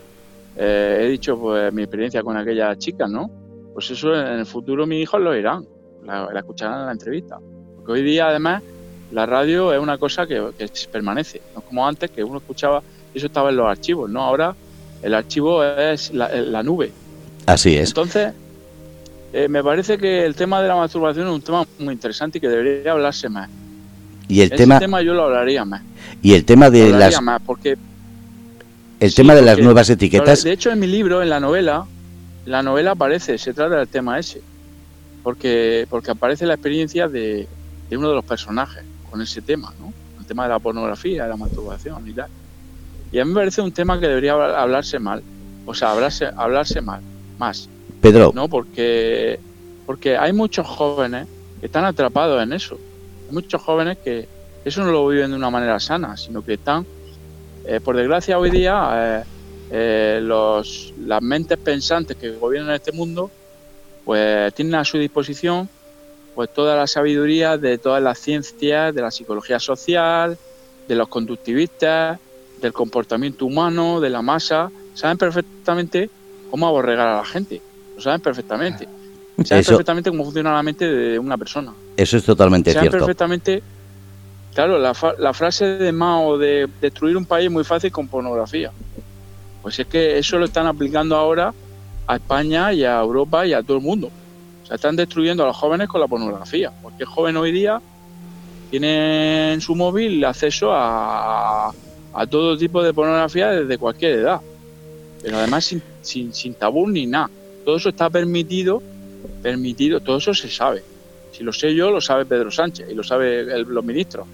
eh, 0.57 1.01
he 1.03 1.09
dicho 1.09 1.39
pues 1.39 1.73
mi 1.73 1.83
experiencia 1.83 2.23
con 2.23 2.37
aquella 2.37 2.77
chica, 2.77 3.07
¿no? 3.07 3.31
Pues 3.73 3.91
eso 3.91 4.15
en 4.15 4.39
el 4.39 4.47
futuro 4.47 4.87
mis 4.87 5.03
hijos 5.03 5.21
lo 5.21 5.31
oirán, 5.31 5.67
la, 6.05 6.33
la 6.33 6.39
escucharán 6.41 6.81
en 6.81 6.87
la 6.87 6.93
entrevista. 6.93 7.39
Porque 7.77 7.93
hoy 7.93 8.03
día, 8.03 8.29
además, 8.29 8.63
la 9.11 9.27
radio 9.27 9.73
es 9.73 9.81
una 9.81 9.99
cosa 9.99 10.27
que, 10.27 10.51
que 10.59 10.69
permanece. 10.91 11.41
No 11.55 11.61
es 11.61 11.67
como 11.67 11.87
antes, 11.87 12.11
que 12.11 12.23
uno 12.25 12.39
escuchaba 12.39 12.83
y 13.13 13.19
eso 13.19 13.27
estaba 13.27 13.51
en 13.51 13.57
los 13.57 13.67
archivos, 13.67 14.09
¿no? 14.11 14.23
Ahora 14.23 14.55
el 15.03 15.13
archivo 15.15 15.63
es 15.65 16.13
la, 16.15 16.29
la 16.29 16.63
nube. 16.63 16.93
Así 17.47 17.77
es. 17.77 17.91
Entonces, 17.91 18.33
eh, 19.33 19.49
me 19.49 19.63
parece 19.63 19.99
que 19.99 20.25
el 20.25 20.35
tema 20.35 20.63
de 20.63 20.69
la 20.69 20.77
masturbación 20.77 21.27
es 21.27 21.33
un 21.35 21.43
tema 21.43 21.67
muy 21.79 21.93
interesante 21.93 22.39
y 22.39 22.41
que 22.41 22.49
debería 22.49 22.93
hablarse 22.93 23.29
más. 23.29 23.51
Y 24.29 24.41
el 24.41 24.47
Ese 24.47 24.57
tema, 24.57 24.79
tema 24.79 25.03
yo 25.03 25.13
lo 25.13 25.25
hablaría 25.25 25.65
más. 25.65 25.83
y 26.23 26.33
el 26.35 26.45
tema 26.45 26.71
de 26.71 26.89
las, 26.91 27.21
más 27.21 27.43
porque 27.45 27.77
el 29.05 29.11
sí, 29.11 29.17
tema 29.17 29.35
de 29.35 29.43
las 29.43 29.59
nuevas 29.59 29.89
etiquetas, 29.91 30.43
De 30.45 30.53
hecho, 30.53 30.71
en 30.71 30.79
mi 30.79 30.87
libro, 30.87 31.23
en 31.23 31.31
la 31.31 31.41
novela, 31.41 31.85
la 32.47 32.63
novela 32.63 32.93
aparece, 32.93 33.39
se 33.39 33.53
trata 33.53 33.77
del 33.77 33.89
tema 33.89 34.19
ese. 34.19 34.41
Porque, 35.23 35.87
porque 35.89 36.11
aparece 36.11 36.45
la 36.47 36.55
experiencia 36.55 37.09
de, 37.09 37.47
de 37.89 37.97
uno 37.97 38.09
de 38.11 38.15
los 38.15 38.25
personajes 38.25 38.83
con 39.11 39.23
ese 39.23 39.41
tema, 39.41 39.73
¿no? 39.81 39.93
El 40.21 40.27
tema 40.27 40.43
de 40.45 40.51
la 40.51 40.59
pornografía, 40.59 41.25
de 41.25 41.29
la 41.31 41.37
masturbación 41.37 42.07
y 42.09 42.13
tal. 42.13 42.29
Y 43.11 43.19
a 43.19 43.25
mí 43.25 43.31
me 43.31 43.37
parece 43.41 43.63
un 43.63 43.73
tema 43.73 43.99
que 43.99 44.07
debería 44.09 44.33
hablar- 44.33 44.55
hablarse 44.57 44.99
mal. 44.99 45.23
O 45.67 45.73
sea, 45.75 45.93
hablarse, 45.93 46.27
hablarse 46.37 46.81
mal, 46.83 47.01
más. 47.39 47.69
Pedro. 48.03 48.33
No, 48.35 48.49
porque, 48.49 49.39
porque 49.87 50.19
hay 50.19 50.33
muchos 50.35 50.67
jóvenes 50.67 51.27
que 51.61 51.67
están 51.67 51.85
atrapados 51.87 52.43
en 52.43 52.53
eso. 52.53 52.79
Hay 53.29 53.35
muchos 53.35 53.63
jóvenes 53.63 53.97
que 54.05 54.29
eso 54.65 54.85
no 54.85 54.93
lo 54.93 55.07
viven 55.09 55.31
de 55.31 55.37
una 55.37 55.49
manera 55.49 55.81
sana, 55.81 56.17
sino 56.19 56.45
que 56.45 56.55
están, 56.55 56.85
eh, 57.65 57.81
por 57.81 57.97
desgracia 57.97 58.39
hoy 58.39 58.51
día, 58.51 58.91
eh, 58.95 59.25
eh, 59.71 60.21
los, 60.23 60.93
las 61.01 61.23
mentes 61.23 61.59
pensantes 61.59 62.17
que 62.17 62.31
gobiernan 62.33 62.75
este 62.75 62.93
mundo, 62.93 63.31
pues 64.05 64.53
tienen 64.55 64.75
a 64.75 64.85
su 64.85 64.99
disposición 64.99 65.69
pues 66.35 66.53
toda 66.53 66.77
la 66.77 66.87
sabiduría 66.87 67.57
de 67.57 67.79
todas 67.79 68.03
las 68.03 68.19
ciencias, 68.19 68.95
de 68.95 69.01
la 69.01 69.11
psicología 69.11 69.61
social, 69.61 70.37
de 70.89 70.95
los 70.95 71.09
conductivistas, 71.09 72.19
del 72.61 72.73
comportamiento 72.73 73.47
humano, 73.47 74.01
de 74.01 74.11
la 74.11 74.21
masa, 74.21 74.71
saben 74.95 75.17
perfectamente 75.17 76.11
cómo 76.51 76.67
aborregar 76.67 77.07
a 77.07 77.17
la 77.19 77.25
gente, 77.25 77.63
lo 77.95 78.03
saben 78.03 78.21
perfectamente. 78.21 78.89
Saben 79.45 79.65
perfectamente 79.65 80.11
cómo 80.11 80.25
funciona 80.25 80.53
la 80.53 80.63
mente 80.63 80.89
de 80.89 81.19
una 81.19 81.37
persona. 81.37 81.73
Eso 81.97 82.17
es 82.17 82.25
totalmente 82.25 82.73
saben 82.73 82.91
cierto. 82.91 82.99
perfectamente, 82.99 83.63
claro, 84.55 84.79
la, 84.79 84.95
la 85.19 85.35
frase 85.35 85.65
de 85.65 85.93
Mao 85.93 86.39
de 86.39 86.69
destruir 86.81 87.17
un 87.17 87.27
país 87.27 87.47
es 87.47 87.53
muy 87.53 87.65
fácil 87.65 87.93
con 87.93 88.09
pornografía. 88.09 88.71
Pues 89.63 89.79
es 89.79 89.87
que 89.87 90.19
eso 90.19 90.39
lo 90.39 90.45
están 90.45 90.67
aplicando 90.67 91.17
ahora 91.17 91.53
a 92.07 92.17
España 92.17 92.73
y 92.73 92.85
a 92.85 93.01
Europa 93.01 93.47
y 93.47 93.53
a 93.53 93.63
todo 93.63 93.79
el 93.79 93.83
mundo. 93.83 94.11
O 94.63 94.67
sea, 94.67 94.77
están 94.77 94.97
destruyendo 94.97 95.43
a 95.43 95.47
los 95.47 95.57
jóvenes 95.57 95.89
con 95.89 96.01
la 96.01 96.07
pornografía. 96.07 96.73
Porque 96.83 97.05
el 97.05 97.09
joven 97.09 97.37
hoy 97.37 97.53
día 97.53 97.81
tiene 98.71 99.53
en 99.53 99.61
su 99.61 99.75
móvil 99.75 100.25
acceso 100.25 100.73
a, 100.73 101.73
a 102.15 102.27
todo 102.27 102.57
tipo 102.57 102.83
de 102.83 102.93
pornografía 102.93 103.51
desde 103.51 103.79
cualquier 103.79 104.19
edad. 104.19 104.41
Pero 105.23 105.39
además 105.39 105.65
sin, 105.65 105.83
sin, 106.03 106.35
sin 106.35 106.55
tabú 106.55 106.87
ni 106.89 107.07
nada. 107.07 107.31
Todo 107.65 107.77
eso 107.77 107.89
está 107.89 108.11
permitido, 108.11 108.83
permitido, 109.43 110.01
todo 110.01 110.19
eso 110.19 110.35
se 110.35 110.51
sabe. 110.51 110.85
Si 111.33 111.43
lo 111.43 111.53
sé 111.53 111.75
yo, 111.75 111.91
lo 111.91 112.01
sabe 112.01 112.27
Pedro 112.27 112.51
Sánchez 112.51 112.89
y 112.91 112.95
lo 112.95 113.03
sabe 113.03 113.65
los 113.65 113.85
ministros. 113.85 114.27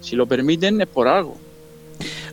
Si 0.00 0.16
lo 0.16 0.26
permiten 0.26 0.80
es 0.80 0.88
por 0.88 1.08
algo. 1.08 1.36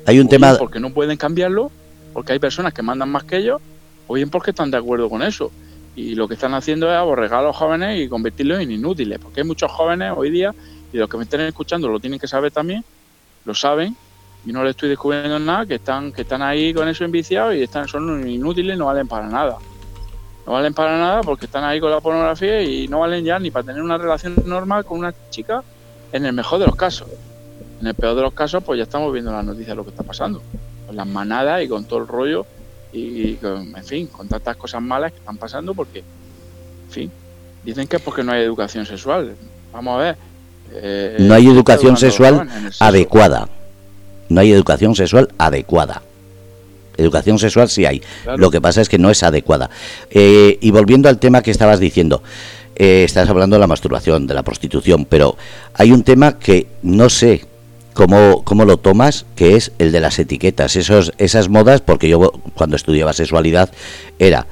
Hay 0.06 0.19
un 0.19 0.30
tema... 0.30 0.56
Porque 0.57 0.80
no 0.80 0.94
pueden 0.94 1.18
cambiarlo 1.18 1.72
porque 2.18 2.34
hay 2.34 2.39
personas 2.39 2.73
que 2.73 2.81
mandan 2.81 3.10
más 3.10 3.26
que 3.26 3.38
ellos, 3.38 3.61
o 4.07 4.15
bien 4.15 4.31
porque 4.31 4.49
están 4.49 4.72
de 4.72 4.77
acuerdo 4.77 5.07
con 5.07 5.22
eso. 5.22 5.52
Y 5.95 6.15
lo 6.15 6.27
que 6.27 6.34
están 6.34 6.56
haciendo 6.56 6.89
es 6.89 6.98
aborregar 6.98 7.41
a 7.41 7.44
los 7.44 7.56
jóvenes 7.56 8.02
y 8.02 8.10
convertirlos 8.10 8.60
en 8.60 8.72
inútiles, 8.72 9.19
porque 9.19 9.41
hay 9.41 9.45
muchos 9.45 9.72
jóvenes 9.72 10.14
hoy 10.15 10.31
día, 10.31 10.52
y 10.91 10.98
los 10.98 11.07
que 11.07 11.18
me 11.18 11.26
estén 11.26 11.41
escuchando 11.41 11.88
lo 11.88 11.99
tienen 11.99 12.19
que 12.19 12.27
saber 12.27 12.52
también, 12.52 12.84
lo 13.45 13.53
saben, 13.53 13.95
y 14.48 14.52
no 14.52 14.64
les 14.64 14.72
estoy 14.72 14.89
descubriendo 14.89 15.38
nada, 15.38 15.68
que 15.68 15.76
están, 15.76 16.11
que 16.11 16.23
están 16.23 16.41
ahí 16.41 16.73
con 16.73 16.88
eso 16.88 17.06
enviciados 17.06 17.53
y 17.53 17.61
están, 17.61 17.88
son 17.88 18.27
inútiles, 18.27 18.76
no 18.80 18.85
valen 18.85 19.07
para 19.07 19.27
nada. 19.27 19.57
No 20.48 20.53
valen 20.53 20.73
para 20.73 20.98
nada 20.98 21.22
porque 21.22 21.45
están 21.45 21.65
ahí 21.65 21.80
con 21.80 21.91
la 21.91 22.02
pornografía 22.02 22.64
y 22.64 22.88
no 22.88 23.02
valen 23.02 23.26
ya 23.26 23.38
ni 23.38 23.52
para 23.52 23.64
tener 23.64 23.84
una 23.84 23.99
relación 23.99 24.34
normal 24.45 24.85
con 24.85 24.98
una 24.98 25.14
chica, 25.30 25.64
en 26.11 26.26
el 26.26 26.34
mejor 26.34 26.57
de 26.60 26.65
los 26.65 26.76
casos. 26.76 27.07
En 27.82 27.88
el 27.88 27.94
peor 27.94 28.16
de 28.16 28.22
los 28.24 28.34
casos, 28.34 28.64
pues 28.64 28.78
ya 28.78 28.84
estamos 28.84 29.12
viendo 29.14 29.32
las 29.32 29.45
noticias 29.45 29.70
de 29.70 29.76
lo 29.76 29.84
que 29.84 29.91
está 29.91 30.04
pasando 30.04 30.41
con 30.88 30.95
las 30.95 31.08
manadas 31.08 31.64
y 31.64 31.68
con 31.68 31.86
todo 31.86 31.99
el 31.99 32.08
rollo 32.08 32.45
y, 32.91 33.34
con, 33.36 33.76
en 33.76 33.84
fin, 33.84 34.08
con 34.08 34.28
tantas 34.28 34.56
cosas 34.56 34.82
malas 34.82 35.12
que 35.12 35.20
están 35.20 35.38
pasando 35.38 35.74
porque, 35.74 35.99
en 35.99 36.91
fin, 36.91 37.12
dicen 37.64 37.88
que 37.88 37.98
es 37.98 38.02
porque 38.02 38.24
no 38.24 38.32
hay 38.32 38.41
educación 38.41 38.86
sexual. 38.86 39.36
Vamos 39.72 39.95
a 39.95 40.04
ver. 40.04 40.18
Eh, 40.74 41.18
no 41.20 41.34
hay 41.34 41.48
educación 41.48 41.98
sexual 41.98 42.48
adecuada. 42.80 43.48
No 44.30 44.41
hay 44.41 44.52
educación 44.52 44.95
sexual 44.95 45.30
adecuada. 45.38 46.02
Educación 46.98 47.38
sexual 47.38 47.70
sí 47.70 47.86
hay. 47.86 48.02
Lo 48.38 48.49
que 48.49 48.60
pasa 48.60 48.82
es 48.82 48.90
que 48.90 48.98
no 48.98 49.12
es 49.12 49.22
adecuada. 49.22 49.70
Eh, 50.10 50.58
y 50.60 50.72
volviendo 50.72 51.10
al 51.10 51.20
tema 51.20 51.44
que 51.44 51.52
estabas 51.52 51.80
diciendo, 51.80 52.24
eh, 52.76 53.04
estás 53.04 53.30
hablando 53.30 53.56
de 53.56 53.60
la 53.60 53.68
masturbación, 53.68 54.26
de 54.26 54.34
la 54.34 54.44
prostitución, 54.44 55.06
pero 55.06 55.38
hay 55.76 55.91
un 55.91 56.04
tema 56.04 56.40
que 56.40 56.68
no 56.82 57.10
sé 57.10 57.45
cómo, 57.98 58.44
cómo 58.44 58.64
lo 58.64 58.78
tomas, 58.78 59.26
que 59.36 59.56
es 59.56 59.72
el 59.80 59.91
de 59.91 59.99
las 59.99 60.19
etiquetas, 60.19 60.76
esos, 60.76 61.14
esas 61.18 61.49
modas, 61.49 61.82
porque 61.82 62.07
yo 62.07 62.32
cuando 62.53 62.76
estudiaba 62.76 63.11
sexualidad 63.11 63.72
era 64.19 64.45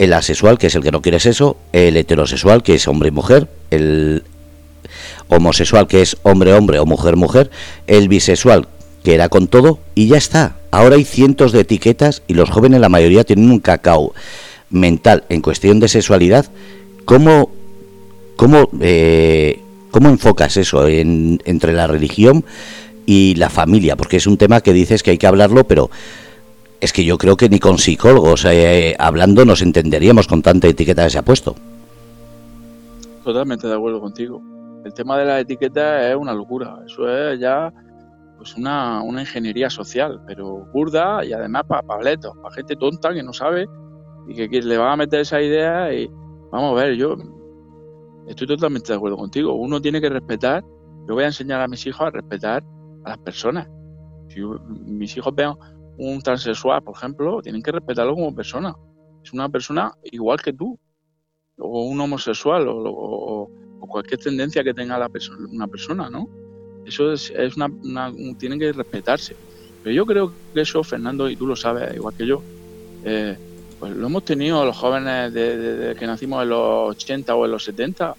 el 0.00 0.12
asexual, 0.12 0.58
que 0.58 0.66
es 0.66 0.74
el 0.74 0.82
que 0.82 0.90
no 0.90 1.00
quiere 1.00 1.18
eso, 1.18 1.56
el 1.72 1.96
heterosexual, 1.96 2.64
que 2.64 2.74
es 2.74 2.88
hombre 2.88 3.10
y 3.10 3.12
mujer, 3.12 3.46
el 3.70 4.24
homosexual, 5.28 5.86
que 5.86 6.02
es 6.02 6.16
hombre-hombre 6.24 6.80
o 6.80 6.84
mujer-mujer, 6.84 7.52
el 7.86 8.08
bisexual, 8.08 8.66
que 9.04 9.14
era 9.14 9.28
con 9.28 9.46
todo, 9.46 9.78
y 9.94 10.08
ya 10.08 10.16
está. 10.16 10.56
Ahora 10.72 10.96
hay 10.96 11.04
cientos 11.04 11.52
de 11.52 11.60
etiquetas 11.60 12.22
y 12.26 12.34
los 12.34 12.50
jóvenes, 12.50 12.80
la 12.80 12.88
mayoría, 12.88 13.22
tienen 13.22 13.52
un 13.52 13.60
cacao 13.60 14.14
mental 14.68 15.22
en 15.28 15.42
cuestión 15.42 15.78
de 15.78 15.86
sexualidad. 15.86 16.46
¿Cómo, 17.04 17.52
cómo 18.34 18.68
eh, 18.80 19.60
¿Cómo 19.90 20.08
enfocas 20.08 20.56
eso 20.56 20.86
entre 20.86 21.72
la 21.72 21.86
religión 21.86 22.44
y 23.06 23.34
la 23.34 23.48
familia? 23.48 23.96
Porque 23.96 24.16
es 24.16 24.26
un 24.26 24.36
tema 24.36 24.60
que 24.60 24.72
dices 24.72 25.02
que 25.02 25.10
hay 25.12 25.18
que 25.18 25.26
hablarlo, 25.26 25.64
pero 25.64 25.90
es 26.80 26.92
que 26.92 27.04
yo 27.04 27.18
creo 27.18 27.36
que 27.36 27.48
ni 27.48 27.58
con 27.58 27.78
psicólogos 27.78 28.44
eh, 28.46 28.94
hablando 28.98 29.44
nos 29.44 29.62
entenderíamos 29.62 30.26
con 30.26 30.42
tanta 30.42 30.68
etiqueta 30.68 31.04
que 31.04 31.10
se 31.10 31.18
ha 31.18 31.22
puesto. 31.22 31.54
Totalmente 33.24 33.66
de 33.66 33.74
acuerdo 33.74 34.00
contigo. 34.00 34.42
El 34.84 34.94
tema 34.94 35.18
de 35.18 35.26
la 35.26 35.40
etiqueta 35.40 36.10
es 36.10 36.16
una 36.16 36.32
locura. 36.32 36.78
Eso 36.86 37.08
es 37.08 37.38
ya 37.38 37.72
pues 38.38 38.56
una, 38.56 39.02
ingeniería 39.04 39.68
social, 39.68 40.22
pero 40.26 40.66
burda 40.72 41.22
y 41.22 41.34
además 41.34 41.64
para 41.66 41.82
pabletos, 41.82 42.34
para 42.40 42.54
gente 42.54 42.74
tonta 42.74 43.12
que 43.12 43.22
no 43.22 43.34
sabe 43.34 43.68
y 44.26 44.48
que, 44.48 44.62
le 44.62 44.78
va 44.78 44.94
a 44.94 44.96
meter 44.96 45.20
esa 45.20 45.42
idea 45.42 45.92
y 45.92 46.10
vamos 46.50 46.72
a 46.72 46.82
ver, 46.82 46.94
yo 46.94 47.16
Estoy 48.30 48.46
totalmente 48.46 48.92
de 48.92 48.96
acuerdo 48.96 49.16
contigo. 49.16 49.54
Uno 49.54 49.82
tiene 49.82 50.00
que 50.00 50.08
respetar. 50.08 50.62
Yo 51.08 51.14
voy 51.14 51.24
a 51.24 51.26
enseñar 51.26 51.60
a 51.60 51.66
mis 51.66 51.84
hijos 51.84 52.02
a 52.02 52.10
respetar 52.10 52.62
a 53.04 53.08
las 53.08 53.18
personas. 53.18 53.68
Si 54.28 54.40
mis 54.86 55.16
hijos 55.16 55.34
vean 55.34 55.56
un 55.98 56.22
transexual, 56.22 56.80
por 56.80 56.94
ejemplo, 56.96 57.42
tienen 57.42 57.60
que 57.60 57.72
respetarlo 57.72 58.14
como 58.14 58.32
persona. 58.32 58.72
Es 59.24 59.32
una 59.32 59.48
persona 59.48 59.92
igual 60.04 60.40
que 60.40 60.52
tú. 60.52 60.78
O 61.58 61.82
un 61.82 62.00
homosexual 62.00 62.66
o, 62.68 63.50
cualquier 63.80 64.20
tendencia 64.20 64.62
que 64.62 64.72
tenga 64.72 64.96
la 64.96 65.10
una 65.50 65.66
persona, 65.66 66.08
¿no? 66.08 66.28
Eso 66.86 67.12
es, 67.12 67.32
una, 67.56 68.12
tienen 68.38 68.60
que 68.60 68.72
respetarse. 68.72 69.34
Pero 69.82 69.92
yo 69.92 70.06
creo 70.06 70.32
que 70.54 70.60
eso, 70.60 70.84
Fernando, 70.84 71.28
y 71.28 71.34
tú 71.34 71.48
lo 71.48 71.56
sabes, 71.56 71.96
igual 71.96 72.14
que 72.14 72.26
yo, 72.26 72.40
eh, 73.04 73.36
pues 73.80 73.96
lo 73.96 74.06
hemos 74.06 74.26
tenido 74.26 74.62
los 74.66 74.76
jóvenes 74.76 75.32
de, 75.32 75.96
que 75.98 76.06
nacimos 76.06 76.42
en 76.42 76.50
los 76.50 76.90
80 76.90 77.34
o 77.34 77.46
en 77.46 77.50
los 77.50 77.64
70. 77.64 78.14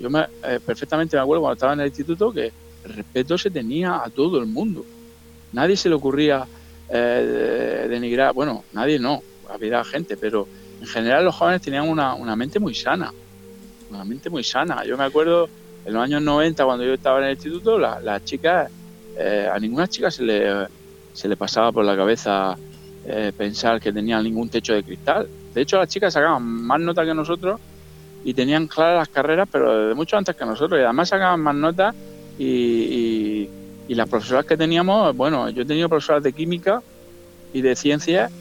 Yo 0.00 0.08
me, 0.08 0.20
eh, 0.44 0.60
perfectamente 0.64 1.16
me 1.16 1.22
acuerdo 1.22 1.42
cuando 1.42 1.54
estaba 1.54 1.72
en 1.72 1.80
el 1.80 1.88
instituto 1.88 2.32
que 2.32 2.52
el 2.84 2.92
respeto 2.94 3.36
se 3.36 3.50
tenía 3.50 3.96
a 4.04 4.08
todo 4.10 4.38
el 4.38 4.46
mundo. 4.46 4.86
Nadie 5.52 5.76
se 5.76 5.88
le 5.88 5.96
ocurría 5.96 6.46
eh, 6.88 7.86
denigrar, 7.90 8.32
bueno, 8.32 8.62
nadie 8.72 9.00
no, 9.00 9.22
había 9.50 9.82
gente, 9.82 10.16
pero 10.16 10.46
en 10.80 10.86
general 10.86 11.24
los 11.24 11.34
jóvenes 11.34 11.62
tenían 11.62 11.88
una, 11.88 12.36
mente 12.36 12.60
muy 12.60 12.74
sana, 12.74 13.12
una 13.90 14.04
mente 14.04 14.30
muy 14.30 14.44
sana. 14.44 14.84
Yo 14.84 14.96
me 14.96 15.02
acuerdo 15.04 15.48
en 15.84 15.94
los 15.94 16.02
años 16.02 16.22
90 16.22 16.64
cuando 16.64 16.84
yo 16.84 16.94
estaba 16.94 17.18
en 17.18 17.24
el 17.24 17.30
instituto, 17.32 17.76
las 17.76 18.24
chicas, 18.24 18.70
eh, 19.18 19.48
a 19.52 19.58
ninguna 19.58 19.88
chica 19.88 20.12
se 20.12 20.22
le, 20.22 20.68
se 21.12 21.26
le 21.26 21.36
pasaba 21.36 21.72
por 21.72 21.84
la 21.84 21.96
cabeza 21.96 22.56
eh, 23.08 23.32
pensar 23.36 23.80
que 23.80 23.92
tenían 23.92 24.24
ningún 24.24 24.48
techo 24.48 24.74
de 24.74 24.82
cristal. 24.82 25.28
De 25.54 25.62
hecho, 25.62 25.78
las 25.78 25.88
chicas 25.88 26.12
sacaban 26.12 26.42
más 26.42 26.80
notas 26.80 27.06
que 27.06 27.14
nosotros 27.14 27.60
y 28.24 28.34
tenían 28.34 28.66
claras 28.66 28.98
las 28.98 29.08
carreras, 29.08 29.48
pero 29.50 29.78
desde 29.78 29.94
mucho 29.94 30.16
antes 30.16 30.34
que 30.34 30.44
nosotros. 30.44 30.80
Y 30.80 30.82
además 30.82 31.08
sacaban 31.08 31.40
más 31.40 31.54
notas 31.54 31.94
y, 32.36 33.48
las 33.88 34.08
profesoras 34.08 34.44
que 34.44 34.56
teníamos, 34.56 35.16
bueno, 35.16 35.48
yo 35.50 35.62
he 35.62 35.64
tenido 35.64 35.88
profesoras 35.88 36.22
de 36.24 36.32
química 36.32 36.82
y 37.54 37.60
de 37.62 37.76
ciencias 37.76 38.32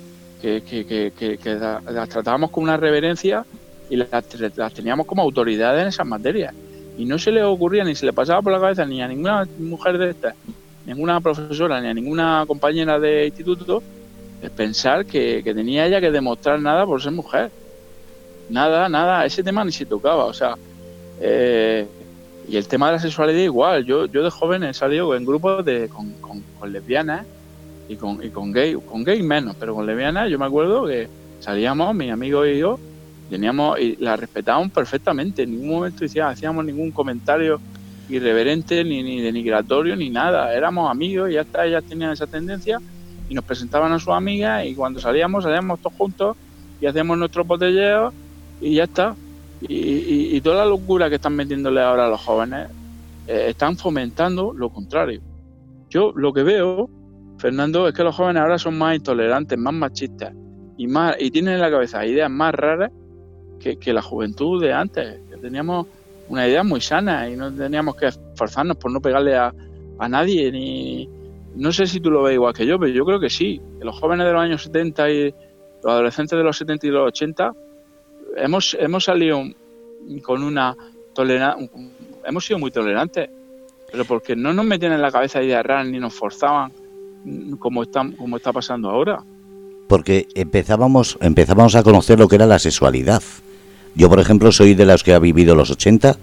que, 0.42 0.64
que, 0.64 1.56
las 1.92 2.10
tratábamos 2.10 2.50
con 2.50 2.64
una 2.64 2.76
reverencia 2.76 3.46
y 3.88 3.98
las, 3.98 4.10
las, 4.56 4.74
teníamos 4.74 5.06
como 5.06 5.22
autoridades 5.22 5.84
en 5.84 5.88
esas 5.90 6.08
materias. 6.08 6.56
Y 6.98 7.06
no 7.06 7.20
se 7.20 7.32
le 7.32 7.44
ocurría 7.44 7.84
ni 7.84 7.94
se 7.94 8.08
le 8.08 8.14
pasaba 8.14 8.42
por 8.42 8.52
la 8.52 8.60
cabeza 8.60 8.84
ni 8.84 9.02
a 9.04 9.08
ninguna 9.08 9.48
mujer 9.60 10.00
de 10.00 10.10
estas, 10.10 10.34
ninguna 10.88 11.22
profesora, 11.22 11.80
ni 11.80 11.88
a 11.88 11.94
ninguna 11.94 12.46
compañera 12.48 13.00
de 13.00 13.28
instituto 13.28 13.84
pensar 14.56 15.06
que, 15.06 15.42
tenía 15.44 15.86
ella 15.86 16.02
que 16.02 16.12
demostrar 16.12 16.60
nada 16.60 16.86
por 16.86 17.02
ser 17.02 17.12
mujer. 17.12 17.52
Nada, 18.50 18.90
nada, 18.90 19.26
ese 19.26 19.44
tema 19.44 19.66
ni 19.66 19.72
se 19.72 19.86
tocaba. 19.86 20.26
O 20.26 20.34
sea, 20.34 20.56
eh, 21.20 21.88
y 22.48 22.58
el 22.58 22.68
tema 22.68 22.88
de 22.88 22.94
la 22.94 23.00
sexualidad 23.00 23.40
igual. 23.40 23.86
Yo, 23.86 24.06
yo 24.06 24.24
de 24.24 24.30
joven 24.30 24.64
he 24.64 24.74
salido 24.74 25.16
en 25.16 25.26
grupos 25.26 25.66
de, 25.66 25.90
con, 25.90 26.44
lesbianas 26.72 27.26
y 27.88 27.96
con, 27.96 28.24
y 28.24 28.30
con 28.30 28.52
gay, 28.52 28.76
con 28.76 29.04
gay 29.04 29.22
menos, 29.24 29.56
pero 29.60 29.76
con 29.76 29.86
lesbianas 29.86 30.30
yo 30.30 30.40
me 30.40 30.46
acuerdo 30.46 30.86
que 30.86 31.08
salíamos, 31.40 31.94
mis 31.96 32.12
amigos 32.12 32.48
y 32.48 32.58
yo, 32.58 32.80
teníamos 33.30 33.80
y 33.80 33.96
la 33.98 34.16
respetábamos 34.16 34.72
perfectamente. 34.72 35.44
En 35.44 35.52
ningún 35.52 35.70
momento 35.70 36.06
hacíamos 36.24 36.66
ningún 36.66 36.92
comentario 36.92 37.60
irreverente, 38.10 38.84
ni, 38.84 39.02
ni 39.02 39.22
denigratorio, 39.22 39.96
ni 39.96 40.10
nada. 40.10 40.54
Éramos 40.54 40.90
amigos 40.92 41.30
y 41.30 41.34
ya 41.34 41.42
está, 41.42 41.66
ellas 41.66 41.84
tenían 41.84 42.12
esa 42.12 42.28
tendencia 42.28 42.80
y 43.30 43.34
nos 43.34 43.44
presentaban 43.44 43.92
a 43.92 44.00
sus 44.00 44.14
amigas 44.14 44.66
y 44.66 44.76
cuando 44.76 45.00
salíamos, 45.00 45.44
salíamos 45.44 45.80
todos 45.80 45.98
juntos 45.98 46.38
y 46.80 46.86
hacíamos 46.86 47.18
nuestro 47.18 47.44
botelleo 47.44 48.14
y 48.62 48.76
ya 48.76 48.84
está. 48.84 49.16
Y, 49.62 50.40
toda 50.42 50.58
la 50.58 50.66
locura 50.66 51.10
que 51.10 51.16
están 51.16 51.36
metiéndole 51.36 51.82
ahora 51.82 52.06
a 52.06 52.10
los 52.10 52.22
jóvenes 52.22 52.70
eh, 53.28 53.48
están 53.50 53.78
fomentando 53.78 54.54
lo 54.54 54.70
contrario. 54.70 55.22
Yo 55.90 56.12
lo 56.16 56.34
que 56.34 56.44
veo, 56.44 56.90
Fernando, 57.38 57.88
es 57.88 57.96
que 57.96 58.04
los 58.04 58.16
jóvenes 58.16 58.42
ahora 58.42 58.60
son 58.60 58.78
más 58.78 58.96
intolerantes, 58.96 59.58
más 59.58 59.74
machistas 59.74 60.34
y 60.78 60.88
más 60.88 61.16
y 61.20 61.32
tienen 61.32 61.56
en 61.56 61.62
la 61.62 61.72
cabeza 61.72 62.06
ideas 62.06 62.30
más 62.30 62.54
raras 62.54 62.92
que, 63.60 63.78
que 63.78 63.94
la 63.94 64.02
juventud 64.02 64.62
de 64.62 64.74
antes. 64.74 65.20
Que 65.30 65.38
teníamos 65.38 65.88
una 66.28 66.48
idea 66.48 66.64
muy 66.64 66.82
sana 66.82 67.30
y 67.30 67.36
no 67.36 67.52
teníamos 67.52 67.96
que 67.96 68.08
esforzarnos 68.08 68.78
por 68.78 68.92
no 68.92 69.00
pegarle 69.00 69.36
a, 69.36 69.54
a 70.00 70.10
nadie 70.10 70.52
ni 70.52 71.10
no 71.56 71.72
sé 71.72 71.88
si 71.88 72.00
tú 72.00 72.12
lo 72.12 72.24
ves 72.24 72.36
igual 72.36 72.54
que 72.54 72.66
yo, 72.66 72.78
pero 72.78 72.92
yo 72.92 73.06
creo 73.06 73.20
que 73.20 73.30
sí. 73.30 73.62
Los 73.80 73.98
jóvenes 74.00 74.26
de 74.26 74.34
los 74.34 74.42
años 74.42 74.64
70 74.64 75.10
y 75.10 75.34
los 75.84 75.94
adolescentes 75.94 76.38
de 76.38 76.44
los 76.44 76.58
70 76.58 76.88
y 76.88 76.90
los 76.90 77.08
80 77.08 77.54
hemos, 78.38 78.76
hemos 78.80 79.04
salido 79.06 79.44
con 80.22 80.44
una 80.44 80.76
tolerancia, 81.14 81.70
hemos 82.26 82.46
sido 82.46 82.60
muy 82.60 82.72
tolerantes, 82.72 83.30
pero 83.92 84.06
porque 84.06 84.36
no 84.36 84.54
nos 84.54 84.66
metían 84.66 84.92
en 84.92 85.02
la 85.02 85.12
cabeza 85.12 85.42
ideas 85.42 85.66
raras 85.66 85.88
ni 85.88 86.00
nos 86.00 86.14
forzaban 86.14 86.72
como 87.60 87.84
está, 87.84 88.06
como 88.18 88.38
está 88.38 88.52
pasando 88.52 88.90
ahora. 88.90 89.24
Porque 89.88 90.28
empezábamos, 90.36 91.18
empezábamos 91.22 91.76
a 91.76 91.84
conocer 91.84 92.20
lo 92.20 92.28
que 92.28 92.36
era 92.36 92.48
la 92.48 92.60
sexualidad. 92.60 93.22
Yo, 93.96 94.10
por 94.10 94.20
ejemplo, 94.20 94.52
soy 94.52 94.74
de 94.74 94.86
los 94.86 95.04
que 95.04 95.14
ha 95.14 95.20
vivido 95.20 95.56
los 95.56 95.72
80, 95.72 96.18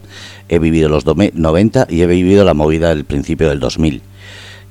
he 0.48 0.58
vivido 0.58 0.90
los 0.90 1.06
90 1.06 1.86
y 1.88 2.02
he 2.02 2.06
vivido 2.06 2.44
la 2.44 2.52
movida 2.52 2.90
del 2.90 3.04
principio 3.04 3.48
del 3.48 3.60
2000. 3.60 4.02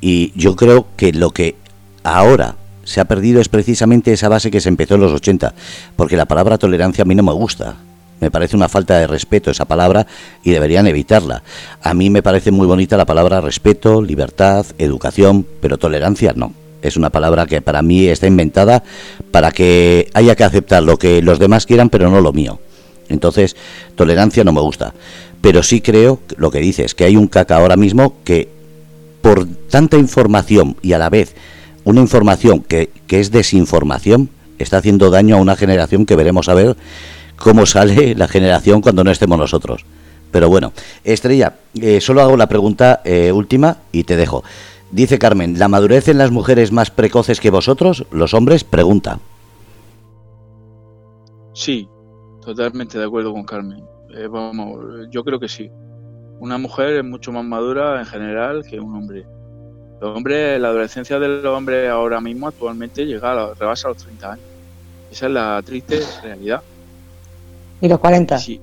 Y 0.02 0.34
yo 0.36 0.56
creo 0.56 0.88
que 0.98 1.14
lo 1.14 1.30
que 1.30 1.56
ahora 2.04 2.56
se 2.84 3.00
ha 3.00 3.06
perdido 3.06 3.40
es 3.40 3.48
precisamente 3.48 4.12
esa 4.12 4.28
base 4.28 4.52
que 4.52 4.60
se 4.60 4.70
empezó 4.70 4.96
en 4.96 5.02
los 5.02 5.14
80, 5.14 5.54
porque 5.96 6.18
la 6.18 6.26
palabra 6.26 6.58
tolerancia 6.58 7.04
a 7.04 7.06
mí 7.06 7.16
no 7.16 7.24
me 7.24 7.32
gusta. 7.32 7.76
Me 8.20 8.30
parece 8.30 8.56
una 8.56 8.70
falta 8.70 8.98
de 9.00 9.08
respeto 9.08 9.50
esa 9.50 9.66
palabra 9.66 10.06
y 10.44 10.52
deberían 10.52 10.86
evitarla. 10.88 11.42
A 11.82 11.94
mí 11.94 12.10
me 12.10 12.22
parece 12.22 12.52
muy 12.52 12.68
bonita 12.68 12.98
la 12.98 13.06
palabra 13.06 13.42
respeto, 13.42 14.02
libertad, 14.02 14.66
educación, 14.78 15.46
pero 15.60 15.80
tolerancia 15.80 16.34
no. 16.36 16.54
Es 16.84 16.98
una 16.98 17.10
palabra 17.10 17.46
que 17.46 17.62
para 17.62 17.82
mí 17.82 18.08
está 18.08 18.28
inventada 18.28 18.84
para 19.32 19.52
que 19.52 20.10
haya 20.14 20.36
que 20.36 20.44
aceptar 20.44 20.84
lo 20.84 20.98
que 20.98 21.22
los 21.22 21.40
demás 21.40 21.66
quieran, 21.66 21.90
pero 21.90 22.10
no 22.10 22.22
lo 22.22 22.32
mío. 22.32 22.60
Entonces, 23.10 23.56
tolerancia 23.96 24.44
no 24.44 24.54
me 24.54 24.62
gusta. 24.62 24.94
Pero 25.42 25.64
sí 25.64 25.82
creo 25.82 26.20
lo 26.38 26.52
que 26.52 26.60
dices, 26.60 26.94
que 26.94 27.06
hay 27.06 27.18
un 27.18 27.28
caca 27.28 27.58
ahora 27.58 27.76
mismo 27.76 28.16
que 28.24 28.61
por 29.22 29.46
tanta 29.70 29.98
información 29.98 30.78
y 30.82 30.94
a 30.94 30.98
la 30.98 31.10
vez 31.10 31.36
una 31.84 32.02
información 32.02 32.62
que, 32.62 32.90
que 33.08 33.20
es 33.20 33.32
desinformación, 33.32 34.30
está 34.60 34.78
haciendo 34.78 35.10
daño 35.10 35.38
a 35.38 35.42
una 35.42 35.56
generación 35.56 36.06
que 36.06 36.16
veremos 36.16 36.50
a 36.50 36.54
ver 36.54 36.78
cómo 37.38 37.66
sale 37.66 38.16
la 38.18 38.28
generación 38.28 38.82
cuando 38.82 39.04
no 39.04 39.12
estemos 39.12 39.38
nosotros. 39.38 39.86
Pero 40.32 40.50
bueno, 40.50 40.72
Estrella, 41.04 41.56
eh, 41.76 42.00
solo 42.00 42.22
hago 42.22 42.38
la 42.38 42.48
pregunta 42.48 43.02
eh, 43.04 43.32
última 43.32 43.78
y 43.92 44.04
te 44.04 44.16
dejo. 44.16 44.44
Dice 44.92 45.20
Carmen, 45.20 45.60
¿la 45.60 45.68
madurez 45.68 46.08
en 46.08 46.18
las 46.18 46.32
mujeres 46.32 46.72
más 46.72 46.90
precoces 46.90 47.40
que 47.40 47.50
vosotros, 47.50 48.06
los 48.12 48.34
hombres? 48.34 48.64
Pregunta. 48.64 49.20
Sí, 51.54 51.88
totalmente 52.44 52.98
de 52.98 53.06
acuerdo 53.06 53.34
con 53.34 53.44
Carmen. 53.44 53.84
Eh, 54.16 54.28
vamos, 54.28 54.80
yo 55.10 55.24
creo 55.24 55.40
que 55.40 55.50
sí. 55.50 55.70
Una 56.42 56.58
mujer 56.58 56.96
es 56.96 57.04
mucho 57.04 57.32
más 57.32 57.46
madura 57.46 58.00
en 58.00 58.06
general 58.08 58.64
que 58.68 58.80
un 58.80 58.96
hombre. 58.96 59.28
Los 60.02 60.18
hombres, 60.18 60.60
la 60.60 60.70
adolescencia 60.70 61.20
del 61.20 61.46
hombre 61.46 61.88
ahora 61.88 62.20
mismo 62.20 62.48
actualmente 62.48 63.06
llega 63.06 63.32
a 63.32 63.36
la, 63.36 63.54
rebasa 63.54 63.90
los 63.90 63.98
30 63.98 64.32
años. 64.32 64.46
Esa 65.12 65.28
es 65.28 65.32
la 65.34 65.62
triste 65.64 66.00
realidad. 66.24 66.64
¿Y 67.80 67.88
los 67.88 68.00
40? 68.00 68.40
Sí. 68.40 68.60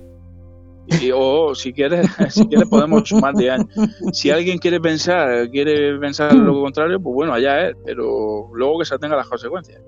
Y, 0.88 1.12
o 1.14 1.54
si 1.54 1.72
quieres, 1.72 2.08
si 2.30 2.48
quieres 2.48 2.68
podemos 2.68 3.08
sumar 3.08 3.32
de 3.34 3.48
años. 3.48 3.68
Si 4.12 4.28
alguien 4.32 4.58
quiere 4.58 4.80
pensar, 4.80 5.48
quiere 5.48 5.96
pensar 6.00 6.34
lo 6.34 6.60
contrario, 6.60 6.98
pues 6.98 7.14
bueno, 7.14 7.32
allá 7.32 7.68
es, 7.68 7.76
pero 7.84 8.50
luego 8.54 8.80
que 8.80 8.86
se 8.86 8.96
atenga 8.96 9.14
las 9.14 9.28
consecuencias. 9.28 9.80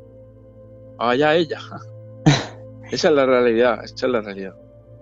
Allá 0.97 1.35
ella. 1.35 1.59
Esa 2.93 3.09
es 3.09 3.15
la 3.15 3.27
realidad, 3.27 3.85
esa 3.85 4.07
es 4.07 4.13
la 4.13 4.21
realidad. 4.21 4.55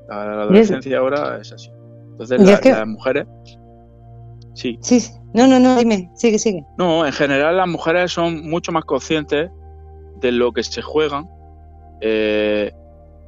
La, 0.08 0.42
adolescencia 0.42 0.98
ahora 0.98 1.38
es 1.38 1.52
así. 1.52 1.70
Entonces 2.18 2.64
las 2.64 2.86
mujeres 2.86 3.26
Sí. 4.58 4.76
Sí, 4.82 5.00
no, 5.34 5.46
no, 5.46 5.60
no, 5.60 5.76
dime, 5.76 6.10
sigue, 6.16 6.36
sigue. 6.36 6.64
No, 6.78 7.06
en 7.06 7.12
general 7.12 7.58
las 7.58 7.68
mujeres 7.68 8.10
son 8.10 8.50
mucho 8.50 8.72
más 8.72 8.84
conscientes 8.84 9.48
de 10.20 10.32
lo 10.32 10.50
que 10.50 10.64
se 10.64 10.82
juegan. 10.82 11.28
Eh, 12.00 12.72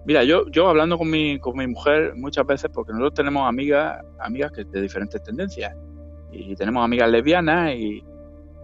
mira, 0.06 0.24
yo, 0.24 0.48
yo 0.50 0.66
hablando 0.66 0.98
con 0.98 1.08
mi, 1.08 1.38
con 1.38 1.56
mi 1.56 1.68
mujer 1.68 2.14
muchas 2.16 2.44
veces, 2.46 2.68
porque 2.74 2.90
nosotros 2.90 3.14
tenemos 3.14 3.48
amigas, 3.48 4.04
amigas 4.18 4.50
que 4.50 4.64
de 4.64 4.82
diferentes 4.82 5.22
tendencias, 5.22 5.72
y 6.32 6.56
tenemos 6.56 6.84
amigas 6.84 7.08
lesbianas, 7.08 7.76
y, 7.76 8.02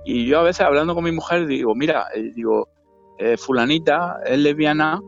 y 0.04 0.26
yo 0.26 0.40
a 0.40 0.42
veces 0.42 0.62
hablando 0.62 0.96
con 0.96 1.04
mi 1.04 1.12
mujer 1.12 1.46
digo, 1.46 1.72
mira, 1.76 2.06
eh, 2.16 2.32
digo, 2.34 2.68
eh, 3.18 3.36
fulanita 3.36 4.18
es 4.26 4.40
lesbiana, 4.40 5.00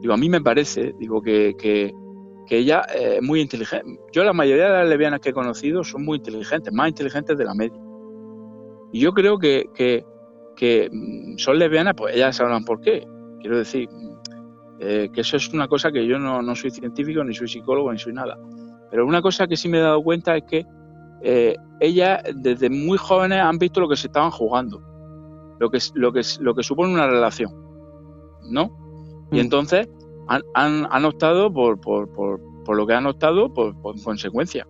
digo, 0.00 0.14
a 0.14 0.16
mí 0.16 0.28
me 0.28 0.40
parece, 0.40 0.94
digo, 1.00 1.20
que, 1.20 1.54
que, 1.58 1.92
que 2.46 2.58
ella 2.58 2.80
es 2.94 3.22
muy 3.22 3.40
inteligente. 3.40 3.98
Yo 4.12 4.24
la 4.24 4.32
mayoría 4.32 4.64
de 4.64 4.78
las 4.78 4.88
lesbianas 4.88 5.20
que 5.20 5.30
he 5.30 5.32
conocido 5.32 5.84
son 5.84 6.04
muy 6.04 6.18
inteligentes, 6.18 6.72
más 6.72 6.88
inteligentes 6.88 7.36
de 7.38 7.44
la 7.44 7.54
media. 7.54 7.80
Y 8.92 9.00
yo 9.00 9.12
creo 9.12 9.38
que, 9.38 9.64
que, 9.74 10.90
mm, 10.92 11.38
son 11.38 11.58
lesbianas, 11.58 11.94
pues 11.96 12.14
ellas 12.14 12.36
sabrán 12.36 12.64
por 12.64 12.80
qué. 12.80 13.06
Quiero 13.40 13.58
decir, 13.58 13.88
eh, 14.80 15.08
que 15.12 15.20
eso 15.20 15.36
es 15.36 15.52
una 15.52 15.68
cosa 15.68 15.90
que 15.90 16.06
yo 16.06 16.18
no, 16.18 16.42
no, 16.42 16.54
soy 16.54 16.70
científico, 16.70 17.24
ni 17.24 17.34
soy 17.34 17.48
psicólogo, 17.48 17.92
ni 17.92 17.98
soy 17.98 18.12
nada. 18.12 18.38
Pero 18.90 19.06
una 19.06 19.22
cosa 19.22 19.46
que 19.46 19.56
sí 19.56 19.68
me 19.68 19.78
he 19.78 19.82
dado 19.82 20.02
cuenta 20.02 20.36
es 20.36 20.44
que 20.48 20.66
eh, 21.22 21.56
ellas 21.80 22.22
desde 22.34 22.68
muy 22.68 22.98
jóvenes 22.98 23.38
han 23.38 23.58
visto 23.58 23.80
lo 23.80 23.88
que 23.88 23.96
se 23.96 24.08
estaban 24.08 24.30
jugando, 24.30 24.82
lo 25.58 25.70
que, 25.70 25.78
lo 25.94 26.12
que, 26.12 26.20
lo 26.40 26.54
que 26.54 26.62
supone 26.62 26.92
una 26.92 27.06
relación, 27.06 27.52
¿no? 28.50 28.76
Y 29.30 29.36
mm. 29.36 29.40
entonces 29.40 29.88
han, 30.28 30.86
han, 30.90 31.04
optado 31.04 31.52
por, 31.52 31.80
por, 31.80 32.10
por, 32.12 32.76
lo 32.76 32.86
que 32.86 32.94
han 32.94 33.06
optado 33.06 33.52
por, 33.52 33.74
consecuencia. 34.02 34.66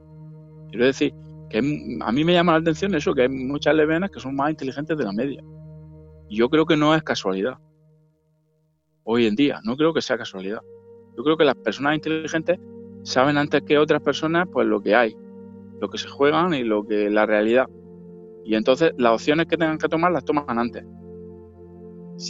Quiero 0.70 0.87
decir 0.87 1.15
que 1.51 1.59
a 1.59 2.12
mí 2.12 2.24
me 2.24 2.33
llama 2.33 2.53
la 2.53 2.59
atención 2.59 2.95
eso, 2.95 3.15
que 3.15 3.23
hay 3.23 3.29
muchas 3.29 3.74
lesbianas 3.74 4.11
que 4.11 4.20
son 4.20 4.35
más 4.35 4.51
inteligentes 4.51 4.97
de 4.97 5.05
la 5.05 5.12
media. 5.12 5.43
Y 6.29 6.37
yo 6.37 6.49
creo 6.49 6.65
que 6.65 6.77
no 6.77 6.95
es 6.95 7.03
casualidad. 7.03 7.59
Hoy 9.05 9.27
en 9.27 9.35
día, 9.35 9.61
no 9.65 9.77
creo 9.77 9.93
que 9.93 10.01
sea 10.01 10.16
casualidad. 10.16 10.61
Yo 11.16 11.23
creo 11.23 11.37
que 11.37 11.45
las 11.45 11.57
personas 11.57 11.95
inteligentes 11.95 12.59
saben 13.03 13.37
antes 13.37 13.62
que 13.62 13.79
otras 13.79 14.01
personas 14.01 14.49
pues 14.51 14.66
lo 14.66 14.81
que 14.81 14.95
hay, 14.95 15.15
lo 15.81 15.91
que 15.91 15.99
se 15.99 16.09
juegan 16.09 16.55
y 16.55 16.62
lo 16.62 16.87
que 16.87 17.11
la 17.11 17.27
realidad. 17.27 17.66
Y 18.45 18.55
entonces 18.55 18.93
las 18.97 19.12
opciones 19.12 19.47
que 19.47 19.57
tengan 19.57 19.79
que 19.79 19.89
tomar 19.89 20.12
las 20.12 20.24
toman 20.24 20.59
antes. 20.59 20.85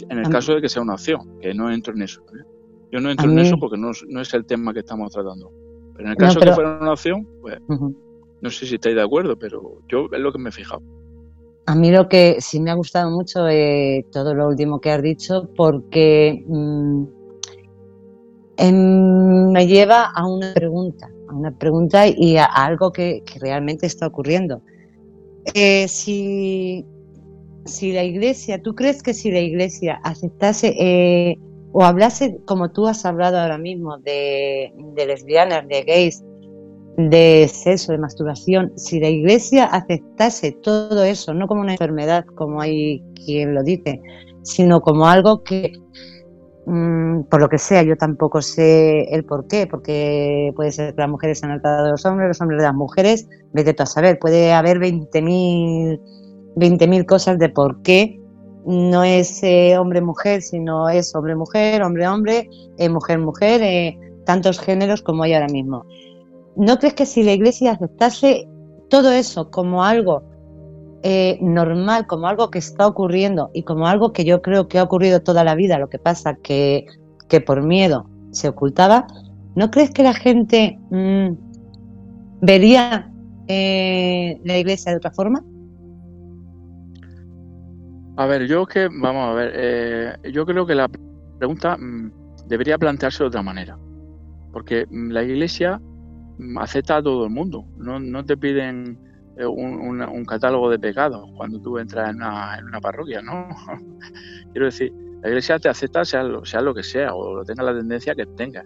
En 0.09 0.17
el 0.17 0.29
caso 0.29 0.55
de 0.55 0.61
que 0.61 0.69
sea 0.69 0.81
una 0.81 0.93
opción, 0.93 1.39
que 1.39 1.53
no 1.53 1.71
entro 1.71 1.93
en 1.93 2.01
eso. 2.01 2.21
¿eh? 2.21 2.52
Yo 2.93 2.99
no 2.99 3.09
entro 3.09 3.27
en 3.31 3.39
eso 3.39 3.57
porque 3.57 3.75
no, 3.75 3.89
es 3.89 4.33
el 4.35 4.45
tema 4.45 4.71
que 4.71 4.81
estamos 4.81 5.11
tratando. 5.11 5.51
Pero 5.95 6.05
en 6.05 6.11
el 6.11 6.15
caso 6.15 6.39
de 6.39 6.45
que 6.45 6.51
fuera 6.51 6.77
una 6.79 6.93
opción, 6.93 7.27
pues 7.41 7.57
no 7.67 8.49
sé 8.51 8.67
si 8.67 8.75
estáis 8.75 8.95
de 8.95 9.01
acuerdo, 9.01 9.35
pero 9.35 9.79
yo 9.89 10.07
es 10.11 10.19
lo 10.19 10.31
que 10.31 10.37
me 10.37 10.49
he 10.49 10.51
fijado. 10.51 10.83
A 11.65 11.73
mí 11.73 11.89
lo 11.89 12.07
que 12.07 12.37
sí 12.39 12.59
me 12.59 12.69
ha 12.69 12.75
gustado 12.75 13.09
mucho 13.09 13.47
todo 14.11 14.35
lo 14.35 14.47
último 14.47 14.79
que 14.79 14.91
has 14.91 15.01
dicho 15.01 15.49
porque 15.55 16.43
mm, 16.45 17.03
em, 18.57 19.51
me 19.51 19.65
lleva 19.65 20.11
a 20.11 20.27
una 20.27 20.53
pregunta, 20.53 21.09
a 21.29 21.33
una 21.33 21.57
pregunta 21.57 22.05
y 22.07 22.37
a, 22.37 22.45
algo 22.45 22.91
que, 22.91 23.23
realmente 23.41 23.87
está 23.87 24.05
ocurriendo. 24.05 24.61
Eh, 25.55 25.87
si, 25.87 26.85
si 27.65 27.91
la 27.91 28.03
iglesia, 28.03 28.61
¿tú 28.61 28.75
crees 28.75 29.01
que 29.01 29.15
si 29.15 29.31
la 29.31 29.39
iglesia 29.39 29.99
aceptase 30.03 30.75
eh, 30.77 31.39
o 31.73 31.83
hablase 31.83 32.37
como 32.45 32.71
tú 32.71 32.87
has 32.87 33.03
hablado 33.03 33.39
ahora 33.39 33.57
mismo 33.57 33.97
de, 33.97 34.71
lesbianas, 34.95 35.67
de 35.67 35.83
gays, 35.83 36.23
de 36.97 37.49
sexo, 37.51 37.91
de 37.91 37.97
masturbación, 37.97 38.71
si 38.77 38.99
la 38.99 39.09
iglesia 39.09 39.65
aceptase 39.65 40.51
todo 40.51 41.03
eso, 41.03 41.33
no 41.33 41.47
como 41.47 41.61
una 41.61 41.73
enfermedad, 41.73 42.25
como 42.35 42.61
hay 42.61 43.03
quien 43.25 43.55
lo 43.55 43.63
dice, 43.63 43.99
sino 44.43 44.81
como 44.81 45.07
algo 45.07 45.43
que, 45.43 45.73
mm, 46.67 47.23
por 47.23 47.41
lo 47.41 47.49
que 47.49 47.57
sea, 47.57 47.81
yo 47.81 47.97
tampoco 47.97 48.43
sé 48.43 49.05
el 49.11 49.25
por 49.25 49.47
qué, 49.47 49.65
porque 49.65 50.53
puede 50.55 50.71
ser 50.71 50.93
que 50.93 51.01
las 51.01 51.09
mujeres 51.09 51.39
se 51.39 51.47
han 51.47 51.59
tratado 51.59 51.85
de 51.85 51.91
los 51.91 52.05
hombres, 52.05 52.27
los 52.27 52.41
hombres 52.41 52.59
de 52.59 52.65
las 52.65 52.75
mujeres, 52.75 53.27
vete 53.51 53.73
tú 53.73 53.81
a 53.81 53.87
saber, 53.87 54.19
puede 54.19 54.53
haber 54.53 54.77
20.000 54.77 55.99
20 56.55 57.05
cosas 57.05 57.39
de 57.39 57.49
por 57.49 57.81
qué 57.81 58.19
no 58.65 59.03
es 59.03 59.43
eh, 59.43 59.77
hombre-mujer, 59.77 60.41
sino 60.41 60.89
es 60.89 61.13
hombre-mujer, 61.15 61.81
hombre-hombre, 61.83 62.49
eh, 62.77 62.89
mujer-mujer, 62.89 63.61
eh, 63.61 63.99
tantos 64.25 64.59
géneros 64.59 65.01
como 65.01 65.23
hay 65.23 65.33
ahora 65.33 65.47
mismo. 65.47 65.85
¿No 66.55 66.77
crees 66.77 66.93
que 66.93 67.05
si 67.05 67.23
la 67.23 67.33
Iglesia 67.33 67.71
aceptase 67.71 68.47
todo 68.89 69.11
eso 69.11 69.49
como 69.49 69.83
algo 69.83 70.23
normal, 71.41 72.07
como 72.07 72.27
algo 72.27 72.49
que 72.49 72.59
está 72.59 72.87
ocurriendo 72.87 73.51
y 73.53 73.63
como 73.63 73.87
algo 73.87 74.13
que 74.13 74.23
yo 74.23 74.41
creo 74.41 74.69
que 74.69 74.79
ha 74.79 74.83
ocurrido 74.83 75.21
toda 75.21 75.43
la 75.43 75.53
vida, 75.53 75.77
lo 75.77 75.89
que 75.89 75.99
pasa 75.99 76.35
que, 76.35 76.85
que 77.27 77.41
por 77.41 77.61
miedo 77.61 78.07
se 78.31 78.47
ocultaba, 78.47 79.07
¿no 79.53 79.69
crees 79.69 79.91
que 79.91 80.01
la 80.01 80.13
gente 80.13 80.79
mm, 80.91 81.33
vería 82.39 83.11
la 83.49 84.57
iglesia 84.57 84.93
de 84.93 84.97
otra 84.99 85.11
forma? 85.11 85.43
A 88.15 88.25
ver, 88.25 88.45
yo 88.45 88.65
que, 88.65 88.89
vamos 88.89 89.29
a 89.29 89.33
ver, 89.33 89.51
eh, 89.55 90.31
yo 90.31 90.45
creo 90.45 90.65
que 90.65 90.75
la 90.75 90.89
pregunta 91.39 91.77
mm, 91.77 92.11
debería 92.47 92.77
plantearse 92.77 93.23
de 93.23 93.27
otra 93.27 93.41
manera, 93.41 93.77
porque 94.51 94.85
mm, 94.89 95.09
la 95.11 95.23
iglesia 95.23 95.81
acepta 96.57 96.97
a 96.97 97.03
todo 97.03 97.25
el 97.25 97.31
mundo, 97.31 97.65
no, 97.77 97.99
no 97.99 98.23
te 98.23 98.37
piden 98.37 98.99
eh, 99.37 99.45
un, 99.45 100.25
catálogo 100.25 100.69
de 100.69 100.77
pecados 100.77 101.27
cuando 101.35 101.59
tú 101.59 101.79
entras 101.79 102.11
en 102.11 102.17
una, 102.17 102.79
parroquia, 102.81 103.21
¿no? 103.21 103.49
Quiero 104.51 104.65
decir, 104.65 104.93
la 105.21 105.29
iglesia 105.29 105.57
te 105.57 105.69
acepta 105.69 106.05
sea 106.05 106.23
lo, 106.23 106.45
sea 106.45 106.61
lo 106.61 106.73
que 106.73 106.83
sea 106.83 107.15
o 107.15 107.37
lo 107.37 107.43
tenga 107.43 107.63
la 107.63 107.73
tendencia 107.73 108.13
que 108.13 108.25
tenga. 108.25 108.63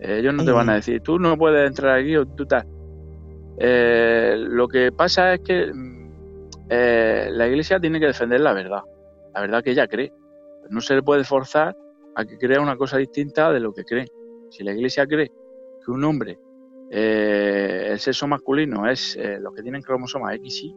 ellos 0.00 0.34
no 0.34 0.44
te 0.44 0.50
van 0.50 0.68
a 0.68 0.74
decir, 0.74 1.00
tú 1.00 1.18
no 1.18 1.36
puedes 1.38 1.68
entrar 1.68 1.98
aquí 1.98 2.16
o 2.16 2.26
tú 2.26 2.42
estás. 2.42 2.66
Eh, 3.58 4.36
lo 4.36 4.66
que 4.66 4.90
pasa 4.90 5.34
es 5.34 5.40
que 5.40 5.72
mm, 5.72 6.03
eh, 6.68 7.28
la 7.30 7.46
iglesia 7.46 7.78
tiene 7.78 8.00
que 8.00 8.06
defender 8.06 8.40
la 8.40 8.52
verdad, 8.52 8.82
la 9.34 9.40
verdad 9.40 9.62
que 9.62 9.70
ella 9.70 9.86
cree. 9.86 10.12
No 10.70 10.80
se 10.80 10.94
le 10.94 11.02
puede 11.02 11.24
forzar 11.24 11.76
a 12.14 12.24
que 12.24 12.38
crea 12.38 12.60
una 12.60 12.76
cosa 12.76 12.96
distinta 12.96 13.52
de 13.52 13.60
lo 13.60 13.72
que 13.72 13.84
cree. 13.84 14.06
Si 14.50 14.62
la 14.62 14.72
iglesia 14.72 15.06
cree 15.06 15.30
que 15.84 15.90
un 15.90 16.04
hombre 16.04 16.38
eh, 16.90 17.88
el 17.90 17.98
sexo 17.98 18.26
masculino 18.26 18.88
es 18.88 19.16
eh, 19.16 19.38
los 19.40 19.54
que 19.54 19.62
tienen 19.62 19.82
cromosomas 19.82 20.36
XY, 20.36 20.76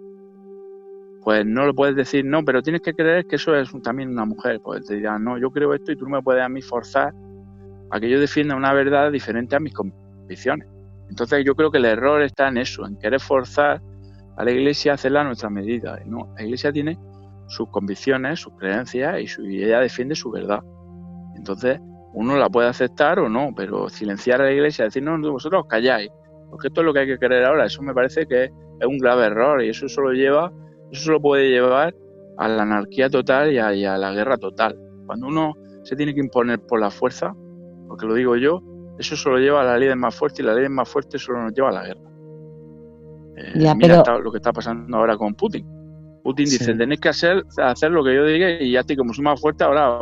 pues 1.23 1.45
no 1.45 1.65
lo 1.65 1.75
puedes 1.75 1.95
decir, 1.95 2.25
no, 2.25 2.43
pero 2.43 2.61
tienes 2.61 2.81
que 2.81 2.93
creer 2.93 3.25
que 3.25 3.35
eso 3.35 3.55
es 3.55 3.69
también 3.83 4.09
una 4.09 4.25
mujer. 4.25 4.61
Pues 4.63 4.85
te 4.85 4.95
dirán, 4.95 5.23
no, 5.23 5.37
yo 5.37 5.51
creo 5.51 5.73
esto 5.73 5.91
y 5.91 5.95
tú 5.95 6.05
no 6.05 6.17
me 6.17 6.23
puedes 6.23 6.41
a 6.41 6.49
mí 6.49 6.61
forzar 6.61 7.13
a 7.91 7.99
que 7.99 8.09
yo 8.09 8.19
defienda 8.19 8.55
una 8.55 8.73
verdad 8.73 9.11
diferente 9.11 9.55
a 9.55 9.59
mis 9.59 9.73
convicciones. 9.73 10.67
Entonces 11.09 11.43
yo 11.45 11.55
creo 11.55 11.69
que 11.69 11.77
el 11.77 11.85
error 11.85 12.21
está 12.21 12.47
en 12.47 12.57
eso, 12.57 12.85
en 12.85 12.97
querer 12.97 13.19
forzar 13.19 13.81
a 14.37 14.43
la 14.43 14.51
iglesia 14.51 14.93
hacerla 14.93 15.21
a 15.21 15.23
nuestra 15.25 15.49
medida. 15.49 15.99
No, 16.05 16.33
la 16.35 16.43
iglesia 16.43 16.71
tiene 16.71 16.97
sus 17.47 17.69
convicciones, 17.69 18.39
sus 18.39 18.53
creencias 18.53 19.19
y, 19.19 19.27
su, 19.27 19.43
y 19.45 19.63
ella 19.63 19.79
defiende 19.79 20.15
su 20.15 20.29
verdad. 20.29 20.61
Entonces, 21.35 21.79
uno 22.13 22.37
la 22.37 22.49
puede 22.49 22.67
aceptar 22.67 23.19
o 23.19 23.29
no, 23.29 23.51
pero 23.55 23.89
silenciar 23.89 24.41
a 24.41 24.45
la 24.45 24.51
iglesia, 24.51 24.85
decir, 24.85 25.03
no, 25.03 25.19
vosotros 25.31 25.65
calláis, 25.67 26.09
porque 26.49 26.67
esto 26.67 26.81
es 26.81 26.85
lo 26.85 26.93
que 26.93 26.99
hay 26.99 27.07
que 27.07 27.17
creer 27.17 27.45
ahora, 27.45 27.65
eso 27.65 27.81
me 27.81 27.93
parece 27.93 28.25
que 28.27 28.45
es 28.45 28.87
un 28.87 28.97
grave 28.97 29.25
error 29.25 29.63
y 29.63 29.69
eso 29.69 29.87
solo 29.87 30.11
lleva, 30.13 30.51
eso 30.91 31.05
solo 31.05 31.21
puede 31.21 31.49
llevar 31.49 31.93
a 32.37 32.47
la 32.47 32.63
anarquía 32.63 33.09
total 33.09 33.51
y 33.51 33.59
a, 33.59 33.97
la 33.97 34.11
guerra 34.13 34.37
total. 34.37 34.77
Cuando 35.05 35.27
uno 35.27 35.53
se 35.83 35.95
tiene 35.95 36.13
que 36.13 36.19
imponer 36.19 36.59
por 36.59 36.79
la 36.79 36.91
fuerza, 36.91 37.33
porque 37.87 38.05
lo 38.05 38.13
digo 38.13 38.35
yo, 38.35 38.61
eso 38.99 39.15
solo 39.15 39.37
lleva 39.37 39.61
a 39.61 39.65
la 39.65 39.77
ley 39.77 39.93
más 39.95 40.15
fuerte 40.15 40.41
y 40.41 40.45
la 40.45 40.53
ley 40.53 40.69
más 40.69 40.89
fuerte 40.89 41.17
solo 41.17 41.43
nos 41.43 41.53
lleva 41.53 41.69
a 41.69 41.73
la 41.73 41.85
guerra. 41.85 42.01
Eh, 43.37 43.73
mira 43.75 44.03
lo 44.17 44.31
que 44.31 44.37
está 44.37 44.51
pasando 44.51 44.97
ahora 44.97 45.15
con 45.15 45.35
Putin. 45.35 45.65
Putin 46.23 46.45
dice, 46.45 46.73
tenéis 46.73 46.99
que 46.99 47.09
hacer, 47.09 47.43
hacer 47.57 47.91
lo 47.91 48.03
que 48.03 48.15
yo 48.15 48.25
diga 48.25 48.49
y 48.49 48.71
ya 48.71 48.81
estoy 48.81 48.97
como 48.97 49.13
más 49.21 49.39
fuerte 49.39 49.63
ahora 49.63 49.99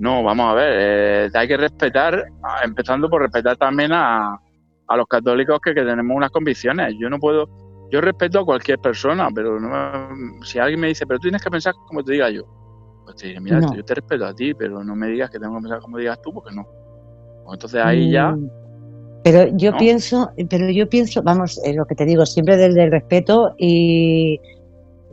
no, 0.00 0.22
vamos 0.22 0.50
a 0.50 0.54
ver, 0.54 0.72
eh, 0.76 1.30
hay 1.34 1.46
que 1.46 1.58
respetar, 1.58 2.24
empezando 2.64 3.10
por 3.10 3.20
respetar 3.20 3.58
también 3.58 3.92
a, 3.92 4.40
a 4.86 4.96
los 4.96 5.06
católicos 5.06 5.60
que, 5.62 5.74
tenemos 5.74 6.16
unas 6.16 6.30
convicciones. 6.30 6.94
Yo 6.98 7.10
no 7.10 7.18
puedo, 7.18 7.48
yo 7.90 8.00
respeto 8.00 8.40
a 8.40 8.44
cualquier 8.46 8.78
persona, 8.78 9.28
pero 9.34 9.60
no, 9.60 10.42
si 10.42 10.58
alguien 10.58 10.80
me 10.80 10.88
dice, 10.88 11.06
pero 11.06 11.18
tú 11.18 11.24
tienes 11.24 11.42
que 11.42 11.50
pensar 11.50 11.74
como 11.86 12.02
te 12.02 12.12
diga 12.12 12.30
yo, 12.30 12.44
pues 13.04 13.16
te 13.16 13.28
diré, 13.28 13.40
mira, 13.40 13.60
yo 13.60 13.84
te 13.84 13.94
respeto 13.94 14.24
a 14.24 14.34
ti, 14.34 14.54
pero 14.54 14.82
no 14.82 14.96
me 14.96 15.08
digas 15.08 15.28
que 15.28 15.38
tengo 15.38 15.54
que 15.56 15.62
pensar 15.62 15.80
como 15.80 15.98
digas 15.98 16.20
tú, 16.22 16.32
porque 16.32 16.54
no. 16.54 16.66
Pues 17.44 17.56
entonces 17.56 17.84
ahí 17.84 18.10
ya... 18.10 18.34
Pero 19.22 19.48
yo 19.56 19.76
pienso, 19.76 20.30
pero 20.48 20.70
yo 20.70 20.88
pienso, 20.88 21.22
vamos, 21.22 21.60
es 21.62 21.76
lo 21.76 21.84
que 21.84 21.94
te 21.94 22.06
digo, 22.06 22.24
siempre 22.24 22.56
desde 22.56 22.84
el 22.84 22.90
respeto 22.90 23.54
y, 23.58 24.40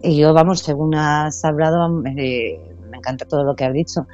y 0.01 0.17
yo, 0.17 0.33
vamos, 0.33 0.61
según 0.61 0.95
has 0.95 1.43
hablado, 1.43 1.89
me 1.89 2.57
encanta 2.93 3.25
todo 3.25 3.43
lo 3.43 3.55
que 3.55 3.65
has 3.65 3.73
dicho 3.73 4.07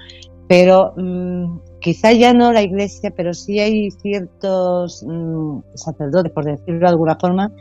pero 0.47 0.93
mm, 0.95 1.59
quizá 1.79 2.11
ya 2.11 2.33
no 2.33 2.51
la 2.51 2.61
iglesia, 2.61 3.11
pero 3.15 3.33
sí 3.33 3.59
hay 3.59 3.91
ciertos 3.91 5.03
mm, 5.03 5.59
sacerdotes, 5.75 6.31
por 6.31 6.45
decirlo 6.45 6.81
de 6.81 6.87
alguna 6.87 7.17
forma, 7.19 7.51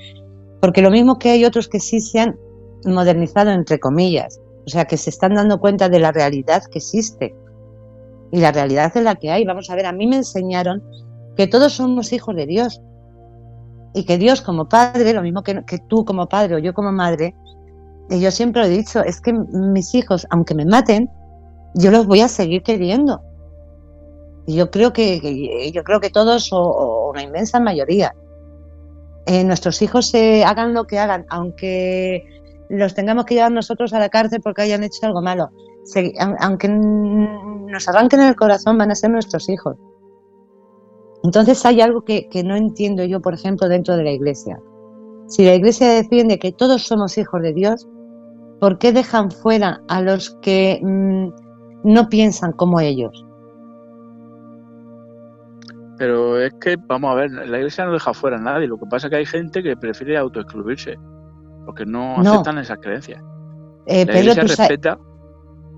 porque 0.61 0.83
lo 0.83 0.91
mismo 0.91 1.19
que 1.19 1.31
hay 1.31 1.45
otros 1.45 1.69
que 1.69 1.81
sí 1.81 2.01
se 2.01 2.21
han 2.21 2.37
modernizado, 2.85 3.51
entre 3.51 3.79
comillas, 3.79 4.41
o 4.67 4.69
sea, 4.69 4.85
que 4.85 4.97
se 4.97 5.11
están 5.11 5.35
dando 5.35 5.59
cuenta 5.59 5.89
de 5.89 6.01
la 6.01 6.13
realidad 6.13 6.65
que 6.71 6.79
existe 6.79 7.35
y 8.31 8.41
la 8.41 8.53
realidad 8.53 8.93
es 8.95 9.03
la 9.03 9.15
que 9.17 9.31
hay. 9.31 9.45
Vamos 9.45 9.71
a 9.71 9.75
ver, 9.75 9.87
a 9.87 9.93
mí 9.93 10.07
me 10.07 10.17
enseñaron 10.17 10.83
que 11.37 11.47
todos 11.47 11.75
somos 11.75 12.13
hijos 12.13 12.35
de 12.37 12.47
Dios 12.47 12.81
y 13.95 14.05
que 14.05 14.19
Dios 14.19 14.41
como 14.41 14.69
padre, 14.69 15.13
lo 15.13 15.23
mismo 15.23 15.43
que, 15.43 15.63
tú 15.89 16.05
como 16.05 16.29
padre 16.29 16.57
o 16.57 16.59
yo 16.59 16.75
como 16.75 16.93
madre, 16.93 17.35
y 18.11 18.21
yo 18.21 18.31
siempre 18.31 18.63
lo 18.63 18.69
he 18.69 18.71
dicho, 18.71 19.03
es 19.03 19.21
que 19.21 19.33
mis 19.33 19.95
hijos, 19.95 20.27
aunque 20.31 20.55
me 20.55 20.65
maten, 20.65 21.11
yo 21.75 21.91
los 21.91 22.07
voy 22.07 22.21
a 22.21 22.29
seguir 22.29 22.63
queriendo. 22.63 23.23
Y 24.47 24.57
yo 24.57 24.71
creo 24.71 24.93
que, 24.93 25.71
yo 25.73 25.85
creo 25.85 26.01
que 26.01 26.11
todos, 26.11 26.53
o, 26.53 27.11
una 27.11 27.23
inmensa 27.23 27.61
mayoría, 27.61 28.15
eh, 29.27 29.45
nuestros 29.45 29.81
hijos 29.83 30.13
hagan 30.15 30.75
lo 30.75 30.87
que 30.87 30.99
hagan, 30.99 31.27
aunque 31.29 32.25
los 32.69 32.95
tengamos 32.95 33.25
que 33.25 33.35
llevar 33.35 33.53
nosotros 33.53 33.93
a 33.93 33.99
la 33.99 34.09
cárcel 34.09 34.41
porque 34.43 34.63
hayan 34.63 34.83
hecho 34.83 35.07
algo 35.07 35.23
malo, 35.23 35.51
aunque 36.41 36.69
nos 36.69 37.89
arranquen 37.89 38.21
el 38.21 38.37
corazón, 38.37 38.79
van 38.79 38.91
a 38.91 38.95
ser 38.95 39.11
nuestros 39.11 39.49
hijos. 39.49 39.77
Entonces 41.25 41.65
hay 41.65 41.81
algo 41.81 42.05
que, 42.05 42.29
no 42.45 42.57
entiendo 42.57 43.05
yo, 43.05 43.21
por 43.21 43.35
ejemplo, 43.35 43.69
dentro 43.69 43.97
de 43.97 44.05
la 44.05 44.11
iglesia. 44.11 44.61
Si 45.29 45.45
la 45.45 45.55
iglesia 45.55 45.89
defiende 45.89 46.39
que 46.39 46.53
todos 46.53 46.83
somos 46.83 47.17
hijos 47.17 47.41
de 47.43 47.53
Dios, 47.53 47.89
¿por 48.61 48.79
qué 48.79 48.93
dejan 48.93 49.31
fuera 49.31 49.81
a 49.89 50.03
los 50.03 50.37
que 50.43 50.81
mm, 50.83 51.29
no 51.85 52.09
piensan 52.09 52.53
como 52.53 52.81
ellos. 52.81 53.25
Pero 55.99 56.41
es 56.41 56.53
que, 56.61 56.77
vamos 56.77 57.13
a 57.13 57.15
ver, 57.15 57.31
la 57.31 57.59
iglesia 57.59 57.85
no 57.85 57.93
deja 57.93 58.13
fuera 58.15 58.37
a 58.37 58.41
nadie. 58.41 58.67
Lo 58.67 58.79
que 58.79 58.87
pasa 58.87 59.07
es 59.07 59.11
que 59.11 59.17
hay 59.17 59.27
gente 59.27 59.63
que 59.63 59.77
prefiere 59.77 60.17
autoexcluirse, 60.17 60.99
porque 61.65 61.85
no, 61.87 62.17
aceptan 62.17 62.59
esas 62.59 62.79
creencias. 62.79 63.23
Eh, 63.87 64.05
la 64.07 64.19
iglesia 64.19 64.43
respeta. 64.43 64.99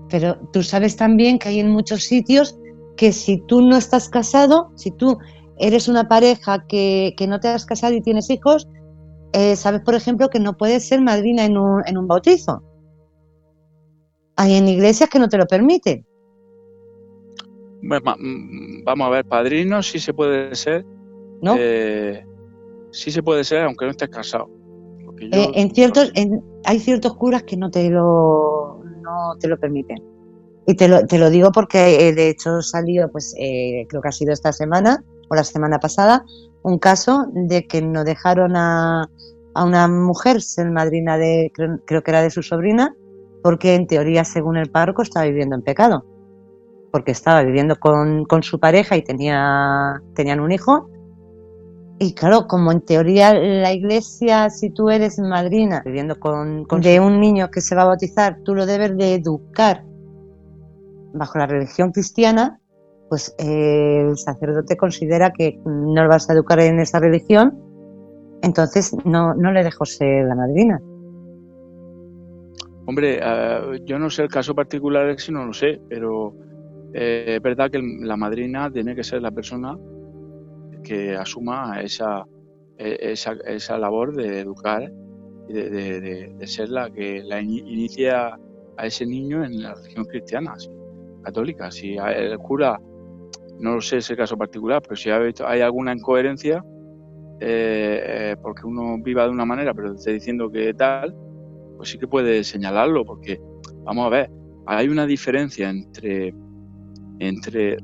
Pero 0.09 0.37
tú 0.53 0.63
sabes 0.63 0.95
también 0.95 1.39
que 1.39 1.49
hay 1.49 1.59
en 1.59 1.69
muchos 1.69 2.03
sitios 2.03 2.57
que 2.95 3.11
si 3.11 3.37
tú 3.37 3.61
no 3.61 3.77
estás 3.77 4.09
casado, 4.09 4.71
si 4.75 4.91
tú 4.91 5.17
eres 5.57 5.87
una 5.87 6.07
pareja 6.07 6.65
que, 6.67 7.13
no 7.27 7.39
te 7.39 7.49
has 7.49 7.65
casado 7.65 7.93
y 7.93 8.01
tienes 8.01 8.29
hijos, 8.29 8.67
eh, 9.33 9.55
sabes, 9.55 9.81
por 9.81 9.95
ejemplo, 9.95 10.29
que 10.29 10.39
no 10.39 10.57
puedes 10.57 10.87
ser 10.87 11.01
madrina 11.01 11.45
en 11.45 11.57
un, 11.57 11.81
en 11.85 11.97
un 11.97 12.07
bautizo. 12.07 12.63
Hay 14.37 14.55
en 14.55 14.67
iglesias 14.67 15.09
que 15.09 15.19
no 15.19 15.29
te 15.29 15.37
lo 15.37 15.45
permiten. 15.45 16.05
Mm, 17.81 18.83
vamos 18.83 19.07
a 19.07 19.09
ver, 19.09 19.25
padrino 19.25 19.83
sí 19.83 19.99
se 19.99 20.13
puede 20.13 20.55
ser. 20.55 20.85
¿No? 21.41 21.55
Eh, 21.57 22.25
sí 22.91 23.11
se 23.11 23.21
puede 23.21 23.43
ser, 23.43 23.63
aunque 23.63 23.85
no 23.85 23.91
estés 23.91 24.09
casado. 24.09 24.49
Eh, 25.19 25.51
en 25.53 25.73
ciertos, 25.73 26.11
hay 26.65 26.79
ciertos 26.79 27.15
curas 27.15 27.43
que 27.43 27.55
no 27.55 27.69
te 27.69 27.89
lo, 27.89 28.81
no 29.01 29.35
te 29.39 29.47
lo 29.47 29.57
permiten. 29.57 29.97
Y 30.67 30.75
te 30.75 30.87
lo, 30.87 31.05
te 31.05 31.19
lo 31.19 31.29
digo 31.29 31.51
porque 31.51 32.07
eh, 32.07 32.13
de 32.13 32.29
hecho 32.29 32.61
salió, 32.61 33.11
pues 33.11 33.35
creo 33.35 34.01
que 34.01 34.07
ha 34.07 34.11
sido 34.11 34.33
esta 34.33 34.51
semana 34.51 35.03
o 35.29 35.35
la 35.35 35.43
semana 35.43 35.79
pasada, 35.79 36.25
un 36.63 36.79
caso 36.79 37.27
de 37.33 37.67
que 37.67 37.81
no 37.81 38.03
dejaron 38.03 38.55
a, 38.55 39.09
a 39.55 39.63
una 39.63 39.87
mujer 39.87 40.41
ser 40.41 40.69
madrina 40.69 41.17
de, 41.17 41.51
creo 41.85 42.03
que 42.03 42.11
era 42.11 42.21
de 42.21 42.29
su 42.29 42.43
sobrina, 42.43 42.93
porque 43.41 43.73
en 43.75 43.87
teoría, 43.87 44.25
según 44.25 44.57
el 44.57 44.69
párroco, 44.69 45.01
estaba 45.01 45.25
viviendo 45.25 45.55
en 45.55 45.61
pecado, 45.61 46.05
porque 46.91 47.11
estaba 47.11 47.41
viviendo 47.41 47.77
con, 47.77 48.25
su 48.43 48.59
pareja 48.59 48.97
y 48.97 49.03
tenía, 49.03 50.01
tenían 50.13 50.41
un 50.41 50.51
hijo. 50.51 50.89
Y 51.99 52.13
claro, 52.13 52.47
como 52.47 52.73
en 52.73 52.81
teoría 52.81 53.33
la 53.33 53.71
iglesia, 53.71 54.49
si 54.49 54.71
tú 54.71 54.89
eres 54.89 55.17
madrina 55.19 55.81
viviendo 55.85 56.19
con, 56.19 56.65
de 56.81 56.99
un 56.99 57.21
niño 57.21 57.49
que 57.49 57.61
se 57.61 57.75
va 57.75 57.83
a 57.83 57.85
bautizar, 57.85 58.39
tú 58.43 58.53
lo 58.53 58.65
debes 58.65 58.97
de 58.97 59.13
educar 59.13 59.85
bajo 61.15 61.39
la 61.39 61.47
religión 61.47 61.91
cristiana, 61.91 62.59
pues 63.09 63.35
eh, 63.37 64.05
el 64.09 64.17
sacerdote 64.17 64.77
considera 64.77 65.31
que 65.31 65.59
no 65.65 66.03
lo 66.03 66.09
vas 66.09 66.29
a 66.29 66.33
educar 66.33 66.59
en 66.59 66.79
esa 66.79 66.99
religión, 66.99 67.57
entonces 68.41 68.95
no, 69.05 69.33
no 69.33 69.51
le 69.51 69.63
dejo 69.63 69.85
ser 69.85 70.25
la 70.25 70.35
madrina. 70.35 70.81
Hombre, 72.87 73.19
uh, 73.19 73.73
yo 73.85 73.97
no 73.97 74.09
sé 74.09 74.23
el 74.23 74.29
caso 74.29 74.53
particular 74.53 75.19
si 75.19 75.31
no 75.31 75.45
lo 75.45 75.53
sé, 75.53 75.81
pero 75.89 76.35
eh, 76.93 77.35
es 77.37 77.41
verdad 77.41 77.71
que 77.71 77.81
la 77.81 78.15
madrina 78.15 78.71
tiene 78.71 78.95
que 78.95 79.03
ser 79.03 79.21
la 79.21 79.31
persona 79.31 79.77
que 80.83 81.15
asuma 81.15 81.81
esa, 81.81 82.25
e, 82.77 83.11
esa, 83.11 83.33
esa 83.47 83.77
labor 83.77 84.15
de 84.15 84.41
educar 84.41 84.91
de, 85.47 86.31
de, 86.31 86.47
ser 86.47 86.69
la 86.69 86.89
que 86.89 87.23
la 87.23 87.41
inicia 87.41 88.37
a 88.77 88.85
ese 88.85 89.05
niño 89.05 89.43
en 89.43 89.61
la 89.61 89.73
religión 89.75 90.05
cristiana, 90.05 90.55
católica. 91.25 91.71
Si 91.71 91.97
el 91.97 92.37
cura 92.39 92.79
no 93.59 93.75
lo 93.75 93.81
sé 93.81 93.97
ese 93.97 94.15
caso 94.15 94.37
particular, 94.37 94.81
pero 94.81 94.95
si 94.95 95.09
hay 95.09 95.61
alguna 95.61 95.93
incoherencia, 95.93 96.63
eh, 97.39 97.99
eh, 98.03 98.35
porque 98.41 98.65
uno 98.65 98.97
viva 99.01 99.23
de 99.25 99.29
una 99.29 99.45
manera, 99.45 99.73
pero 99.73 99.93
esté 99.93 100.13
diciendo 100.13 100.49
que 100.51 100.73
tal, 100.73 101.15
pues 101.77 101.89
sí 101.89 101.97
que 101.97 102.07
puede 102.07 102.43
señalarlo, 102.43 103.05
porque 103.05 103.39
vamos 103.83 104.07
a 104.07 104.09
ver, 104.09 104.31
hay 104.67 104.87
una 104.87 105.05
diferencia 105.05 105.69
entre, 105.69 106.33
entre, 107.19 107.77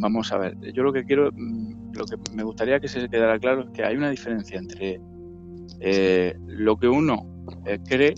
vamos 0.00 0.32
a 0.32 0.38
ver, 0.38 0.56
yo 0.72 0.82
lo 0.82 0.92
que 0.92 1.04
quiero, 1.04 1.30
mm, 1.32 1.92
lo 1.94 2.04
que 2.04 2.16
me 2.32 2.44
gustaría 2.44 2.80
que 2.80 2.88
se 2.88 3.08
quedara 3.08 3.38
claro 3.38 3.62
es 3.62 3.70
que 3.70 3.84
hay 3.84 3.96
una 3.96 4.10
diferencia 4.10 4.58
entre 4.58 5.00
eh, 5.80 6.34
lo 6.46 6.76
que 6.76 6.88
uno 6.88 7.26
cree, 7.88 8.14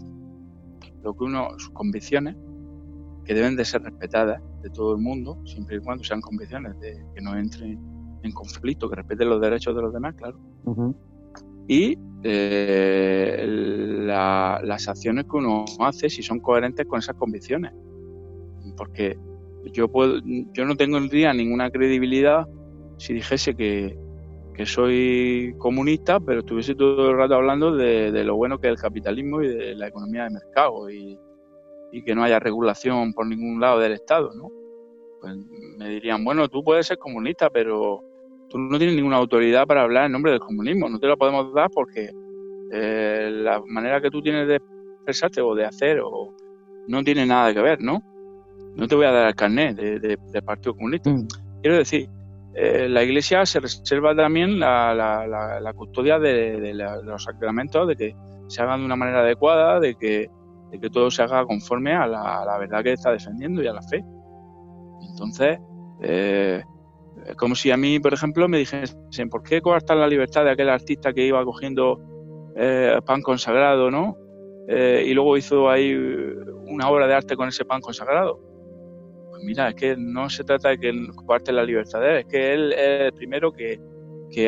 lo 1.02 1.14
que 1.14 1.24
uno, 1.24 1.51
sus 1.59 1.70
convicciones, 1.70 2.36
que 3.24 3.34
deben 3.34 3.56
de 3.56 3.64
ser 3.64 3.82
respetadas 3.82 4.40
de 4.62 4.70
todo 4.70 4.94
el 4.94 5.01
mundo, 5.01 5.38
siempre 5.44 5.76
y 5.76 5.80
cuando 5.80 6.05
sean 6.05 6.20
convicciones 6.20 6.78
de 6.80 7.05
que 7.14 7.20
no 7.20 7.36
entren 7.36 7.78
en 8.22 8.32
conflicto, 8.32 8.88
que 8.88 8.96
respeten 8.96 9.28
los 9.28 9.40
derechos 9.40 9.74
de 9.74 9.82
los 9.82 9.92
demás, 9.92 10.14
claro. 10.14 10.38
Y 11.66 11.98
eh, 12.22 13.44
las 13.46 14.88
acciones 14.88 15.24
que 15.24 15.36
uno 15.36 15.64
hace 15.80 16.09
si 16.09 16.22
son 16.22 16.40
coherentes 16.40 16.86
con 16.86 16.98
esas 16.98 17.16
convicciones. 17.16 17.72
Porque 18.76 19.18
yo 19.72 19.88
puedo, 19.88 20.20
yo 20.52 20.64
no 20.64 20.76
tengo 20.76 20.98
en 20.98 21.09
día 21.09 21.32
ninguna 21.32 21.70
credibilidad 21.70 22.46
si 22.96 23.14
dijese 23.14 23.55
que, 23.55 23.98
soy 24.64 25.55
comunista, 25.59 26.20
pero 26.20 26.40
estuviese 26.40 26.74
todo 26.76 27.10
el 27.10 27.16
rato 27.16 27.34
hablando 27.34 27.74
de, 27.74 28.24
lo 28.24 28.36
bueno 28.36 28.59
que 28.59 28.68
es 28.68 28.72
el 28.74 28.78
capitalismo 28.78 29.42
y 29.42 29.48
de 29.48 29.74
la 29.74 29.88
economía 29.88 30.24
de 30.24 30.30
mercado 30.30 30.88
y, 30.90 31.18
y 31.94 32.02
que 32.02 32.14
no 32.14 32.24
haya 32.24 32.40
regulación 32.40 33.12
por 33.12 33.24
ningún 33.24 33.60
lado 33.60 33.78
del 33.78 33.92
Estado, 33.92 34.32
¿no? 34.34 34.50
Pues 35.20 35.36
me 35.78 35.88
dirían, 35.88 36.24
bueno, 36.24 36.48
tú 36.48 36.64
puedes 36.64 36.88
ser 36.88 36.98
comunista, 36.98 37.50
pero 37.50 38.02
tú 38.48 38.58
no 38.58 38.76
tienes 38.78 38.96
ninguna 38.96 39.16
autoridad 39.16 39.64
para 39.64 39.82
hablar 39.82 40.06
en 40.06 40.12
nombre 40.12 40.32
del 40.32 40.40
comunismo, 40.40 40.88
no 40.88 40.98
te 40.98 41.06
lo 41.06 41.16
podemos 41.16 41.54
dar 41.54 41.70
porque 41.70 42.10
eh, 42.72 43.30
la 43.32 43.62
manera 43.64 44.00
que 44.00 44.10
tú 44.10 44.20
tienes 44.20 44.48
de 44.48 44.56
expresarte 44.56 45.40
o 45.40 45.54
de 45.54 45.64
hacer 45.64 46.00
o 46.02 46.34
no 46.88 47.04
tiene 47.04 47.24
nada 47.26 47.54
que 47.54 47.60
ver, 47.60 47.80
¿no? 47.80 48.02
No 48.74 48.88
te 48.88 48.96
voy 48.96 49.06
a 49.06 49.12
dar 49.12 49.28
el 49.28 49.34
carnet 49.36 49.76
del 49.76 50.00
de, 50.00 50.42
Partido 50.42 50.74
Comunista. 50.74 51.10
Mm. 51.10 51.28
Quiero 51.62 51.76
decir, 51.76 52.08
eh, 52.54 52.88
la 52.88 53.04
Iglesia 53.04 53.46
se 53.46 53.60
reserva 53.60 54.16
también 54.16 54.58
la, 54.58 55.72
custodia 55.76 56.18
de, 56.18 56.74
los 57.04 57.22
sacramentos, 57.22 57.86
de 57.86 57.94
que 57.94 58.16
se 58.48 58.62
hagan 58.62 58.80
de 58.80 58.86
una 58.86 58.96
manera 58.96 59.20
adecuada, 59.20 59.78
de 59.78 59.94
que, 59.94 60.28
que 60.80 60.90
todo 60.90 61.10
se 61.10 61.22
haga 61.22 61.44
conforme 61.44 61.92
a 61.94 62.06
la, 62.06 62.56
verdad 62.59 62.82
que 62.82 62.92
está 62.92 63.12
defendiendo 63.12 63.62
y 63.62 63.66
a 63.66 63.72
la 63.72 63.82
fe. 63.82 64.05
Entonces, 65.10 65.59
eh, 66.02 66.62
es 67.26 67.36
como 67.36 67.55
si 67.55 67.70
a 67.70 67.76
mí, 67.76 67.98
por 68.01 68.12
ejemplo, 68.12 68.48
me 68.48 68.59
dijesen, 68.59 69.30
¿por 69.30 69.42
qué 69.42 69.60
coartar 69.60 69.96
la 69.96 70.09
libertad 70.09 70.44
de 70.44 70.51
aquel 70.51 70.68
artista 70.68 71.12
que 71.12 71.26
iba 71.26 71.44
cogiendo 71.44 72.01
eh, 72.56 72.98
pan 73.05 73.22
consagrado, 73.22 73.90
¿no? 73.90 74.16
Eh, 74.68 75.05
y 75.06 75.14
luego 75.14 75.36
hizo 75.36 75.68
ahí 75.68 75.94
una 76.66 76.88
obra 76.88 77.06
de 77.06 77.14
arte 77.14 77.36
con 77.36 77.48
ese 77.48 77.64
pan 77.64 77.80
consagrado. 77.80 78.40
Pues 79.30 79.42
mira, 79.42 79.68
es 79.68 79.74
que 79.74 79.96
no 79.96 80.30
se 80.30 80.44
trata 80.44 80.70
de 80.70 80.78
que 80.78 81.06
coarte 81.26 81.52
la 81.52 81.64
libertad 81.64 82.01
de 82.01 82.10
él, 82.10 82.16
es 82.18 82.26
que 82.26 82.55
él 82.55 82.72
es 82.72 83.01
el 83.01 83.12
primero 83.12 83.52
que, 83.52 83.80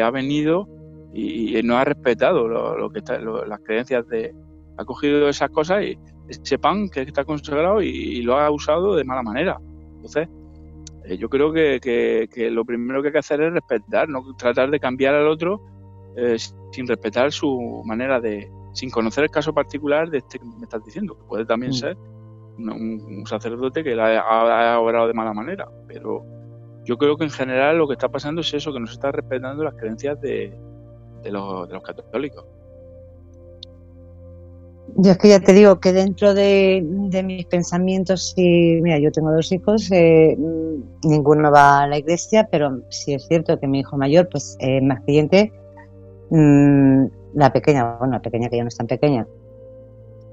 ha 0.03 0.11
venido 0.11 0.69
y, 1.13 1.61
no 1.63 1.77
ha 1.77 1.85
respetado 1.85 2.49
lo, 2.49 2.91
que 2.91 2.99
está, 2.99 3.21
las 3.21 3.61
creencias 3.61 4.07
de... 4.09 4.35
Ha 4.79 4.85
cogido 4.85 5.29
esas 5.29 5.49
cosas 5.51 5.85
y 5.85 5.99
ese 6.29 6.59
pan 6.59 6.89
que 6.89 7.03
está 7.03 7.25
consagrado 7.25 7.83
y 7.83 8.23
lo 8.23 8.39
ha 8.39 8.51
usado 8.51 8.97
de 8.97 9.05
mala 9.05 9.23
manera. 9.23 9.59
Entonces, 9.97 10.29
eh, 11.07 11.17
yo 11.17 11.29
creo 11.29 11.53
que, 11.53 12.49
lo 12.51 12.65
primero 12.65 13.01
que 13.01 13.09
hay 13.09 13.13
que 13.13 13.19
hacer 13.19 13.41
es 13.41 13.53
respetar, 13.53 14.09
no 14.09 14.35
tratar 14.37 14.71
de 14.71 14.81
cambiar 14.81 15.15
al 15.15 15.29
otro 15.29 15.61
eh, 16.17 16.37
sin 16.73 16.87
respetar 16.87 17.31
su 17.33 17.83
manera 17.85 18.21
de, 18.21 18.51
sin 18.73 18.91
conocer 18.91 19.25
el 19.25 19.31
caso 19.31 19.55
particular 19.55 20.11
de 20.11 20.19
este 20.19 20.39
que 20.39 20.45
me 20.45 20.65
estás 20.65 20.85
diciendo, 20.85 21.17
que 21.17 21.25
puede 21.25 21.45
también 21.45 21.71
mm. 21.71 21.75
ser 21.75 21.97
un, 22.59 23.25
sacerdote 23.27 23.85
que 23.85 23.95
la 23.95 24.19
ha, 24.19 24.81
obrado 24.81 25.07
de 25.07 25.15
mala 25.15 25.33
manera, 25.33 25.69
pero 25.87 26.25
yo 26.85 26.97
creo 26.97 27.17
que 27.17 27.25
en 27.25 27.31
general 27.31 27.79
lo 27.79 27.87
que 27.87 27.95
está 27.95 28.09
pasando 28.09 28.41
es 28.41 28.53
eso, 28.53 28.73
que 28.73 28.81
no 28.81 28.87
se 28.87 28.95
está 28.95 29.13
respetando 29.13 29.63
las 29.63 29.75
creencias 29.75 30.21
de 30.21 30.57
los 31.31 31.83
católicos. 31.83 32.45
Yo 34.95 35.13
es 35.13 35.19
que 35.19 35.29
ya 35.29 35.41
te 35.41 35.53
digo 35.53 35.79
que 35.81 35.93
dentro 35.93 36.33
de, 36.33 36.83
mis 37.25 37.47
pensamientos, 37.47 38.33
sí, 38.35 38.79
mira, 38.83 38.99
yo 38.99 39.11
tengo 39.11 39.33
dos 39.33 39.51
hijos, 39.53 39.91
eh, 39.91 40.37
ninguno 41.03 41.51
va 41.51 41.83
a 41.83 41.87
la 41.87 41.99
iglesia, 41.99 42.49
pero 42.51 42.81
sí 42.89 43.13
es 43.13 43.27
cierto 43.27 43.59
que 43.59 43.67
mi 43.67 43.81
hijo 43.81 43.97
mayor, 43.97 44.29
pues 44.31 44.57
es 44.59 44.83
más 44.83 45.01
creyente. 45.03 45.53
Mm, 46.31 47.07
la 47.35 47.53
pequeña, 47.53 47.97
bueno, 47.99 48.15
la 48.15 48.23
pequeña 48.23 48.49
que 48.49 48.57
ya 48.57 48.63
no 48.63 48.69
es 48.69 48.77
tan 48.77 48.87
pequeña, 48.87 49.27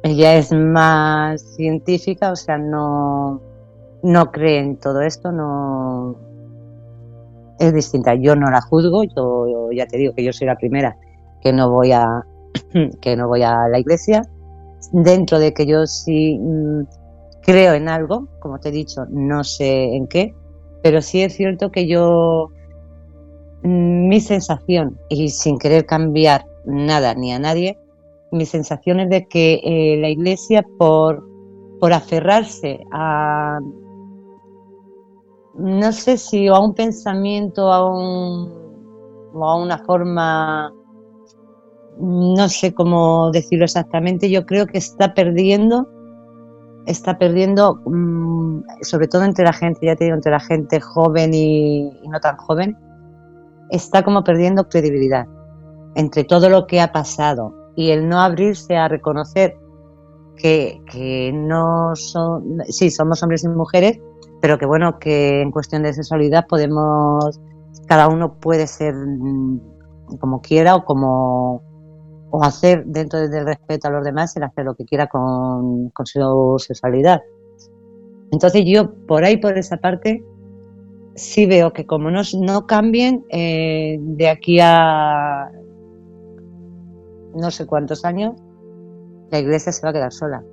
ella 0.03 0.35
es 0.35 0.51
más 0.53 1.41
científica, 1.55 2.31
o 2.31 2.35
sea, 2.35 2.57
no, 2.57 3.41
no 4.01 4.31
cree 4.31 4.59
en 4.59 4.77
todo 4.77 5.01
esto, 5.01 5.31
no 5.31 6.15
es 7.59 7.73
distinta. 7.73 8.15
Yo 8.15 8.35
no 8.35 8.49
la 8.49 8.61
juzgo, 8.61 9.03
yo 9.03 9.71
ya 9.71 9.87
te 9.87 9.97
digo 9.97 10.13
que 10.13 10.23
yo 10.23 10.31
soy 10.31 10.47
la 10.47 10.55
primera 10.55 10.97
que 11.41 11.51
no 11.51 11.69
voy 11.69 11.91
a 11.91 12.25
que 13.01 13.15
no 13.15 13.27
voy 13.27 13.43
a 13.43 13.67
la 13.67 13.79
iglesia 13.79 14.23
dentro 14.91 15.39
de 15.39 15.53
que 15.53 15.65
yo 15.65 15.85
sí 15.85 16.37
mm, 16.39 16.81
creo 17.41 17.73
en 17.73 17.89
algo, 17.89 18.27
como 18.39 18.59
te 18.59 18.69
he 18.69 18.71
dicho, 18.71 19.05
no 19.09 19.43
sé 19.43 19.95
en 19.95 20.07
qué, 20.07 20.33
pero 20.81 21.01
sí 21.01 21.21
es 21.21 21.35
cierto 21.35 21.71
que 21.71 21.87
yo, 21.87 22.49
mm, 23.63 24.07
mi 24.07 24.19
sensación, 24.19 24.99
y 25.09 25.29
sin 25.29 25.57
querer 25.57 25.85
cambiar 25.85 26.45
nada 26.65 27.13
ni 27.13 27.33
a 27.33 27.39
nadie, 27.39 27.77
mi 28.31 28.45
sensación 28.45 28.99
es 28.99 29.09
de 29.09 29.27
que 29.27 29.61
eh, 29.63 29.97
la 29.99 30.09
iglesia 30.09 30.65
por, 30.77 31.23
por 31.79 31.93
aferrarse 31.93 32.79
a, 32.91 33.59
no 35.55 35.91
sé 35.91 36.17
si 36.17 36.47
a 36.47 36.59
un 36.59 36.73
pensamiento, 36.73 37.71
a 37.71 37.87
un, 37.87 38.51
a 39.35 39.55
una 39.55 39.77
forma 39.79 40.73
no 41.99 42.49
sé 42.49 42.73
cómo 42.73 43.31
decirlo 43.31 43.65
exactamente, 43.65 44.29
yo 44.29 44.45
creo 44.45 44.67
que 44.67 44.77
está 44.77 45.13
perdiendo, 45.13 45.87
está 46.85 47.17
perdiendo, 47.17 47.81
mm, 47.85 48.63
sobre 48.81 49.07
todo 49.07 49.23
entre 49.23 49.45
la 49.45 49.53
gente, 49.53 49.85
ya 49.85 49.95
te 49.95 50.05
digo, 50.05 50.15
entre 50.15 50.31
la 50.31 50.39
gente 50.39 50.79
joven 50.81 51.33
y, 51.33 51.91
no 52.09 52.19
tan 52.19 52.37
joven, 52.37 52.77
está 53.69 54.03
como 54.03 54.23
perdiendo 54.23 54.67
credibilidad 54.67 55.27
entre 55.95 56.23
todo 56.23 56.49
lo 56.49 56.67
que 56.67 56.81
ha 56.81 56.91
pasado 56.91 57.53
y 57.75 57.91
el 57.91 58.09
no 58.09 58.19
abrirse 58.19 58.75
a 58.75 58.87
reconocer 58.87 59.57
que, 60.35 60.81
que 60.91 61.31
no 61.33 61.95
son, 61.95 62.61
sí, 62.67 62.89
somos 62.89 63.21
hombres 63.21 63.43
y 63.43 63.49
mujeres, 63.49 63.99
pero 64.41 64.57
que 64.57 64.65
bueno, 64.65 64.99
que 64.99 65.41
en 65.41 65.51
cuestión 65.51 65.83
de 65.83 65.93
sexualidad 65.93 66.47
podemos, 66.47 67.39
cada 67.87 68.07
uno 68.07 68.33
puede 68.39 68.67
ser 68.67 68.95
mm, 68.95 69.59
como 70.19 70.41
quiera 70.41 70.75
o 70.75 70.85
como 70.85 71.61
o 72.35 72.43
hacer 72.43 72.83
dentro 72.85 73.29
del 73.29 73.45
respeto 73.45 73.87
a 73.87 73.91
los 73.91 74.03
demás 74.03 74.35
el 74.35 74.41
hacer 74.41 74.65
lo 74.65 74.73
que 74.73 74.85
quiera 74.85 75.05
con, 75.05 75.91
su 76.03 76.55
sexualidad. 76.57 77.21
Entonces 78.31 78.63
yo 78.65 78.91
por 79.05 79.23
ahí, 79.23 79.37
por 79.37 79.55
esa 79.55 79.77
parte, 79.77 80.25
sí 81.13 81.45
veo 81.45 81.73
que 81.73 81.85
como 81.85 82.09
no, 82.09 82.23
no 82.41 82.65
cambien 82.65 83.23
eh, 83.29 83.97
de 83.99 84.29
aquí 84.29 84.57
a 84.59 85.51
no 87.35 87.51
sé 87.51 87.67
cuántos 87.67 88.03
años, 88.03 88.33
la 89.29 89.37
iglesia 89.37 89.71
se 89.71 89.83
va 89.83 89.91
a 89.91 89.93
quedar 89.93 90.11
sola. 90.11 90.43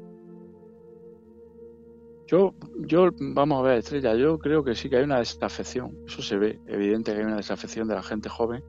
Yo, 2.26 2.52
yo, 2.80 3.08
vamos 3.18 3.58
a 3.60 3.62
ver, 3.62 3.78
Estrella, 3.78 4.14
yo 4.16 4.38
creo 4.38 4.62
que 4.62 4.74
sí 4.74 4.90
que 4.90 4.98
hay 4.98 5.04
una 5.04 5.18
desafección, 5.18 5.96
eso 6.06 6.20
se 6.20 6.36
ve, 6.36 6.60
evidente 6.66 7.12
que 7.12 7.20
hay 7.20 7.24
una 7.24 7.36
desafección 7.36 7.88
de 7.88 7.94
la 7.94 8.02
gente 8.02 8.28
joven 8.28 8.62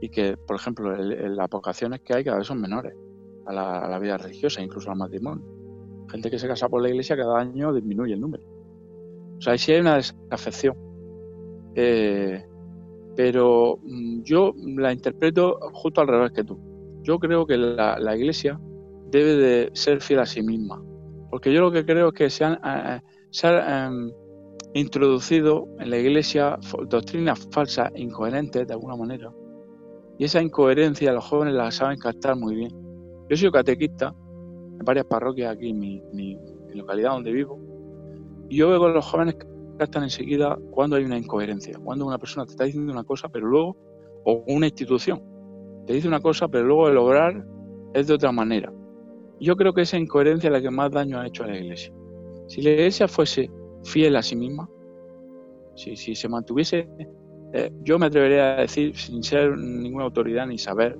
y 0.00 0.08
que, 0.08 0.36
por 0.36 0.56
ejemplo, 0.56 0.96
las 0.96 1.50
vocaciones 1.50 2.00
que 2.00 2.14
hay 2.14 2.24
cada 2.24 2.38
vez 2.38 2.46
son 2.46 2.60
menores 2.60 2.94
a 3.46 3.52
la, 3.52 3.98
vida 3.98 4.16
religiosa, 4.16 4.62
incluso 4.62 4.90
al 4.90 4.96
matrimonio. 4.96 5.44
Gente 6.10 6.30
que 6.30 6.38
se 6.38 6.48
casa 6.48 6.68
por 6.68 6.82
la 6.82 6.88
iglesia 6.88 7.16
cada 7.16 7.38
año 7.38 7.72
disminuye 7.72 8.14
el 8.14 8.20
número. 8.20 8.42
O 9.38 9.40
sea, 9.40 9.56
sí 9.58 9.72
hay 9.72 9.80
una 9.80 9.96
desafección. 9.96 10.76
Eh, 11.74 12.44
pero 13.16 13.78
mm, 13.82 14.22
yo 14.22 14.54
la 14.76 14.92
interpreto 14.92 15.58
justo 15.72 16.00
al 16.00 16.08
revés 16.08 16.32
que 16.32 16.44
tú. 16.44 16.58
Yo 17.02 17.18
creo 17.18 17.46
que 17.46 17.56
la, 17.56 18.16
iglesia 18.16 18.60
debe 19.10 19.34
de 19.34 19.70
ser 19.74 20.00
fiel 20.00 20.20
a 20.20 20.26
sí 20.26 20.42
misma. 20.42 20.82
Porque 21.30 21.52
yo 21.52 21.60
lo 21.60 21.70
que 21.70 21.84
creo 21.84 22.08
es 22.08 22.14
que 22.14 22.30
se 22.30 22.44
han, 22.44 22.58
eh, 22.64 23.00
se 23.30 23.48
em, 23.48 24.10
introducido 24.74 25.68
en 25.78 25.90
la 25.90 25.98
iglesia 25.98 26.58
doctrinas 26.88 27.48
falsas, 27.50 27.90
incoherentes 27.94 28.66
de 28.66 28.72
alguna 28.72 28.96
manera, 28.96 29.32
y 30.20 30.24
esa 30.24 30.42
incoherencia 30.42 31.14
los 31.14 31.24
jóvenes 31.24 31.54
la 31.54 31.70
saben 31.70 31.98
captar 31.98 32.36
muy 32.36 32.54
bien. 32.54 32.70
Yo 33.30 33.38
soy 33.38 33.50
catequista 33.50 34.14
en 34.78 34.84
varias 34.84 35.06
parroquias 35.06 35.56
aquí 35.56 35.70
en 35.70 35.78
mi, 35.78 36.38
localidad 36.74 37.12
donde 37.12 37.32
vivo. 37.32 37.58
Y 38.50 38.58
yo 38.58 38.68
veo 38.68 38.84
a 38.84 38.90
los 38.90 39.06
jóvenes 39.06 39.36
captan 39.78 40.02
enseguida 40.02 40.58
cuando 40.72 40.96
hay 40.96 41.04
una 41.04 41.16
incoherencia, 41.16 41.78
cuando 41.82 42.04
una 42.04 42.18
persona 42.18 42.44
te 42.44 42.50
está 42.50 42.64
diciendo 42.64 42.92
una 42.92 43.02
cosa, 43.02 43.30
pero 43.30 43.46
luego, 43.46 43.78
o 44.26 44.44
una 44.48 44.66
institución, 44.66 45.22
te 45.86 45.94
dice 45.94 46.06
una 46.06 46.20
cosa, 46.20 46.48
pero 46.48 46.66
luego 46.66 46.88
el 46.88 46.96
lograr 46.96 47.42
es 47.94 48.06
de 48.06 48.12
otra 48.12 48.30
manera. 48.30 48.70
Yo 49.40 49.56
creo 49.56 49.72
que 49.72 49.80
esa 49.80 49.96
incoherencia 49.96 50.48
es 50.48 50.52
la 50.52 50.60
que 50.60 50.70
más 50.70 50.90
daño 50.90 51.18
ha 51.18 51.26
hecho 51.26 51.44
a 51.44 51.46
la 51.46 51.56
Iglesia. 51.56 51.94
Si 52.46 52.60
la 52.60 52.72
Iglesia 52.72 53.08
fuese 53.08 53.50
fiel 53.84 54.14
a 54.16 54.22
sí 54.22 54.36
misma, 54.36 54.68
si, 55.76 55.96
si 55.96 56.14
se 56.14 56.28
mantuviese, 56.28 56.90
eh, 57.52 57.72
yo 57.82 57.98
me 57.98 58.06
atrevería 58.06 58.58
a 58.58 58.60
decir, 58.62 58.96
sin 58.96 59.22
ser 59.22 59.56
ninguna 59.56 60.04
autoridad 60.04 60.46
ni 60.46 60.58
saber, 60.58 60.98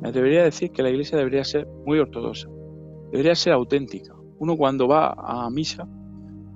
me 0.00 0.08
atrevería 0.08 0.40
a 0.40 0.44
decir 0.44 0.70
que 0.70 0.82
la 0.82 0.90
Iglesia 0.90 1.18
debería 1.18 1.44
ser 1.44 1.66
muy 1.86 1.98
ortodoxa, 1.98 2.48
debería 3.10 3.34
ser 3.34 3.52
auténtica. 3.52 4.14
Uno 4.38 4.56
cuando 4.56 4.88
va 4.88 5.14
a 5.16 5.48
misa 5.50 5.86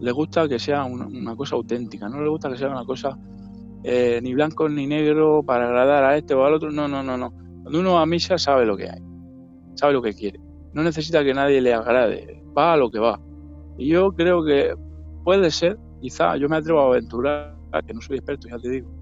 le 0.00 0.12
gusta 0.12 0.48
que 0.48 0.58
sea 0.58 0.84
una, 0.84 1.36
cosa 1.36 1.56
auténtica, 1.56 2.08
no 2.08 2.22
le 2.22 2.28
gusta 2.28 2.50
que 2.50 2.56
sea 2.56 2.68
una 2.68 2.84
cosa 2.84 3.18
eh, 3.82 4.20
ni 4.22 4.34
blanco 4.34 4.68
ni 4.68 4.86
negro 4.86 5.42
para 5.42 5.66
agradar 5.66 6.04
a 6.04 6.16
este 6.16 6.34
o 6.34 6.44
al 6.44 6.54
otro, 6.54 6.70
no, 6.70 6.88
no, 6.88 7.02
no, 7.02 7.16
no. 7.16 7.30
Cuando 7.62 7.80
uno 7.80 7.94
va 7.94 8.02
a 8.02 8.06
misa 8.06 8.38
sabe 8.38 8.66
lo 8.66 8.76
que 8.76 8.90
hay, 8.90 9.02
sabe 9.74 9.92
lo 9.92 10.02
que 10.02 10.12
quiere, 10.12 10.40
no 10.72 10.82
necesita 10.82 11.22
que 11.22 11.34
nadie 11.34 11.60
le 11.60 11.72
agrade, 11.72 12.42
va 12.56 12.72
a 12.72 12.76
lo 12.76 12.90
que 12.90 12.98
va. 12.98 13.20
Y 13.78 13.88
yo 13.88 14.12
creo 14.12 14.44
que 14.44 14.74
puede 15.24 15.50
ser, 15.50 15.78
quizá, 16.00 16.36
yo 16.36 16.48
me 16.48 16.56
atrevo 16.56 16.80
a 16.80 16.86
aventurar, 16.86 17.54
que 17.86 17.92
no 17.92 18.00
soy 18.00 18.16
experto, 18.16 18.48
ya 18.48 18.58
te 18.58 18.70
digo, 18.70 18.95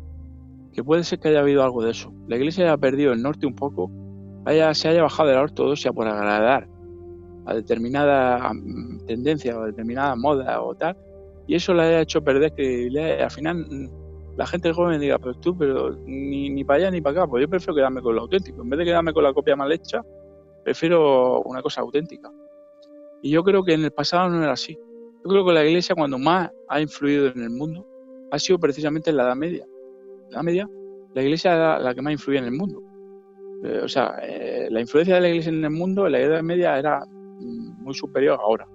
que 0.74 0.84
puede 0.84 1.05
ser 1.05 1.20
que 1.20 1.28
haya 1.28 1.40
habido 1.40 1.62
algo 1.62 1.82
de 1.82 1.92
eso. 1.92 2.12
La 2.28 2.36
iglesia 2.36 2.64
haya 2.64 2.76
perdido 2.76 3.12
el 3.12 3.22
norte 3.22 3.46
un 3.46 3.55
poco, 3.55 3.90
haya, 4.44 4.74
se 4.74 4.88
haya 4.88 5.02
bajado 5.02 5.28
de 5.28 5.34
la 5.36 5.42
ortodoxia 5.42 5.92
por 5.92 6.06
agradar 6.06 6.68
a 7.46 7.55
determinada 7.55 8.52
mm, 8.52 9.06
tendencia 9.06 9.56
o 9.56 9.62
a 9.62 9.66
determinada 9.66 10.16
moda 10.16 10.60
o 10.60 10.74
tal, 10.74 10.96
y 11.46 11.55
eso 11.55 11.74
le 11.74 11.82
haya 11.82 12.01
hecho 12.01 12.22
perder 12.22 12.52
que 12.52 12.88
al 13.22 13.30
final 13.30 13.66
mm, 13.70 14.36
la 14.36 14.46
gente 14.46 14.72
joven 14.72 15.01
diga, 15.01 15.18
pues 15.18 15.40
tú, 15.40 15.56
pero 15.56 15.96
ni, 16.06 16.51
ni 16.51 16.64
para 16.64 16.78
allá 16.78 16.90
ni 16.90 17.01
para 17.01 17.22
acá, 17.22 17.30
pues 17.30 17.42
yo 17.42 17.48
prefiero 17.48 17.74
quedarme 17.74 18.02
con 18.02 18.16
lo 18.16 18.22
auténtico. 18.22 18.62
En 18.62 18.70
vez 18.70 18.78
de 18.78 18.84
quedarme 18.84 19.12
con 19.12 19.22
la 19.22 19.32
copia 19.32 19.55
mal 19.55 19.70
hecha, 19.70 20.02
prefiero 20.64 21.40
una 21.42 21.62
cosa 21.62 21.82
auténtica. 21.82 22.32
Y 23.22 23.30
yo 23.30 23.44
creo 23.44 23.62
que 23.62 23.74
en 23.74 23.84
el 23.84 23.92
pasado 23.92 24.28
no 24.28 24.42
era 24.42 24.52
así. 24.52 24.76
Yo 25.24 25.30
creo 25.30 25.46
que 25.46 25.52
la 25.52 25.64
iglesia 25.64 25.94
cuando 25.94 26.18
más 26.18 26.51
ha 26.68 26.80
influido 26.80 27.28
en 27.28 27.42
el 27.42 27.51
mundo 27.51 27.86
ha 28.32 28.38
sido 28.38 28.59
precisamente 28.59 29.10
en 29.10 29.16
la 29.16 29.22
Edad 29.22 29.36
Media. 29.36 29.66
Media, 30.43 30.69
la 31.15 31.23
iglesia 31.23 31.55
era 31.55 31.78
la 31.78 31.94
que 31.94 32.02
más 32.02 32.12
influía 32.12 32.40
en 32.40 32.47
el 32.47 32.52
mundo. 32.52 32.82
Eh, 33.65 33.81
o 33.82 33.89
sea, 33.89 34.16
eh, 34.23 34.69
la 34.70 34.81
influencia 34.81 35.15
de 35.15 35.20
la 35.20 35.28
iglesia 35.28 35.51
en 35.51 35.65
el 35.65 35.70
mundo 35.70 36.06
en 36.06 36.12
la 36.12 36.20
Edad 36.20 36.43
Media 36.43 36.78
era 36.78 37.01
mm, 37.01 37.82
muy 37.82 37.94
superior 37.94 38.39
ahora. 38.40 38.66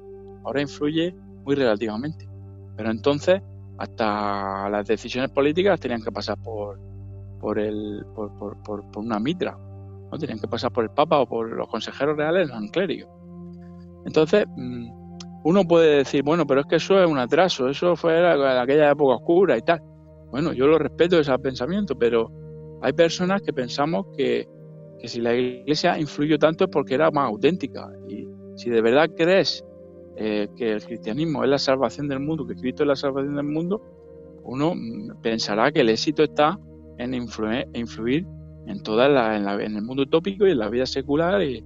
Ahora 0.43 0.61
influye 0.61 1.13
muy 1.43 1.55
relativamente. 1.55 2.27
Pero 2.75 2.91
entonces, 2.91 3.41
hasta 3.77 4.69
las 4.69 4.87
decisiones 4.87 5.31
políticas 5.31 5.79
tenían 5.79 6.01
que 6.01 6.11
pasar 6.11 6.37
por, 6.41 6.79
por, 7.39 7.59
el, 7.59 8.05
por, 8.15 8.83
una 8.95 9.19
mitra. 9.19 9.57
¿no? 10.11 10.17
Tenían 10.17 10.39
que 10.39 10.47
pasar 10.47 10.71
por 10.71 10.85
el 10.85 10.89
Papa 10.91 11.19
o 11.19 11.27
por 11.27 11.51
los 11.51 11.67
consejeros 11.67 12.17
reales, 12.17 12.49
los 12.49 12.71
clérigos. 12.71 13.09
Entonces, 14.05 14.45
mm, 14.55 14.99
uno 15.43 15.63
puede 15.65 15.97
decir, 15.97 16.23
bueno, 16.23 16.45
pero 16.45 16.61
es 16.61 16.67
que 16.67 16.75
eso 16.77 17.01
es 17.01 17.09
un 17.09 17.17
atraso, 17.17 17.69
eso 17.69 17.95
fue 17.95 18.27
aquella 18.59 18.91
época 18.91 19.15
oscura 19.15 19.57
y 19.57 19.61
tal. 19.61 19.81
Bueno, 20.31 20.53
yo 20.53 20.67
lo 20.67 20.77
respeto 20.77 21.19
ese 21.19 21.37
pensamiento, 21.39 21.97
pero 21.97 22.31
hay 22.81 22.93
personas 22.93 23.41
que 23.41 23.53
pensamos 23.53 24.07
que, 24.15 24.47
si 25.03 25.21
la 25.21 25.33
iglesia 25.33 25.97
influyó 25.97 26.37
tanto 26.37 26.65
es 26.65 26.69
porque 26.69 26.95
era 26.95 27.09
más 27.11 27.29
auténtica. 27.29 27.89
Y 28.07 28.27
si 28.55 28.69
de 28.69 28.81
verdad 28.81 29.09
crees 29.15 29.63
eh, 30.17 30.47
que 30.55 30.73
el 30.73 30.83
cristianismo 30.83 31.43
es 31.43 31.49
la 31.49 31.57
salvación 31.57 32.07
del 32.07 32.19
mundo, 32.19 32.45
que 32.45 32.55
Cristo 32.55 32.83
es 32.83 32.87
la 32.87 32.95
salvación 32.95 33.35
del 33.35 33.45
mundo, 33.45 33.81
uno 34.43 34.73
pensará 35.21 35.71
que 35.71 35.81
el 35.81 35.89
éxito 35.89 36.23
está 36.23 36.59
en 36.97 37.13
influir, 37.13 38.25
en 38.67 38.83
toda 38.83 39.07
la, 39.07 39.37
en, 39.37 39.47
en, 39.47 39.77
el 39.77 39.81
mundo 39.81 40.03
utópico 40.03 40.45
y 40.45 40.51
en 40.51 40.59
la 40.59 40.69
vida 40.69 40.85
secular, 40.85 41.41
y, 41.41 41.63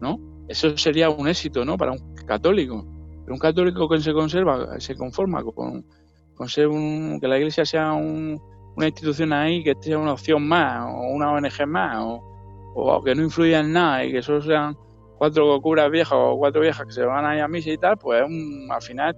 ¿no? 0.00 0.44
Eso 0.48 0.76
sería 0.76 1.08
un 1.08 1.26
éxito, 1.26 1.64
¿no? 1.64 1.76
Para 1.76 1.92
un 1.92 2.14
católico. 2.26 2.86
Pero 3.24 3.34
un 3.34 3.40
católico 3.40 3.88
que 3.88 3.98
se 4.00 4.12
conserva, 4.12 4.78
se 4.78 4.94
conforma 4.94 5.42
con, 5.42 5.86
con 6.34 6.48
ser 6.48 6.68
un, 6.68 7.18
que 7.20 7.28
la 7.28 7.38
iglesia 7.38 7.64
sea 7.64 7.92
una 7.92 8.86
institución 8.86 9.32
ahí, 9.32 9.62
que 9.62 9.74
sea 9.80 9.98
una 9.98 10.12
opción 10.12 10.46
más, 10.46 10.84
o 10.92 11.08
una 11.14 11.32
ONG 11.32 11.66
más, 11.66 11.96
o, 12.00 12.22
o 12.74 13.02
que 13.02 13.14
no 13.14 13.22
influya 13.22 13.60
en 13.60 13.72
nada 13.72 14.04
y 14.04 14.12
que 14.12 14.22
solo 14.22 14.42
sean 14.42 14.76
cuatro 15.18 15.60
curas 15.60 15.90
viejas 15.90 16.14
o 16.14 16.36
cuatro 16.36 16.60
viejas 16.60 16.86
que 16.86 16.92
se 16.92 17.04
van 17.04 17.24
a 17.24 17.36
ir 17.36 17.42
a 17.42 17.48
misa 17.48 17.70
y 17.70 17.78
tal, 17.78 17.96
pues 17.96 18.22
al 18.22 18.82
final 18.82 19.16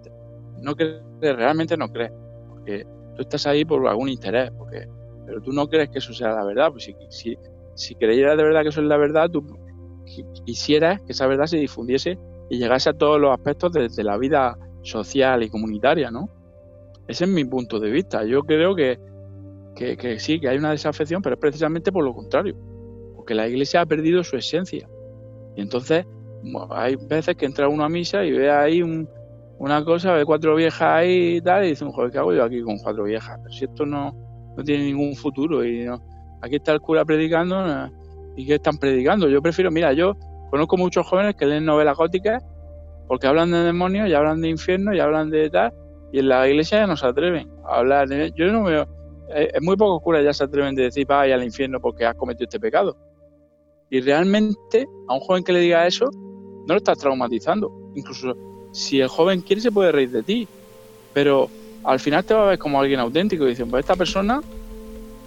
no 0.61 0.75
crees, 0.75 1.03
realmente 1.21 1.77
no 1.77 1.89
crees, 1.89 2.13
porque 2.49 2.85
tú 3.17 3.23
estás 3.23 3.47
ahí 3.47 3.65
por 3.65 3.87
algún 3.89 4.09
interés, 4.09 4.51
porque 4.59 4.87
pero 5.27 5.43
tú 5.43 5.53
no 5.53 5.69
crees 5.69 5.91
que 5.91 5.99
eso 5.99 6.15
sea 6.15 6.29
la 6.29 6.45
verdad, 6.45 6.71
pues 6.71 6.85
si, 6.85 6.95
si, 7.11 7.37
si 7.75 7.95
creyeras 7.97 8.37
de 8.37 8.45
verdad 8.45 8.63
que 8.63 8.69
eso 8.69 8.81
es 8.81 8.87
la 8.87 8.97
verdad, 8.97 9.29
tú 9.29 9.45
quisieras 10.45 11.01
que 11.03 11.13
esa 11.13 11.27
verdad 11.27 11.47
se 11.47 11.57
difundiese 11.57 12.17
y 12.49 12.59
llegase 12.59 12.91
a 12.91 12.93
todos 12.93 13.21
los 13.21 13.33
aspectos 13.33 13.73
de, 13.73 14.05
la 14.05 14.17
vida 14.17 14.57
social 14.83 15.43
y 15.43 15.51
comunitaria, 15.51 16.11
¿no? 16.13 16.31
Ese 17.09 17.25
es 17.25 17.31
mi 17.31 17.45
punto 17.45 17.79
de 17.79 17.91
vista. 17.91 18.25
Yo 18.25 18.43
creo 18.43 18.75
que, 18.75 18.99
que, 19.75 20.19
sí, 20.19 20.41
que 20.41 20.49
hay 20.49 20.59
una 20.59 20.71
desafección, 20.71 21.23
pero 21.23 21.35
es 21.35 21.41
precisamente 21.41 21.93
por 21.93 22.05
lo 22.05 22.15
contrario, 22.15 22.57
porque 23.15 23.35
la 23.35 23.49
iglesia 23.49 23.83
ha 23.83 23.87
perdido 23.87 24.25
su 24.25 24.37
esencia. 24.37 24.89
Y 25.55 25.61
entonces 25.61 26.05
hay 26.71 26.97
veces 26.97 27.37
que 27.37 27.47
entra 27.47 27.69
uno 27.69 27.85
a 27.85 27.89
misa 27.89 28.25
y 28.25 28.33
ve 28.33 28.51
ahí 28.51 28.83
una 29.59 29.85
cosa, 29.85 30.13
ve 30.13 30.25
cuatro 30.25 30.55
viejas 30.55 30.83
ahí 30.83 31.37
y 31.37 31.41
tal, 31.41 31.65
y 31.65 31.71
dice, 31.71 31.85
joder, 31.85 32.11
¿qué 32.11 32.19
hago 32.19 32.33
yo 32.33 32.45
aquí 32.45 32.63
con 32.63 32.79
cuatro 32.79 33.05
viejas? 33.05 33.41
si 33.51 33.65
esto 33.65 33.87
no, 33.87 34.13
no 34.57 34.65
tiene 34.65 34.85
ningún 34.85 35.15
futuro 35.15 35.65
y 35.65 35.85
no, 35.85 36.03
aquí 36.43 36.57
está 36.57 36.73
el 36.73 36.81
cura 36.81 37.05
predicando 37.05 37.91
y 38.37 38.47
¿qué 38.47 38.57
están 38.57 38.77
predicando? 38.77 39.29
Yo 39.29 39.41
prefiero, 39.41 39.71
mira, 39.71 39.93
yo 39.95 40.15
Conozco 40.51 40.77
muchos 40.77 41.07
jóvenes 41.07 41.35
que 41.35 41.47
leen 41.47 41.65
novelas 41.65 41.97
góticas 41.97 42.43
porque 43.09 43.27
hablan 43.27 43.51
de 43.51 43.59
demonios 43.59 44.09
y 44.09 44.15
hablan 44.15 44.41
de 44.41 44.49
infierno 44.49 44.95
y 44.95 45.01
hablan 45.01 45.31
de 45.31 45.51
tal, 45.51 45.73
y 46.17 46.21
en 46.21 46.31
la 46.31 46.49
iglesia 46.49 46.79
ya 46.79 46.87
no 46.87 46.97
se 46.97 47.07
atreven 47.07 47.47
a 47.63 47.77
hablar. 47.77 48.09
Yo 48.35 48.51
no 48.51 48.65
veo... 48.65 48.89
Es 49.29 49.53
eh, 49.53 49.61
muy 49.61 49.77
pocos 49.77 50.03
curas 50.03 50.25
ya 50.25 50.33
se 50.33 50.45
atreven 50.45 50.75
de 50.75 50.85
decir, 50.85 51.07
vaya 51.07 51.35
al 51.35 51.45
infierno 51.45 51.79
porque 51.79 52.07
has 52.07 52.15
cometido 52.15 52.45
este 52.45 52.59
pecado. 52.59 52.97
Y 53.91 54.01
realmente 54.01 54.87
a 55.09 55.13
un 55.13 55.21
joven 55.21 55.45
que 55.45 55.53
le 55.53 55.61
diga 55.61 55.87
eso, 55.87 56.07
no 56.11 56.69
lo 56.69 56.77
estás 56.77 56.97
traumatizando. 56.97 57.71
Incluso 57.95 58.35
si 58.73 58.99
el 58.99 59.09
joven 59.09 59.43
quiere, 59.43 59.61
se 59.61 59.71
puede 59.71 59.93
reír 59.93 60.11
de 60.11 60.23
ti. 60.23 60.49
Pero 61.13 61.51
al 61.85 62.01
final 62.01 62.25
te 62.25 62.33
va 62.33 62.45
a 62.45 62.49
ver 62.49 62.59
como 62.59 62.81
alguien 62.81 62.99
auténtico 62.99 63.45
y 63.45 63.51
dicen, 63.51 63.69
pues 63.69 63.81
esta 63.81 63.95
persona 63.95 64.41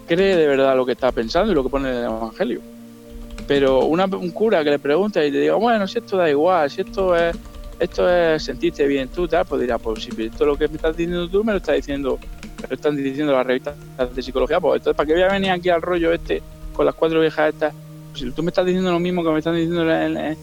cree 0.08 0.34
de 0.34 0.46
verdad 0.48 0.74
lo 0.74 0.84
que 0.84 0.92
está 0.92 1.12
pensando 1.12 1.52
y 1.52 1.54
lo 1.54 1.62
que 1.62 1.68
pone 1.68 1.88
en 1.88 1.98
el 1.98 2.04
Evangelio. 2.06 2.62
Pero 3.46 3.84
un 3.84 4.30
cura 4.32 4.64
que 4.64 4.70
le 4.70 4.80
pregunta 4.80 5.24
y 5.24 5.30
te 5.30 5.38
diga, 5.38 5.54
bueno, 5.54 5.86
si 5.86 5.98
esto 6.00 6.16
da 6.16 6.28
igual, 6.28 6.68
si 6.68 6.80
esto 6.80 7.14
es 7.14 7.36
esto 7.80 8.08
es 8.10 8.44
sentirte 8.44 8.86
bien 8.86 9.08
tú, 9.08 9.26
tal, 9.26 9.46
pues 9.46 9.62
dirá, 9.62 9.78
pues 9.78 10.04
si 10.04 10.22
esto 10.22 10.44
lo 10.44 10.56
que 10.56 10.68
me 10.68 10.76
estás 10.76 10.94
diciendo 10.94 11.28
tú 11.28 11.42
me 11.42 11.52
lo 11.52 11.58
está 11.58 11.72
diciendo, 11.72 12.18
me 12.60 12.68
lo 12.68 12.74
están 12.74 12.94
diciendo 12.94 13.32
las 13.32 13.46
revistas 13.46 13.74
de 14.14 14.22
psicología, 14.22 14.60
pues 14.60 14.80
entonces, 14.80 14.96
¿para 14.96 15.06
qué 15.06 15.14
voy 15.14 15.22
a 15.22 15.32
venir 15.32 15.50
aquí 15.50 15.70
al 15.70 15.80
rollo 15.80 16.12
este 16.12 16.42
con 16.74 16.84
las 16.84 16.94
cuatro 16.94 17.20
viejas 17.20 17.54
estas? 17.54 17.74
Pues 18.10 18.20
si 18.20 18.30
tú 18.32 18.42
me 18.42 18.50
estás 18.50 18.66
diciendo 18.66 18.92
lo 18.92 19.00
mismo 19.00 19.24
que 19.24 19.30
me 19.30 19.38
están 19.38 19.56
diciendo 19.56 19.90
en, 19.90 20.36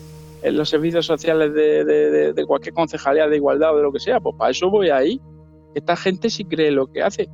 los 0.55 0.69
servicios 0.69 1.05
sociales 1.05 1.53
de, 1.53 2.33
de, 2.33 2.45
cualquier 2.45 2.73
concejalía 2.73 3.27
de 3.27 3.35
igualdad 3.35 3.73
o 3.73 3.77
de 3.77 3.83
lo 3.83 3.91
que 3.91 3.99
sea, 3.99 4.19
pues 4.19 4.35
para 4.37 4.51
eso 4.51 4.69
voy 4.69 4.89
ahí. 4.89 5.19
Esta 5.75 5.95
gente 5.95 6.29
sí 6.29 6.45
cree 6.45 6.71
lo 6.71 6.87
que 6.87 7.03
hace. 7.03 7.27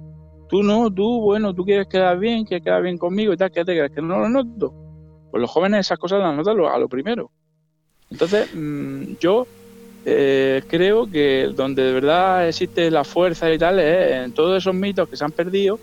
Tú 0.49 0.63
no, 0.63 0.91
tú, 0.91 1.21
bueno, 1.21 1.53
tú 1.53 1.63
quieres 1.63 1.87
quedar 1.87 2.17
bien, 2.17 2.43
quieres 2.43 2.63
quedar 2.63 2.81
bien 2.81 2.97
conmigo 2.97 3.31
y 3.31 3.37
tal, 3.37 3.51
¿qué 3.51 3.63
te 3.63 3.77
crees? 3.77 3.91
Que 3.91 4.01
no 4.01 4.19
lo 4.19 4.29
noto. 4.29 4.73
Pues 5.29 5.39
los 5.41 5.49
jóvenes 5.51 5.81
esas 5.81 5.99
cosas 5.99 6.19
las 6.19 6.35
notan 6.35 6.59
a 6.59 6.77
lo 6.77 6.89
primero. 6.89 7.29
Entonces, 8.09 8.49
mm, 8.53 9.13
yo 9.19 9.45
eh, 10.05 10.61
creo 10.67 11.09
que 11.09 11.49
donde 11.55 11.83
de 11.83 11.93
verdad 11.93 12.47
existe 12.47 12.91
la 12.91 13.03
fuerza 13.03 13.51
y 13.51 13.57
tal 13.57 13.79
es 13.79 14.11
en 14.25 14.33
todos 14.33 14.57
esos 14.57 14.75
mitos 14.75 15.07
que 15.07 15.15
se 15.15 15.23
han 15.23 15.31
perdido, 15.31 15.79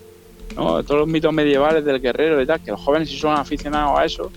¿no? 0.55 0.83
todos 0.83 1.01
los 1.01 1.07
mitos 1.07 1.33
medievales 1.33 1.83
del 1.83 1.99
guerrero 1.99 2.41
y 2.41 2.45
tal, 2.45 2.61
que 2.61 2.71
los 2.71 2.81
jóvenes 2.81 3.09
sí 3.09 3.17
son 3.17 3.35
aficionados 3.35 3.97
a 3.97 4.05
eso, 4.05 4.31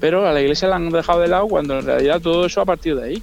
pero 0.00 0.26
a 0.26 0.32
la 0.32 0.40
iglesia 0.40 0.68
la 0.68 0.76
han 0.76 0.90
dejado 0.90 1.20
de 1.20 1.28
lado 1.28 1.48
cuando 1.48 1.78
en 1.78 1.86
realidad 1.86 2.20
todo 2.20 2.46
eso 2.46 2.60
ha 2.60 2.66
partido 2.66 2.98
de 2.98 3.08
ahí. 3.08 3.22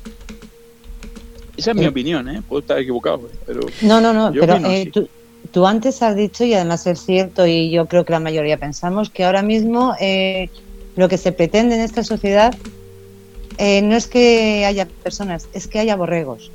Esa 1.56 1.72
es 1.72 1.78
mi 1.78 1.88
opinión, 1.88 2.28
¿eh? 2.30 2.42
puedo 2.48 2.62
estar 2.62 2.78
equivocado, 2.80 3.22
pero... 3.46 3.62
No, 3.82 4.00
no, 4.00 4.14
no, 4.14 4.32
pero 4.32 4.58
eh, 4.58 4.90
tú, 4.92 5.08
tú, 5.52 5.66
antes 5.66 6.04
has 6.04 6.16
dicho, 6.16 6.44
y 6.44 6.54
además 6.54 6.86
es 6.86 7.04
cierto, 7.04 7.48
y 7.48 7.72
yo 7.72 7.88
creo 7.88 8.06
que 8.06 8.14
la 8.14 8.20
mayoría 8.20 8.58
pensamos, 8.58 9.10
que 9.10 9.26
ahora 9.26 9.42
mismo 9.42 9.96
eh, 10.00 10.50
lo 10.96 11.08
que 11.08 11.18
se 11.18 11.32
pretende 11.32 11.76
en 11.76 11.82
esta 11.82 12.04
sociedad 12.04 12.54
eh, 13.58 13.82
no 13.82 13.96
es 13.96 14.08
que 14.08 14.66
haya 14.66 14.86
personas, 15.04 15.48
es 15.54 15.68
que 15.68 15.80
haya 15.80 15.96
borregos. 15.96 16.52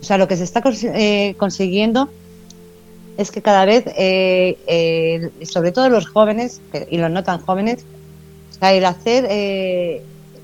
O 0.00 0.04
sea, 0.04 0.18
lo 0.18 0.28
que 0.28 0.36
se 0.36 0.44
está 0.44 0.62
eh, 0.94 1.34
consiguiendo 1.38 2.08
es 3.16 3.30
que 3.30 3.42
cada 3.42 3.64
vez, 3.64 3.84
eh, 3.96 5.30
sobre 5.44 5.72
todo 5.72 5.88
los 5.88 6.06
jóvenes 6.08 6.60
y 6.90 6.98
los 6.98 7.10
no 7.10 7.22
tan 7.24 7.40
jóvenes, 7.40 7.84
el 8.60 8.84
hacer, 8.84 9.24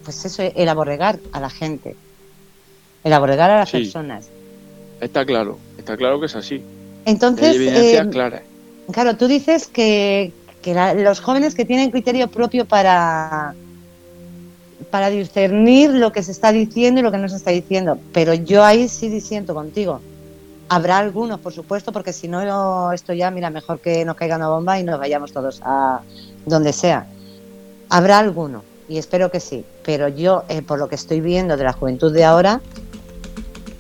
pues 0.05 0.25
eso, 0.25 0.43
el 0.43 0.69
aborregar 0.69 1.19
a 1.33 1.41
la 1.41 1.51
gente, 1.51 1.97
el 3.05 3.13
aborregar 3.13 3.51
a 3.51 3.59
las 3.59 3.71
personas. 3.71 4.29
Está 5.01 5.25
claro, 5.25 5.59
está 5.79 5.97
claro 5.97 6.19
que 6.21 6.27
es 6.27 6.37
así. 6.37 6.63
Entonces, 7.05 7.57
evidencias 7.57 8.07
eh, 8.07 8.11
claras. 8.11 8.43
Claro, 8.93 9.17
tú 9.17 9.29
dices 9.29 9.67
que, 9.67 10.33
que 10.63 10.75
la- 10.75 10.95
los 10.95 11.21
jóvenes 11.21 11.55
que 11.55 11.65
tienen 11.65 11.91
criterio 11.91 12.29
propio 12.29 12.65
para, 12.65 13.55
para 14.95 15.11
discernir 15.11 15.91
lo 15.91 16.13
que 16.13 16.23
se 16.23 16.31
está 16.31 16.53
diciendo 16.53 17.01
y 17.01 17.03
lo 17.03 17.11
que 17.11 17.19
no 17.19 17.29
se 17.29 17.35
está 17.35 17.51
diciendo, 17.51 17.99
pero 18.13 18.33
yo 18.33 18.63
ahí 18.63 18.89
sí 18.89 19.09
disiento 19.09 19.53
contigo. 19.53 20.01
Habrá 20.69 20.99
algunos, 20.99 21.41
por 21.41 21.53
supuesto, 21.53 21.91
porque 21.91 22.13
si 22.13 22.29
no, 22.29 22.93
esto 22.93 23.13
ya, 23.13 23.29
mira, 23.33 23.51
mejor 23.51 23.81
que 23.81 24.05
nos 24.05 24.15
caiga 24.15 24.37
una 24.37 24.49
bomba 24.49 24.79
y 24.79 24.85
nos 24.85 25.01
vayamos 25.01 25.33
todos 25.33 25.61
a 25.65 26.01
donde 26.47 26.73
sea. 26.73 27.09
Habrá 27.89 28.21
alguno, 28.21 28.63
y 28.89 28.99
espero 28.99 29.33
que 29.33 29.41
sí, 29.41 29.65
pero 29.85 30.07
yo, 30.07 30.45
eh, 30.49 30.63
por 30.63 30.79
lo 30.79 30.89
que 30.89 30.95
estoy 30.95 31.21
viendo 31.21 31.57
de 31.57 31.65
la 31.65 31.73
juventud 31.73 32.13
de 32.13 32.23
ahora, 32.23 32.61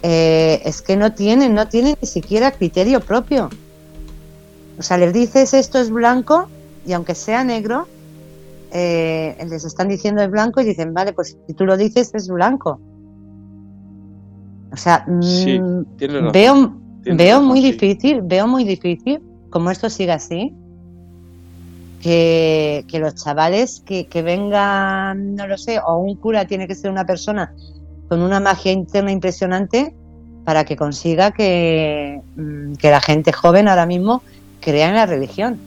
eh, 0.02 0.62
es 0.64 0.82
que 0.82 0.96
no 0.96 1.12
tienen, 1.12 1.54
no 1.54 1.68
tienen 1.68 1.96
ni 2.02 2.08
siquiera 2.08 2.50
criterio 2.50 2.98
propio. 2.98 3.50
O 4.80 4.82
sea, 4.82 4.98
les 4.98 5.12
dices 5.12 5.54
esto 5.54 5.78
es 5.78 5.90
blanco 5.90 6.48
y 6.84 6.92
aunque 6.92 7.14
sea 7.14 7.44
negro, 7.44 7.86
eh, 8.74 9.36
les 9.48 9.64
están 9.64 9.88
diciendo 9.88 10.20
es 10.20 10.30
blanco 10.30 10.60
y 10.60 10.64
dicen, 10.64 10.92
vale, 10.92 11.12
pues 11.12 11.38
si 11.46 11.54
tú 11.54 11.64
lo 11.64 11.76
dices 11.76 12.10
es 12.12 12.28
blanco. 12.28 12.80
O 14.72 14.76
sea, 14.76 15.06
Sí, 15.20 15.58
mm, 15.60 15.84
razón. 16.00 16.32
veo, 16.32 16.74
veo 17.04 17.36
razón, 17.36 17.46
muy 17.46 17.60
sí. 17.62 17.72
difícil, 17.72 18.20
veo 18.22 18.48
muy 18.48 18.64
difícil, 18.64 19.22
como 19.50 19.70
esto 19.70 19.88
siga 19.88 20.14
así, 20.14 20.52
que, 22.02 22.84
que 22.88 22.98
los 22.98 23.14
chavales 23.14 23.80
que, 23.86 24.06
que 24.08 24.22
vengan, 24.22 25.36
no 25.36 25.46
lo 25.46 25.56
sé, 25.56 25.78
o 25.78 25.98
un 25.98 26.16
cura 26.16 26.44
tiene 26.46 26.66
que 26.66 26.74
ser 26.74 26.90
una 26.90 27.06
persona 27.06 27.54
con 28.08 28.20
una 28.22 28.40
magia 28.40 28.72
interna 28.72 29.12
impresionante 29.12 29.94
para 30.44 30.64
que 30.64 30.76
consiga 30.76 31.30
que, 31.30 32.20
mm, 32.36 32.74
que 32.74 32.90
la 32.90 33.00
gente 33.00 33.32
joven 33.32 33.68
ahora 33.68 33.86
mismo 33.86 34.22
crea 34.60 34.88
en 34.88 34.96
la 34.96 35.06
religión. 35.06 35.58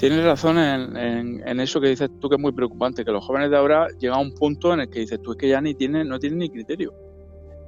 Tienes 0.00 0.24
razón 0.24 0.56
en, 0.56 1.60
eso 1.60 1.78
que 1.78 1.88
dices 1.88 2.08
tú 2.18 2.30
que 2.30 2.36
es 2.36 2.40
muy 2.40 2.52
preocupante, 2.52 3.04
que 3.04 3.10
los 3.10 3.22
jóvenes 3.22 3.50
de 3.50 3.58
ahora 3.58 3.86
llegan 3.98 4.16
a 4.16 4.22
un 4.22 4.32
punto 4.32 4.72
en 4.72 4.80
el 4.80 4.88
que 4.88 5.00
dices 5.00 5.20
tú 5.20 5.32
es 5.32 5.36
que 5.36 5.46
ya 5.46 5.60
ni 5.60 5.74
tienen, 5.74 6.08
no 6.08 6.18
tienen 6.18 6.38
ni 6.38 6.48
criterio. 6.48 6.94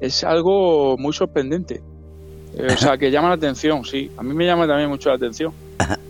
Es 0.01 0.25
algo 0.25 0.97
muy 0.97 1.13
sorprendente. 1.13 1.83
Eh, 2.57 2.69
o 2.73 2.77
sea, 2.79 2.97
que 2.97 3.11
llama 3.11 3.29
la 3.29 3.35
atención, 3.35 3.85
sí. 3.85 4.11
A 4.17 4.23
mí 4.23 4.33
me 4.33 4.47
llama 4.47 4.67
también 4.67 4.89
mucho 4.89 5.11
la 5.11 5.17
atención. 5.17 5.53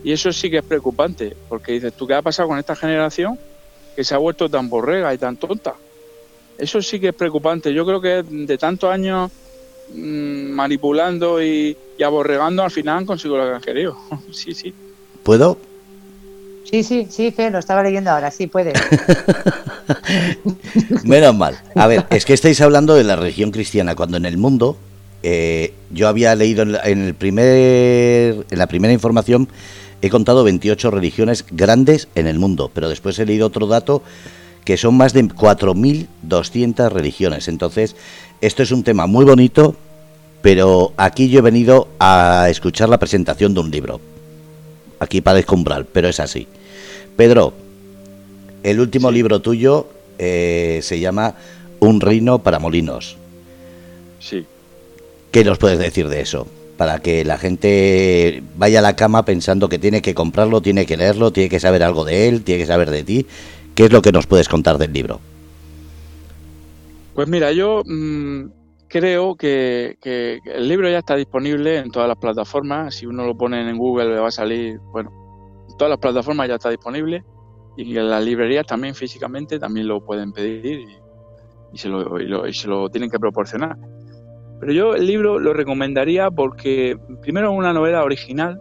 Y 0.04 0.12
eso 0.12 0.30
sí 0.30 0.48
que 0.48 0.58
es 0.58 0.62
preocupante, 0.62 1.34
porque 1.48 1.72
dices 1.72 1.92
tú, 1.94 2.06
¿qué 2.06 2.14
ha 2.14 2.22
pasado 2.22 2.50
con 2.50 2.58
esta 2.60 2.76
generación 2.76 3.36
que 3.96 4.04
se 4.04 4.14
ha 4.14 4.18
vuelto 4.18 4.48
tan 4.48 4.70
borrega 4.70 5.12
y 5.12 5.18
tan 5.18 5.36
tonta? 5.36 5.74
Eso 6.56 6.80
sí 6.82 7.00
que 7.00 7.08
es 7.08 7.14
preocupante. 7.14 7.74
Yo 7.74 7.84
creo 7.84 8.00
que 8.00 8.22
de 8.22 8.58
tantos 8.58 8.92
años 8.92 9.32
mm, 9.92 10.52
manipulando 10.52 11.42
y, 11.42 11.76
y 11.98 12.02
aborregando, 12.04 12.62
al 12.62 12.70
final 12.70 12.98
han 12.98 13.06
conseguido 13.06 13.38
lo 13.38 13.48
que 13.48 13.56
han 13.56 13.60
querido. 13.60 13.96
sí, 14.30 14.54
sí. 14.54 14.72
¿Puedo? 15.24 15.58
Sí, 16.64 16.82
sí, 16.82 17.06
sí, 17.10 17.30
Fe, 17.30 17.50
lo 17.50 17.58
estaba 17.58 17.82
leyendo 17.82 18.10
ahora, 18.10 18.30
sí 18.30 18.46
puede. 18.46 18.72
Menos 21.04 21.34
mal. 21.34 21.58
A 21.74 21.86
ver, 21.86 22.06
es 22.10 22.24
que 22.24 22.32
estáis 22.32 22.60
hablando 22.60 22.94
de 22.94 23.04
la 23.04 23.16
religión 23.16 23.50
cristiana, 23.50 23.94
cuando 23.94 24.16
en 24.16 24.24
el 24.24 24.38
mundo, 24.38 24.76
eh, 25.22 25.74
yo 25.90 26.08
había 26.08 26.34
leído 26.34 26.62
en, 26.62 26.76
en 26.84 27.02
el 27.02 27.14
primer, 27.14 28.46
en 28.50 28.58
la 28.58 28.66
primera 28.66 28.92
información, 28.92 29.48
he 30.00 30.10
contado 30.10 30.44
28 30.44 30.90
religiones 30.90 31.44
grandes 31.50 32.08
en 32.14 32.26
el 32.26 32.38
mundo, 32.38 32.70
pero 32.72 32.88
después 32.88 33.18
he 33.18 33.26
leído 33.26 33.46
otro 33.46 33.66
dato 33.66 34.02
que 34.64 34.76
son 34.76 34.96
más 34.96 35.12
de 35.12 35.24
4.200 35.24 36.90
religiones. 36.90 37.48
Entonces, 37.48 37.96
esto 38.40 38.62
es 38.62 38.70
un 38.70 38.84
tema 38.84 39.06
muy 39.06 39.24
bonito, 39.24 39.76
pero 40.40 40.92
aquí 40.96 41.28
yo 41.28 41.40
he 41.40 41.42
venido 41.42 41.88
a 41.98 42.46
escuchar 42.48 42.88
la 42.88 42.98
presentación 42.98 43.54
de 43.54 43.60
un 43.60 43.70
libro. 43.70 44.00
Aquí 45.02 45.20
parezco 45.20 45.56
umbral, 45.56 45.84
pero 45.92 46.08
es 46.08 46.20
así. 46.20 46.46
Pedro, 47.16 47.52
el 48.62 48.78
último 48.78 49.08
Sí. 49.08 49.14
libro 49.16 49.40
tuyo 49.42 49.88
eh, 50.20 50.78
se 50.82 51.00
llama 51.00 51.34
Un 51.80 52.00
reino 52.00 52.38
para 52.38 52.60
molinos. 52.60 53.16
Sí. 54.20 54.46
¿Qué 55.32 55.42
nos 55.42 55.58
puedes 55.58 55.80
decir 55.80 56.08
de 56.08 56.20
eso? 56.20 56.46
Para 56.76 57.00
que 57.00 57.24
la 57.24 57.36
gente 57.36 58.44
vaya 58.56 58.78
a 58.78 58.82
la 58.82 58.94
cama 58.94 59.24
pensando 59.24 59.68
que 59.68 59.80
tiene 59.80 60.02
que 60.02 60.14
comprarlo, 60.14 60.60
tiene 60.62 60.86
que 60.86 60.96
leerlo, 60.96 61.32
tiene 61.32 61.48
que 61.50 61.58
saber 61.58 61.82
algo 61.82 62.04
de 62.04 62.28
él, 62.28 62.44
tiene 62.44 62.60
que 62.62 62.68
saber 62.68 62.90
de 62.92 63.02
ti. 63.02 63.26
¿Qué 63.74 63.86
es 63.86 63.92
lo 63.92 64.02
que 64.02 64.12
nos 64.12 64.26
puedes 64.28 64.48
contar 64.48 64.78
del 64.78 64.92
libro? 64.92 65.18
Pues 67.14 67.26
mira, 67.26 67.50
yo 67.50 67.82
mm, 67.84 68.44
creo 68.92 69.36
que, 69.36 69.96
el 70.02 70.68
libro 70.68 70.88
ya 70.88 70.98
está 70.98 71.16
disponible 71.16 71.78
en 71.78 71.90
todas 71.90 72.06
las 72.06 72.18
plataformas. 72.18 72.94
Si 72.94 73.06
uno 73.06 73.24
lo 73.24 73.34
pone 73.34 73.66
en 73.66 73.78
Google 73.78 74.10
le 74.10 74.20
va 74.20 74.28
a 74.28 74.30
salir, 74.30 74.78
bueno, 74.92 75.10
en 75.70 75.76
todas 75.78 75.90
las 75.90 75.98
plataformas 75.98 76.46
ya 76.46 76.56
está 76.56 76.68
disponible 76.68 77.24
y 77.78 77.96
en 77.96 78.10
las 78.10 78.22
librerías 78.22 78.66
también 78.66 78.94
físicamente 78.94 79.58
también 79.58 79.88
lo 79.88 80.04
pueden 80.04 80.32
pedir 80.32 80.86
y, 81.72 81.78
se, 81.78 81.88
lo, 81.88 82.20
y 82.46 82.52
se 82.52 82.68
lo 82.68 82.90
tienen 82.90 83.08
que 83.08 83.18
proporcionar. 83.18 83.78
Pero 84.60 84.72
yo 84.72 84.94
el 84.94 85.06
libro 85.06 85.38
lo 85.38 85.54
recomendaría 85.54 86.30
porque 86.30 86.98
primero 87.22 87.50
es 87.50 87.58
una 87.58 87.72
novela 87.72 88.04
original, 88.04 88.60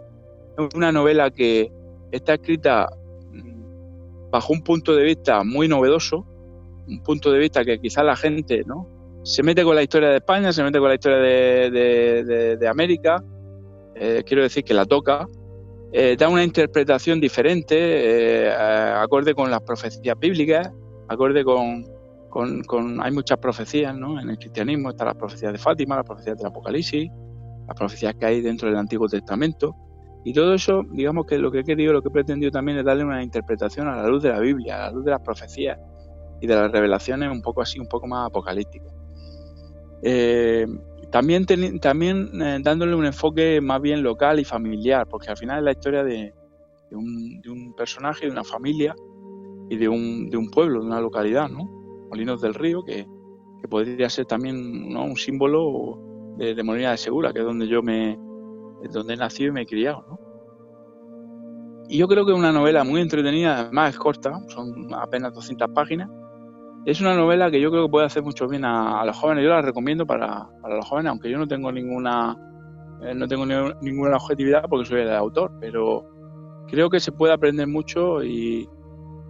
es 0.56 0.74
una 0.74 0.92
novela 0.92 1.30
que 1.30 1.70
está 2.10 2.34
escrita 2.34 2.88
mm, 3.32 4.30
bajo 4.30 4.54
un 4.54 4.62
punto 4.62 4.96
de 4.96 5.04
vista 5.04 5.44
muy 5.44 5.68
novedoso, 5.68 6.26
un 6.88 7.02
punto 7.02 7.30
de 7.30 7.38
vista 7.38 7.66
que 7.66 7.78
quizás 7.78 8.04
la 8.06 8.16
gente 8.16 8.62
no 8.64 8.91
se 9.22 9.42
mete 9.42 9.62
con 9.64 9.74
la 9.76 9.82
historia 9.82 10.08
de 10.10 10.16
España, 10.16 10.52
se 10.52 10.62
mete 10.62 10.78
con 10.78 10.88
la 10.88 10.94
historia 10.94 11.18
de, 11.18 12.68
América, 12.68 13.22
eh, 13.94 14.22
quiero 14.26 14.42
decir 14.42 14.64
que 14.64 14.74
la 14.74 14.84
toca, 14.84 15.28
eh, 15.92 16.16
da 16.18 16.28
una 16.28 16.42
interpretación 16.44 17.20
diferente, 17.20 17.76
eh, 18.46 18.50
acorde 18.50 19.34
con 19.34 19.50
las 19.50 19.60
profecías 19.62 20.18
bíblicas, 20.18 20.70
acorde 21.08 21.44
con, 21.44 21.84
con- 22.30 22.62
con- 22.64 23.02
hay 23.02 23.12
muchas 23.12 23.38
profecías 23.38 23.94
¿no? 23.94 24.20
en 24.20 24.30
el 24.30 24.38
cristianismo, 24.38 24.90
están 24.90 25.08
las 25.08 25.16
profecías 25.16 25.52
de 25.52 25.58
Fátima, 25.58 25.96
las 25.96 26.06
profecías 26.06 26.36
del 26.38 26.46
Apocalipsis, 26.46 27.10
las 27.68 27.76
profecías 27.76 28.14
que 28.14 28.26
hay 28.26 28.40
dentro 28.40 28.68
del 28.68 28.78
Antiguo 28.78 29.06
Testamento. 29.08 29.76
Y 30.24 30.32
todo 30.32 30.54
eso, 30.54 30.82
digamos 30.92 31.26
que 31.26 31.36
lo 31.36 31.50
que 31.50 31.60
he 31.60 31.64
querido, 31.64 31.92
lo 31.92 32.00
que 32.00 32.08
he 32.08 32.12
pretendido 32.12 32.50
también 32.50 32.78
es 32.78 32.84
darle 32.84 33.04
una 33.04 33.22
interpretación 33.22 33.88
a 33.88 33.96
la 33.96 34.08
luz 34.08 34.22
de 34.22 34.30
la 34.30 34.38
Biblia, 34.38 34.76
a 34.76 34.86
la 34.86 34.92
luz 34.92 35.04
de 35.04 35.10
las 35.10 35.20
profecías 35.20 35.78
y 36.40 36.46
de 36.46 36.54
las 36.54 36.70
revelaciones 36.72 37.30
un 37.30 37.42
poco 37.42 37.60
así, 37.60 37.78
un 37.78 37.86
poco 37.88 38.06
más 38.06 38.28
apocalípticas. 38.28 38.92
Eh, 40.02 40.66
también 41.10 41.46
también 41.80 42.30
eh, 42.40 42.58
dándole 42.62 42.94
un 42.94 43.06
enfoque 43.06 43.60
más 43.60 43.80
bien 43.80 44.02
local 44.02 44.40
y 44.40 44.44
familiar, 44.44 45.06
porque 45.08 45.30
al 45.30 45.36
final 45.36 45.58
es 45.58 45.64
la 45.64 45.72
historia 45.72 46.04
de, 46.04 46.34
un, 46.90 47.74
personaje, 47.76 48.26
de 48.26 48.32
una 48.32 48.44
familia 48.44 48.94
y 49.68 49.76
de 49.76 49.88
un, 49.88 50.30
de 50.30 50.36
un 50.36 50.50
pueblo, 50.50 50.80
de 50.80 50.86
una 50.86 51.00
localidad, 51.00 51.48
¿no? 51.48 51.64
Molinos 52.10 52.40
del 52.40 52.54
Río, 52.54 52.82
que, 52.82 53.06
que 53.60 53.68
podría 53.68 54.10
ser 54.10 54.26
también 54.26 54.92
¿no? 54.92 55.04
un 55.04 55.16
símbolo 55.16 56.34
de, 56.36 56.54
de 56.54 56.62
Molina 56.62 56.90
de 56.90 56.98
Segura, 56.98 57.32
que 57.32 57.40
es 57.40 57.44
donde 57.44 57.68
yo 57.68 57.82
me 57.82 58.18
donde 58.90 59.14
he 59.14 59.16
nacido 59.16 59.50
y 59.50 59.52
me 59.52 59.62
he 59.62 59.66
criado, 59.66 60.04
¿no? 60.08 60.22
Y 61.88 61.98
yo 61.98 62.08
creo 62.08 62.24
que 62.24 62.32
es 62.32 62.38
una 62.38 62.52
novela 62.52 62.84
muy 62.84 63.00
entretenida, 63.00 63.58
además 63.58 63.90
es 63.90 63.98
corta, 63.98 64.40
son 64.48 64.94
apenas 64.94 65.34
200 65.34 65.68
páginas. 65.74 66.08
Es 66.84 67.00
una 67.00 67.14
novela 67.14 67.50
que 67.50 67.60
yo 67.60 67.70
creo 67.70 67.84
que 67.86 67.90
puede 67.90 68.06
hacer 68.06 68.22
mucho 68.22 68.48
bien 68.48 68.64
a, 68.64 69.04
los 69.04 69.16
jóvenes. 69.16 69.44
Yo 69.44 69.50
la 69.50 69.62
recomiendo 69.62 70.04
para, 70.06 70.48
para 70.60 70.76
los 70.76 70.86
jóvenes, 70.86 71.10
aunque 71.10 71.30
yo 71.30 71.38
no 71.38 71.46
tengo 71.46 71.70
ninguna 71.70 72.36
eh, 73.02 73.14
no 73.14 73.28
tengo 73.28 73.46
ni- 73.46 73.54
ninguna 73.82 74.16
objetividad 74.16 74.64
porque 74.70 74.86
soy 74.86 75.02
el 75.02 75.12
autor, 75.14 75.52
pero 75.60 76.04
creo 76.68 76.90
que 76.90 77.00
se 77.00 77.12
puede 77.12 77.32
aprender 77.34 77.66
mucho 77.68 78.22
y, 78.24 78.68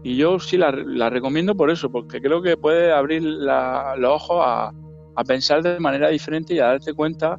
y 0.05 0.17
yo 0.17 0.39
sí 0.41 0.59
la, 0.59 0.73
la 0.73 1.11
recomiendo 1.11 1.57
por 1.57 1.71
eso, 1.71 1.91
porque 1.93 2.21
creo 2.23 2.43
que 2.43 2.57
puede 2.57 2.93
abrir 2.93 3.23
la- 3.25 3.95
los 3.99 4.13
ojos 4.15 4.43
a, 4.47 4.73
a 5.17 5.25
pensar 5.25 5.63
de 5.63 5.81
manera 5.81 6.09
diferente 6.11 6.55
y 6.55 6.61
a 6.61 6.67
darte 6.69 6.95
cuenta 6.95 7.39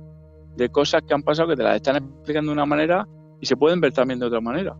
de 0.57 0.69
cosas 0.69 1.03
que 1.07 1.13
han 1.15 1.23
pasado 1.23 1.49
que 1.49 1.55
te 1.57 1.63
las 1.63 1.77
están 1.77 1.97
explicando 1.97 2.51
de 2.51 2.53
una 2.55 2.65
manera 2.67 3.07
y 3.41 3.45
se 3.47 3.57
pueden 3.57 3.81
ver 3.81 3.93
también 3.93 4.19
de 4.19 4.27
otra 4.27 4.41
manera. 4.41 4.75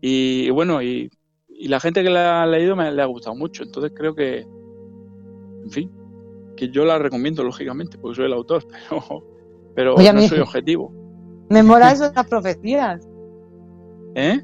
Y 0.00 0.50
bueno, 0.50 0.82
y, 0.82 1.10
y 1.58 1.66
la 1.66 1.80
gente 1.80 2.04
que 2.04 2.10
la 2.10 2.42
ha 2.42 2.46
leído 2.46 2.76
me 2.76 2.90
le 2.92 3.02
ha 3.02 3.06
gustado 3.06 3.34
mucho, 3.34 3.64
entonces 3.64 3.90
creo 3.94 4.14
que, 4.14 4.46
en 5.64 5.70
fin, 5.70 5.90
que 6.56 6.68
yo 6.70 6.84
la 6.84 6.98
recomiendo 6.98 7.42
lógicamente, 7.42 7.98
porque 7.98 8.16
soy 8.16 8.26
el 8.26 8.32
autor, 8.32 8.64
pero, 8.88 9.24
pero 9.74 9.94
Oye, 9.96 10.12
no 10.12 10.22
soy 10.22 10.38
objetivo. 10.38 10.92
Me 11.50 11.62
mola 11.62 11.92
eso 11.92 12.08
de 12.08 12.14
las 12.14 12.26
profecías, 12.28 13.08
¿Eh? 14.14 14.40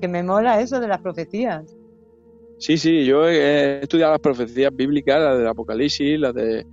que 0.00 0.06
me 0.06 0.22
mola 0.22 0.60
eso 0.60 0.78
de 0.78 0.86
las 0.86 1.00
profecías. 1.00 1.76
Sí, 2.58 2.78
sí, 2.78 3.04
yo 3.04 3.28
he 3.28 3.80
estudiado 3.80 4.12
las 4.12 4.20
profecías 4.20 4.74
bíblicas, 4.74 5.20
las 5.20 5.38
del 5.38 5.48
Apocalipsis, 5.48 6.20
las 6.20 6.32
de, 6.34 6.64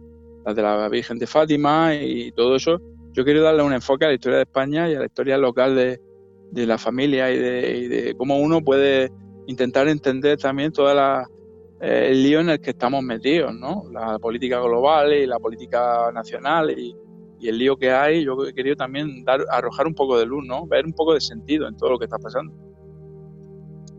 las 0.46 0.56
de 0.56 0.62
la 0.62 0.88
Virgen 0.88 1.18
de 1.18 1.26
Fátima 1.26 1.96
y 1.96 2.32
todo 2.34 2.56
eso. 2.56 2.80
Yo 3.14 3.24
quiero 3.24 3.42
darle 3.42 3.64
un 3.64 3.74
enfoque 3.74 4.06
a 4.06 4.10
la 4.10 4.14
historia 4.14 4.38
de 4.38 4.44
España 4.44 4.88
y 4.88 4.94
a 4.94 5.00
la 5.00 5.06
historia 5.06 5.40
local 5.40 5.76
de, 5.76 6.00
de 6.52 6.66
la 6.68 6.78
familia 6.78 7.32
y 7.32 7.40
de, 7.40 7.78
y 7.78 7.88
de 7.88 8.16
cómo 8.16 8.38
uno 8.38 8.62
puede 8.62 9.12
intentar 9.48 9.88
entender 9.88 10.38
también 10.38 10.72
toda 10.72 10.94
la, 10.94 11.28
eh, 11.82 12.10
el 12.12 12.24
lío 12.24 12.40
en 12.40 12.50
el 12.50 12.60
que 12.60 12.72
estamos 12.72 13.04
metidos, 13.04 13.54
¿no? 13.54 13.84
La 13.92 14.18
política 14.20 14.60
global 14.60 15.14
y 15.14 15.26
la 15.26 15.40
política 15.40 16.12
nacional 16.14 16.72
y, 16.72 16.96
y 17.40 17.50
el 17.50 17.58
lío 17.58 17.78
que 17.78 17.92
hay, 17.92 18.24
yo 18.24 18.44
he 18.46 18.54
querido 18.54 18.76
también 18.76 19.24
dar, 19.24 19.42
arrojar 19.50 19.88
un 19.88 19.94
poco 19.94 20.18
de 20.18 20.26
luz, 20.26 20.46
¿no? 20.46 20.66
Ver 20.66 20.86
un 20.86 20.94
poco 20.94 21.14
de 21.14 21.22
sentido 21.22 21.68
en 21.68 21.76
todo 21.76 21.92
lo 21.92 22.00
que 22.00 22.06
está 22.06 22.18
pasando. 22.18 22.54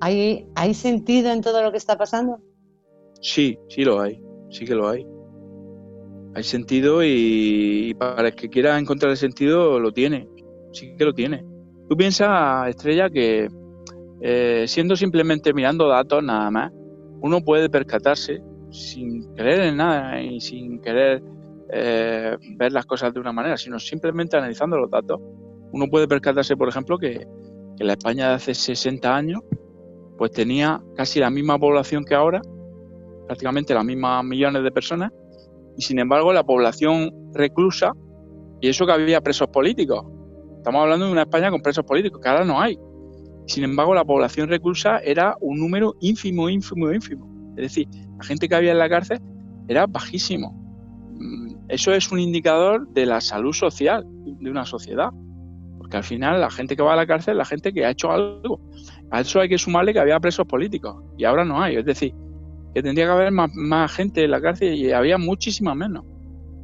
¿Hay, 0.01 0.47
¿Hay 0.55 0.75
sentido 0.75 1.31
en 1.31 1.41
todo 1.41 1.63
lo 1.63 1.71
que 1.71 1.79
está 1.79 1.97
pasando? 1.97 2.39
Sí, 3.21 3.59
sí 3.69 3.85
lo 3.85 4.01
hay, 4.01 4.21
sí 4.51 4.65
que 4.65 4.75
lo 4.75 4.89
hay. 4.89 5.07
Hay 6.35 6.43
sentido 6.43 7.03
y, 7.03 7.95
para 7.99 8.29
el 8.29 8.35
que 8.35 8.51
quiera 8.51 8.79
encontrar 8.79 9.11
el 9.11 9.17
sentido 9.17 9.81
lo 9.81 9.93
tiene, 9.93 10.29
sí 10.73 10.95
que 10.97 11.05
lo 11.05 11.15
tiene. 11.15 11.45
Tú 11.89 11.97
piensas, 11.97 12.69
Estrella, 12.69 13.09
que 13.09 13.49
eh, 14.21 14.65
siendo 14.67 14.97
simplemente 14.97 15.53
mirando 15.53 15.89
datos 15.89 16.23
nada 16.23 16.51
más, 16.51 16.73
uno 17.21 17.41
puede 17.41 17.69
percatarse 17.69 18.41
sin 18.71 19.35
querer 19.35 19.61
en 19.61 19.77
nada 19.77 20.21
y 20.21 20.41
sin 20.41 20.81
querer 20.81 21.23
eh, 21.73 22.37
ver 22.57 22.73
las 22.73 22.87
cosas 22.87 23.13
de 23.13 23.21
una 23.21 23.33
manera, 23.33 23.57
sino 23.57 23.79
simplemente 23.79 24.37
analizando 24.37 24.79
los 24.79 24.91
datos. 24.91 25.21
Uno 25.73 25.87
puede 25.89 26.07
percatarse, 26.07 26.57
por 26.57 26.69
ejemplo, 26.69 26.99
que, 26.99 27.27
la 27.79 27.93
España 27.93 28.31
de 28.31 28.35
hace 28.37 28.55
60 28.55 29.15
años 29.15 29.43
pues 30.17 30.31
tenía 30.31 30.83
casi 30.95 31.21
la 31.21 31.29
misma 31.29 31.59
población 31.59 32.07
que 32.07 32.15
ahora, 32.15 32.41
prácticamente 33.27 33.75
las 33.75 33.85
mismas 33.85 34.25
millones 34.25 34.63
de 34.63 34.71
personas, 34.71 35.13
y 35.77 35.83
sin 35.83 35.99
embargo 35.99 36.33
la 36.33 36.43
población 36.43 37.13
reclusa, 37.35 37.93
y 38.63 38.69
eso 38.69 38.87
que 38.87 38.93
había 38.93 39.21
presos 39.21 39.49
políticos. 39.49 40.07
Estamos 40.57 40.81
hablando 40.81 41.05
de 41.05 41.13
una 41.13 41.23
España 41.23 41.51
con 41.51 41.61
presos 41.61 41.85
políticos, 41.85 42.19
que 42.23 42.29
ahora 42.31 42.47
no 42.47 42.59
hay. 42.59 42.79
Sin 43.47 43.65
embargo, 43.65 43.95
la 43.95 44.05
población 44.05 44.49
reclusa 44.49 44.99
era 44.99 45.37
un 45.41 45.59
número 45.59 45.95
ínfimo, 46.01 46.49
ínfimo, 46.49 46.93
ínfimo. 46.93 47.55
Es 47.57 47.63
decir, 47.63 47.89
la 48.19 48.25
gente 48.25 48.49
que 48.49 48.55
había 48.55 48.73
en 48.73 48.79
la 48.79 48.89
cárcel 48.89 49.21
era 49.69 49.87
bajísimo. 49.87 50.53
Mm, 51.13 51.55
eso 51.69 51.93
es 51.93 52.11
un 52.11 52.21
indicador 52.21 52.89
de 52.89 53.07
la 53.07 53.21
salud 53.21 53.53
social 53.53 54.05
de 54.07 54.51
una 54.51 54.65
sociedad. 54.65 55.11
Porque 55.79 55.97
al 55.97 56.05
final 56.05 56.41
la 56.41 56.51
gente 56.51 56.77
que 56.77 56.83
va 56.83 56.95
a 56.95 56.97
la 56.97 57.07
cárcel 57.07 57.33
es 57.33 57.39
la 57.39 57.45
gente 57.45 57.73
que 57.73 57.85
ha 57.85 57.91
hecho 57.91 58.11
algo. 58.11 58.61
A 59.11 59.21
eso 59.21 59.41
hay 59.41 59.49
que 59.49 59.59
sumarle 59.59 59.93
que 59.93 60.01
había 60.01 60.19
presos 60.19 60.47
políticos 60.47 60.97
y 61.17 61.25
ahora 61.25 61.45
no 61.45 61.63
hay. 61.63 61.77
Es 61.77 61.85
decir, 61.85 62.13
que 62.75 62.83
tendría 62.83 63.07
que 63.07 63.13
haber 63.13 63.33
más, 63.33 63.55
más 63.55 63.93
gente 63.93 64.25
en 64.25 64.33
la 64.33 64.41
cárcel 64.41 64.75
y 64.75 64.91
había 64.91 65.19
muchísima 65.19 65.75
menos. 65.75 66.05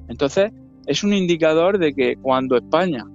Entonces, 0.08 0.50
es 0.86 1.04
un 1.04 1.14
indicador 1.14 1.78
de 1.78 1.94
que 1.94 2.16
cuando 2.16 2.56
España 2.56 3.06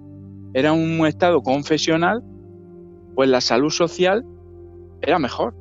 era 0.53 0.71
un 0.71 1.05
Estado 1.05 1.41
confesional, 1.43 2.23
pues 3.17 3.27
la 3.29 3.41
salud 3.41 3.71
social 3.71 4.23
era 5.01 5.17
mejor. 5.17 5.55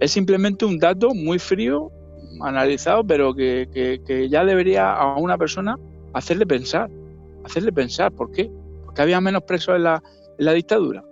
Es 0.00 0.10
simplemente 0.10 0.64
un 0.64 0.78
dato 0.78 1.10
muy 1.10 1.38
frío, 1.38 1.92
analizado, 2.40 3.06
pero 3.06 3.34
que, 3.34 4.26
ya 4.30 4.42
debería 4.46 4.94
a 4.94 5.18
una 5.18 5.36
persona 5.36 5.76
hacerle 6.14 6.46
pensar. 6.46 6.90
Hacerle 7.44 7.72
pensar, 7.72 8.10
¿por 8.10 8.32
qué? 8.32 8.50
Porque 8.86 9.02
había 9.02 9.20
menos 9.20 9.42
presos 9.42 9.76
en 9.76 9.82
la, 9.82 10.02
en 10.38 10.46
la 10.46 10.54
dictadura. 10.54 11.04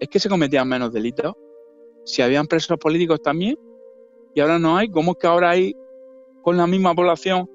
Es 0.00 0.08
que 0.08 0.18
se 0.18 0.30
cometían 0.30 0.66
menos 0.66 0.90
delitos. 0.90 1.34
Si 2.06 2.22
habían 2.22 2.46
presos 2.46 2.78
políticos 2.78 3.20
también, 3.20 3.58
y 4.34 4.40
ahora 4.40 4.58
no 4.58 4.74
hay, 4.74 4.88
¿cómo 4.88 5.12
es 5.12 5.18
que 5.18 5.26
ahora 5.26 5.50
hay 5.50 5.76
con 6.40 6.56
la 6.56 6.66
misma 6.66 6.94
población 6.94 7.46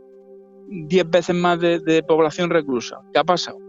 10 0.69 1.09
veces 1.09 1.35
más 1.35 1.59
de 1.59 2.05
población 2.07 2.51
reclusa? 2.51 3.01
¿Qué 3.11 3.18
ha 3.18 3.23
pasado? 3.23 3.66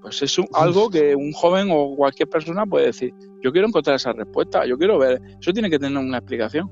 Pues 0.00 0.22
es 0.22 0.36
algo 0.54 0.88
que 0.88 1.14
un 1.14 1.32
joven 1.32 1.68
o 1.70 1.94
cualquier 1.94 2.28
persona 2.28 2.64
puede 2.64 2.86
decir, 2.86 3.12
yo 3.42 3.52
quiero 3.52 3.68
encontrar 3.68 3.96
esa 3.96 4.12
respuesta, 4.12 4.64
yo 4.64 4.78
quiero 4.78 4.98
ver, 4.98 5.20
eso 5.40 5.52
tiene 5.52 5.68
que 5.68 5.78
tener 5.78 5.98
una 5.98 6.18
explicación. 6.18 6.70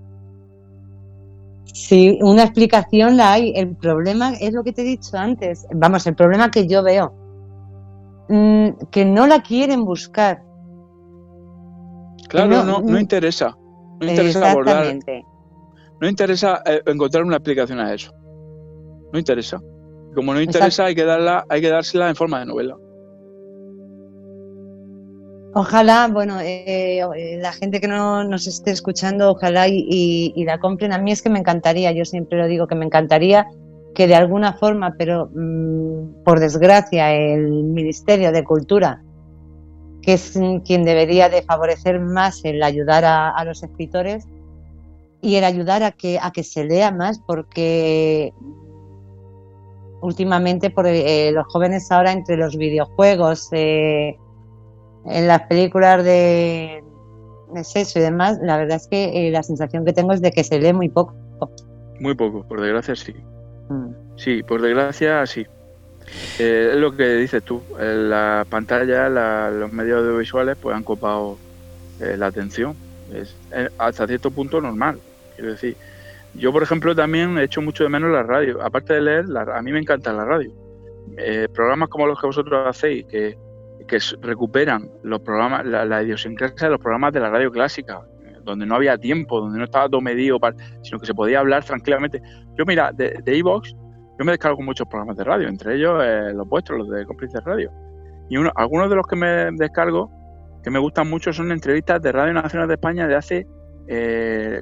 Sí, 1.74 2.18
una 2.22 2.44
explicación 2.44 3.16
la 3.16 3.32
hay. 3.32 3.52
El 3.54 3.76
problema 3.76 4.32
es 4.40 4.52
lo 4.52 4.64
que 4.64 4.72
te 4.72 4.82
he 4.82 4.84
dicho 4.84 5.16
antes. 5.16 5.66
Vamos, 5.74 6.06
el 6.06 6.14
problema 6.14 6.50
que 6.50 6.66
yo 6.66 6.82
veo, 6.82 7.12
mm, 8.28 8.86
que 8.90 9.04
no 9.04 9.26
la 9.26 9.42
quieren 9.42 9.84
buscar. 9.84 10.42
Claro, 12.28 12.64
no, 12.64 12.80
no, 12.80 12.98
interesa. 12.98 13.56
No 14.00 14.10
interesa 14.10 14.50
abordar. 14.50 14.98
No 16.00 16.08
interesa 16.08 16.62
eh, 16.64 16.82
encontrar 16.86 17.24
una 17.24 17.36
explicación 17.36 17.80
a 17.80 17.92
eso. 17.92 18.12
No 19.12 19.18
interesa. 19.18 19.60
Como 20.14 20.34
no 20.34 20.40
interesa, 20.40 20.86
hay 20.86 20.94
que 20.94 21.04
darla, 21.04 21.44
hay 21.48 21.60
que 21.60 21.68
dársela 21.68 22.08
en 22.08 22.16
forma 22.16 22.40
de 22.40 22.46
novela. 22.46 22.76
Ojalá, 25.54 26.08
bueno, 26.12 26.40
eh, 26.40 27.00
eh, 27.00 27.38
la 27.40 27.52
gente 27.52 27.80
que 27.80 27.88
no 27.88 28.22
nos 28.22 28.46
esté 28.46 28.70
escuchando, 28.70 29.30
ojalá 29.30 29.66
y, 29.66 30.44
la 30.44 30.58
compren. 30.58 30.92
A 30.92 30.98
mí 30.98 31.10
es 31.10 31.22
que 31.22 31.30
me 31.30 31.38
encantaría, 31.38 31.90
yo 31.92 32.04
siempre 32.04 32.38
lo 32.38 32.46
digo, 32.46 32.66
que 32.66 32.74
me 32.74 32.84
encantaría 32.84 33.46
que 33.94 34.06
de 34.06 34.14
alguna 34.14 34.52
forma, 34.52 34.94
pero 34.98 35.30
mm, 35.34 36.22
por 36.22 36.38
desgracia, 36.38 37.14
el 37.14 37.50
Ministerio 37.50 38.30
de 38.30 38.44
Cultura, 38.44 39.02
que 40.02 40.12
es 40.14 40.38
quien 40.64 40.84
debería 40.84 41.28
de 41.30 41.42
favorecer 41.42 41.98
más 41.98 42.44
el 42.44 42.62
ayudar 42.62 43.04
a, 43.06 43.42
los 43.44 43.62
escritores 43.62 44.26
y 45.22 45.36
el 45.36 45.44
ayudar 45.44 45.82
a 45.82 45.92
que, 45.92 46.20
se 46.44 46.64
lea 46.64 46.92
más, 46.92 47.20
porque 47.26 48.34
últimamente 50.02 50.70
por, 50.70 50.86
eh, 50.86 51.32
los 51.32 51.46
jóvenes 51.46 51.90
ahora 51.90 52.12
entre 52.12 52.36
los 52.36 52.56
videojuegos, 52.56 53.48
en 55.10 55.26
las 55.26 55.42
películas 55.42 56.04
de, 56.04 56.82
sexo 57.62 57.98
y 57.98 58.02
demás, 58.02 58.38
la 58.42 58.56
verdad 58.58 58.76
es 58.76 58.86
que 58.88 59.28
eh, 59.28 59.30
la 59.30 59.42
sensación 59.42 59.84
que 59.84 59.92
tengo 59.92 60.12
es 60.12 60.20
de 60.20 60.30
que 60.30 60.44
se 60.44 60.58
lee 60.58 60.72
muy 60.72 60.88
poco. 60.88 61.14
Muy 62.00 62.14
poco, 62.14 62.44
por 62.46 62.60
desgracia 62.60 62.94
sí. 62.94 63.14
Mm. 63.68 63.90
Sí, 64.16 64.42
por 64.42 64.60
desgracia 64.60 65.24
sí. 65.26 65.46
Eh, 66.38 66.70
es 66.72 66.76
lo 66.76 66.96
que 66.96 67.16
dices 67.16 67.42
tú, 67.42 67.62
la 67.78 68.46
pantalla, 68.48 69.08
los 69.50 69.72
medios 69.72 70.00
audiovisuales 70.00 70.56
pues 70.56 70.74
han 70.74 70.82
copado 70.82 71.38
eh, 72.00 72.16
la 72.16 72.26
atención. 72.26 72.74
Es 73.12 73.34
hasta 73.78 74.06
cierto 74.06 74.30
punto 74.30 74.60
normal. 74.60 74.98
Quiero 75.34 75.52
decir, 75.52 75.76
yo 76.34 76.52
por 76.52 76.62
ejemplo 76.62 76.94
también 76.94 77.38
he 77.38 77.44
hecho 77.44 77.62
mucho 77.62 77.84
de 77.84 77.90
menos 77.90 78.10
la 78.10 78.22
radio. 78.22 78.62
Aparte 78.62 78.94
de 78.94 79.00
leer, 79.00 79.26
a 79.36 79.62
mí 79.62 79.72
me 79.72 79.78
encanta 79.78 80.12
la 80.12 80.24
radio. 80.24 80.50
programas 81.54 81.88
como 81.88 82.06
los 82.06 82.20
que 82.20 82.26
vosotros 82.26 82.66
hacéis, 82.66 83.06
que 83.06 83.36
que 83.88 83.98
recuperan 84.20 84.88
los 85.02 85.20
programas, 85.20 85.66
la, 85.66 86.02
idiosincrasia 86.02 86.68
de 86.68 86.70
los 86.70 86.80
programas 86.80 87.12
de 87.12 87.20
la 87.20 87.30
radio 87.30 87.50
clásica, 87.50 88.00
donde 88.44 88.64
no 88.64 88.76
había 88.76 88.96
tiempo, 88.96 89.40
donde 89.40 89.58
no 89.58 89.64
estaba 89.64 89.88
todo 89.88 90.00
medido, 90.00 90.38
sino 90.82 91.00
que 91.00 91.06
se 91.06 91.14
podía 91.14 91.40
hablar 91.40 91.64
tranquilamente. 91.64 92.22
Yo, 92.56 92.64
mira, 92.64 92.92
de 92.92 93.20
Evox, 93.26 93.74
yo 94.18 94.24
me 94.24 94.32
descargo 94.32 94.60
muchos 94.62 94.88
programas 94.88 95.16
de 95.16 95.22
radio, 95.22 95.48
entre 95.48 95.76
ellos 95.76 96.02
eh, 96.04 96.32
los 96.34 96.48
vuestros, 96.48 96.80
los 96.80 96.90
de 96.90 97.06
Cómplices 97.06 97.40
Radio. 97.44 97.70
Y 98.28 98.36
uno, 98.36 98.50
algunos 98.56 98.90
de 98.90 98.96
los 98.96 99.06
que 99.06 99.14
me 99.14 99.50
descargo, 99.52 100.10
que 100.64 100.70
me 100.70 100.80
gustan 100.80 101.08
mucho, 101.08 101.32
son 101.32 101.52
entrevistas 101.52 102.02
de 102.02 102.10
Radio 102.10 102.32
Nacional 102.32 102.66
de 102.66 102.74
España 102.74 103.06
de 103.06 103.14
hace 103.14 103.46
eh, 103.86 104.60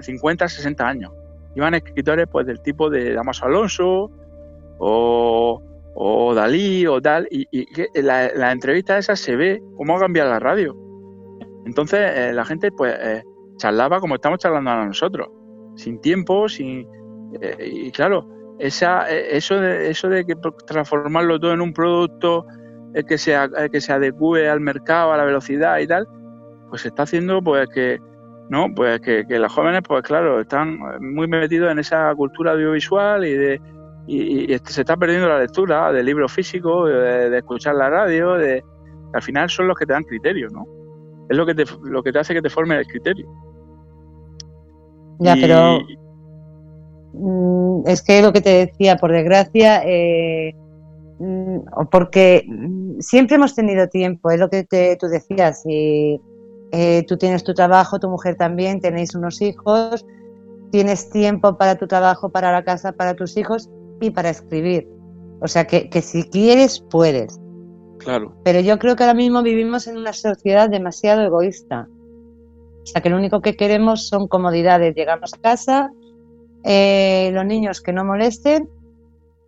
50, 0.00 0.48
60 0.48 0.88
años. 0.88 1.12
Iban 1.54 1.74
escritores 1.74 2.26
pues 2.30 2.46
del 2.46 2.60
tipo 2.60 2.90
de 2.90 3.14
Damaso 3.14 3.46
Alonso 3.46 4.10
o 4.78 5.62
o 5.98 6.34
Dalí 6.34 6.86
o 6.86 7.00
tal, 7.00 7.26
y, 7.30 7.46
la, 8.02 8.30
la, 8.34 8.52
entrevista 8.52 8.98
esa 8.98 9.16
se 9.16 9.34
ve 9.34 9.62
cómo 9.76 9.96
ha 9.96 10.00
cambiado 10.00 10.28
la 10.28 10.38
radio. 10.38 10.76
Entonces 11.64 12.12
eh, 12.14 12.32
la 12.34 12.44
gente 12.44 12.70
pues 12.70 12.94
eh, 13.00 13.24
charlaba 13.56 13.98
como 13.98 14.16
estamos 14.16 14.38
charlando 14.38 14.70
ahora 14.70 14.86
nosotros, 14.86 15.28
sin 15.74 15.98
tiempo, 16.00 16.50
sin... 16.50 16.86
Eh, 17.40 17.56
y 17.66 17.90
claro, 17.92 18.28
esa, 18.58 19.08
eso, 19.10 19.58
de, 19.58 19.90
eso 19.90 20.10
de 20.10 20.26
que 20.26 20.34
transformarlo 20.66 21.40
todo 21.40 21.54
en 21.54 21.62
un 21.62 21.72
producto 21.72 22.46
que 23.08 23.18
se, 23.18 23.34
que 23.72 23.80
se 23.80 23.92
adecue 23.92 24.48
al 24.48 24.60
mercado, 24.60 25.12
a 25.12 25.16
la 25.16 25.24
velocidad 25.24 25.78
y 25.78 25.86
tal, 25.86 26.06
pues 26.68 26.82
se 26.82 26.88
está 26.88 27.04
haciendo 27.04 27.42
pues 27.42 27.68
que... 27.68 27.98
No, 28.48 28.66
pues 28.76 29.00
que, 29.00 29.26
que 29.26 29.40
los 29.40 29.52
jóvenes, 29.52 29.80
pues 29.88 30.02
claro, 30.02 30.40
están 30.40 30.78
muy 31.00 31.26
metidos 31.26 31.72
en 31.72 31.80
esa 31.80 32.14
cultura 32.14 32.52
audiovisual 32.52 33.26
y 33.26 33.32
de, 33.32 33.60
y, 34.06 34.56
se 34.64 34.80
está 34.82 34.96
perdiendo 34.96 35.28
la 35.28 35.40
lectura 35.40 35.92
de 35.92 36.02
libros 36.02 36.32
físicos, 36.32 36.88
de, 36.88 37.36
escuchar 37.36 37.74
la 37.74 37.90
radio, 37.90 38.34
de 38.34 38.62
al 39.12 39.22
final 39.22 39.48
son 39.48 39.68
los 39.68 39.76
que 39.76 39.86
te 39.86 39.92
dan 39.92 40.04
criterio, 40.04 40.48
¿no? 40.50 40.66
Es 41.28 41.36
lo 41.36 41.46
que 41.46 41.54
te, 41.54 41.64
lo 41.82 42.02
que 42.02 42.12
te 42.12 42.18
hace 42.18 42.34
que 42.34 42.42
te 42.42 42.50
forme 42.50 42.78
el 42.78 42.86
criterio. 42.86 43.26
Ya, 45.18 45.34
pero 45.34 45.80
mm, 47.14 47.88
es 47.88 48.02
que 48.02 48.22
lo 48.22 48.32
que 48.32 48.40
te 48.40 48.66
decía, 48.66 48.96
por 48.96 49.10
desgracia, 49.10 49.82
eh, 49.84 50.54
mm, 51.18 51.58
porque 51.90 52.44
mm, 52.46 53.00
siempre 53.00 53.36
hemos 53.36 53.54
tenido 53.54 53.88
tiempo, 53.88 54.30
es 54.30 54.38
lo 54.38 54.50
que 54.50 54.96
tú 55.00 55.06
decías, 55.06 55.62
y, 55.66 56.20
eh, 56.72 57.04
tú 57.06 57.16
tienes 57.16 57.44
tu 57.44 57.54
trabajo, 57.54 57.98
tu 57.98 58.08
mujer 58.08 58.36
también, 58.36 58.80
tenéis 58.80 59.14
unos 59.14 59.40
hijos, 59.40 60.04
tienes 60.70 61.10
tiempo 61.10 61.56
para 61.56 61.76
tu 61.76 61.86
trabajo, 61.86 62.28
para 62.28 62.52
la 62.52 62.64
casa, 62.64 62.92
para 62.92 63.14
tus 63.14 63.36
hijos, 63.36 63.70
y 64.00 64.10
para 64.10 64.30
escribir. 64.30 64.88
O 65.40 65.48
sea 65.48 65.66
que, 65.66 65.90
si 66.02 66.24
quieres, 66.24 66.80
puedes. 66.90 67.38
Claro. 67.98 68.34
Pero 68.44 68.60
yo 68.60 68.78
creo 68.78 68.96
que 68.96 69.04
ahora 69.04 69.14
mismo 69.14 69.42
vivimos 69.42 69.86
en 69.86 69.96
una 69.96 70.12
sociedad 70.12 70.68
demasiado 70.68 71.22
egoísta. 71.22 71.88
O 72.82 72.86
sea 72.86 73.02
que 73.02 73.10
lo 73.10 73.16
único 73.16 73.40
que 73.40 73.56
queremos 73.56 74.08
son 74.08 74.28
comodidades. 74.28 74.94
Llegamos 74.94 75.34
a 75.34 75.38
casa, 75.38 75.90
eh, 76.64 77.30
los 77.32 77.44
niños 77.44 77.80
que 77.80 77.92
no 77.92 78.04
molesten 78.04 78.68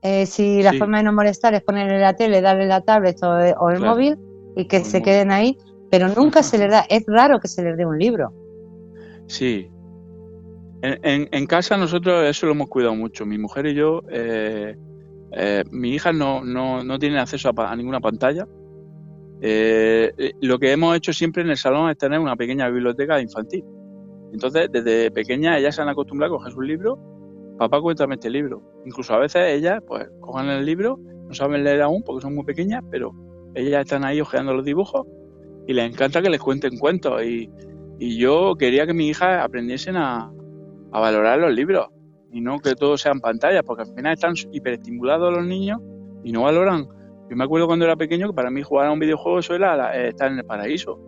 Eh, 0.02 0.26
si 0.26 0.62
la 0.62 0.72
forma 0.74 0.98
de 0.98 1.04
no 1.04 1.12
molestar 1.12 1.54
es 1.54 1.62
ponerle 1.62 1.98
la 1.98 2.14
tele, 2.14 2.40
darle 2.40 2.66
la 2.66 2.82
tablet 2.82 3.20
o, 3.22 3.70
el 3.70 3.80
móvil 3.80 4.16
y 4.54 4.66
que 4.66 4.84
se 4.84 5.02
queden 5.02 5.32
ahí, 5.32 5.58
pero 5.90 6.08
nunca 6.08 6.44
se 6.44 6.56
les 6.56 6.70
da, 6.70 6.86
es 6.88 7.02
raro 7.08 7.40
que 7.40 7.48
se 7.48 7.62
les 7.64 7.76
dé 7.76 7.84
un 7.84 7.98
libro. 7.98 8.32
Sí. 9.26 9.68
En, 10.80 11.46
casa 11.46 11.76
nosotros 11.76 12.24
eso 12.26 12.46
lo 12.46 12.52
hemos 12.52 12.68
cuidado 12.68 12.94
mucho. 12.94 13.26
Mi 13.26 13.38
mujer 13.38 13.66
y 13.66 13.74
yo, 13.74 14.02
eh, 14.10 14.76
eh, 15.32 15.64
mi 15.70 15.90
hija 15.90 16.12
no, 16.12 16.44
no, 16.44 16.84
no 16.84 16.98
tiene 16.98 17.18
acceso 17.18 17.50
a, 17.56 17.76
ninguna 17.76 18.00
pantalla. 18.00 18.46
lo 19.40 20.58
que 20.58 20.72
hemos 20.72 20.96
hecho 20.96 21.12
siempre 21.12 21.42
en 21.42 21.50
el 21.50 21.56
salón 21.56 21.90
es 21.90 21.98
tener 21.98 22.20
una 22.20 22.36
pequeña 22.36 22.68
biblioteca 22.68 23.20
infantil. 23.20 23.64
Entonces, 24.32 24.68
desde 24.70 25.10
pequeña 25.10 25.58
ellas 25.58 25.74
se 25.74 25.82
han 25.82 25.88
acostumbrado 25.88 26.34
a 26.34 26.38
coger 26.38 26.52
sus 26.52 26.64
libros 26.64 26.98
papá 27.58 27.82
cuéntame 27.82 28.14
este 28.14 28.30
libro. 28.30 28.62
Incluso 28.86 29.12
a 29.12 29.18
veces 29.18 29.42
ellas, 29.48 29.82
pues, 29.86 30.08
cojan 30.20 30.48
el 30.48 30.64
libro, 30.64 30.98
no 31.26 31.34
saben 31.34 31.64
leer 31.64 31.82
aún 31.82 32.02
porque 32.02 32.22
son 32.22 32.34
muy 32.34 32.44
pequeñas, 32.44 32.82
pero 32.90 33.12
ellas 33.54 33.82
están 33.82 34.04
ahí 34.04 34.20
hojeando 34.20 34.54
los 34.54 34.64
dibujos 34.64 35.06
y 35.66 35.74
les 35.74 35.92
encanta 35.92 36.22
que 36.22 36.30
les 36.30 36.40
cuenten 36.40 36.78
cuentos. 36.78 37.22
Y, 37.22 37.50
yo 38.00 38.54
quería 38.56 38.86
que 38.86 38.94
mi 38.94 39.08
hija 39.08 39.42
aprendiesen 39.42 39.96
a, 39.96 40.30
valorar 40.90 41.38
los 41.38 41.52
libros 41.52 41.88
y 42.30 42.40
no 42.40 42.58
que 42.58 42.74
todo 42.74 42.96
sean 42.98 43.20
pantallas, 43.20 43.62
porque 43.64 43.82
al 43.82 43.94
final 43.94 44.12
están 44.12 44.34
hiperestimulados 44.52 45.34
los 45.34 45.46
niños 45.46 45.80
y 46.24 46.32
no 46.32 46.42
valoran. 46.42 46.86
Yo 47.30 47.36
me 47.36 47.44
acuerdo 47.44 47.66
cuando 47.66 47.84
era 47.84 47.96
pequeño 47.96 48.28
que 48.28 48.34
para 48.34 48.50
mí 48.50 48.62
jugar 48.62 48.86
a 48.86 48.92
un 48.92 48.98
videojuego 48.98 49.38
eso 49.38 49.54
era 49.54 49.94
estar 49.96 50.30
en 50.30 50.38
el 50.38 50.44
paraíso. 50.44 50.98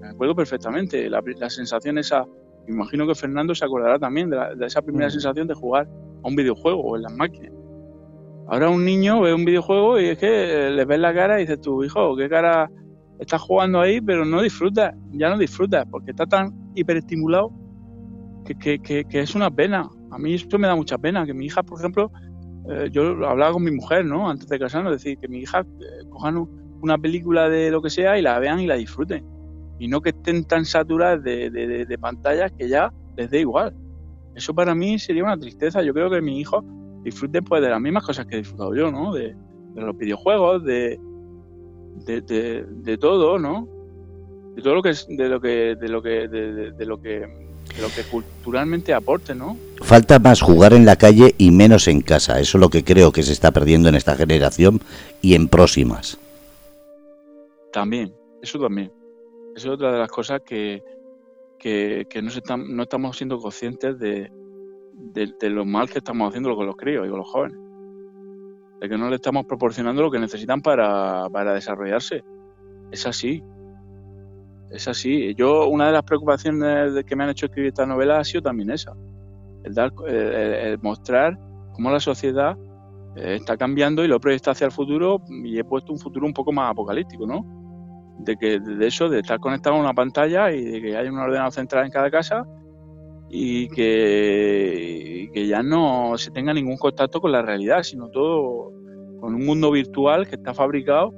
Me 0.00 0.08
acuerdo 0.08 0.34
perfectamente, 0.34 1.08
la, 1.08 1.22
la 1.38 1.50
sensación 1.50 1.98
esa 1.98 2.26
me 2.66 2.74
imagino 2.74 3.06
que 3.06 3.14
Fernando 3.14 3.54
se 3.54 3.64
acordará 3.64 3.98
también 3.98 4.30
de, 4.30 4.66
esa 4.66 4.80
primera 4.82 5.08
mm. 5.08 5.10
sensación 5.10 5.46
de 5.46 5.54
jugar 5.54 5.86
a 6.22 6.28
un 6.28 6.36
videojuego 6.36 6.80
o 6.80 6.96
en 6.96 7.02
las 7.02 7.12
máquinas. 7.12 7.52
Ahora 8.46 8.68
un 8.68 8.84
niño 8.84 9.20
ve 9.20 9.34
un 9.34 9.44
videojuego 9.44 10.00
y 10.00 10.06
es 10.06 10.18
que 10.18 10.70
le 10.70 10.84
ves 10.84 10.98
la 10.98 11.14
cara 11.14 11.38
y 11.38 11.42
dices 11.42 11.60
tú, 11.60 11.82
hijo, 11.82 12.16
qué 12.16 12.28
cara 12.28 12.70
estás 13.18 13.40
jugando 13.40 13.80
ahí, 13.80 14.00
pero 14.00 14.24
no 14.24 14.42
disfrutas, 14.42 14.94
ya 15.12 15.30
no 15.30 15.38
disfrutas, 15.38 15.86
porque 15.90 16.10
está 16.10 16.26
tan 16.26 16.52
hiperestimulado 16.74 17.50
que, 18.44 19.06
es 19.10 19.34
una 19.34 19.50
pena. 19.50 19.88
A 20.10 20.18
mí 20.18 20.34
esto 20.34 20.58
me 20.58 20.66
da 20.66 20.76
mucha 20.76 20.98
pena, 20.98 21.26
que 21.26 21.34
mi 21.34 21.46
hija, 21.46 21.62
por 21.62 21.78
ejemplo, 21.78 22.10
eh, 22.68 22.88
yo 22.92 23.26
hablaba 23.26 23.52
con 23.52 23.64
mi 23.64 23.70
mujer, 23.70 24.04
¿no? 24.04 24.28
Antes 24.28 24.48
de 24.48 24.58
casarnos, 24.58 24.92
decir, 24.92 25.18
que 25.18 25.28
mi 25.28 25.38
hija 25.38 25.60
eh, 25.60 26.08
cojan 26.08 26.48
una 26.80 26.98
película 26.98 27.48
de 27.48 27.70
lo 27.70 27.82
que 27.82 27.90
sea 27.90 28.18
y 28.18 28.22
la 28.22 28.38
vean 28.38 28.60
y 28.60 28.66
la 28.66 28.74
disfruten 28.74 29.34
y 29.78 29.88
no 29.88 30.00
que 30.00 30.10
estén 30.10 30.44
tan 30.44 30.64
saturadas 30.64 31.22
de, 31.22 31.50
de, 31.50 31.98
pantallas 31.98 32.52
que 32.52 32.68
ya 32.68 32.92
les 33.16 33.30
dé 33.30 33.40
igual. 33.40 33.74
Eso 34.34 34.54
para 34.54 34.74
mí 34.74 34.98
sería 34.98 35.24
una 35.24 35.38
tristeza. 35.38 35.82
Yo 35.82 35.92
creo 35.92 36.10
que 36.10 36.20
mi 36.20 36.40
hijo 36.40 36.64
disfrute 37.02 37.42
pues 37.42 37.62
de 37.62 37.70
las 37.70 37.80
mismas 37.80 38.04
cosas 38.04 38.26
que 38.26 38.36
he 38.36 38.38
disfrutado 38.38 38.74
yo, 38.74 38.90
¿no? 38.90 39.12
De, 39.12 39.36
los 39.74 39.96
videojuegos, 39.98 40.62
de, 40.64 41.00
de, 42.06 42.98
todo, 42.98 43.38
¿no? 43.38 43.68
De 44.54 44.62
todo 44.62 44.76
lo 44.76 44.82
que 44.82 44.92
de 45.08 45.28
lo 45.28 45.40
que 45.40 45.74
de 45.74 45.88
lo 45.88 46.00
que 46.00 46.28
de, 46.28 46.86
lo 46.86 47.00
que 47.00 47.26
lo 47.80 47.88
que 47.88 48.02
culturalmente 48.02 48.94
aporte, 48.94 49.34
¿no? 49.34 49.56
Falta 49.82 50.18
más 50.18 50.40
jugar 50.40 50.72
en 50.72 50.84
la 50.84 50.96
calle 50.96 51.34
y 51.38 51.50
menos 51.50 51.88
en 51.88 52.00
casa. 52.00 52.40
Eso 52.40 52.58
es 52.58 52.60
lo 52.60 52.68
que 52.68 52.84
creo 52.84 53.12
que 53.12 53.22
se 53.22 53.32
está 53.32 53.50
perdiendo 53.50 53.88
en 53.88 53.94
esta 53.94 54.16
generación 54.16 54.80
y 55.20 55.34
en 55.34 55.48
próximas. 55.48 56.18
También, 57.72 58.14
eso 58.42 58.58
también. 58.58 58.92
Esa 59.56 59.68
es 59.68 59.74
otra 59.74 59.92
de 59.92 59.98
las 59.98 60.10
cosas 60.10 60.40
que, 60.44 60.82
que, 61.58 62.06
no, 62.22 62.30
no 62.56 62.82
estamos 62.82 63.16
siendo 63.16 63.38
conscientes 63.38 63.98
de, 63.98 64.30
de, 64.94 65.50
lo 65.50 65.64
mal 65.64 65.88
que 65.88 65.98
estamos 65.98 66.28
haciendo 66.28 66.54
con 66.54 66.66
los 66.66 66.76
críos 66.76 67.06
y 67.06 67.10
con 67.10 67.18
los 67.18 67.28
jóvenes. 67.28 67.58
De 68.80 68.88
que 68.88 68.98
no 68.98 69.08
le 69.08 69.16
estamos 69.16 69.46
proporcionando 69.46 70.02
lo 70.02 70.10
que 70.10 70.18
necesitan 70.18 70.60
para, 70.60 71.28
para 71.30 71.54
desarrollarse. 71.54 72.22
Es 72.90 73.06
así. 73.06 73.42
Es 74.74 74.88
así. 74.88 75.34
Yo, 75.36 75.68
una 75.68 75.86
de 75.86 75.92
las 75.92 76.02
preocupaciones 76.02 77.04
que 77.04 77.14
me 77.16 77.24
han 77.24 77.30
hecho 77.30 77.46
escribir 77.46 77.68
esta 77.68 77.86
novela 77.86 78.18
ha 78.18 78.24
sido 78.24 78.42
también 78.42 78.70
esa. 78.70 78.92
El, 79.62 79.72
dar, 79.72 79.92
el 80.08 80.78
mostrar 80.82 81.38
cómo 81.72 81.90
la 81.90 82.00
sociedad 82.00 82.56
eh, 83.16 83.36
está 83.36 83.56
cambiando 83.56 84.04
y 84.04 84.08
lo 84.08 84.18
proyecta 84.18 84.50
hacia 84.50 84.66
el 84.66 84.72
futuro 84.72 85.22
y 85.28 85.58
he 85.58 85.64
puesto 85.64 85.92
un 85.92 85.98
futuro 85.98 86.26
un 86.26 86.34
poco 86.34 86.52
más 86.52 86.72
apocalíptico, 86.72 87.26
¿no? 87.26 87.46
de 88.18 88.36
que 88.36 88.58
de 88.60 88.86
eso, 88.86 89.08
de 89.08 89.20
estar 89.20 89.38
conectado 89.40 89.76
a 89.76 89.80
una 89.80 89.94
pantalla 89.94 90.50
y 90.52 90.64
de 90.64 90.82
que 90.82 90.96
haya 90.96 91.10
un 91.10 91.18
ordenador 91.18 91.52
central 91.52 91.84
en 91.84 91.90
cada 91.90 92.10
casa 92.10 92.46
y 93.28 93.68
que, 93.68 95.30
que 95.32 95.46
ya 95.46 95.62
no 95.62 96.16
se 96.16 96.30
tenga 96.30 96.52
ningún 96.52 96.76
contacto 96.76 97.20
con 97.20 97.32
la 97.32 97.42
realidad, 97.42 97.82
sino 97.82 98.08
todo 98.08 98.72
con 99.20 99.34
un 99.34 99.44
mundo 99.44 99.70
virtual 99.70 100.28
que 100.28 100.36
está 100.36 100.54
fabricado 100.54 101.12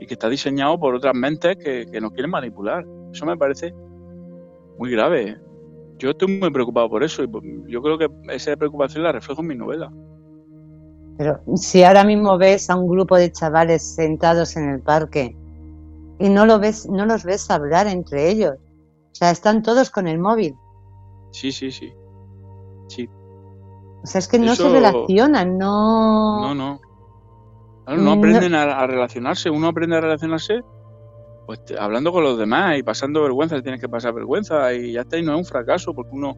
y 0.00 0.06
que 0.06 0.14
está 0.14 0.28
diseñado 0.28 0.78
por 0.78 0.94
otras 0.94 1.14
mentes 1.14 1.56
que, 1.56 1.86
que 1.90 2.00
nos 2.00 2.12
quieren 2.12 2.30
manipular. 2.30 2.84
Eso 3.12 3.26
me 3.26 3.36
parece 3.36 3.72
muy 4.78 4.90
grave. 4.90 5.38
Yo 5.98 6.10
estoy 6.10 6.38
muy 6.38 6.50
preocupado 6.50 6.88
por 6.88 7.04
eso 7.04 7.22
y 7.22 7.28
yo 7.68 7.80
creo 7.82 7.98
que 7.98 8.08
esa 8.30 8.56
preocupación 8.56 9.04
la 9.04 9.12
reflejo 9.12 9.40
en 9.42 9.46
mi 9.48 9.54
novela. 9.54 9.92
Pero 11.16 11.40
si 11.54 11.84
ahora 11.84 12.04
mismo 12.04 12.36
ves 12.36 12.68
a 12.70 12.76
un 12.76 12.88
grupo 12.88 13.16
de 13.16 13.30
chavales 13.30 13.94
sentados 13.94 14.56
en 14.56 14.68
el 14.68 14.80
parque 14.80 15.36
y 16.18 16.28
no 16.28 16.44
lo 16.46 16.58
ves, 16.58 16.88
no 16.88 17.06
los 17.06 17.24
ves 17.24 17.50
hablar 17.50 17.86
entre 17.86 18.30
ellos. 18.30 18.54
O 18.56 19.14
sea, 19.14 19.30
están 19.30 19.62
todos 19.62 19.90
con 19.90 20.08
el 20.08 20.18
móvil. 20.18 20.56
Sí, 21.30 21.52
sí, 21.52 21.70
sí. 21.70 21.92
Sí. 22.88 23.08
O 24.02 24.06
sea, 24.06 24.18
es 24.18 24.28
que 24.28 24.38
no 24.38 24.54
se 24.54 24.68
relacionan, 24.68 25.56
no. 25.56 26.40
No, 26.42 26.54
no. 26.54 26.80
No 27.86 28.12
aprenden 28.12 28.54
A, 28.54 28.86
relacionarse. 28.86 29.50
Uno 29.50 29.68
aprende 29.68 29.96
a 29.96 30.00
relacionarse 30.00 30.62
pues 31.46 31.60
hablando 31.78 32.10
con 32.10 32.24
los 32.24 32.38
demás 32.38 32.78
y 32.78 32.82
pasando 32.82 33.22
vergüenza, 33.22 33.60
tienes 33.60 33.80
que 33.80 33.88
pasar 33.88 34.14
vergüenza 34.14 34.72
y 34.72 34.92
ya 34.92 35.02
está, 35.02 35.18
y 35.18 35.22
no 35.22 35.32
es 35.34 35.38
un 35.38 35.44
fracaso 35.44 35.92
porque 35.92 36.12
uno 36.12 36.36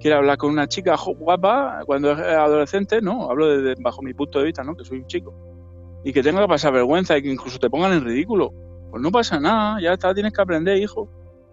quiere 0.00 0.16
hablar 0.16 0.38
con 0.38 0.50
una 0.50 0.66
chica 0.66 0.96
guapa 0.96 1.82
cuando 1.84 2.12
es 2.12 2.18
adolescente, 2.18 3.02
no, 3.02 3.30
hablo 3.30 3.48
desde, 3.48 3.80
bajo 3.82 4.02
mi 4.02 4.14
punto 4.14 4.38
de 4.38 4.46
vista, 4.46 4.64
¿no? 4.64 4.74
Que 4.74 4.84
soy 4.84 4.98
un 4.98 5.06
chico. 5.06 5.34
Y 6.04 6.12
que 6.12 6.22
tenga 6.22 6.40
que 6.40 6.48
pasar 6.48 6.72
vergüenza 6.72 7.18
y 7.18 7.22
que 7.22 7.30
incluso 7.30 7.58
te 7.58 7.68
pongan 7.68 7.92
en 7.92 8.04
ridículo. 8.04 8.52
Pues 8.90 9.02
no 9.02 9.10
pasa 9.10 9.38
nada, 9.38 9.80
ya 9.80 9.92
está, 9.92 10.14
tienes 10.14 10.32
que 10.32 10.40
aprender, 10.40 10.78
hijo. 10.78 11.08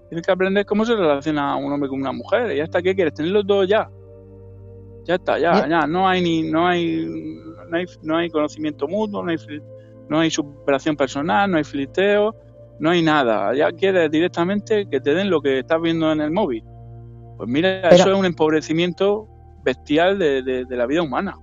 Tienes 0.08 0.26
que 0.26 0.32
aprender 0.32 0.66
cómo 0.66 0.86
se 0.86 0.96
relaciona 0.96 1.58
un 1.58 1.72
hombre 1.72 1.90
con 1.90 2.00
una 2.00 2.14
mujer. 2.14 2.54
Y 2.54 2.58
ya 2.58 2.64
está, 2.64 2.82
¿qué 2.82 2.96
quieres? 2.96 3.14
Tenerlos 3.14 3.46
dos 3.46 3.68
ya. 3.68 3.90
Ya 5.08 5.16
está, 5.16 5.40
ya, 5.40 5.68
ya. 5.68 5.88
No 5.88 6.08
hay 6.08 6.22
ni, 6.22 6.44
no 6.44 6.68
hay, 6.68 7.08
no 7.70 7.78
hay, 7.78 7.86
no 8.04 8.18
hay 8.18 8.30
conocimiento 8.30 8.88
mutuo, 8.90 9.24
no 9.24 9.32
hay, 9.32 9.38
no 10.10 10.20
hay 10.20 10.30
superación 10.30 10.98
personal, 10.98 11.50
no 11.50 11.58
hay 11.58 11.64
flirteo, 11.64 12.36
no 12.80 12.90
hay 12.90 13.02
nada. 13.02 13.56
Ya 13.56 13.72
quieres 13.72 14.12
directamente 14.12 14.86
que 14.90 15.00
te 15.00 15.14
den 15.14 15.30
lo 15.30 15.42
que 15.42 15.60
estás 15.60 15.82
viendo 15.82 16.12
en 16.12 16.20
el 16.20 16.32
móvil. 16.32 16.62
Pues 17.38 17.50
mira, 17.50 17.90
eso 17.90 18.12
es 18.12 18.18
un 18.18 18.26
empobrecimiento 18.26 19.30
bestial 19.64 20.20
de, 20.20 20.42
de, 20.42 20.76
la 20.76 20.86
vida 20.86 21.04
humana. 21.04 21.38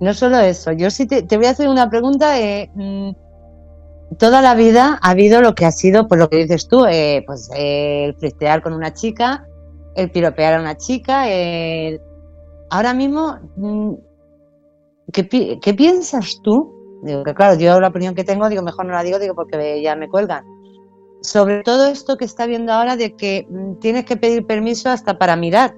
No 0.00 0.12
solo 0.12 0.38
eso, 0.40 0.72
yo 0.72 0.90
sí 0.90 1.06
te, 1.06 1.22
te 1.22 1.38
voy 1.38 1.46
a 1.46 1.50
hacer 1.50 1.68
una 1.68 1.88
pregunta. 1.88 2.38
Eh, 2.38 2.70
mm, 2.74 3.10
toda 4.18 4.42
la 4.42 4.54
vida 4.54 4.98
ha 5.00 5.10
habido 5.10 5.40
lo 5.40 5.54
que 5.54 5.64
ha 5.64 5.72
sido, 5.72 6.06
pues 6.06 6.20
lo 6.20 6.28
que 6.28 6.36
dices 6.36 6.68
tú, 6.68 6.84
eh, 6.84 7.22
pues 7.26 7.48
el 7.56 8.14
fristear 8.16 8.62
con 8.62 8.74
una 8.74 8.92
chica, 8.92 9.46
el 9.94 10.10
piropear 10.10 10.54
a 10.54 10.60
una 10.60 10.76
chica. 10.76 11.30
Ahora 12.70 12.94
mismo, 12.94 13.38
mm, 13.56 13.94
¿qué, 15.12 15.74
piensas 15.74 16.40
tú? 16.42 17.00
Digo 17.02 17.22
que 17.22 17.34
claro, 17.34 17.58
yo 17.58 17.80
la 17.80 17.88
opinión 17.88 18.14
que 18.14 18.24
tengo, 18.24 18.48
digo, 18.48 18.62
mejor 18.62 18.86
no 18.86 18.92
la 18.92 19.02
digo, 19.02 19.18
digo, 19.18 19.34
porque 19.34 19.82
ya 19.82 19.94
me 19.96 20.08
cuelgan. 20.08 20.44
Sobre 21.20 21.62
todo 21.62 21.86
esto 21.86 22.16
que 22.16 22.24
está 22.24 22.46
viendo 22.46 22.72
ahora 22.72 22.96
de 22.96 23.14
que 23.14 23.46
mm, 23.48 23.78
tienes 23.78 24.04
que 24.04 24.16
pedir 24.16 24.46
permiso 24.46 24.90
hasta 24.90 25.18
para 25.18 25.36
mirar. 25.36 25.74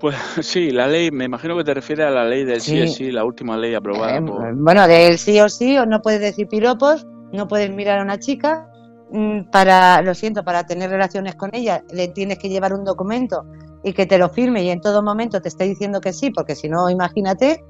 Pues 0.00 0.16
sí, 0.40 0.70
la 0.70 0.86
ley, 0.86 1.10
me 1.10 1.24
imagino 1.24 1.56
que 1.56 1.64
te 1.64 1.74
refieres 1.74 2.06
a 2.06 2.10
la 2.10 2.24
ley 2.24 2.44
del 2.44 2.60
sí, 2.60 2.80
o 2.82 2.86
sí, 2.88 3.10
la 3.10 3.24
última 3.24 3.56
ley 3.56 3.74
aprobada. 3.74 4.16
Eh, 4.16 4.52
bueno, 4.54 4.86
del 4.86 5.18
sí 5.18 5.40
o 5.40 5.48
sí, 5.48 5.76
o 5.78 5.86
no 5.86 6.02
puedes 6.02 6.20
decir 6.20 6.48
piropos, 6.48 7.06
no 7.32 7.48
puedes 7.48 7.70
mirar 7.70 8.00
a 8.00 8.02
una 8.02 8.18
chica, 8.18 8.68
mm, 9.10 9.50
para, 9.50 10.02
lo 10.02 10.14
siento, 10.14 10.44
para 10.44 10.64
tener 10.64 10.90
relaciones 10.90 11.34
con 11.34 11.50
ella 11.52 11.84
le 11.92 12.08
tienes 12.08 12.38
que 12.38 12.48
llevar 12.48 12.72
un 12.74 12.84
documento 12.84 13.44
y 13.84 13.92
que 13.92 14.06
te 14.06 14.18
lo 14.18 14.28
firme 14.28 14.62
y 14.64 14.70
en 14.70 14.80
todo 14.80 15.02
momento 15.02 15.40
te 15.42 15.48
esté 15.48 15.64
diciendo 15.64 16.00
que 16.00 16.12
sí, 16.12 16.30
porque 16.30 16.54
si 16.54 16.68
no, 16.68 16.88
imagínate. 16.88 17.64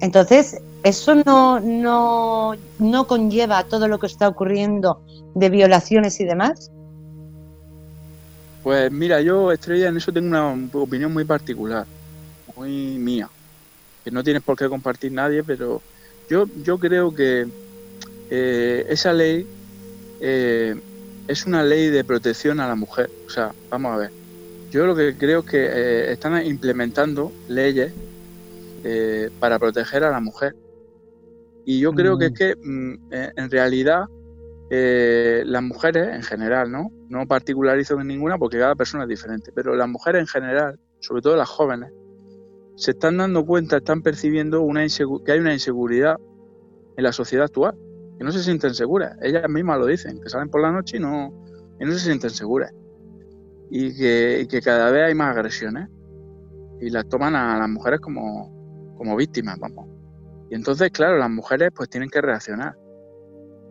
Entonces, 0.00 0.60
eso 0.82 1.14
no, 1.14 1.58
no, 1.60 2.54
no 2.78 3.06
conlleva 3.06 3.64
todo 3.64 3.88
lo 3.88 3.98
que 3.98 4.06
está 4.06 4.28
ocurriendo 4.28 5.00
de 5.34 5.48
violaciones 5.48 6.20
y 6.20 6.24
demás. 6.24 6.70
Pues 8.62 8.90
mira, 8.90 9.20
yo, 9.20 9.52
Estrella, 9.52 9.88
en 9.88 9.96
eso 9.96 10.12
tengo 10.12 10.28
una 10.28 10.68
opinión 10.74 11.12
muy 11.12 11.24
particular, 11.24 11.86
muy 12.56 12.98
mía, 12.98 13.28
que 14.04 14.10
no 14.10 14.24
tienes 14.24 14.42
por 14.42 14.56
qué 14.56 14.68
compartir 14.68 15.12
nadie, 15.12 15.44
pero 15.44 15.80
yo, 16.28 16.46
yo 16.62 16.78
creo 16.78 17.14
que 17.14 17.46
eh, 18.28 18.86
esa 18.88 19.12
ley 19.12 19.46
eh, 20.20 20.80
es 21.28 21.46
una 21.46 21.62
ley 21.62 21.90
de 21.90 22.04
protección 22.04 22.60
a 22.60 22.68
la 22.68 22.74
mujer. 22.74 23.10
O 23.26 23.30
sea, 23.30 23.52
vamos 23.70 23.94
a 23.94 23.96
ver, 23.98 24.10
yo 24.70 24.86
lo 24.86 24.94
que 24.94 25.16
creo 25.16 25.40
es 25.40 25.46
que 25.46 25.64
eh, 25.64 26.12
están 26.12 26.44
implementando 26.44 27.32
leyes 27.48 27.92
eh, 28.84 29.30
para 29.40 29.58
proteger 29.58 30.04
a 30.04 30.10
la 30.10 30.20
mujer. 30.20 30.54
Y 31.64 31.80
yo 31.80 31.92
creo 31.92 32.16
que 32.16 32.26
es 32.26 32.30
mm. 32.30 32.34
que 32.34 32.54
mm, 32.56 32.94
eh, 33.10 33.32
en 33.36 33.50
realidad 33.50 34.04
eh, 34.70 35.42
las 35.44 35.62
mujeres 35.62 36.14
en 36.14 36.22
general, 36.22 36.70
¿no? 36.70 36.92
No 37.08 37.26
particularizo 37.26 38.00
en 38.00 38.06
ninguna 38.06 38.38
porque 38.38 38.58
cada 38.58 38.76
persona 38.76 39.02
es 39.02 39.08
diferente, 39.08 39.50
pero 39.52 39.74
las 39.74 39.88
mujeres 39.88 40.20
en 40.20 40.26
general, 40.26 40.78
sobre 41.00 41.22
todo 41.22 41.36
las 41.36 41.48
jóvenes, 41.48 41.92
se 42.76 42.92
están 42.92 43.16
dando 43.16 43.44
cuenta, 43.44 43.78
están 43.78 44.02
percibiendo 44.02 44.60
una 44.62 44.86
que 45.24 45.32
hay 45.32 45.38
una 45.40 45.52
inseguridad 45.52 46.16
en 46.96 47.02
la 47.02 47.12
sociedad 47.12 47.46
actual, 47.46 47.74
que 48.18 48.24
no 48.24 48.30
se 48.30 48.42
sienten 48.42 48.74
seguras. 48.74 49.16
Ellas 49.22 49.48
mismas 49.48 49.78
lo 49.78 49.86
dicen, 49.86 50.20
que 50.20 50.28
salen 50.28 50.48
por 50.48 50.62
la 50.62 50.70
noche 50.70 50.98
y 50.98 51.00
no, 51.00 51.32
no 51.80 51.92
se 51.92 51.98
sienten 51.98 52.30
seguras. 52.30 52.72
Y 53.70 53.96
que, 53.96 54.46
que 54.48 54.60
cada 54.60 54.90
vez 54.90 55.04
hay 55.04 55.14
más 55.14 55.36
agresiones 55.36 55.88
y 56.80 56.90
las 56.90 57.08
toman 57.08 57.34
a 57.34 57.58
las 57.58 57.68
mujeres 57.68 58.00
como, 58.00 58.94
como 58.96 59.16
víctimas, 59.16 59.58
vamos. 59.58 59.88
Y 60.50 60.54
entonces, 60.54 60.90
claro, 60.90 61.18
las 61.18 61.30
mujeres 61.30 61.70
pues 61.74 61.88
tienen 61.88 62.08
que 62.08 62.20
reaccionar. 62.20 62.76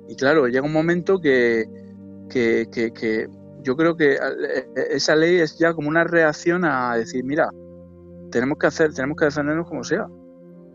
Y 0.07 0.15
claro, 0.15 0.47
llega 0.47 0.65
un 0.65 0.73
momento 0.73 1.19
que, 1.19 1.65
que, 2.29 2.67
que, 2.71 3.29
yo 3.63 3.75
creo 3.75 3.95
que 3.95 4.13
eh, 4.13 4.67
esa 4.91 5.15
ley 5.15 5.37
es 5.37 5.57
ya 5.57 5.73
como 5.73 5.89
una 5.89 6.03
reacción 6.03 6.65
a 6.65 6.95
decir, 6.95 7.23
mira, 7.23 7.49
tenemos 8.31 8.57
que 8.57 8.67
hacer, 8.67 8.93
tenemos 8.93 9.17
que 9.17 9.25
defendernos 9.25 9.67
como 9.67 9.83
sea. 9.83 10.07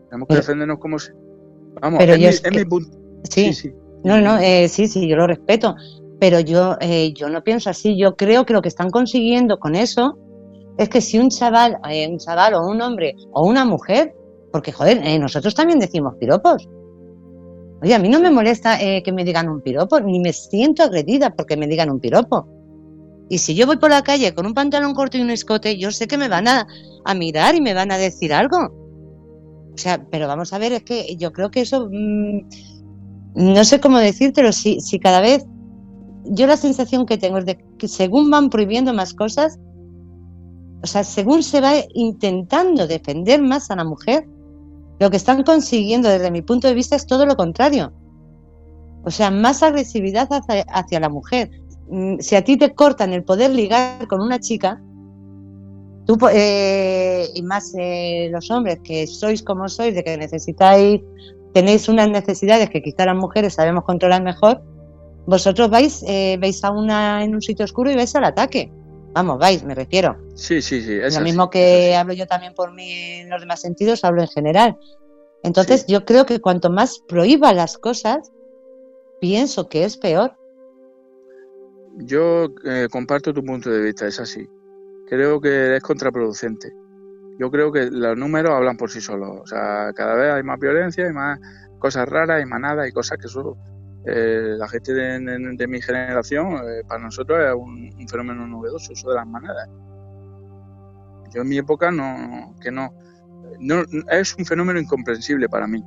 Tenemos 0.09 0.27
que 0.27 0.35
defendernos 0.35 0.79
como 0.79 0.99
sea. 0.99 1.13
Vamos, 1.81 2.01
es, 2.03 2.43
mi, 2.51 2.65
punto. 2.65 2.97
Sí, 3.29 3.53
sí, 3.53 3.73
No, 4.03 4.19
no, 4.19 4.37
eh, 4.39 4.67
sí, 4.67 4.87
sí, 4.87 5.07
yo 5.07 5.15
lo 5.15 5.27
respeto. 5.27 5.75
Pero 6.21 6.39
yo, 6.39 6.77
eh, 6.79 7.11
yo 7.13 7.27
no 7.27 7.43
pienso 7.43 7.69
así. 7.69 7.97
Yo 7.97 8.15
creo 8.15 8.45
que 8.45 8.53
lo 8.53 8.61
que 8.61 8.69
están 8.69 8.91
consiguiendo 8.91 9.59
con 9.59 9.75
eso 9.75 10.17
es 10.77 10.87
que 10.87 11.01
si 11.01 11.19
un 11.19 11.29
chaval, 11.29 11.79
un 12.09 12.17
chaval 12.17 12.53
o 12.53 12.65
un 12.65 12.81
hombre 12.81 13.15
o 13.33 13.45
una 13.45 13.65
mujer 13.65 14.13
porque, 14.51 14.71
joder, 14.71 15.01
eh, 15.03 15.17
nosotros 15.17 15.55
también 15.55 15.79
decimos 15.79 16.15
piropos. 16.19 16.67
Oye, 17.81 17.95
a 17.95 17.99
mí 17.99 18.09
no 18.09 18.19
me 18.19 18.29
molesta 18.29 18.79
eh, 18.81 19.01
que 19.01 19.11
me 19.11 19.23
digan 19.23 19.49
un 19.49 19.61
piropo, 19.61 19.99
ni 19.99 20.19
me 20.19 20.33
siento 20.33 20.83
agredida 20.83 21.33
porque 21.35 21.57
me 21.57 21.67
digan 21.67 21.89
un 21.89 21.99
piropo. 21.99 22.47
Y 23.29 23.37
si 23.37 23.55
yo 23.55 23.65
voy 23.65 23.77
por 23.77 23.89
la 23.89 24.03
calle 24.03 24.33
con 24.35 24.45
un 24.45 24.53
pantalón 24.53 24.93
corto 24.93 25.17
y 25.17 25.21
un 25.21 25.31
escote, 25.31 25.77
yo 25.77 25.89
sé 25.91 26.07
que 26.07 26.17
me 26.17 26.27
van 26.27 26.47
a, 26.47 26.67
mirar 27.15 27.55
y 27.55 27.61
me 27.61 27.73
van 27.73 27.91
a 27.91 27.97
decir 27.97 28.33
algo. 28.33 28.57
O 29.73 29.77
sea, 29.77 30.05
pero 30.11 30.27
vamos 30.27 30.51
a 30.51 30.59
ver, 30.59 30.73
es 30.73 30.83
que 30.83 31.15
yo 31.15 31.31
creo 31.31 31.49
que 31.49 31.61
eso, 31.61 31.87
mm, 31.89 32.39
no 33.35 33.63
sé 33.63 33.79
cómo 33.79 33.99
decírtelo, 33.99 34.51
si, 34.51 34.81
si 34.81 34.99
cada 34.99 35.21
vez, 35.21 35.45
yo 36.25 36.47
la 36.47 36.57
sensación 36.57 37.05
que 37.05 37.17
tengo 37.17 37.37
es 37.37 37.45
de 37.45 37.63
que 37.77 37.87
según 37.87 38.29
van 38.29 38.49
prohibiendo 38.49 38.93
más 38.93 39.13
cosas, 39.13 39.59
o 40.83 40.87
sea, 40.87 41.03
según 41.03 41.43
se 41.43 41.61
va 41.61 41.73
intentando 41.93 42.87
defender 42.87 43.41
más 43.41 43.69
a 43.69 43.75
la 43.75 43.83
mujer, 43.83 44.27
lo 44.99 45.09
que 45.09 45.17
están 45.17 45.43
consiguiendo 45.43 46.09
desde 46.09 46.31
mi 46.31 46.41
punto 46.41 46.67
de 46.67 46.73
vista 46.73 46.95
es 46.95 47.05
todo 47.05 47.25
lo 47.25 47.35
contrario. 47.35 47.91
O 49.03 49.11
sea, 49.11 49.31
más 49.31 49.63
agresividad 49.63 50.29
hacia, 50.29 50.99
la 50.99 51.09
mujer. 51.09 51.49
Mm, 51.89 52.19
si 52.19 52.35
a 52.35 52.43
ti 52.43 52.57
te 52.57 52.73
cortan 52.73 53.13
el 53.13 53.23
poder 53.23 53.51
ligar 53.51 54.07
con 54.07 54.21
una 54.21 54.39
chica, 54.39 54.81
tú, 56.05 56.17
eh, 56.31 57.27
y 57.33 57.41
más 57.41 57.73
eh, 57.77 58.29
los 58.31 58.49
hombres 58.51 58.79
que 58.83 59.07
sois 59.07 59.41
como 59.41 59.69
sois, 59.69 59.93
de 59.95 60.03
que 60.03 60.17
necesitáis, 60.17 61.01
tenéis 61.53 61.89
unas 61.89 62.09
necesidades 62.09 62.69
que 62.69 62.81
quizá 62.81 63.05
las 63.05 63.15
mujeres 63.15 63.55
sabemos 63.55 63.83
controlar 63.83 64.23
mejor, 64.23 64.63
vosotros 65.25 65.69
vais, 65.69 66.03
eh, 66.07 66.37
veis 66.39 66.63
a 66.63 66.71
una 66.71 67.23
en 67.23 67.35
un 67.35 67.41
sitio 67.41 67.65
oscuro 67.65 67.91
y 67.91 67.95
vais 67.95 68.15
al 68.15 68.25
ataque. 68.25 68.71
Vamos, 69.13 69.39
vais, 69.39 69.63
me 69.63 69.75
refiero. 69.75 70.17
Sí, 70.35 70.61
sí, 70.61 70.81
sí. 70.81 70.99
Lo 71.13 71.21
mismo 71.21 71.49
que 71.49 71.95
hablo 71.95 72.13
yo 72.13 72.27
también 72.27 72.53
por 72.53 72.73
mí 72.73 72.91
en 72.91 73.29
los 73.29 73.41
demás 73.41 73.61
sentidos, 73.61 74.03
hablo 74.03 74.21
en 74.21 74.29
general. 74.29 74.77
Entonces, 75.43 75.85
yo 75.87 76.05
creo 76.05 76.25
que 76.25 76.39
cuanto 76.39 76.69
más 76.69 76.99
prohíba 77.07 77.51
las 77.51 77.77
cosas, 77.77 78.31
pienso 79.19 79.67
que 79.67 79.83
es 79.83 79.97
peor. 79.97 80.37
Yo 81.97 82.47
eh, 82.63 82.87
comparto 82.89 83.33
tu 83.33 83.43
punto 83.43 83.69
de 83.69 83.81
vista, 83.81 84.07
es 84.07 84.19
así. 84.19 84.47
Creo 85.07 85.41
que 85.41 85.75
es 85.75 85.83
contraproducente. 85.83 86.71
Yo 87.37 87.51
creo 87.51 87.71
que 87.71 87.89
los 87.91 88.17
números 88.17 88.51
hablan 88.51 88.77
por 88.77 88.91
sí 88.91 89.01
solos. 89.01 89.41
O 89.41 89.45
sea, 89.45 89.91
cada 89.93 90.15
vez 90.15 90.31
hay 90.31 90.43
más 90.43 90.59
violencia, 90.59 91.05
hay 91.05 91.11
más 91.11 91.39
cosas 91.79 92.07
raras, 92.07 92.37
hay 92.37 92.45
manadas, 92.45 92.87
y 92.87 92.91
cosas 92.91 93.17
que 93.17 93.27
solo 93.27 93.57
eh, 94.05 94.55
la 94.57 94.67
gente 94.67 94.93
de, 94.93 95.67
mi 95.67 95.81
generación, 95.81 96.55
eh, 96.55 96.83
para 96.87 97.03
nosotros 97.03 97.39
es 97.39 97.53
un, 97.53 98.07
fenómeno 98.07 98.47
novedoso, 98.47 98.93
eso 98.93 99.09
de 99.09 99.15
las 99.15 99.27
manadas. 99.27 99.69
Yo 101.33 101.41
en 101.41 101.47
mi 101.47 101.57
época 101.57 101.91
no, 101.91 102.55
que 102.59 102.71
no, 102.71 102.93
no, 103.59 103.83
es 104.09 104.35
un 104.37 104.45
fenómeno 104.45 104.79
incomprensible 104.79 105.47
para 105.47 105.67
mí, 105.67 105.83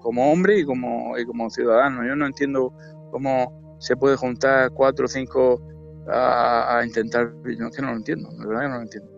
como 0.00 0.32
hombre 0.32 0.60
y 0.60 0.64
como, 0.64 1.18
y 1.18 1.26
como 1.26 1.50
ciudadano. 1.50 2.06
Yo 2.06 2.14
no 2.14 2.26
entiendo 2.26 2.72
cómo 3.10 3.76
se 3.80 3.96
puede 3.96 4.16
juntar 4.16 4.70
cuatro 4.70 5.06
o 5.06 5.08
cinco 5.08 5.60
a, 6.08 6.82
intentar, 6.84 7.32
no, 7.34 7.68
es 7.68 7.76
que 7.76 7.82
no 7.82 7.90
lo 7.90 7.96
entiendo, 7.96 8.30
la 8.38 8.46
verdad 8.46 8.62
que 8.62 8.68
no 8.68 8.76
lo 8.76 8.82
entiendo. 8.82 9.10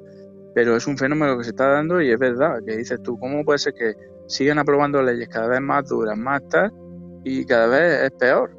Pero 0.55 0.76
es 0.76 0.86
un 0.86 0.96
fenómeno 0.96 1.36
que 1.36 1.44
se 1.44 1.51
está 1.51 1.68
dando 1.68 2.01
y 2.01 2.10
es 2.10 2.18
verdad, 2.18 2.60
que 2.64 2.76
dices 2.76 3.02
tú, 3.02 3.18
¿cómo 3.18 3.44
puede 3.44 3.59
ser 3.59 3.74
que 3.74 3.94
sigan 4.28 4.59
aprobando 4.59 5.02
leyes 5.02 5.28
cada 5.28 5.48
vez 5.48 5.60
más 5.60 5.86
duras, 5.88 6.16
más 6.16 6.40
tal? 6.48 6.72
Y 7.24 7.44
cada 7.46 7.66
vez 7.66 8.02
es 8.02 8.10
peor. 8.12 8.56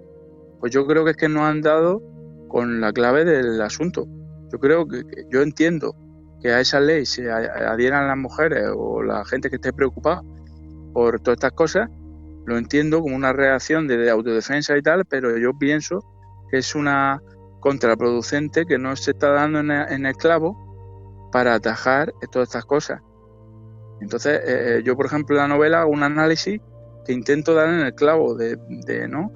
Pues 0.59 0.73
yo 0.73 0.85
creo 0.87 1.05
que 1.05 1.11
es 1.11 1.17
que 1.17 1.29
no 1.29 1.45
han 1.45 1.61
dado 1.61 2.01
con 2.47 2.81
la 2.81 2.91
clave 2.91 3.23
del 3.23 3.61
asunto. 3.61 4.07
Yo 4.51 4.59
creo 4.59 4.87
que, 4.87 5.03
yo 5.29 5.41
entiendo 5.41 5.95
que 6.41 6.51
a 6.51 6.59
esa 6.59 6.79
ley 6.79 7.05
se 7.05 7.31
adhieran 7.31 8.07
las 8.07 8.17
mujeres 8.17 8.69
o 8.75 9.01
la 9.03 9.23
gente 9.25 9.49
que 9.49 9.55
esté 9.55 9.71
preocupada 9.71 10.21
por 10.93 11.19
todas 11.19 11.37
estas 11.37 11.51
cosas, 11.51 11.89
lo 12.45 12.57
entiendo 12.57 13.01
como 13.01 13.15
una 13.15 13.33
reacción 13.33 13.87
de, 13.87 14.09
autodefensa 14.09 14.77
y 14.77 14.81
tal, 14.81 15.05
pero 15.05 15.37
yo 15.37 15.57
pienso 15.57 15.99
que 16.49 16.57
es 16.59 16.75
una 16.75 17.21
contraproducente 17.59 18.65
que 18.65 18.77
no 18.77 18.95
se 18.95 19.11
está 19.11 19.31
dando 19.31 19.59
en, 19.59 20.05
el 20.05 20.15
clavo 20.15 21.29
para 21.31 21.55
atajar 21.55 22.13
todas 22.31 22.49
estas 22.49 22.65
cosas. 22.65 23.01
Entonces, 24.01 24.39
eh, 24.45 24.77
eh, 24.77 24.83
yo, 24.83 24.95
por 24.95 25.07
ejemplo, 25.07 25.35
en 25.35 25.41
la 25.41 25.47
novela 25.47 25.85
un 25.85 26.03
análisis 26.03 26.61
que 27.06 27.14
intento 27.14 27.53
dar 27.53 27.69
en 27.69 27.82
el 27.82 27.94
clavo 27.94 28.36
de, 28.36 28.57
¿no? 29.07 29.32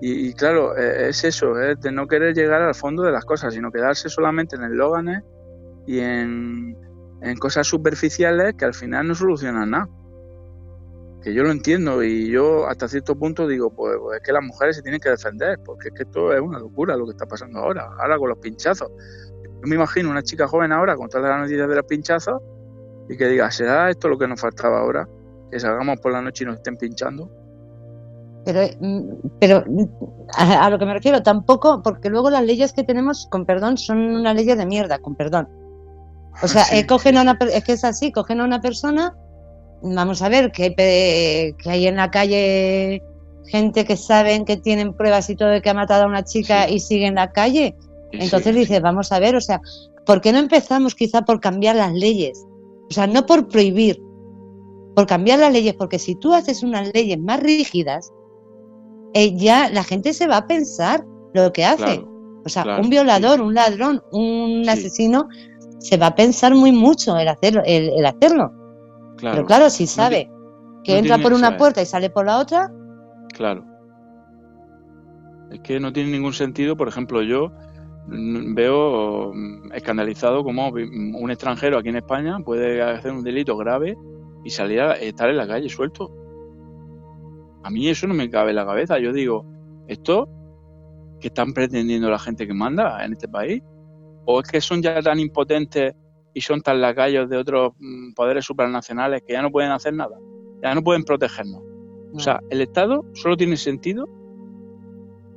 Y, 0.00 0.32
claro, 0.34 0.76
e, 0.76 1.08
es 1.08 1.24
eso, 1.24 1.60
es 1.60 1.80
de 1.80 1.90
no 1.90 2.06
querer 2.06 2.34
llegar 2.34 2.62
al 2.62 2.74
fondo 2.74 3.02
de 3.02 3.10
las 3.10 3.24
cosas, 3.24 3.54
sino 3.54 3.72
quedarse 3.72 4.08
solamente 4.08 4.54
en 4.54 4.64
eslóganes 4.64 5.24
y 5.86 5.98
en, 6.00 6.76
cosas 7.40 7.66
superficiales 7.66 8.54
que 8.56 8.64
al 8.64 8.74
final 8.74 9.08
no 9.08 9.14
solucionan 9.14 9.70
nada. 9.70 9.88
Que 11.20 11.34
yo 11.34 11.42
lo 11.42 11.50
entiendo 11.50 12.04
y 12.04 12.30
yo 12.30 12.68
hasta 12.68 12.86
cierto 12.86 13.18
punto 13.18 13.48
digo, 13.48 13.74
pues, 13.74 13.96
pues, 14.00 14.18
es 14.18 14.22
que 14.24 14.32
las 14.32 14.44
mujeres 14.44 14.76
se 14.76 14.82
tienen 14.82 15.00
que 15.00 15.10
defender, 15.10 15.58
porque 15.64 15.88
es 15.88 15.94
que 15.94 16.02
esto 16.04 16.32
es 16.32 16.40
una 16.40 16.60
locura 16.60 16.96
lo 16.96 17.06
que 17.06 17.10
está 17.10 17.26
pasando 17.26 17.58
ahora, 17.58 17.88
ahora 17.98 18.18
con 18.18 18.28
los 18.28 18.38
pinchazos. 18.38 18.88
Yo 19.42 19.66
me 19.66 19.74
imagino 19.74 20.10
una 20.10 20.22
chica 20.22 20.46
joven 20.46 20.70
ahora 20.70 20.94
con 20.94 21.08
todas 21.08 21.28
las 21.28 21.40
noticias 21.40 21.68
de 21.68 21.74
los 21.74 21.84
pinchazos 21.86 22.40
y 23.08 23.16
que 23.16 23.26
diga, 23.26 23.50
¿será 23.50 23.90
esto 23.90 24.08
lo 24.08 24.16
que 24.16 24.28
nos 24.28 24.40
faltaba 24.40 24.78
ahora? 24.78 25.08
Que 25.50 25.60
salgamos 25.60 25.98
por 26.00 26.12
la 26.12 26.22
noche 26.22 26.44
y 26.44 26.46
nos 26.46 26.56
estén 26.56 26.76
pinchando. 26.76 27.30
Pero, 28.44 28.60
mm, 28.80 29.02
pero 29.40 29.64
a, 30.36 30.70
lo 30.70 30.78
que 30.78 30.86
me 30.86 30.94
refiero, 30.94 31.22
tampoco, 31.22 31.82
porque 31.82 32.08
luego 32.08 32.30
las 32.30 32.44
leyes 32.44 32.72
que 32.72 32.84
tenemos, 32.84 33.26
con 33.30 33.44
perdón, 33.44 33.76
son 33.76 33.98
una 33.98 34.34
ley 34.34 34.46
de 34.46 34.66
mierda, 34.66 34.98
con 34.98 35.14
perdón. 35.14 35.48
O 36.42 36.48
sea, 36.48 36.64
eh, 36.72 36.86
cogen 36.86 37.18
a 37.18 37.22
una, 37.22 37.38
es 37.52 37.64
que 37.64 37.72
es 37.72 37.84
así, 37.84 38.12
cogen 38.12 38.40
a 38.40 38.44
una 38.44 38.60
persona, 38.60 39.16
vamos 39.82 40.22
a 40.22 40.28
ver, 40.28 40.50
que 40.52 40.64
hay, 40.64 40.74
que 41.54 41.70
hay 41.70 41.86
en 41.86 41.96
la 41.96 42.10
calle 42.10 43.02
gente 43.48 43.84
que 43.84 43.96
saben 43.96 44.44
que 44.44 44.56
tienen 44.56 44.94
pruebas 44.94 45.28
y 45.30 45.36
todo 45.36 45.48
de 45.48 45.62
que 45.62 45.70
ha 45.70 45.74
matado 45.74 46.04
a 46.04 46.06
una 46.06 46.24
chica 46.24 46.68
y 46.68 46.80
sigue 46.80 47.06
en 47.06 47.14
la 47.14 47.32
calle. 47.32 47.74
Entonces 48.12 48.54
dices, 48.54 48.80
vamos 48.80 49.12
a 49.12 49.18
ver, 49.18 49.36
o 49.36 49.40
sea, 49.40 49.60
¿por 50.06 50.20
qué 50.20 50.32
no 50.32 50.38
empezamos 50.38 50.94
quizá 50.94 51.22
por 51.22 51.40
cambiar 51.40 51.76
las 51.76 51.92
leyes? 51.92 52.44
O 52.90 52.94
sea, 52.94 53.06
no 53.06 53.26
por 53.26 53.48
prohibir, 53.48 54.00
por 54.98 55.06
cambiar 55.06 55.38
las 55.38 55.52
leyes, 55.52 55.74
porque 55.74 55.96
si 55.96 56.16
tú 56.16 56.34
haces 56.34 56.64
unas 56.64 56.92
leyes 56.92 57.20
más 57.20 57.38
rígidas, 57.38 58.12
eh, 59.14 59.36
ya 59.36 59.70
la 59.70 59.84
gente 59.84 60.12
se 60.12 60.26
va 60.26 60.38
a 60.38 60.46
pensar 60.48 61.06
lo 61.34 61.52
que 61.52 61.64
hace. 61.64 62.04
o 62.44 62.48
sea, 62.48 62.80
un 62.80 62.90
violador, 62.90 63.40
un 63.40 63.54
ladrón, 63.54 64.02
un 64.10 64.68
asesino, 64.68 65.28
se 65.78 65.98
va 65.98 66.08
a 66.08 66.14
pensar 66.16 66.52
muy 66.56 66.72
mucho 66.72 67.16
el 67.16 67.28
hacerlo. 67.28 67.62
El, 67.64 68.04
hacerlo. 68.04 68.50
Pero 69.20 69.46
claro, 69.46 69.70
si 69.70 69.86
sabe 69.86 70.28
que 70.82 70.98
entra 70.98 71.18
por 71.18 71.32
una 71.32 71.56
puerta 71.56 71.80
y 71.80 71.86
sale 71.86 72.10
por 72.10 72.26
la 72.26 72.38
otra. 72.38 72.68
Claro. 73.34 73.64
Es 75.52 75.60
que 75.60 75.78
no 75.78 75.92
tiene 75.92 76.10
ningún 76.10 76.32
sentido, 76.32 76.76
por 76.76 76.88
ejemplo, 76.88 77.22
yo 77.22 77.52
mm, 78.08 78.52
veo 78.52 79.32
mm, 79.32 79.74
escandalizado 79.74 80.42
como 80.42 80.70
un 80.70 81.30
extranjero 81.30 81.78
aquí 81.78 81.88
en 81.88 81.98
España 81.98 82.40
puede 82.44 82.82
hacer 82.82 83.12
un 83.12 83.22
delito 83.22 83.56
grave 83.56 83.96
y 84.48 84.50
salir 84.50 84.80
a 84.80 84.94
estar 84.94 85.28
en 85.28 85.36
la 85.36 85.46
calle 85.46 85.68
suelto. 85.68 86.10
A 87.62 87.68
mí 87.68 87.86
eso 87.86 88.06
no 88.06 88.14
me 88.14 88.30
cabe 88.30 88.50
en 88.50 88.56
la 88.56 88.64
cabeza. 88.64 88.98
Yo 88.98 89.12
digo, 89.12 89.44
¿esto 89.88 90.26
que 91.20 91.28
están 91.28 91.52
pretendiendo 91.52 92.08
la 92.08 92.18
gente 92.18 92.46
que 92.46 92.54
manda 92.54 93.04
en 93.04 93.12
este 93.12 93.28
país? 93.28 93.62
¿O 94.24 94.40
es 94.40 94.48
que 94.50 94.62
son 94.62 94.80
ya 94.80 95.02
tan 95.02 95.20
impotentes 95.20 95.92
y 96.32 96.40
son 96.40 96.62
tan 96.62 96.80
lacayos 96.80 97.28
de 97.28 97.36
otros 97.36 97.72
mm, 97.78 98.14
poderes 98.14 98.46
supranacionales 98.46 99.20
que 99.26 99.34
ya 99.34 99.42
no 99.42 99.50
pueden 99.50 99.70
hacer 99.70 99.92
nada, 99.92 100.16
ya 100.62 100.74
no 100.74 100.82
pueden 100.82 101.04
protegernos. 101.04 101.62
O 102.14 102.18
sea, 102.18 102.40
el 102.48 102.62
Estado 102.62 103.04
solo 103.12 103.36
tiene 103.36 103.58
sentido 103.58 104.08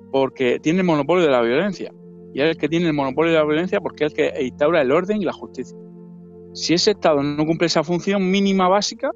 porque 0.09 0.57
tiene 0.61 0.79
el 0.79 0.85
monopolio 0.85 1.25
de 1.25 1.31
la 1.31 1.41
violencia. 1.41 1.91
Y 2.33 2.39
es 2.39 2.51
el 2.51 2.57
que 2.57 2.69
tiene 2.69 2.87
el 2.87 2.93
monopolio 2.93 3.33
de 3.33 3.39
la 3.39 3.43
violencia 3.43 3.81
porque 3.81 4.05
es 4.05 4.13
el 4.13 4.15
que 4.15 4.41
instaura 4.41 4.81
el 4.81 4.91
orden 4.93 5.21
y 5.21 5.25
la 5.25 5.33
justicia. 5.33 5.77
Si 6.53 6.73
ese 6.73 6.91
Estado 6.91 7.23
no 7.23 7.45
cumple 7.45 7.67
esa 7.67 7.83
función 7.83 8.29
mínima 8.29 8.67
básica, 8.67 9.11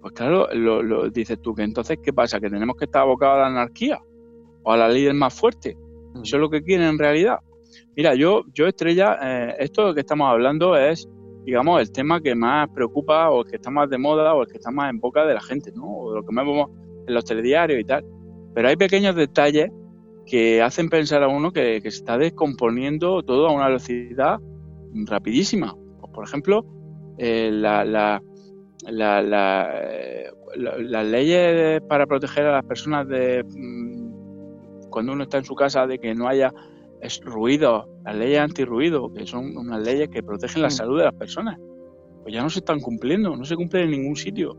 pues 0.00 0.14
claro, 0.14 0.46
lo, 0.52 1.10
dices 1.10 1.40
tú, 1.40 1.54
que 1.54 1.62
entonces, 1.62 1.98
¿qué 2.02 2.12
pasa? 2.12 2.38
¿Que 2.38 2.50
tenemos 2.50 2.76
que 2.76 2.84
estar 2.84 3.02
abocados 3.02 3.38
a 3.38 3.40
la 3.40 3.46
anarquía? 3.46 4.00
¿O 4.62 4.72
a 4.72 4.76
la 4.76 4.88
ley 4.88 5.04
del 5.04 5.14
más 5.14 5.34
fuerte? 5.34 5.76
Mm. 6.14 6.22
Eso 6.22 6.36
es 6.36 6.40
lo 6.40 6.50
que 6.50 6.62
quieren 6.62 6.86
en 6.86 6.98
realidad. 6.98 7.40
Mira, 7.96 8.14
yo, 8.14 8.44
yo 8.54 8.66
Estrella, 8.66 9.18
eh, 9.22 9.56
esto 9.58 9.94
que 9.94 10.00
estamos 10.00 10.28
hablando 10.28 10.76
es, 10.76 11.08
digamos, 11.44 11.80
el 11.80 11.90
tema 11.90 12.20
que 12.20 12.34
más 12.34 12.68
preocupa 12.68 13.30
o 13.30 13.42
el 13.42 13.50
que 13.50 13.56
está 13.56 13.70
más 13.70 13.88
de 13.88 13.98
moda 13.98 14.34
o 14.34 14.42
el 14.42 14.48
que 14.48 14.58
está 14.58 14.70
más 14.70 14.90
en 14.90 15.00
boca 15.00 15.24
de 15.24 15.34
la 15.34 15.40
gente, 15.40 15.72
¿no? 15.72 15.86
O 15.86 16.14
lo 16.14 16.24
que 16.24 16.32
más 16.32 16.46
vemos 16.46 16.70
en 17.06 17.14
los 17.14 17.24
telediarios 17.24 17.80
y 17.80 17.84
tal. 17.84 18.04
Pero 18.54 18.68
hay 18.68 18.76
pequeños 18.76 19.14
detalles 19.14 19.70
que 20.26 20.60
hacen 20.60 20.88
pensar 20.88 21.22
a 21.22 21.28
uno 21.28 21.52
que, 21.52 21.80
se 21.80 21.88
está 21.88 22.18
descomponiendo 22.18 23.22
todo 23.22 23.48
a 23.48 23.52
una 23.52 23.66
velocidad 23.66 24.40
rapidísima. 24.92 25.74
Por 26.16 26.24
ejemplo, 26.24 26.64
eh, 27.18 27.50
la, 27.52 27.84
la, 27.84 28.20
eh, 28.90 30.30
las 30.56 31.06
leyes 31.06 31.80
para 31.82 32.06
proteger 32.06 32.46
a 32.46 32.52
las 32.52 32.64
personas 32.64 33.06
de 33.06 33.44
mm, 33.44 34.88
cuando 34.90 35.12
uno 35.12 35.22
está 35.22 35.38
en 35.38 35.44
su 35.44 35.54
casa 35.54 35.86
de 35.86 35.98
que 35.98 36.14
no 36.14 36.26
haya 36.26 36.52
ruido, 37.22 37.88
las 38.04 38.16
leyes 38.16 38.40
antirruido, 38.40 39.12
que 39.12 39.26
son 39.26 39.56
unas 39.56 39.82
leyes 39.82 40.08
que 40.08 40.24
protegen 40.24 40.62
la 40.62 40.70
salud 40.70 40.98
de 40.98 41.04
las 41.04 41.14
personas, 41.14 41.58
pues 42.22 42.34
ya 42.34 42.42
no 42.42 42.50
se 42.50 42.58
están 42.58 42.80
cumpliendo, 42.80 43.36
no 43.36 43.44
se 43.44 43.54
cumplen 43.54 43.84
en 43.84 43.90
ningún 43.92 44.16
sitio. 44.16 44.56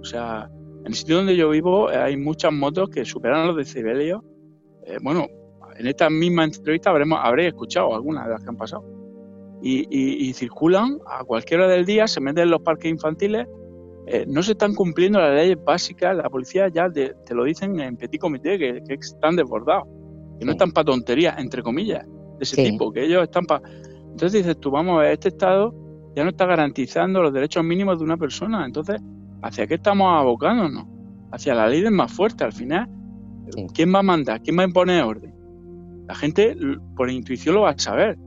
O 0.00 0.04
sea, 0.04 0.50
en 0.80 0.88
el 0.88 0.94
sitio 0.94 1.16
donde 1.16 1.36
yo 1.36 1.48
vivo 1.48 1.88
hay 1.88 2.18
muchas 2.18 2.52
motos 2.52 2.90
que 2.90 3.04
superan 3.04 3.46
los 3.46 3.56
decibelios 3.56 4.20
eh, 4.84 4.98
bueno, 5.00 5.28
en 5.76 5.86
esta 5.86 6.10
misma 6.10 6.44
entrevista 6.44 6.90
habremos, 6.90 7.18
habré 7.22 7.48
escuchado 7.48 7.94
algunas 7.94 8.26
de 8.26 8.32
las 8.32 8.42
que 8.42 8.48
han 8.48 8.56
pasado. 8.56 8.84
Y, 9.64 10.32
circulan 10.34 10.98
a 11.06 11.22
cualquier 11.24 11.60
hora 11.60 11.72
del 11.72 11.86
día, 11.86 12.08
se 12.08 12.20
meten 12.20 12.44
en 12.44 12.50
los 12.50 12.62
parques 12.62 12.90
infantiles, 12.90 13.46
eh, 14.06 14.24
no 14.26 14.42
se 14.42 14.52
están 14.52 14.74
cumpliendo 14.74 15.20
las 15.20 15.32
leyes 15.34 15.56
básicas, 15.64 16.16
la 16.16 16.28
policía 16.28 16.68
ya 16.68 16.90
te, 16.90 17.14
lo 17.30 17.44
dicen 17.44 17.78
en 17.78 17.96
petit 17.96 18.20
comité, 18.20 18.58
que, 18.58 18.82
están 18.88 19.36
desbordados, 19.36 19.86
que 20.38 20.44
no 20.44 20.52
están 20.52 20.72
para 20.72 20.86
tonterías, 20.86 21.38
entre 21.38 21.62
comillas, 21.62 22.04
de 22.04 22.42
ese 22.42 22.70
tipo, 22.70 22.92
que 22.92 23.04
ellos 23.04 23.22
están 23.22 23.46
para... 23.46 23.62
Entonces 24.10 24.32
dices 24.32 24.58
tú, 24.58 24.70
vamos 24.70 24.98
a 24.98 25.02
ver, 25.02 25.12
este 25.12 25.28
Estado 25.28 25.72
ya 26.14 26.24
no 26.24 26.30
está 26.30 26.44
garantizando 26.46 27.22
los 27.22 27.32
derechos 27.32 27.64
mínimos 27.64 27.98
de 27.98 28.04
una 28.04 28.16
persona, 28.16 28.66
entonces, 28.66 29.00
¿hacia 29.42 29.66
qué 29.66 29.74
estamos 29.74 30.08
abocándonos? 30.12 30.86
Hacia 31.30 31.54
la 31.54 31.68
ley 31.68 31.80
del 31.80 31.92
más 31.92 32.12
fuerte, 32.12 32.44
al 32.44 32.52
final. 32.52 32.88
¿Quién 33.72 33.94
va 33.94 34.00
a 34.00 34.02
mandar? 34.02 34.42
¿Quién 34.42 34.58
va 34.58 34.62
a 34.62 34.66
imponer 34.66 35.02
orden? 35.02 35.34
La 36.06 36.14
gente 36.14 36.56
por 36.96 37.10
intuición 37.10 37.54
lo 37.54 37.62
va 37.62 37.70
a 37.70 37.78
saber. 37.78 38.18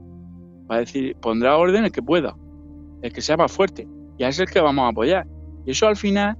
Va 0.70 0.76
a 0.76 0.78
decir, 0.80 1.16
pondrá 1.16 1.56
orden 1.56 1.84
el 1.84 1.92
que 1.92 2.02
pueda, 2.02 2.36
el 3.02 3.12
que 3.12 3.20
sea 3.20 3.36
más 3.36 3.52
fuerte. 3.52 3.86
Y 4.18 4.24
a 4.24 4.28
ese 4.28 4.42
es 4.42 4.48
el 4.48 4.52
que 4.52 4.60
vamos 4.60 4.84
a 4.84 4.88
apoyar. 4.88 5.26
Y 5.64 5.70
eso 5.72 5.86
al 5.86 5.96
final 5.96 6.36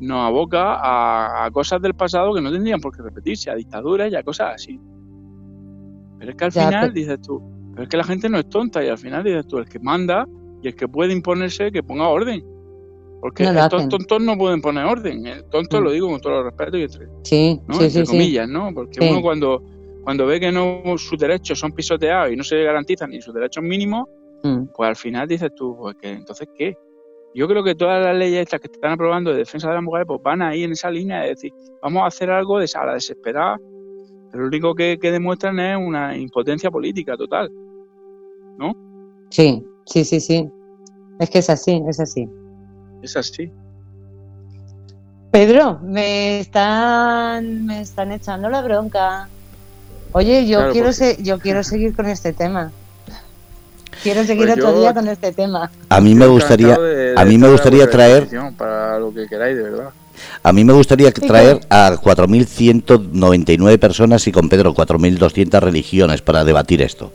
nos 0.00 0.26
aboca 0.26 1.44
a, 1.44 1.50
cosas 1.50 1.80
del 1.80 1.94
pasado 1.94 2.34
que 2.34 2.40
no 2.40 2.52
tendrían 2.52 2.80
por 2.80 2.94
qué 2.94 3.02
repetirse, 3.02 3.50
a 3.50 3.54
dictaduras 3.54 4.12
y 4.12 4.16
a 4.16 4.22
cosas 4.22 4.54
así. 4.54 4.80
Pero 6.18 6.30
es 6.30 6.36
que 6.36 6.44
al 6.44 6.52
final 6.52 6.92
dices 6.92 7.20
tú, 7.20 7.42
pero 7.72 7.84
es 7.84 7.88
que 7.88 7.96
la 7.96 8.04
gente 8.04 8.28
no 8.28 8.38
es 8.38 8.48
tonta 8.48 8.84
y 8.84 8.88
al 8.88 8.98
final 8.98 9.24
dices 9.24 9.46
tú, 9.46 9.58
el 9.58 9.68
que 9.68 9.78
manda 9.78 10.26
y 10.62 10.68
el 10.68 10.74
que 10.74 10.88
puede 10.88 11.12
imponerse, 11.12 11.70
que 11.70 11.82
ponga 11.82 12.08
orden. 12.08 12.44
Porque 13.20 13.44
estos 13.44 13.88
tontos 13.88 14.20
no 14.20 14.36
pueden 14.36 14.60
poner 14.60 14.84
orden. 14.84 15.26
El 15.26 15.44
tonto 15.46 15.80
lo 15.80 15.88
mm. 15.88 15.92
digo 15.94 16.10
con 16.10 16.20
todo 16.20 16.40
el 16.40 16.44
respeto 16.44 16.76
y 16.76 16.82
entre, 16.82 17.06
sí, 17.22 17.60
entre 17.70 18.04
comillas, 18.04 18.48
¿no? 18.48 18.72
Porque 18.74 19.00
uno 19.00 19.22
cuando, 19.22 19.62
cuando 20.04 20.26
ve 20.26 20.38
que 20.38 20.52
no 20.52 20.82
sus 20.96 21.18
derechos 21.18 21.58
son 21.58 21.72
pisoteados 21.72 22.32
y 22.32 22.36
no 22.36 22.44
se 22.44 22.62
garantizan 22.62 23.10
ni 23.10 23.20
sus 23.20 23.34
derechos 23.34 23.64
mínimos, 23.64 24.08
mm. 24.42 24.66
pues 24.74 24.88
al 24.88 24.96
final 24.96 25.26
dices 25.26 25.50
tú, 25.54 25.76
pues 25.76 25.96
que 25.96 26.10
entonces 26.10 26.48
¿qué? 26.56 26.76
Yo 27.34 27.48
creo 27.48 27.64
que 27.64 27.74
todas 27.74 28.04
las 28.04 28.16
leyes 28.16 28.42
estas 28.42 28.60
que 28.60 28.68
están 28.72 28.92
aprobando 28.92 29.32
de 29.32 29.38
defensa 29.38 29.68
de 29.68 29.74
las 29.74 29.82
mujeres 29.82 30.06
pues 30.06 30.22
van 30.22 30.40
ahí 30.42 30.62
en 30.62 30.72
esa 30.72 30.90
línea 30.90 31.22
de 31.22 31.30
decir, 31.30 31.52
vamos 31.82 32.04
a 32.04 32.06
hacer 32.06 32.30
algo 32.30 32.60
de 32.60 32.70
a 32.74 32.86
la 32.86 32.94
desesperada. 32.94 33.58
Pero 34.30 34.42
lo 34.42 34.48
único 34.48 34.74
que, 34.74 34.98
que 35.00 35.10
demuestran 35.10 35.58
es 35.58 35.76
una 35.76 36.16
impotencia 36.16 36.70
política 36.70 37.16
total. 37.16 37.50
¿No? 38.56 38.72
Sí, 39.30 39.64
sí, 39.86 40.04
sí, 40.04 40.20
sí. 40.20 40.48
Es 41.18 41.30
que 41.30 41.38
es 41.38 41.50
así, 41.50 41.82
es 41.88 41.98
así 41.98 42.28
es 43.04 43.16
así. 43.16 43.50
Pedro, 45.30 45.80
me 45.82 46.40
están, 46.40 47.66
me 47.66 47.80
están 47.80 48.12
echando 48.12 48.48
la 48.48 48.62
bronca. 48.62 49.28
Oye, 50.16 50.46
yo 50.46 50.70
quiero 50.70 50.90
yo 51.18 51.40
quiero 51.40 51.64
seguir 51.64 51.94
con 51.94 52.06
este 52.06 52.32
tema. 52.32 52.70
Quiero 54.04 54.22
seguir 54.24 54.46
pues 54.46 54.58
otro 54.58 54.78
día 54.78 54.94
con 54.94 55.08
este 55.08 55.32
tema. 55.32 55.72
A 55.88 56.00
mí 56.00 56.14
me 56.14 56.26
gustaría, 56.26 56.78
a 57.16 57.24
mí 57.24 57.36
me 57.36 57.48
gustaría 57.48 57.90
traer 57.90 58.28
para 58.56 59.00
lo 59.00 59.12
que 59.12 59.26
queráis, 59.26 59.56
de 59.56 59.62
verdad. 59.64 59.90
A 60.44 60.52
mí 60.52 60.62
me 60.62 60.72
gustaría 60.72 61.10
traer 61.10 61.60
a 61.68 61.96
4.199 61.96 63.78
personas 63.80 64.24
y 64.28 64.32
con 64.32 64.48
Pedro 64.48 64.72
4.200 64.72 65.60
religiones 65.60 66.22
para 66.22 66.44
debatir 66.44 66.80
esto. 66.80 67.12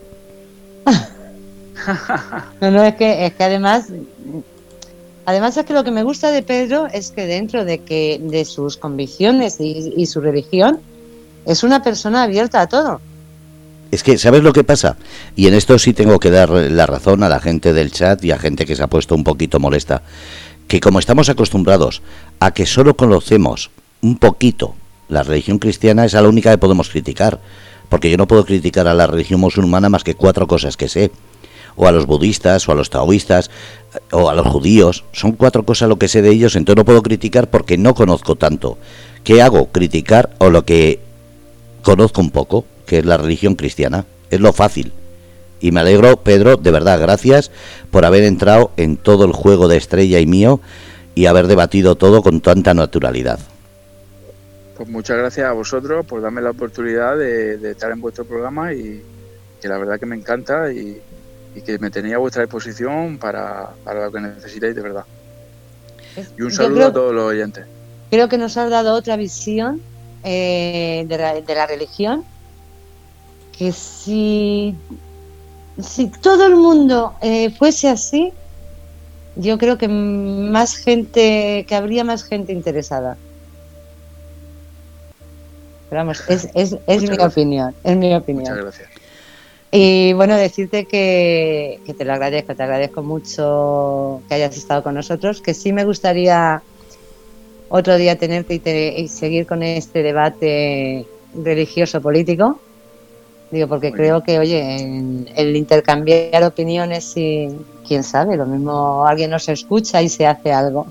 no, 2.60 2.70
no, 2.70 2.84
es 2.84 2.96
que, 2.96 3.24
es 3.24 3.32
que 3.32 3.44
además 3.44 3.86
Además 5.30 5.56
es 5.56 5.64
que 5.64 5.74
lo 5.74 5.84
que 5.84 5.92
me 5.92 6.02
gusta 6.02 6.30
de 6.32 6.42
Pedro 6.42 6.88
es 6.92 7.12
que 7.12 7.24
dentro 7.24 7.64
de 7.64 7.78
que 7.78 8.20
de 8.20 8.44
sus 8.44 8.76
convicciones 8.76 9.58
y, 9.60 10.04
su 10.06 10.20
religión 10.20 10.80
es 11.46 11.62
una 11.62 11.82
persona 11.82 12.22
abierta 12.22 12.60
a 12.60 12.66
todo. 12.66 13.00
Es 13.90 14.02
que, 14.04 14.18
¿sabes 14.18 14.42
lo 14.42 14.52
que 14.52 14.62
pasa? 14.62 14.96
Y 15.34 15.48
en 15.48 15.54
esto 15.54 15.78
sí 15.78 15.92
tengo 15.92 16.20
que 16.20 16.30
dar 16.30 16.50
la 16.50 16.86
razón 16.86 17.22
a 17.22 17.28
la 17.28 17.40
gente 17.40 17.72
del 17.72 17.90
chat 17.90 18.22
y 18.24 18.30
a 18.30 18.38
gente 18.38 18.64
que 18.64 18.76
se 18.76 18.82
ha 18.82 18.86
puesto 18.86 19.14
un 19.14 19.24
poquito 19.24 19.58
molesta. 19.58 20.02
Que 20.68 20.80
como 20.80 21.00
estamos 21.00 21.28
acostumbrados 21.28 22.02
a 22.38 22.52
que 22.52 22.66
solo 22.66 22.94
conocemos 22.94 23.70
un 24.00 24.16
poquito 24.16 24.74
la 25.08 25.24
religión 25.24 25.58
cristiana, 25.58 26.04
es 26.04 26.12
la 26.12 26.22
única 26.22 26.52
que 26.52 26.58
podemos 26.58 26.88
criticar. 26.88 27.40
Porque 27.88 28.08
yo 28.08 28.16
no 28.16 28.28
puedo 28.28 28.44
criticar 28.44 28.86
a 28.86 28.94
la 28.94 29.08
religión 29.08 29.40
musulmana 29.40 29.88
más 29.88 30.04
que 30.04 30.14
cuatro 30.14 30.46
cosas 30.46 30.76
que 30.76 30.88
sé 30.88 31.10
o 31.76 31.86
a 31.86 31.92
los 31.92 32.06
budistas, 32.06 32.68
o 32.68 32.72
a 32.72 32.74
los 32.74 32.90
taoístas, 32.90 33.50
o 34.12 34.28
a 34.28 34.34
los 34.34 34.46
judíos. 34.46 35.04
Son 35.12 35.32
cuatro 35.32 35.64
cosas 35.64 35.88
lo 35.88 35.98
que 35.98 36.08
sé 36.08 36.20
de 36.20 36.30
ellos, 36.30 36.56
entonces 36.56 36.76
no 36.76 36.84
puedo 36.84 37.02
criticar 37.02 37.48
porque 37.48 37.78
no 37.78 37.94
conozco 37.94 38.36
tanto. 38.36 38.78
¿Qué 39.24 39.42
hago? 39.42 39.66
Criticar 39.66 40.30
o 40.38 40.50
lo 40.50 40.64
que 40.64 41.00
conozco 41.82 42.20
un 42.20 42.30
poco, 42.30 42.64
que 42.86 42.98
es 42.98 43.04
la 43.04 43.16
religión 43.16 43.54
cristiana. 43.54 44.04
Es 44.30 44.40
lo 44.40 44.52
fácil. 44.52 44.92
Y 45.60 45.72
me 45.72 45.80
alegro, 45.80 46.16
Pedro, 46.22 46.56
de 46.56 46.70
verdad, 46.70 46.98
gracias 47.00 47.50
por 47.90 48.04
haber 48.04 48.24
entrado 48.24 48.70
en 48.76 48.96
todo 48.96 49.24
el 49.24 49.32
juego 49.32 49.68
de 49.68 49.76
Estrella 49.76 50.18
y 50.20 50.26
mío 50.26 50.60
y 51.14 51.26
haber 51.26 51.46
debatido 51.46 51.96
todo 51.96 52.22
con 52.22 52.40
tanta 52.40 52.72
naturalidad. 52.72 53.38
Pues 54.76 54.88
muchas 54.88 55.18
gracias 55.18 55.46
a 55.46 55.52
vosotros 55.52 56.06
por 56.06 56.22
darme 56.22 56.40
la 56.40 56.50
oportunidad 56.50 57.18
de, 57.18 57.58
de 57.58 57.72
estar 57.72 57.90
en 57.90 58.00
vuestro 58.00 58.24
programa 58.24 58.72
y 58.72 59.02
que 59.60 59.68
la 59.68 59.76
verdad 59.76 60.00
que 60.00 60.06
me 60.06 60.16
encanta 60.16 60.72
y, 60.72 61.02
y 61.54 61.62
que 61.62 61.78
me 61.78 61.90
tenía 61.90 62.16
a 62.16 62.18
vuestra 62.18 62.42
disposición 62.42 63.18
para, 63.18 63.70
lo 63.84 64.12
que 64.12 64.20
necesitéis 64.20 64.74
de 64.74 64.82
verdad. 64.82 65.04
Y 66.38 66.42
un 66.42 66.50
saludo 66.50 66.86
a 66.86 66.92
todos 66.92 67.14
los 67.14 67.24
oyentes. 67.24 67.64
Creo 68.10 68.28
que 68.28 68.38
nos 68.38 68.56
has 68.56 68.70
dado 68.70 68.94
otra 68.94 69.16
visión 69.16 69.80
eh, 70.24 71.04
de, 71.06 71.54
la, 71.54 71.66
religión, 71.66 72.24
que 73.56 73.72
si, 73.72 74.74
si 75.80 76.08
todo 76.08 76.46
el 76.46 76.56
mundo 76.56 77.14
eh, 77.20 77.50
fuese 77.50 77.88
así, 77.88 78.32
yo 79.36 79.58
creo 79.58 79.78
que 79.78 79.88
más 79.88 80.76
gente, 80.76 81.64
que 81.68 81.74
habría 81.74 82.04
más 82.04 82.24
gente 82.24 82.52
interesada. 82.52 83.16
Pero 85.88 86.00
vamos, 86.00 86.22
es, 86.28 86.48
es, 86.54 86.76
es 86.86 87.02
mi 87.02 87.18
opinión, 87.18 87.74
es 87.82 87.96
mi 87.96 88.14
opinión. 88.14 88.44
Muchas 88.44 88.58
gracias. 88.58 89.00
Y 89.72 90.12
bueno, 90.14 90.36
decirte 90.36 90.86
que, 90.86 91.80
te 91.96 92.04
lo 92.04 92.12
agradezco, 92.12 92.56
te 92.56 92.62
agradezco 92.62 93.02
mucho 93.02 94.20
que 94.28 94.34
hayas 94.34 94.56
estado 94.56 94.82
con 94.82 94.94
nosotros, 94.94 95.40
que 95.40 95.54
sí 95.54 95.72
me 95.72 95.84
gustaría 95.84 96.62
otro 97.70 97.96
día 97.96 98.18
tenerte 98.18 98.60
y, 98.98 99.08
seguir 99.08 99.46
con 99.46 99.62
este 99.62 100.02
debate 100.02 101.06
religioso 101.34 102.02
político. 102.02 102.60
Digo, 103.50 103.68
porque 103.68 103.92
creo 103.92 104.22
que, 104.22 104.38
oye, 104.38 104.76
el 105.36 105.56
intercambiar 105.56 106.44
opiniones 106.44 107.16
y 107.16 107.48
quién 107.86 108.04
sabe, 108.04 108.36
lo 108.36 108.46
mismo 108.46 109.06
alguien 109.06 109.30
nos 109.30 109.48
escucha 109.48 110.02
y 110.02 110.08
se 110.08 110.26
hace 110.26 110.52
algo. 110.52 110.86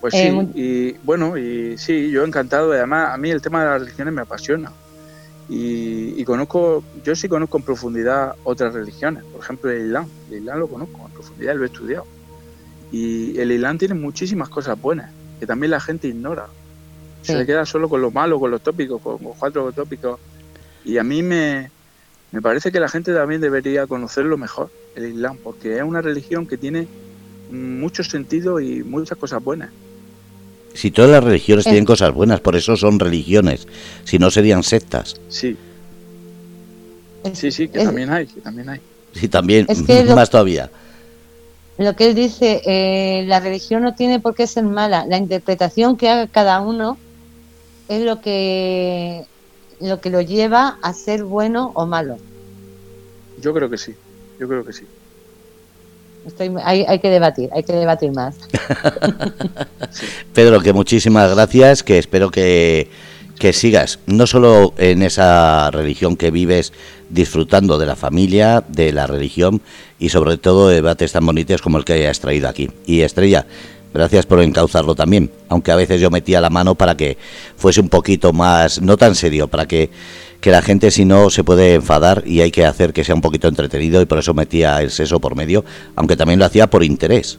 Pues 0.00 0.14
sí, 0.14 0.28
eh, 0.28 0.48
y 0.54 0.92
bueno, 1.04 1.36
y 1.36 1.76
sí, 1.76 2.10
yo 2.10 2.24
encantado. 2.24 2.72
Además, 2.72 3.14
a 3.14 3.16
mí 3.18 3.30
el 3.30 3.42
tema 3.42 3.62
de 3.62 3.70
las 3.70 3.80
religiones 3.80 4.14
me 4.14 4.22
apasiona 4.22 4.72
Y, 5.48 6.22
conozco, 6.24 6.82
yo 7.04 7.16
sí 7.16 7.28
conozco 7.28 7.58
en 7.58 7.64
profundidad 7.64 8.34
otras 8.44 8.74
religiones, 8.74 9.24
por 9.24 9.42
ejemplo 9.42 9.70
el 9.70 9.86
Islam, 9.86 10.06
el 10.30 10.38
Islam 10.38 10.58
lo 10.60 10.68
conozco 10.68 11.00
en 11.06 11.12
profundidad, 11.12 11.54
lo 11.56 11.64
he 11.64 11.66
estudiado. 11.66 12.17
Y 12.90 13.38
el 13.38 13.52
Islam 13.52 13.78
tiene 13.78 13.94
muchísimas 13.94 14.48
cosas 14.48 14.80
buenas, 14.80 15.10
que 15.40 15.46
también 15.46 15.70
la 15.70 15.80
gente 15.80 16.08
ignora. 16.08 16.46
Se 17.22 17.44
queda 17.44 17.66
solo 17.66 17.88
con 17.88 18.00
lo 18.00 18.10
malo, 18.10 18.40
con 18.40 18.50
los 18.50 18.62
tópicos, 18.62 19.02
con 19.02 19.18
los 19.22 19.36
cuatro 19.36 19.70
tópicos. 19.72 20.18
Y 20.84 20.96
a 20.96 21.04
mí 21.04 21.22
me, 21.22 21.70
me 22.30 22.40
parece 22.40 22.72
que 22.72 22.80
la 22.80 22.88
gente 22.88 23.12
también 23.12 23.40
debería 23.40 23.86
conocerlo 23.86 24.38
mejor, 24.38 24.70
el 24.96 25.06
Islam, 25.06 25.36
porque 25.42 25.76
es 25.76 25.82
una 25.82 26.00
religión 26.00 26.46
que 26.46 26.56
tiene 26.56 26.86
mucho 27.50 28.04
sentido 28.04 28.60
y 28.60 28.82
muchas 28.82 29.18
cosas 29.18 29.42
buenas. 29.42 29.70
Si 30.74 30.90
todas 30.90 31.10
las 31.10 31.24
religiones 31.24 31.64
tienen 31.64 31.84
cosas 31.84 32.12
buenas, 32.12 32.40
por 32.40 32.54
eso 32.54 32.76
son 32.76 33.00
religiones, 33.00 33.66
si 34.04 34.18
no 34.18 34.30
serían 34.30 34.62
sectas. 34.62 35.20
Sí. 35.28 35.56
Sí, 37.32 37.50
sí, 37.50 37.68
que 37.68 37.84
también 37.84 38.10
hay, 38.10 38.26
que 38.26 38.40
también 38.40 38.68
hay. 38.68 38.80
Sí, 39.12 39.28
también, 39.28 39.66
más 40.14 40.30
todavía. 40.30 40.70
Lo 41.78 41.94
que 41.94 42.08
él 42.08 42.14
dice, 42.16 42.60
eh, 42.66 43.24
la 43.26 43.38
religión 43.38 43.82
no 43.82 43.94
tiene 43.94 44.18
por 44.18 44.34
qué 44.34 44.48
ser 44.48 44.64
mala, 44.64 45.06
la 45.06 45.16
interpretación 45.16 45.96
que 45.96 46.08
haga 46.08 46.26
cada 46.26 46.60
uno 46.60 46.98
es 47.88 48.02
lo 48.02 48.20
que 48.20 49.24
lo 49.80 50.00
que 50.00 50.10
lo 50.10 50.20
lleva 50.20 50.78
a 50.82 50.92
ser 50.92 51.22
bueno 51.22 51.70
o 51.74 51.86
malo. 51.86 52.16
Yo 53.40 53.54
creo 53.54 53.70
que 53.70 53.78
sí, 53.78 53.94
yo 54.40 54.48
creo 54.48 54.64
que 54.64 54.72
sí. 54.72 54.84
hay, 56.64 56.98
que 56.98 57.10
debatir, 57.10 57.48
hay 57.52 57.62
que 57.62 57.72
debatir 57.72 58.10
más. 58.12 58.34
Pedro, 60.34 60.60
que 60.60 60.72
muchísimas 60.72 61.32
gracias, 61.32 61.84
que 61.84 61.98
espero 61.98 62.32
que, 62.32 62.90
que 63.38 63.52
sigas, 63.52 63.98
no 64.06 64.26
solo 64.26 64.74
en 64.78 65.02
esa 65.02 65.70
religión 65.70 66.16
que 66.16 66.30
vives, 66.30 66.72
disfrutando 67.10 67.78
de 67.78 67.86
la 67.86 67.96
familia, 67.96 68.62
de 68.68 68.92
la 68.92 69.06
religión 69.06 69.62
y 69.98 70.10
sobre 70.10 70.36
todo 70.36 70.68
de 70.68 70.76
debates 70.76 71.12
tan 71.12 71.24
bonitos 71.24 71.62
como 71.62 71.78
el 71.78 71.84
que 71.84 71.94
hayas 71.94 72.20
traído 72.20 72.48
aquí. 72.48 72.70
Y 72.86 73.00
Estrella, 73.00 73.46
Gracias 73.94 74.26
por 74.26 74.42
encauzarlo 74.42 74.94
también, 74.94 75.30
aunque 75.48 75.72
a 75.72 75.76
veces 75.76 75.98
yo 75.98 76.10
metía 76.10 76.42
la 76.42 76.50
mano 76.50 76.74
para 76.74 76.94
que 76.94 77.16
fuese 77.56 77.80
un 77.80 77.88
poquito 77.88 78.34
más, 78.34 78.82
no 78.82 78.98
tan 78.98 79.14
serio, 79.14 79.48
para 79.48 79.66
que, 79.66 79.90
que 80.42 80.50
la 80.50 80.60
gente 80.60 80.90
si 80.90 81.06
no 81.06 81.30
se 81.30 81.42
puede 81.42 81.74
enfadar 81.74 82.22
y 82.26 82.42
hay 82.42 82.50
que 82.50 82.66
hacer 82.66 82.92
que 82.92 83.02
sea 83.02 83.14
un 83.14 83.22
poquito 83.22 83.48
entretenido 83.48 84.02
y 84.02 84.04
por 84.04 84.18
eso 84.18 84.34
metía 84.34 84.82
el 84.82 84.90
sexo 84.90 85.20
por 85.20 85.36
medio, 85.36 85.64
aunque 85.96 86.16
también 86.16 86.38
lo 86.38 86.44
hacía 86.44 86.68
por 86.68 86.84
interés 86.84 87.38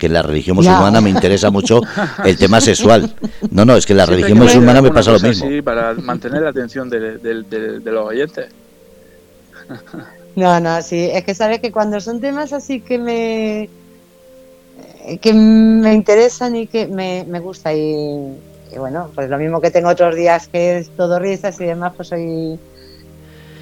que 0.00 0.06
en 0.06 0.14
la 0.14 0.22
religión 0.22 0.56
musulmana 0.56 1.00
me 1.00 1.10
interesa 1.10 1.50
mucho 1.50 1.80
el 2.24 2.36
tema 2.36 2.60
sexual. 2.60 3.14
No, 3.52 3.64
no, 3.64 3.76
es 3.76 3.86
que 3.86 3.92
en 3.92 3.98
la 3.98 4.06
religión 4.06 4.38
musulmana 4.38 4.82
me 4.82 4.90
pasa 4.90 5.12
lo 5.12 5.20
mismo. 5.20 5.48
Sí, 5.48 5.62
para 5.62 5.94
mantener 5.94 6.42
la 6.42 6.50
atención 6.50 6.90
de, 6.90 7.18
de 7.18 7.92
los 7.92 8.06
oyentes. 8.06 8.46
No, 10.34 10.58
no, 10.58 10.82
sí, 10.82 11.08
es 11.12 11.22
que 11.24 11.34
sabes 11.34 11.60
que 11.60 11.70
cuando 11.70 12.00
son 12.00 12.20
temas 12.20 12.52
así 12.52 12.80
que 12.80 12.98
me 12.98 13.68
que 15.20 15.32
me 15.32 15.92
interesan 15.92 16.56
y 16.56 16.66
que 16.66 16.86
me, 16.86 17.24
me 17.26 17.40
gusta 17.40 17.74
y, 17.74 18.36
bueno, 18.76 19.10
pues 19.14 19.28
lo 19.28 19.38
mismo 19.38 19.60
que 19.60 19.70
tengo 19.70 19.88
otros 19.88 20.14
días 20.14 20.48
que 20.48 20.78
es 20.78 20.90
todo 20.90 21.18
risas 21.18 21.60
y 21.60 21.64
demás, 21.64 21.92
pues 21.96 22.12
hoy, 22.12 22.58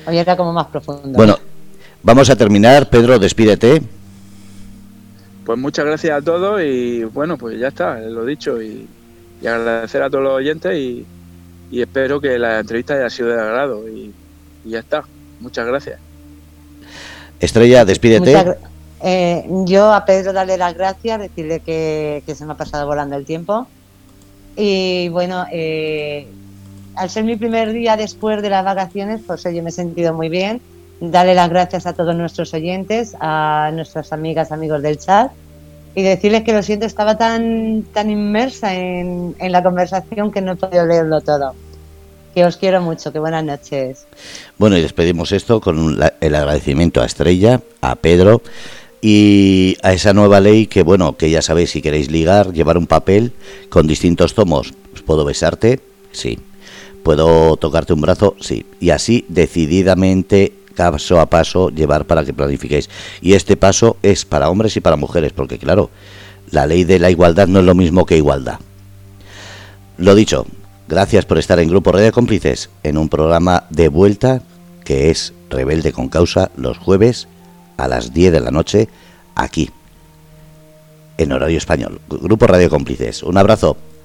hoy 0.06 0.18
era 0.18 0.36
como 0.36 0.52
más 0.52 0.66
profundo. 0.66 1.16
Bueno, 1.16 1.38
vamos 2.02 2.28
a 2.30 2.36
terminar. 2.36 2.90
Pedro, 2.90 3.18
despídete. 3.18 3.82
Pues 5.48 5.58
muchas 5.58 5.86
gracias 5.86 6.14
a 6.14 6.20
todos 6.20 6.60
y 6.62 7.04
bueno, 7.04 7.38
pues 7.38 7.58
ya 7.58 7.68
está, 7.68 7.98
lo 8.00 8.26
dicho 8.26 8.60
y, 8.60 8.86
agradecer 9.40 10.02
a 10.02 10.10
todos 10.10 10.22
los 10.22 10.34
oyentes 10.34 10.76
y, 10.76 11.06
espero 11.72 12.20
que 12.20 12.38
la 12.38 12.58
entrevista 12.58 12.92
haya 12.92 13.08
sido 13.08 13.30
de 13.30 13.40
agrado 13.40 13.88
y, 13.88 14.12
ya 14.66 14.80
está. 14.80 15.04
Muchas 15.40 15.66
gracias. 15.66 16.00
Estrella, 17.40 17.86
despídete. 17.86 18.58
Eh, 19.02 19.46
yo 19.64 19.90
a 19.90 20.04
Pedro 20.04 20.34
darle 20.34 20.58
las 20.58 20.74
gracias, 20.74 21.18
decirle 21.18 21.60
que, 21.60 22.22
se 22.26 22.44
me 22.44 22.52
ha 22.52 22.56
pasado 22.58 22.86
volando 22.86 23.16
el 23.16 23.24
tiempo. 23.24 23.66
Y 24.54 25.08
bueno, 25.08 25.46
eh, 25.50 26.28
al 26.94 27.08
ser 27.08 27.24
mi 27.24 27.36
primer 27.36 27.72
día 27.72 27.96
después 27.96 28.42
de 28.42 28.50
las 28.50 28.66
vacaciones, 28.66 29.22
pues 29.26 29.44
yo 29.44 29.62
me 29.62 29.70
he 29.70 29.72
sentido 29.72 30.12
muy 30.12 30.28
bien. 30.28 30.60
Darle 31.00 31.34
las 31.34 31.48
gracias 31.48 31.86
a 31.86 31.92
todos 31.92 32.14
nuestros 32.14 32.52
oyentes, 32.54 33.16
a 33.20 33.70
nuestras 33.72 34.12
amigas, 34.12 34.52
amigos 34.52 34.82
del 34.82 34.98
chat 34.98 35.30
y 35.94 36.02
decirles 36.02 36.44
que 36.44 36.52
lo 36.52 36.62
siento, 36.62 36.86
estaba 36.86 37.18
tan, 37.18 37.82
tan 37.92 38.08
inmersa 38.08 38.74
en, 38.74 39.34
en 39.38 39.52
la 39.52 39.62
conversación 39.64 40.30
que 40.30 40.40
no 40.40 40.52
he 40.52 40.56
podido 40.56 40.86
leerlo 40.86 41.20
todo. 41.20 41.54
Que 42.34 42.44
os 42.44 42.56
quiero 42.56 42.80
mucho, 42.80 43.12
que 43.12 43.18
buenas 43.18 43.42
noches. 43.42 44.06
Bueno, 44.58 44.76
y 44.76 44.82
despedimos 44.82 45.32
esto 45.32 45.60
con 45.60 45.98
el 46.20 46.34
agradecimiento 46.34 47.02
a 47.02 47.06
Estrella, 47.06 47.60
a 47.80 47.96
Pedro, 47.96 48.42
y 49.00 49.76
a 49.82 49.92
esa 49.92 50.12
nueva 50.12 50.40
ley 50.40 50.66
que, 50.66 50.82
bueno, 50.82 51.16
que 51.16 51.30
ya 51.30 51.42
sabéis, 51.42 51.70
si 51.70 51.82
queréis 51.82 52.10
ligar, 52.10 52.52
llevar 52.52 52.78
un 52.78 52.86
papel 52.86 53.32
con 53.68 53.86
distintos 53.86 54.34
tomos. 54.34 54.74
¿Puedo 55.04 55.24
besarte? 55.24 55.80
Sí. 56.12 56.38
¿Puedo 57.02 57.56
tocarte 57.56 57.92
un 57.92 58.02
brazo? 58.02 58.36
Sí. 58.40 58.66
Y 58.78 58.90
así 58.90 59.24
decididamente, 59.28 60.52
paso 60.78 61.20
a 61.20 61.26
paso, 61.26 61.70
llevar 61.70 62.06
para 62.06 62.24
que 62.24 62.32
planifiquéis. 62.32 62.88
Y 63.20 63.34
este 63.34 63.56
paso 63.56 63.96
es 64.02 64.24
para 64.24 64.48
hombres 64.48 64.76
y 64.76 64.80
para 64.80 64.96
mujeres, 64.96 65.32
porque 65.32 65.58
claro, 65.58 65.90
la 66.50 66.66
ley 66.66 66.84
de 66.84 66.98
la 66.98 67.10
igualdad 67.10 67.48
no 67.48 67.60
es 67.60 67.64
lo 67.64 67.74
mismo 67.74 68.06
que 68.06 68.16
igualdad. 68.16 68.58
Lo 69.98 70.14
dicho, 70.14 70.46
gracias 70.88 71.24
por 71.24 71.38
estar 71.38 71.58
en 71.58 71.68
Grupo 71.68 71.92
Red 71.92 72.04
de 72.04 72.12
Cómplices, 72.12 72.70
en 72.82 72.96
un 72.96 73.08
programa 73.08 73.64
de 73.70 73.88
vuelta 73.88 74.42
que 74.84 75.10
es 75.10 75.34
Rebelde 75.50 75.92
con 75.92 76.08
Causa 76.08 76.50
los 76.56 76.78
jueves 76.78 77.28
a 77.76 77.88
las 77.88 78.12
10 78.14 78.32
de 78.32 78.40
la 78.40 78.50
noche 78.50 78.88
aquí, 79.34 79.70
en 81.16 81.32
horario 81.32 81.58
español. 81.58 82.00
Grupo 82.08 82.46
Radio 82.46 82.70
Cómplices. 82.70 83.22
Un 83.22 83.36
abrazo. 83.36 83.76